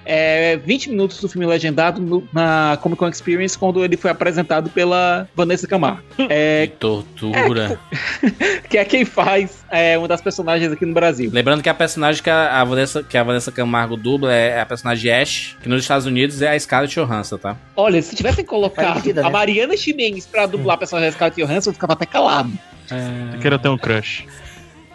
é, 0.05 0.57
20 0.57 0.91
minutos 0.91 1.19
do 1.19 1.27
filme 1.27 1.45
legendado 1.45 2.01
no, 2.01 2.27
na 2.31 2.77
Comic 2.81 2.99
Con 2.99 3.09
Experience 3.09 3.57
quando 3.57 3.83
ele 3.83 3.97
foi 3.97 4.11
apresentado 4.11 4.69
pela 4.69 5.27
Vanessa 5.35 5.67
Camargo. 5.67 6.03
É, 6.29 6.67
que 6.67 6.77
tortura. 6.77 7.79
É, 8.21 8.59
que 8.69 8.77
é 8.77 8.85
quem 8.85 9.03
faz 9.03 9.65
é, 9.71 9.97
uma 9.97 10.07
das 10.07 10.21
personagens 10.21 10.71
aqui 10.71 10.85
no 10.85 10.93
Brasil. 10.93 11.29
Lembrando 11.33 11.63
que 11.63 11.69
a 11.69 11.73
personagem 11.73 12.21
que 12.21 12.29
a, 12.29 12.61
a 12.61 12.63
Vanessa, 12.63 13.03
que 13.03 13.17
a 13.17 13.23
Vanessa 13.23 13.51
Camargo 13.51 13.97
dubla 13.97 14.33
é 14.33 14.61
a 14.61 14.65
personagem 14.65 15.11
Ash, 15.11 15.57
que 15.61 15.67
nos 15.67 15.81
Estados 15.81 16.05
Unidos 16.05 16.41
é 16.41 16.53
a 16.53 16.59
Scarlett 16.59 16.93
Johansson, 16.93 17.37
tá? 17.37 17.57
Olha, 17.75 18.01
se 18.01 18.15
tivessem 18.15 18.45
colocado 18.45 18.85
Parecida, 18.85 19.21
né? 19.21 19.27
a 19.27 19.31
Mariana 19.31 19.75
Ximenes 19.75 20.25
pra 20.25 20.45
dublar 20.45 20.75
a 20.75 20.77
personagem 20.77 21.09
da 21.09 21.15
Scarlett 21.15 21.41
Johansson, 21.41 21.69
eu 21.71 21.73
ficava 21.73 21.93
até 21.93 22.05
calado. 22.05 22.51
É... 22.91 23.35
Eu 23.35 23.39
quero 23.39 23.59
ter 23.59 23.69
um 23.69 23.77
crush. 23.77 24.25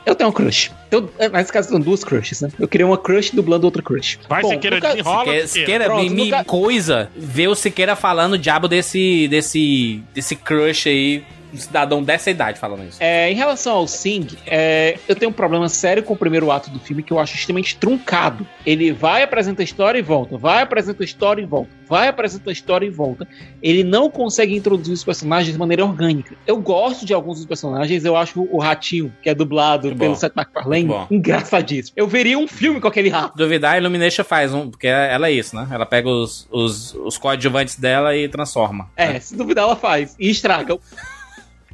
Eu 0.05 0.15
tenho 0.15 0.31
um 0.31 0.33
crush. 0.33 0.71
Eu, 0.91 1.13
nesse 1.33 1.53
caso, 1.53 1.69
são 1.69 1.79
duas 1.79 2.03
crushes, 2.03 2.41
né? 2.41 2.51
Eu 2.59 2.67
queria 2.67 2.87
uma 2.87 2.97
crush 2.97 3.31
dublando 3.35 3.65
outra 3.65 3.83
crush. 3.83 4.19
Vai, 4.29 4.43
Bom, 4.43 4.51
Siqueira, 4.51 4.77
nunca... 4.77 4.89
desenrola. 4.89 5.25
Siqueira, 5.25 5.47
Siqueira 5.47 5.85
Pronto, 5.85 6.11
me, 6.11 6.25
nunca... 6.25 6.45
coisa 6.45 7.11
ver 7.17 7.49
o 7.49 7.55
Siqueira 7.55 7.95
falando 7.95 8.33
o 8.35 8.39
diabo 8.39 8.67
desse, 8.67 9.29
desse, 9.29 10.03
desse 10.15 10.35
crush 10.35 10.89
aí 10.89 11.25
um 11.53 11.57
cidadão 11.57 12.03
dessa 12.03 12.31
idade 12.31 12.59
falando 12.59 12.85
isso. 12.89 12.99
É, 13.01 13.31
em 13.31 13.35
relação 13.35 13.77
ao 13.77 13.87
Sing, 13.87 14.27
é, 14.47 14.99
eu 15.09 15.15
tenho 15.15 15.31
um 15.31 15.35
problema 15.35 15.69
sério 15.69 16.03
com 16.03 16.15
o 16.15 16.17
primeiro 16.17 16.51
ato 16.51 16.71
do 16.71 16.79
filme 16.79 17.03
que 17.03 17.13
eu 17.13 17.19
acho 17.19 17.35
extremamente 17.35 17.77
truncado. 17.77 18.47
Ele 18.65 18.93
vai, 18.93 19.23
apresenta 19.23 19.63
a 19.63 19.65
história 19.65 19.99
e 19.99 20.03
volta, 20.03 20.37
vai, 20.37 20.63
apresenta 20.63 21.03
a 21.03 21.05
história 21.05 21.43
e 21.43 21.47
volta, 21.47 21.71
vai, 21.89 22.09
apresenta 22.09 22.51
a 22.51 22.53
história 22.53 22.87
e 22.87 22.91
volta. 22.91 23.27
Ele 23.63 23.85
não 23.85 24.11
consegue 24.11 24.57
introduzir 24.57 24.95
os 24.95 25.05
personagens 25.05 25.53
de 25.53 25.59
maneira 25.59 25.85
orgânica. 25.85 26.35
Eu 26.47 26.59
gosto 26.59 27.05
de 27.05 27.15
alguns 27.15 27.39
dos 27.39 27.47
personagens, 27.47 28.05
eu 28.05 28.17
acho 28.17 28.47
o 28.51 28.59
Ratinho, 28.59 29.13
que 29.23 29.29
é 29.29 29.35
dublado 29.35 29.89
Muito 29.89 29.99
pelo 29.99 30.13
bom. 30.13 30.19
Seth 30.19 30.35
MacFarlane, 30.35 31.07
engraçadíssimo. 31.11 31.95
Eu 31.97 32.07
veria 32.07 32.39
um 32.39 32.47
filme 32.47 32.81
com 32.81 32.89
aquele 32.89 33.09
rato. 33.09 33.37
Duvidar, 33.37 33.75
a 33.75 33.79
Illumination 33.79 34.25
faz 34.25 34.53
um, 34.53 34.71
porque 34.71 34.87
ela 34.87 35.29
é 35.29 35.33
isso, 35.33 35.55
né? 35.57 35.67
Ela 35.71 35.87
pega 35.87 36.09
os, 36.09 36.47
os, 36.51 36.95
os 36.95 37.19
coadjuvantes 37.19 37.77
dela 37.77 38.17
e 38.17 38.29
transforma. 38.29 38.91
É, 38.97 39.19
se 39.21 39.37
duvidar, 39.37 39.65
ela 39.65 39.77
faz. 39.77 40.15
E 40.19 40.31
estraga. 40.31 40.79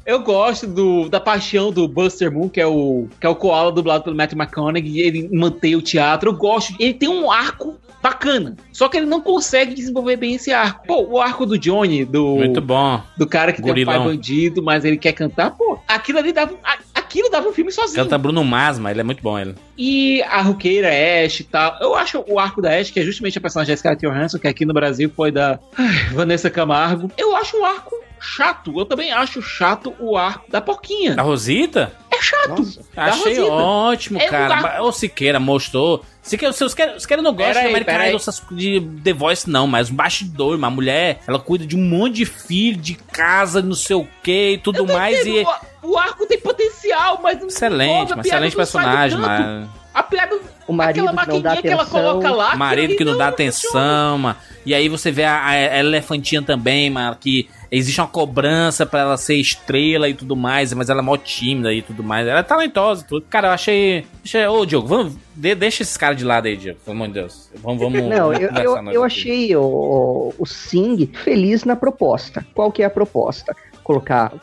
Eu 0.07 0.19
gosto 0.21 0.65
do, 0.65 1.09
da 1.09 1.19
paixão 1.19 1.69
do 1.69 1.85
Buster 1.85 2.31
Moon, 2.31 2.47
que 2.47 2.61
é 2.61 2.65
o 2.65 3.07
que 3.19 3.27
é 3.27 3.29
o 3.29 3.35
Koala 3.35 3.73
dublado 3.73 4.05
pelo 4.05 4.15
Matthew 4.15 4.37
McConaughey, 4.39 5.01
ele 5.01 5.29
mantém 5.33 5.75
o 5.75 5.81
teatro. 5.81 6.29
Eu 6.29 6.33
gosto. 6.33 6.73
Ele 6.79 6.93
tem 6.93 7.09
um 7.09 7.29
arco 7.29 7.75
bacana. 8.01 8.55
Só 8.71 8.87
que 8.87 8.95
ele 8.95 9.05
não 9.05 9.19
consegue 9.19 9.73
desenvolver 9.75 10.15
bem 10.15 10.35
esse 10.35 10.49
arco. 10.53 10.87
Pô, 10.87 11.01
o 11.09 11.19
arco 11.19 11.45
do 11.45 11.57
Johnny, 11.57 12.05
do 12.05 12.37
Muito 12.37 12.61
bom. 12.61 13.01
do 13.17 13.27
cara 13.27 13.51
que 13.51 13.61
tem 13.61 13.69
um 13.83 13.85
pai 13.85 13.99
bandido, 13.99 14.63
mas 14.63 14.85
ele 14.85 14.95
quer 14.97 15.11
cantar, 15.11 15.51
pô, 15.51 15.77
aquilo 15.85 16.19
ali 16.19 16.31
dava 16.31 16.53
a- 16.63 16.77
aquilo 16.95 17.29
dava 17.29 17.49
um 17.49 17.53
filme 17.53 17.71
sozinho. 17.71 18.01
Canta 18.01 18.17
Bruno 18.17 18.45
Masma, 18.45 18.89
ele 18.91 19.01
é 19.01 19.03
muito 19.03 19.21
bom, 19.21 19.37
ele. 19.37 19.55
E 19.77 20.21
a 20.23 20.41
roqueira 20.41 20.87
Ash 20.89 21.41
e 21.41 21.43
tal. 21.43 21.75
Eu 21.81 21.95
acho 21.95 22.23
o 22.29 22.39
arco 22.39 22.61
da 22.61 22.77
Ash, 22.79 22.91
que 22.91 22.99
é 23.01 23.03
justamente 23.03 23.37
a 23.37 23.41
personagem 23.41 23.73
da 23.73 23.77
Scarlett 23.77 24.05
Johansson, 24.07 24.39
que 24.39 24.47
aqui 24.47 24.65
no 24.65 24.73
Brasil 24.73 25.11
foi 25.13 25.31
da 25.31 25.59
ai, 25.77 26.05
Vanessa 26.13 26.49
Camargo. 26.49 27.11
Eu 27.17 27.35
acho 27.35 27.57
um 27.57 27.65
arco 27.65 27.93
chato. 28.19 28.77
Eu 28.77 28.85
também 28.85 29.11
acho 29.11 29.41
chato 29.41 29.93
o 29.99 30.17
arco 30.17 30.49
da 30.49 30.59
Porquinha. 30.61 31.15
Da 31.15 31.21
Rosita? 31.21 31.91
É 32.11 32.21
chato. 32.21 32.63
Da 32.95 33.05
Achei 33.05 33.35
Rosita. 33.39 33.51
ótimo, 33.53 34.19
É 34.21 34.25
um 34.25 34.29
cara. 34.29 34.53
arco- 34.55 34.83
Ô, 34.83 34.91
Siqueira 34.91 35.39
mostrou. 35.39 36.03
Siqueira, 36.21 36.51
os 36.51 36.57
Siqueira, 36.57 36.99
Siqueira 36.99 37.21
não 37.23 37.33
gosta 37.33 37.53
Pera 37.53 37.61
de 37.61 37.69
American. 37.69 38.05
Idol, 38.07 38.57
de 38.57 38.81
The 39.03 39.13
Voice, 39.13 39.49
não, 39.49 39.65
mas 39.67 39.89
um 39.89 39.95
bastidor, 39.95 40.55
uma 40.57 40.69
mulher, 40.69 41.19
ela 41.27 41.39
cuida 41.39 41.65
de 41.65 41.75
um 41.75 41.81
monte 41.81 42.15
de 42.15 42.25
filho, 42.25 42.77
de 42.77 42.95
casa, 42.95 43.61
não 43.61 43.75
sei 43.75 43.95
o 43.95 44.07
que 44.23 44.53
e 44.53 44.57
tudo 44.57 44.85
mais. 44.85 45.25
E... 45.25 45.45
O, 45.83 45.91
o 45.91 45.97
arco 45.97 46.25
tem 46.25 46.37
potencial, 46.39 47.19
mas 47.23 47.39
não 47.39 47.47
Excelente, 47.47 48.11
uma 48.13 48.21
excelente 48.21 48.51
não 48.51 48.57
personagem, 48.57 49.17
mas. 49.17 49.67
A 49.93 50.03
piada. 50.03 50.37
O 50.67 50.73
marido 50.73 51.07
aquela 51.07 51.25
que 51.25 51.31
não 51.31 51.41
dá 51.41 51.57
que 51.57 51.67
ela 51.67 51.81
atenção. 51.81 52.01
coloca 52.03 52.29
lá. 52.31 52.55
marido 52.55 52.83
aquilo 52.83 52.97
que 52.97 53.03
não 53.05 53.11
ali 53.13 53.19
dá 53.19 53.27
atenção, 53.29 54.17
mano. 54.17 54.35
E 54.65 54.73
aí 54.75 54.89
você 54.89 55.09
vê 55.11 55.23
a, 55.23 55.37
a- 55.37 55.49
a 55.51 55.79
elefantinha 55.79 56.41
também, 56.41 56.89
mano, 56.89 57.15
que 57.19 57.49
existe 57.71 57.99
uma 58.01 58.07
cobrança 58.07 58.85
pra 58.85 59.01
ela 59.01 59.17
ser 59.17 59.35
estrela 59.35 60.07
e 60.09 60.13
tudo 60.13 60.35
mais, 60.35 60.73
mas 60.73 60.89
ela 60.89 61.01
é 61.01 61.03
mó 61.03 61.17
tímida 61.17 61.73
e 61.73 61.81
tudo 61.81 62.03
mais. 62.03 62.27
Ela 62.27 62.39
é 62.39 62.43
talentosa 62.43 63.03
e 63.03 63.07
tudo. 63.07 63.25
Cara, 63.29 63.49
eu 63.49 63.51
achei. 63.51 64.05
achei 64.23 64.45
ô, 64.47 64.65
Diogo, 64.65 64.87
vamos. 64.87 65.15
de- 65.35 65.55
deixa 65.55 65.83
esses 65.83 65.97
caras 65.97 66.17
de 66.17 66.23
lado 66.25 66.47
aí, 66.47 66.55
Diogo. 66.57 66.79
Pelo 66.83 66.95
amor 66.95 67.07
de 67.07 67.13
Deus. 67.15 67.49
Vamos, 67.61 67.79
vamos. 67.81 68.01
Não, 68.07 68.31
vamos 68.31 68.39
eu, 68.39 68.49
eu, 68.63 68.91
eu 68.91 69.03
achei 69.03 69.55
o, 69.55 70.33
o 70.37 70.45
Sing 70.45 71.09
feliz 71.23 71.63
na 71.63 71.75
proposta. 71.75 72.45
Qual 72.53 72.71
que 72.71 72.81
é 72.81 72.85
a 72.85 72.89
proposta? 72.89 73.55
Colocar 73.83 74.33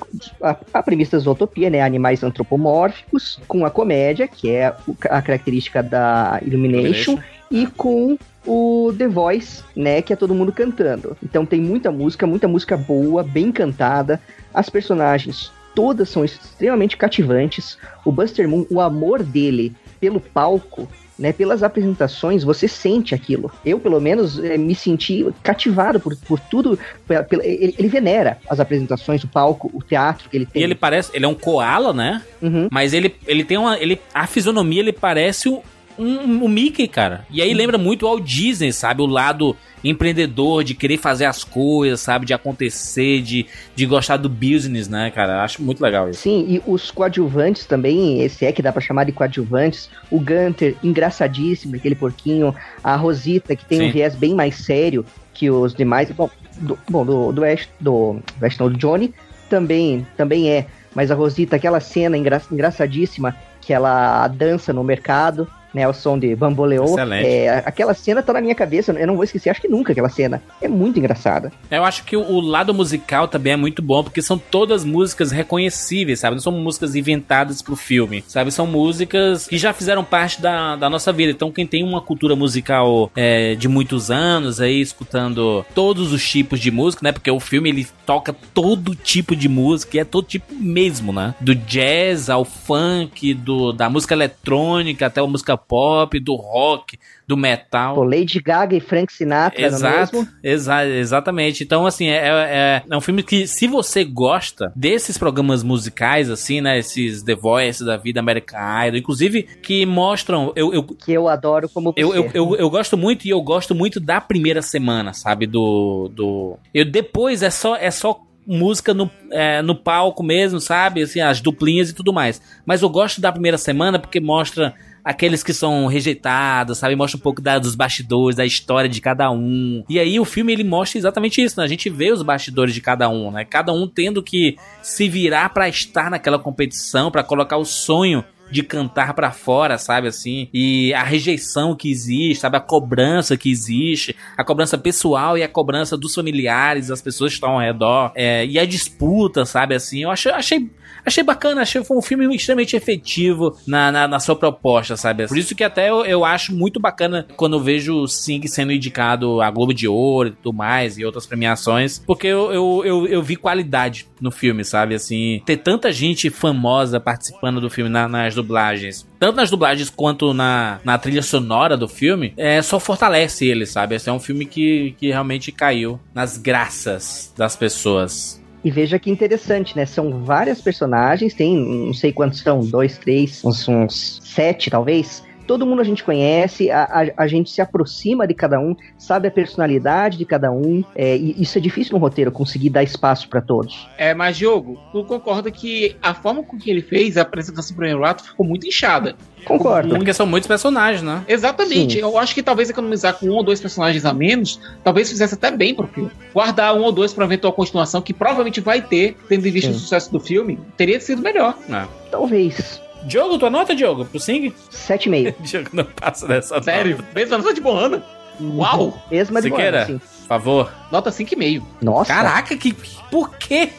a, 0.42 0.56
a 0.72 0.82
premissa 0.82 1.18
da 1.18 1.22
Zootopia, 1.22 1.68
né? 1.68 1.82
Animais 1.82 2.22
antropomórficos, 2.22 3.38
com 3.46 3.66
a 3.66 3.70
comédia, 3.70 4.26
que 4.26 4.50
é 4.50 4.74
a 5.10 5.20
característica 5.20 5.82
da 5.82 6.40
Illumination, 6.42 7.12
Illumination. 7.12 7.18
E 7.54 7.66
com 7.66 8.18
o 8.46 8.92
The 8.98 9.08
Voice, 9.08 9.62
né? 9.74 10.02
Que 10.02 10.12
é 10.12 10.16
todo 10.16 10.34
mundo 10.34 10.52
cantando. 10.52 11.16
Então 11.22 11.46
tem 11.46 11.60
muita 11.60 11.90
música, 11.90 12.26
muita 12.26 12.46
música 12.48 12.76
boa, 12.76 13.22
bem 13.22 13.50
cantada. 13.52 14.20
As 14.52 14.68
personagens 14.68 15.50
todas 15.74 16.08
são 16.08 16.24
extremamente 16.24 16.96
cativantes. 16.96 17.78
O 18.04 18.12
Buster 18.12 18.48
Moon, 18.48 18.66
o 18.70 18.80
amor 18.80 19.22
dele 19.22 19.72
pelo 20.00 20.20
palco, 20.20 20.86
né, 21.18 21.32
pelas 21.32 21.62
apresentações, 21.62 22.42
você 22.44 22.66
sente 22.68 23.14
aquilo. 23.14 23.50
Eu, 23.64 23.78
pelo 23.78 24.00
menos, 24.00 24.38
eh, 24.38 24.58
me 24.58 24.74
senti 24.74 25.24
cativado 25.42 25.98
por, 26.00 26.14
por 26.16 26.38
tudo. 26.40 26.78
pela- 27.06 27.24
ele, 27.42 27.74
ele 27.78 27.88
venera 27.88 28.36
as 28.50 28.58
apresentações, 28.60 29.22
o 29.24 29.28
palco, 29.28 29.70
o 29.72 29.80
teatro 29.82 30.28
que 30.28 30.36
ele 30.36 30.44
E 30.44 30.52
tem. 30.52 30.62
ele 30.62 30.74
parece. 30.74 31.10
Ele 31.14 31.24
é 31.24 31.28
um 31.28 31.34
koala, 31.34 31.92
né? 31.92 32.20
Uhum. 32.42 32.68
Mas 32.70 32.92
ele, 32.92 33.14
ele 33.26 33.44
tem 33.44 33.56
uma. 33.56 33.78
Ele, 33.78 33.98
a 34.12 34.26
fisionomia, 34.26 34.80
ele 34.80 34.92
parece 34.92 35.48
um, 35.48 35.60
um, 35.98 36.48
Mickey, 36.48 36.88
cara. 36.88 37.26
E 37.30 37.40
aí 37.40 37.52
lembra 37.54 37.78
muito 37.78 38.06
ao 38.06 38.18
Disney, 38.20 38.72
sabe? 38.72 39.02
O 39.02 39.06
lado 39.06 39.56
empreendedor, 39.82 40.64
de 40.64 40.74
querer 40.74 40.96
fazer 40.96 41.26
as 41.26 41.44
coisas, 41.44 42.00
sabe? 42.00 42.24
De 42.24 42.32
acontecer, 42.32 43.20
de, 43.20 43.46
de 43.76 43.86
gostar 43.86 44.16
do 44.16 44.28
business, 44.28 44.88
né, 44.88 45.10
cara? 45.10 45.42
Acho 45.42 45.62
muito 45.62 45.82
legal 45.82 46.08
isso. 46.08 46.22
Sim, 46.22 46.46
e 46.48 46.62
os 46.66 46.90
coadjuvantes 46.90 47.66
também, 47.66 48.22
esse 48.22 48.46
é 48.46 48.52
que 48.52 48.62
dá 48.62 48.72
pra 48.72 48.80
chamar 48.80 49.04
de 49.04 49.12
coadjuvantes. 49.12 49.90
O 50.10 50.18
Gunter, 50.18 50.74
engraçadíssimo, 50.82 51.76
aquele 51.76 51.94
porquinho. 51.94 52.54
A 52.82 52.96
Rosita, 52.96 53.54
que 53.54 53.64
tem 53.64 53.78
Sim. 53.78 53.88
um 53.88 53.92
viés 53.92 54.14
bem 54.14 54.34
mais 54.34 54.56
sério 54.56 55.04
que 55.34 55.50
os 55.50 55.74
demais. 55.74 56.10
Bom, 56.10 56.30
do, 56.56 56.78
bom, 56.88 57.04
do, 57.04 57.32
do 57.32 57.44
Ash, 57.44 57.68
do, 57.78 58.20
do 58.36 58.46
Ash 58.46 58.56
não, 58.58 58.70
do 58.70 58.78
Johnny 58.78 59.12
também, 59.50 60.06
também 60.16 60.50
é. 60.50 60.66
Mas 60.94 61.10
a 61.10 61.14
Rosita, 61.14 61.56
aquela 61.56 61.80
cena 61.80 62.16
engra, 62.16 62.40
engraçadíssima 62.50 63.36
que 63.60 63.72
ela 63.72 64.28
dança 64.28 64.72
no 64.72 64.84
mercado, 64.84 65.48
né, 65.74 65.86
o 65.88 65.92
som 65.92 66.18
de 66.18 66.34
Bamboleou. 66.36 66.86
Excelente. 66.86 67.26
É, 67.26 67.62
aquela 67.66 67.92
cena 67.92 68.22
tá 68.22 68.32
na 68.32 68.40
minha 68.40 68.54
cabeça, 68.54 68.92
eu 68.92 69.06
não 69.06 69.16
vou 69.16 69.24
esquecer, 69.24 69.50
acho 69.50 69.60
que 69.60 69.68
nunca 69.68 69.92
aquela 69.92 70.08
cena. 70.08 70.40
É 70.62 70.68
muito 70.68 70.98
engraçada. 70.98 71.52
Eu 71.70 71.84
acho 71.84 72.04
que 72.04 72.16
o, 72.16 72.22
o 72.22 72.40
lado 72.40 72.72
musical 72.72 73.26
também 73.26 73.54
é 73.54 73.56
muito 73.56 73.82
bom, 73.82 74.04
porque 74.04 74.22
são 74.22 74.38
todas 74.38 74.84
músicas 74.84 75.32
reconhecíveis, 75.32 76.20
sabe? 76.20 76.36
Não 76.36 76.42
são 76.42 76.52
músicas 76.52 76.94
inventadas 76.94 77.60
pro 77.60 77.74
filme, 77.74 78.24
sabe? 78.26 78.52
São 78.52 78.66
músicas 78.66 79.48
que 79.48 79.58
já 79.58 79.72
fizeram 79.72 80.04
parte 80.04 80.40
da, 80.40 80.76
da 80.76 80.88
nossa 80.88 81.12
vida. 81.12 81.32
Então, 81.32 81.50
quem 81.50 81.66
tem 81.66 81.82
uma 81.82 82.00
cultura 82.00 82.36
musical 82.36 83.10
é, 83.16 83.54
de 83.54 83.68
muitos 83.68 84.10
anos 84.10 84.60
aí, 84.60 84.80
escutando 84.80 85.64
todos 85.74 86.12
os 86.12 86.26
tipos 86.28 86.60
de 86.60 86.70
música, 86.70 87.00
né? 87.02 87.12
Porque 87.12 87.30
o 87.30 87.40
filme 87.40 87.70
ele 87.70 87.86
toca 88.06 88.34
todo 88.52 88.94
tipo 88.94 89.34
de 89.34 89.48
música, 89.48 89.96
e 89.96 90.00
é 90.00 90.04
todo 90.04 90.26
tipo 90.26 90.54
mesmo, 90.54 91.12
né? 91.12 91.34
Do 91.40 91.54
jazz 91.54 92.30
ao 92.30 92.44
funk, 92.44 93.34
do, 93.34 93.72
da 93.72 93.88
música 93.88 94.14
eletrônica 94.14 95.06
até 95.06 95.20
a 95.20 95.26
música 95.26 95.56
pop, 95.66 96.18
do 96.20 96.34
rock, 96.34 96.98
do 97.26 97.36
metal. 97.36 97.94
Pô, 97.94 98.04
Lady 98.04 98.40
Gaga 98.40 98.76
e 98.76 98.80
Frank 98.80 99.12
Sinatra 99.12 99.60
no 99.60 99.66
Exato, 99.66 100.16
mesmo. 100.16 100.32
exa 100.42 100.86
exatamente. 100.86 101.64
Então, 101.64 101.86
assim, 101.86 102.08
é, 102.08 102.28
é, 102.28 102.82
é 102.88 102.96
um 102.96 103.00
filme 103.00 103.22
que, 103.22 103.46
se 103.46 103.66
você 103.66 104.04
gosta 104.04 104.72
desses 104.76 105.16
programas 105.16 105.62
musicais, 105.62 106.30
assim, 106.30 106.60
né? 106.60 106.78
Esses 106.78 107.22
The 107.22 107.34
Voice 107.34 107.84
da 107.84 107.96
vida 107.96 108.20
American 108.20 108.58
Idol, 108.86 108.98
inclusive, 108.98 109.42
que 109.42 109.86
mostram. 109.86 110.52
Eu, 110.54 110.72
eu, 110.72 110.82
Que 110.82 111.12
eu 111.12 111.28
adoro 111.28 111.68
como 111.68 111.92
você. 111.92 112.02
eu, 112.02 112.14
eu, 112.14 112.30
eu, 112.34 112.56
eu 112.56 112.70
gosto 112.70 112.96
muito 112.96 113.24
e 113.26 113.30
eu 113.30 113.40
gosto 113.40 113.74
muito 113.74 113.98
da 114.00 114.20
primeira 114.20 114.62
semana, 114.62 115.12
sabe? 115.12 115.46
Do. 115.46 116.10
do... 116.14 116.58
Eu, 116.72 116.84
depois 116.84 117.42
é 117.42 117.50
só. 117.50 117.76
É 117.76 117.90
só 117.90 118.20
música 118.46 118.92
no, 118.92 119.10
é, 119.30 119.62
no 119.62 119.74
palco 119.74 120.22
mesmo, 120.22 120.60
sabe? 120.60 121.02
Assim, 121.02 121.20
as 121.20 121.40
duplinhas 121.40 121.90
e 121.90 121.94
tudo 121.94 122.12
mais. 122.12 122.42
Mas 122.66 122.82
eu 122.82 122.88
gosto 122.88 123.20
da 123.20 123.32
primeira 123.32 123.56
semana 123.56 123.98
porque 123.98 124.20
mostra 124.20 124.74
aqueles 125.04 125.42
que 125.42 125.52
são 125.52 125.86
rejeitados, 125.86 126.78
sabe? 126.78 126.96
Mostra 126.96 127.18
um 127.18 127.20
pouco 127.20 127.42
da, 127.42 127.58
dos 127.58 127.74
bastidores, 127.74 128.36
da 128.36 128.46
história 128.46 128.88
de 128.88 129.00
cada 129.00 129.30
um. 129.30 129.84
E 129.88 129.98
aí 129.98 130.18
o 130.18 130.24
filme 130.24 130.52
ele 130.52 130.64
mostra 130.64 130.98
exatamente 130.98 131.42
isso, 131.42 131.60
né? 131.60 131.64
A 131.64 131.68
gente 131.68 131.90
vê 131.90 132.10
os 132.10 132.22
bastidores 132.22 132.74
de 132.74 132.80
cada 132.80 133.08
um, 133.08 133.30
né? 133.30 133.44
Cada 133.44 133.72
um 133.72 133.86
tendo 133.86 134.22
que 134.22 134.56
se 134.82 135.08
virar 135.08 135.50
pra 135.50 135.68
estar 135.68 136.10
naquela 136.10 136.38
competição, 136.38 137.10
pra 137.10 137.22
colocar 137.22 137.58
o 137.58 137.64
sonho 137.64 138.24
de 138.54 138.62
cantar 138.62 139.14
pra 139.14 139.32
fora, 139.32 139.76
sabe 139.78 140.06
assim? 140.06 140.48
E 140.54 140.94
a 140.94 141.02
rejeição 141.02 141.74
que 141.74 141.90
existe, 141.90 142.40
sabe? 142.42 142.56
A 142.56 142.60
cobrança 142.60 143.36
que 143.36 143.50
existe, 143.50 144.14
a 144.36 144.44
cobrança 144.44 144.78
pessoal 144.78 145.36
e 145.36 145.42
a 145.42 145.48
cobrança 145.48 145.96
dos 145.96 146.14
familiares, 146.14 146.86
das 146.86 147.02
pessoas 147.02 147.32
que 147.32 147.34
estão 147.38 147.50
ao 147.54 147.60
redor, 147.60 148.12
é, 148.14 148.46
e 148.46 148.56
a 148.58 148.64
disputa, 148.64 149.44
sabe 149.44 149.74
assim? 149.74 150.02
Eu 150.04 150.10
achei, 150.10 150.30
achei, 150.30 150.70
achei 151.04 151.24
bacana, 151.24 151.62
achei 151.62 151.82
foi 151.82 151.96
um 151.96 152.02
filme 152.02 152.32
extremamente 152.36 152.76
efetivo 152.76 153.56
na, 153.66 153.90
na, 153.90 154.06
na 154.06 154.20
sua 154.20 154.36
proposta, 154.36 154.96
sabe? 154.96 155.26
Por 155.26 155.36
isso 155.36 155.54
que 155.54 155.64
até 155.64 155.90
eu, 155.90 156.04
eu 156.04 156.24
acho 156.24 156.54
muito 156.54 156.78
bacana 156.78 157.26
quando 157.36 157.56
eu 157.56 157.60
vejo 157.60 157.96
o 158.02 158.06
Sing 158.06 158.46
sendo 158.46 158.72
indicado 158.72 159.40
a 159.42 159.50
Globo 159.50 159.74
de 159.74 159.88
Ouro 159.88 160.28
e 160.28 160.32
tudo 160.32 160.52
mais, 160.52 160.96
e 160.96 161.04
outras 161.04 161.26
premiações, 161.26 161.98
porque 162.06 162.28
eu, 162.28 162.52
eu, 162.52 162.82
eu, 162.84 163.06
eu 163.08 163.22
vi 163.22 163.34
qualidade 163.34 164.06
no 164.20 164.30
filme, 164.30 164.64
sabe? 164.64 164.94
Assim, 164.94 165.42
ter 165.44 165.56
tanta 165.56 165.92
gente 165.92 166.30
famosa 166.30 167.00
participando 167.00 167.60
do 167.60 167.68
filme 167.68 167.90
na- 167.90 168.08
nas 168.08 168.34
dublagens, 168.44 169.06
tanto 169.18 169.36
nas 169.36 169.50
dublagens 169.50 169.90
quanto 169.90 170.32
na, 170.32 170.80
na 170.84 170.98
trilha 170.98 171.22
sonora 171.22 171.76
do 171.76 171.88
filme, 171.88 172.32
é, 172.36 172.62
só 172.62 172.78
fortalece 172.78 173.46
ele, 173.46 173.66
sabe? 173.66 173.94
Esse 173.94 174.08
é 174.08 174.12
um 174.12 174.20
filme 174.20 174.46
que, 174.46 174.94
que 174.98 175.08
realmente 175.08 175.50
caiu 175.50 175.98
nas 176.14 176.36
graças 176.36 177.32
das 177.36 177.56
pessoas. 177.56 178.42
E 178.64 178.70
veja 178.70 178.98
que 178.98 179.10
interessante, 179.10 179.76
né? 179.76 179.84
São 179.84 180.24
várias 180.24 180.60
personagens, 180.60 181.34
tem 181.34 181.54
não 181.54 181.92
sei 181.92 182.12
quantos 182.12 182.40
são, 182.40 182.60
dois, 182.60 182.96
três, 182.96 183.44
uns, 183.44 183.68
uns 183.68 184.20
sete 184.22 184.70
talvez, 184.70 185.22
todo 185.46 185.66
mundo 185.66 185.80
a 185.80 185.84
gente 185.84 186.02
conhece, 186.02 186.70
a, 186.70 186.84
a, 186.84 187.24
a 187.24 187.26
gente 187.26 187.50
se 187.50 187.60
aproxima 187.60 188.26
de 188.26 188.34
cada 188.34 188.58
um, 188.58 188.76
sabe 188.98 189.28
a 189.28 189.30
personalidade 189.30 190.18
de 190.18 190.24
cada 190.24 190.50
um, 190.50 190.84
é, 190.94 191.16
e 191.16 191.40
isso 191.40 191.58
é 191.58 191.60
difícil 191.60 191.92
no 191.92 191.98
roteiro, 191.98 192.30
conseguir 192.30 192.70
dar 192.70 192.82
espaço 192.82 193.28
para 193.28 193.40
todos. 193.40 193.88
É, 193.98 194.14
mas 194.14 194.36
Diogo, 194.36 194.78
tu 194.92 195.04
concorda 195.04 195.50
que 195.50 195.96
a 196.02 196.14
forma 196.14 196.42
com 196.42 196.58
que 196.58 196.70
ele 196.70 196.82
fez 196.82 197.16
a 197.16 197.22
apresentação 197.22 197.74
do 197.74 197.78
primeiro 197.78 198.04
ato 198.04 198.24
ficou 198.24 198.46
muito 198.46 198.66
inchada. 198.66 199.16
Concordo. 199.44 199.96
Porque 199.96 200.12
são 200.12 200.26
muitos 200.26 200.48
personagens, 200.48 201.02
né? 201.02 201.22
Exatamente. 201.28 201.94
Sim. 201.94 202.00
Eu 202.00 202.18
acho 202.18 202.34
que 202.34 202.42
talvez 202.42 202.70
economizar 202.70 203.14
com 203.14 203.26
um 203.26 203.34
ou 203.34 203.42
dois 203.42 203.60
personagens 203.60 204.04
a 204.04 204.14
menos, 204.14 204.58
talvez 204.82 205.10
fizesse 205.10 205.34
até 205.34 205.50
bem 205.50 205.74
pro 205.74 205.86
filme. 205.86 206.10
Guardar 206.32 206.74
um 206.74 206.82
ou 206.82 206.90
dois 206.90 207.12
pra 207.12 207.24
eventual 207.24 207.52
continuação, 207.52 208.00
que 208.00 208.14
provavelmente 208.14 208.60
vai 208.60 208.80
ter, 208.80 209.16
tendo 209.28 209.46
em 209.46 209.50
vista 209.50 209.70
Sim. 209.70 209.76
o 209.76 209.80
sucesso 209.80 210.10
do 210.10 210.18
filme, 210.18 210.58
teria 210.76 210.98
sido 210.98 211.20
melhor. 211.20 211.56
É. 211.68 211.84
Talvez. 212.10 212.80
Diogo, 213.06 213.38
tua 213.38 213.50
nota, 213.50 213.74
Diogo, 213.74 214.04
pro 214.04 214.18
Sing? 214.18 214.52
7,5. 214.72 215.34
Diogo 215.42 215.70
não 215.72 215.84
passa 215.84 216.26
dessa 216.26 216.62
Sério? 216.62 217.04
Mesmo 217.14 217.38
nota 217.38 217.54
de 217.54 217.60
Bohana? 217.60 218.02
Uau! 218.40 219.00
Mesma 219.10 219.40
de 219.40 219.48
Siqueira, 219.48 219.78
Moana, 219.78 219.86
sim. 219.86 219.98
por 219.98 220.26
favor. 220.26 220.72
Nota 220.90 221.10
5,5. 221.10 221.62
Nossa. 221.80 222.12
Caraca, 222.12 222.56
que. 222.56 222.72
Por 223.10 223.30
quê? 223.36 223.70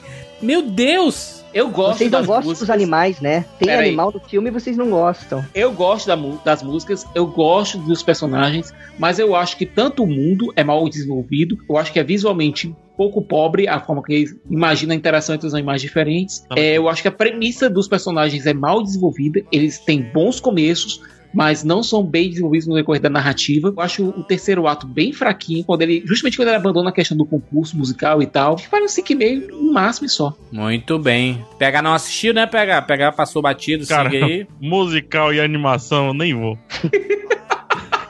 Meu 0.42 0.62
Deus! 0.62 1.35
Eu 1.56 1.70
gosto 1.70 2.00
Vocês 2.00 2.12
não 2.12 2.20
das 2.20 2.28
gostam 2.28 2.50
músicas. 2.50 2.68
dos 2.68 2.70
animais, 2.70 3.22
né? 3.22 3.46
Tem 3.58 3.70
Pera 3.70 3.82
aí. 3.82 3.88
animal 3.88 4.12
no 4.12 4.20
filme 4.20 4.50
e 4.50 4.52
vocês 4.52 4.76
não 4.76 4.90
gostam. 4.90 5.44
Eu 5.56 5.72
gosto 5.72 6.06
da 6.06 6.16
das 6.44 6.62
músicas, 6.62 7.08
eu 7.16 7.26
gosto 7.26 7.78
dos 7.78 8.04
personagens, 8.04 8.74
mas 9.00 9.20
eu 9.20 9.34
acho 9.34 9.56
que 9.56 9.66
tanto 9.66 10.04
o 10.04 10.08
mundo 10.08 10.52
é 10.58 10.66
mal 10.66 10.88
desenvolvido, 10.90 11.58
eu 11.70 11.78
acho 11.78 11.94
que 11.94 12.00
é 12.00 12.04
visualmente 12.04 12.76
pouco 12.98 13.22
pobre 13.22 13.70
a 13.70 13.80
forma 13.80 14.04
que 14.04 14.14
eles 14.14 14.36
imaginam 14.50 14.94
a 14.94 14.98
interação 14.98 15.34
entre 15.34 15.48
os 15.48 15.54
animais 15.54 15.82
diferentes. 15.82 16.46
É, 16.58 16.78
eu 16.78 16.90
acho 16.90 17.02
que 17.02 17.08
a 17.08 17.12
premissa 17.12 17.70
dos 17.70 17.88
personagens 17.88 18.46
é 18.46 18.54
mal 18.54 18.84
desenvolvida, 18.84 19.42
eles 19.50 19.80
têm 19.80 20.02
bons 20.02 20.42
começos, 20.42 21.02
mas 21.36 21.64
não 21.64 21.84
são 21.84 22.02
bem 22.02 22.30
desenvolvidos 22.30 22.66
no 22.68 22.74
decorrer 22.74 23.02
da 23.02 23.10
narrativa. 23.10 23.68
Eu 23.76 23.82
acho 23.82 24.06
o 24.06 24.24
terceiro 24.24 24.66
ato 24.68 24.88
bem 24.88 25.12
fraquinho, 25.12 25.64
quando 25.66 25.82
ele, 25.82 26.02
justamente 26.06 26.38
quando 26.38 26.48
ele 26.48 26.58
abandona 26.58 26.90
a 26.90 26.94
questão 26.94 27.18
do 27.18 27.26
concurso 27.26 27.78
musical 27.78 28.22
e 28.24 28.26
tal. 28.26 28.56
Acho 28.56 28.70
que 28.70 28.76
um 28.76 28.86
5,5 28.86 29.48
no 29.52 29.74
máximo 29.74 30.08
e 30.08 30.10
só. 30.10 30.34
Muito 30.52 30.98
bem. 30.98 31.46
PH 31.60 31.82
não 31.82 31.94
assistiu, 31.94 32.34
né, 32.34 32.48
PH? 32.48 32.82
PH 32.84 33.12
passou 33.12 33.42
batido, 33.42 33.86
Cara, 33.86 34.10
Sing 34.10 34.24
aí. 34.24 34.48
musical 34.62 35.34
e 35.34 35.40
animação, 35.42 36.08
eu 36.08 36.14
nem 36.14 36.34
vou. 36.34 36.58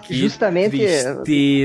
Que 0.07 0.13
Justamente. 0.13 0.77
tristeza, 0.77 1.23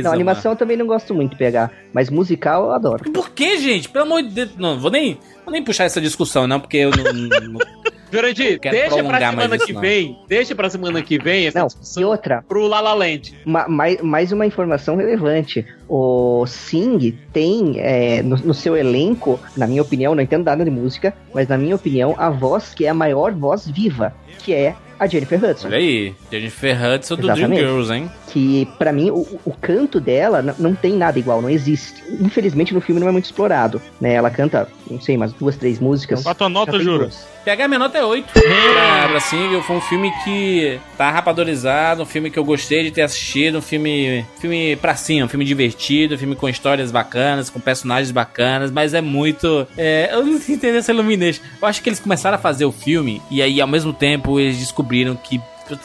não, 0.08 0.12
animação 0.14 0.52
eu 0.52 0.56
também 0.56 0.74
não 0.74 0.86
gosto 0.86 1.14
muito 1.14 1.32
de 1.32 1.36
pegar, 1.36 1.70
mas 1.92 2.08
musical 2.08 2.64
eu 2.64 2.72
adoro. 2.72 3.10
Por 3.12 3.28
que, 3.32 3.58
gente? 3.58 3.86
Pelo 3.90 4.06
amor 4.06 4.22
de 4.22 4.30
Deus. 4.30 4.56
Não, 4.56 4.80
vou 4.80 4.90
nem, 4.90 5.18
vou 5.44 5.52
nem 5.52 5.62
puxar 5.62 5.84
essa 5.84 6.00
discussão, 6.00 6.46
não, 6.46 6.58
porque 6.58 6.78
eu 6.78 6.90
não. 6.90 7.04
não- 7.52 7.79
Jurandir, 8.12 8.58
deixa 8.60 9.02
pra 9.04 9.18
semana 9.30 9.56
isso, 9.56 9.66
que 9.66 9.72
não. 9.72 9.80
vem, 9.80 10.18
deixa 10.28 10.54
pra 10.54 10.70
semana 10.70 11.02
que 11.02 11.18
vem 11.18 11.46
essa 11.46 11.58
Não, 11.60 11.66
discussão 11.66 12.02
e 12.02 12.06
outra, 12.06 12.44
pro 12.48 12.66
La 12.66 12.80
La 12.80 12.92
Land. 12.94 13.34
ma- 13.44 13.68
mais, 13.68 14.00
mais 14.00 14.32
uma 14.32 14.44
informação 14.46 14.96
relevante. 14.96 15.64
O 15.88 16.44
Sing 16.46 17.18
tem 17.32 17.74
é, 17.78 18.22
no, 18.22 18.36
no 18.36 18.54
seu 18.54 18.76
elenco, 18.76 19.38
na 19.56 19.66
minha 19.66 19.82
opinião, 19.82 20.14
não 20.14 20.22
entendo 20.22 20.44
nada 20.44 20.64
de 20.64 20.70
música, 20.70 21.14
mas 21.34 21.48
na 21.48 21.56
minha 21.58 21.76
opinião, 21.76 22.14
a 22.18 22.30
voz 22.30 22.74
que 22.74 22.86
é 22.86 22.88
a 22.88 22.94
maior 22.94 23.32
voz 23.32 23.66
viva, 23.68 24.14
que 24.38 24.52
é 24.54 24.74
a 25.00 25.06
Jennifer 25.06 25.42
Hudson. 25.42 25.68
Olha 25.68 25.78
aí, 25.78 26.14
Jennifer 26.30 26.76
Hudson 26.76 27.16
do 27.16 27.22
Exatamente. 27.22 27.58
Dreamgirls, 27.58 27.90
hein? 27.90 28.10
que 28.30 28.68
pra 28.78 28.92
mim 28.92 29.10
o, 29.10 29.26
o 29.44 29.52
canto 29.60 30.00
dela 30.00 30.54
não 30.58 30.74
tem 30.74 30.92
nada 30.92 31.18
igual, 31.18 31.42
não 31.42 31.50
existe. 31.50 32.02
Infelizmente 32.20 32.72
no 32.72 32.80
filme 32.80 33.00
não 33.00 33.08
é 33.08 33.10
muito 33.10 33.24
explorado, 33.24 33.82
né? 34.00 34.14
Ela 34.14 34.30
canta, 34.30 34.68
não 34.88 35.00
sei, 35.00 35.16
umas 35.16 35.32
duas, 35.32 35.56
três 35.56 35.80
músicas. 35.80 36.22
Qual 36.22 36.30
a 36.30 36.34
tua 36.34 36.48
nota, 36.48 36.78
Juro? 36.78 37.04
duas. 37.04 37.26
PH 37.44 37.68
minha 37.68 37.78
nota 37.78 37.98
é 37.98 38.04
8 38.04 38.28
pra, 38.72 39.08
pra 39.08 39.20
Single. 39.20 39.62
Foi 39.62 39.76
um 39.76 39.80
filme 39.80 40.12
que 40.24 40.78
tá 40.96 41.10
rapadorizado, 41.10 42.02
um 42.02 42.06
filme 42.06 42.30
que 42.30 42.38
eu 42.38 42.44
gostei 42.44 42.84
de 42.84 42.90
ter 42.90 43.02
assistido, 43.02 43.58
um 43.58 43.62
filme, 43.62 44.24
filme 44.40 44.76
pra 44.76 44.94
cima, 44.94 45.26
um 45.26 45.28
filme 45.28 45.44
divertido, 45.44 46.14
um 46.14 46.18
filme 46.18 46.36
com 46.36 46.48
histórias 46.48 46.90
bacanas, 46.90 47.50
com 47.50 47.60
personagens 47.60 48.10
bacanas, 48.10 48.70
mas 48.70 48.94
é 48.94 49.00
muito. 49.00 49.66
é, 49.76 50.10
eu 50.12 50.24
não 50.24 50.34
entendi 50.34 50.76
essa 50.76 50.92
Illumination. 50.92 51.42
Eu 51.60 51.68
acho 51.68 51.82
que 51.82 51.88
eles 51.88 52.00
começaram 52.00 52.36
a 52.36 52.40
fazer 52.40 52.64
o 52.64 52.72
filme 52.72 53.20
e 53.30 53.42
aí 53.42 53.60
ao 53.60 53.68
mesmo 53.68 53.92
tempo 53.92 54.38
eles 54.40 54.58
descobriram 54.58 55.16
que 55.16 55.40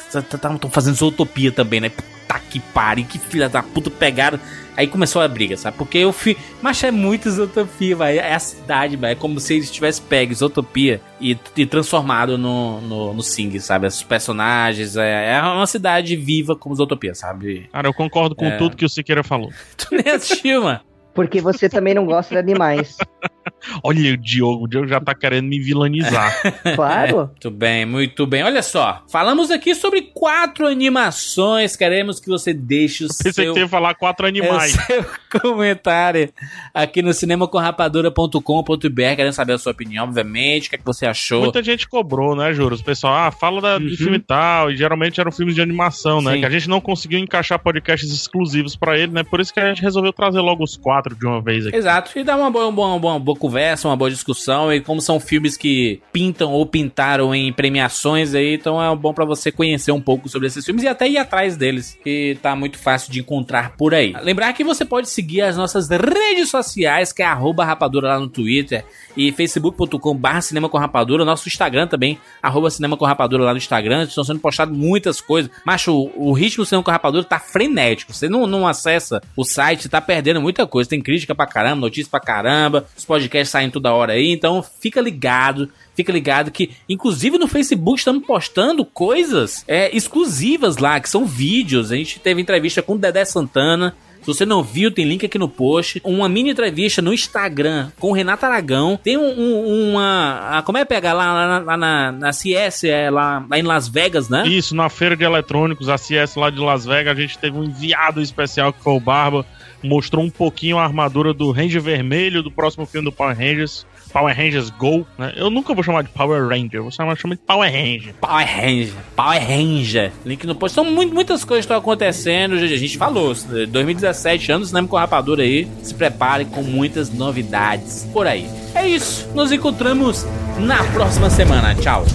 estavam 0.07 0.59
fazendo 0.69 0.95
Zootopia 0.95 1.51
também, 1.51 1.79
né? 1.79 1.91
Puta 2.39 2.51
que 2.51 2.59
pariu, 2.59 3.05
que 3.05 3.19
filha 3.19 3.49
da 3.49 3.61
puta 3.63 3.89
pegaram. 3.89 4.39
Aí 4.77 4.87
começou 4.87 5.21
a 5.21 5.27
briga, 5.27 5.55
sabe? 5.55 5.77
Porque 5.77 5.97
eu 5.97 6.11
fui. 6.11 6.35
Mas 6.61 6.83
é 6.83 6.91
muito 6.91 7.29
Isotopia, 7.29 7.95
vai. 7.95 8.17
É 8.17 8.33
a 8.33 8.39
cidade, 8.39 8.97
vai. 8.97 9.13
É 9.13 9.15
como 9.15 9.39
se 9.39 9.53
eles 9.53 9.71
tivessem 9.71 10.03
pego 10.05 10.33
Isotopia 10.33 10.99
e, 11.19 11.37
e 11.55 11.65
transformado 11.65 12.37
no, 12.37 12.81
no, 12.81 13.13
no 13.13 13.23
Sing, 13.23 13.57
sabe? 13.59 13.87
Os 13.87 14.03
personagens. 14.03 14.97
É, 14.97 15.35
é 15.35 15.41
uma 15.41 15.65
cidade 15.67 16.15
viva 16.17 16.55
como 16.57 16.75
Isotopia, 16.75 17.15
sabe? 17.15 17.69
Cara, 17.71 17.87
eu 17.87 17.93
concordo 17.93 18.35
com 18.35 18.45
É. 18.45 18.57
tudo 18.57 18.75
que 18.75 18.83
o 18.85 18.89
Siqueira 18.89 19.23
falou. 19.23 19.49
Tu 19.77 19.87
nem 19.95 20.13
assistiu, 20.13 20.63
mano. 20.63 20.81
Porque 21.13 21.39
você 21.39 21.69
também 21.69 21.93
não 21.93 22.05
gosta 22.05 22.33
de 22.35 22.39
animais. 22.39 22.97
Olha 23.83 24.13
o 24.13 24.17
Diogo, 24.17 24.65
o 24.65 24.67
Diogo 24.67 24.87
já 24.87 24.99
tá 24.99 25.13
querendo 25.15 25.45
me 25.47 25.59
vilanizar. 25.59 26.35
Claro. 26.75 27.17
Muito 27.27 27.51
bem, 27.51 27.85
muito 27.85 28.25
bem. 28.25 28.43
Olha 28.43 28.61
só, 28.61 29.03
falamos 29.09 29.51
aqui 29.51 29.73
sobre 29.75 30.01
quatro 30.13 30.67
animações. 30.67 31.75
Queremos 31.75 32.19
que 32.19 32.27
você 32.27 32.53
deixe 32.53 33.05
o 33.05 33.07
Pensei 33.07 33.31
seu... 33.31 33.53
que 33.53 33.59
você 33.59 33.65
ia 33.65 33.69
falar 33.69 33.93
quatro 33.95 34.25
animais. 34.27 34.75
É 34.89 34.99
o 34.99 35.03
seu 35.03 35.05
comentário 35.41 36.29
aqui 36.73 37.01
no 37.01 37.13
cinemacomrapadura.com.br. 37.13 39.15
Querendo 39.15 39.33
saber 39.33 39.53
a 39.53 39.57
sua 39.57 39.71
opinião, 39.71 40.05
obviamente. 40.05 40.67
O 40.67 40.69
que, 40.69 40.75
é 40.75 40.79
que 40.79 40.85
você 40.85 41.05
achou? 41.05 41.43
Muita 41.43 41.63
gente 41.63 41.87
cobrou, 41.87 42.35
né, 42.35 42.53
Juros? 42.53 42.81
O 42.81 42.83
pessoal, 42.83 43.13
ah, 43.27 43.31
fala 43.31 43.61
da, 43.61 43.77
de 43.77 43.85
Uhum. 43.85 43.95
filme 43.97 44.19
tal, 44.19 44.71
e 44.71 44.77
geralmente 44.77 45.19
eram 45.21 45.31
filmes 45.31 45.55
de 45.55 45.61
animação, 45.61 46.21
né? 46.21 46.33
Sim. 46.33 46.39
Que 46.39 46.45
a 46.45 46.49
gente 46.49 46.67
não 46.69 46.81
conseguiu 46.81 47.19
encaixar 47.19 47.59
podcasts 47.59 48.11
exclusivos 48.11 48.75
pra 48.75 48.97
ele, 48.97 49.11
né? 49.11 49.23
Por 49.23 49.39
isso 49.39 49.53
que 49.53 49.59
a 49.59 49.67
gente 49.67 49.81
resolveu 49.81 50.11
trazer 50.11 50.39
logo 50.39 50.63
os 50.63 50.75
quatro 50.75 51.15
de 51.15 51.25
uma 51.25 51.41
vez 51.41 51.67
aqui. 51.67 51.75
Exato, 51.75 52.17
e 52.17 52.23
dá 52.23 52.35
uma 52.35 52.49
boa, 52.51 52.67
uma 52.67 52.99
boa, 52.99 53.13
uma 53.13 53.19
boa 53.19 53.34
conversa, 53.35 53.87
uma 53.87 53.95
boa 53.95 54.09
discussão. 54.09 54.73
E 54.73 54.81
como 54.81 55.01
são 55.01 55.19
filmes 55.19 55.57
que 55.57 56.01
pintam 56.11 56.51
ou 56.51 56.65
pintaram 56.65 57.33
em 57.33 57.51
premiações 57.51 58.33
aí, 58.33 58.55
então 58.55 58.81
é 58.81 58.95
bom 58.95 59.13
pra 59.13 59.25
você 59.25 59.51
conhecer 59.51 59.91
um 59.91 60.01
pouco 60.01 60.29
sobre 60.29 60.47
esses 60.47 60.65
filmes 60.65 60.83
e 60.83 60.87
até 60.87 61.07
ir 61.07 61.17
atrás 61.17 61.57
deles, 61.57 61.97
que 62.03 62.37
tá 62.41 62.55
muito 62.55 62.77
fácil 62.77 63.11
de 63.11 63.19
encontrar 63.19 63.75
por 63.75 63.93
aí. 63.93 64.13
Lembrar 64.21 64.53
que 64.53 64.63
você 64.63 64.85
pode 64.85 65.09
seguir 65.09 65.41
as 65.41 65.57
nossas 65.57 65.89
redes 65.89 66.49
sociais, 66.49 67.11
que 67.11 67.21
é 67.21 67.25
rapadura 67.25 68.09
lá 68.09 68.19
no 68.19 68.27
Twitter 68.27 68.85
e 69.15 69.31
facebook.com 69.31 70.15
barra 70.15 70.41
cinema 70.41 70.69
com 70.69 70.77
rapadura, 70.77 71.25
nosso 71.25 71.47
Instagram 71.47 71.87
também, 71.87 72.19
arroba 72.41 72.69
cinema 72.69 72.97
com 72.97 73.05
rapadura 73.05 73.43
lá 73.43 73.51
no 73.51 73.57
Instagram, 73.57 74.03
estão 74.03 74.23
sendo 74.23 74.39
postadas 74.39 74.75
muitas 74.75 75.21
coisas. 75.21 75.51
Macho, 75.65 76.11
o, 76.15 76.33
ritmo 76.33 76.63
do 76.63 76.67
cinema 76.67 76.83
com 76.83 76.91
rapadura 76.91 77.23
tá 77.23 77.39
frenético, 77.39 78.13
você 78.13 78.27
não, 78.27 78.45
não 78.45 78.67
acessa 78.67 79.21
o 79.35 79.43
site, 79.43 79.89
tá 79.89 80.01
perdendo 80.01 80.41
muita 80.41 80.67
coisa, 80.67 80.89
tem 80.89 81.01
crítica 81.01 81.33
pra 81.33 81.45
caramba, 81.45 81.81
notícia 81.81 82.09
pra 82.09 82.19
caramba, 82.19 82.85
os 82.95 83.05
podcasts 83.05 83.24
saem 83.45 83.69
toda 83.69 83.93
hora 83.93 84.13
aí, 84.13 84.31
então 84.31 84.63
fica 84.63 85.01
ligado, 85.01 85.69
Fica 85.95 86.11
ligado 86.11 86.51
que, 86.51 86.71
inclusive 86.89 87.37
no 87.37 87.47
Facebook, 87.47 87.99
estamos 87.99 88.25
postando 88.27 88.83
coisas 88.83 89.63
é, 89.65 89.95
exclusivas 89.95 90.77
lá, 90.77 90.99
que 90.99 91.09
são 91.09 91.25
vídeos. 91.25 91.89
A 91.89 91.95
gente 91.95 92.19
teve 92.19 92.41
entrevista 92.41 92.81
com 92.81 92.95
o 92.95 92.97
Dedé 92.97 93.23
Santana. 93.23 93.95
Se 94.25 94.33
você 94.33 94.45
não 94.45 94.63
viu, 94.63 94.89
tem 94.91 95.05
link 95.05 95.23
aqui 95.25 95.37
no 95.37 95.47
post. 95.47 96.01
Uma 96.03 96.27
mini 96.27 96.49
entrevista 96.49 96.99
no 97.01 97.13
Instagram 97.13 97.89
com 97.99 98.09
o 98.09 98.11
Renato 98.13 98.43
Aragão. 98.45 98.99
Tem 99.03 99.17
um, 99.17 99.21
um- 99.39 99.91
uma. 99.91 100.57
a- 100.57 100.61
como 100.63 100.77
é 100.79 100.83
pegar 100.85 101.13
lá, 101.13 101.31
lá, 101.31 101.47
na- 101.47 101.65
lá 101.65 101.77
na, 101.77 102.11
na 102.11 102.33
CS, 102.33 102.85
é, 102.85 103.09
lá, 103.11 103.45
lá 103.47 103.59
em 103.59 103.61
Las 103.61 103.87
Vegas, 103.87 104.27
né? 104.27 104.47
Isso, 104.47 104.75
na 104.75 104.89
feira 104.89 105.15
de 105.15 105.23
eletrônicos, 105.23 105.89
a 105.89 105.97
CS 105.97 106.35
lá 106.37 106.49
de 106.49 106.59
Las 106.59 106.85
Vegas, 106.85 107.15
a 107.17 107.21
gente 107.21 107.37
teve 107.37 107.55
um 107.55 107.63
enviado 107.63 108.19
especial 108.21 108.73
que 108.73 108.81
foi 108.81 108.93
o 108.93 108.99
Barba, 108.99 109.45
mostrou 109.83 110.23
um 110.25 110.29
pouquinho 110.31 110.79
a 110.79 110.83
armadura 110.83 111.31
do 111.33 111.51
Ranger 111.51 111.81
Vermelho 111.81 112.41
do 112.41 112.49
próximo 112.49 112.85
filme 112.87 113.05
do 113.05 113.11
Power 113.11 113.37
Rangers, 113.37 113.85
Power 114.15 114.33
Rangers 114.33 114.69
Go, 114.69 115.05
né? 115.17 115.33
Eu 115.35 115.49
nunca 115.49 115.73
vou 115.73 115.83
chamar 115.83 116.01
de 116.03 116.07
Power 116.09 116.47
Ranger, 116.47 116.81
vou 116.81 116.89
chamar, 116.89 117.17
chamar 117.17 117.35
de 117.35 117.41
Power 117.41 117.69
Ranger. 117.69 118.13
Power 118.21 118.47
Ranger, 118.47 118.93
Power 119.13 119.41
Ranger. 119.45 120.11
Link 120.25 120.47
no 120.47 120.55
post. 120.55 120.73
São 120.73 120.85
muito- 120.85 121.13
muitas 121.13 121.43
coisas 121.43 121.65
que 121.65 121.73
estão 121.73 121.77
acontecendo. 121.77 122.55
A 122.55 122.65
gente 122.65 122.97
falou, 122.97 123.35
2017 123.67 124.53
anos, 124.53 124.69
cinema 124.69 124.87
com 124.87 124.95
rapadura 124.95 125.43
aí. 125.43 125.67
Se 125.83 125.93
prepare 125.93 126.45
com 126.45 126.63
muitas 126.63 127.09
novidades 127.13 128.07
por 128.13 128.25
aí. 128.25 128.47
É 128.73 128.87
isso. 128.87 129.27
Nos 129.35 129.51
encontramos 129.51 130.25
na 130.59 130.81
próxima 130.85 131.29
semana. 131.29 131.75
Tchau. 131.75 132.05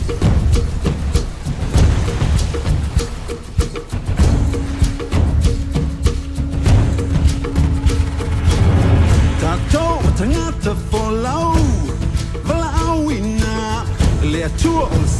Le 14.61 14.65
tua 14.65 14.83
o 14.83 15.20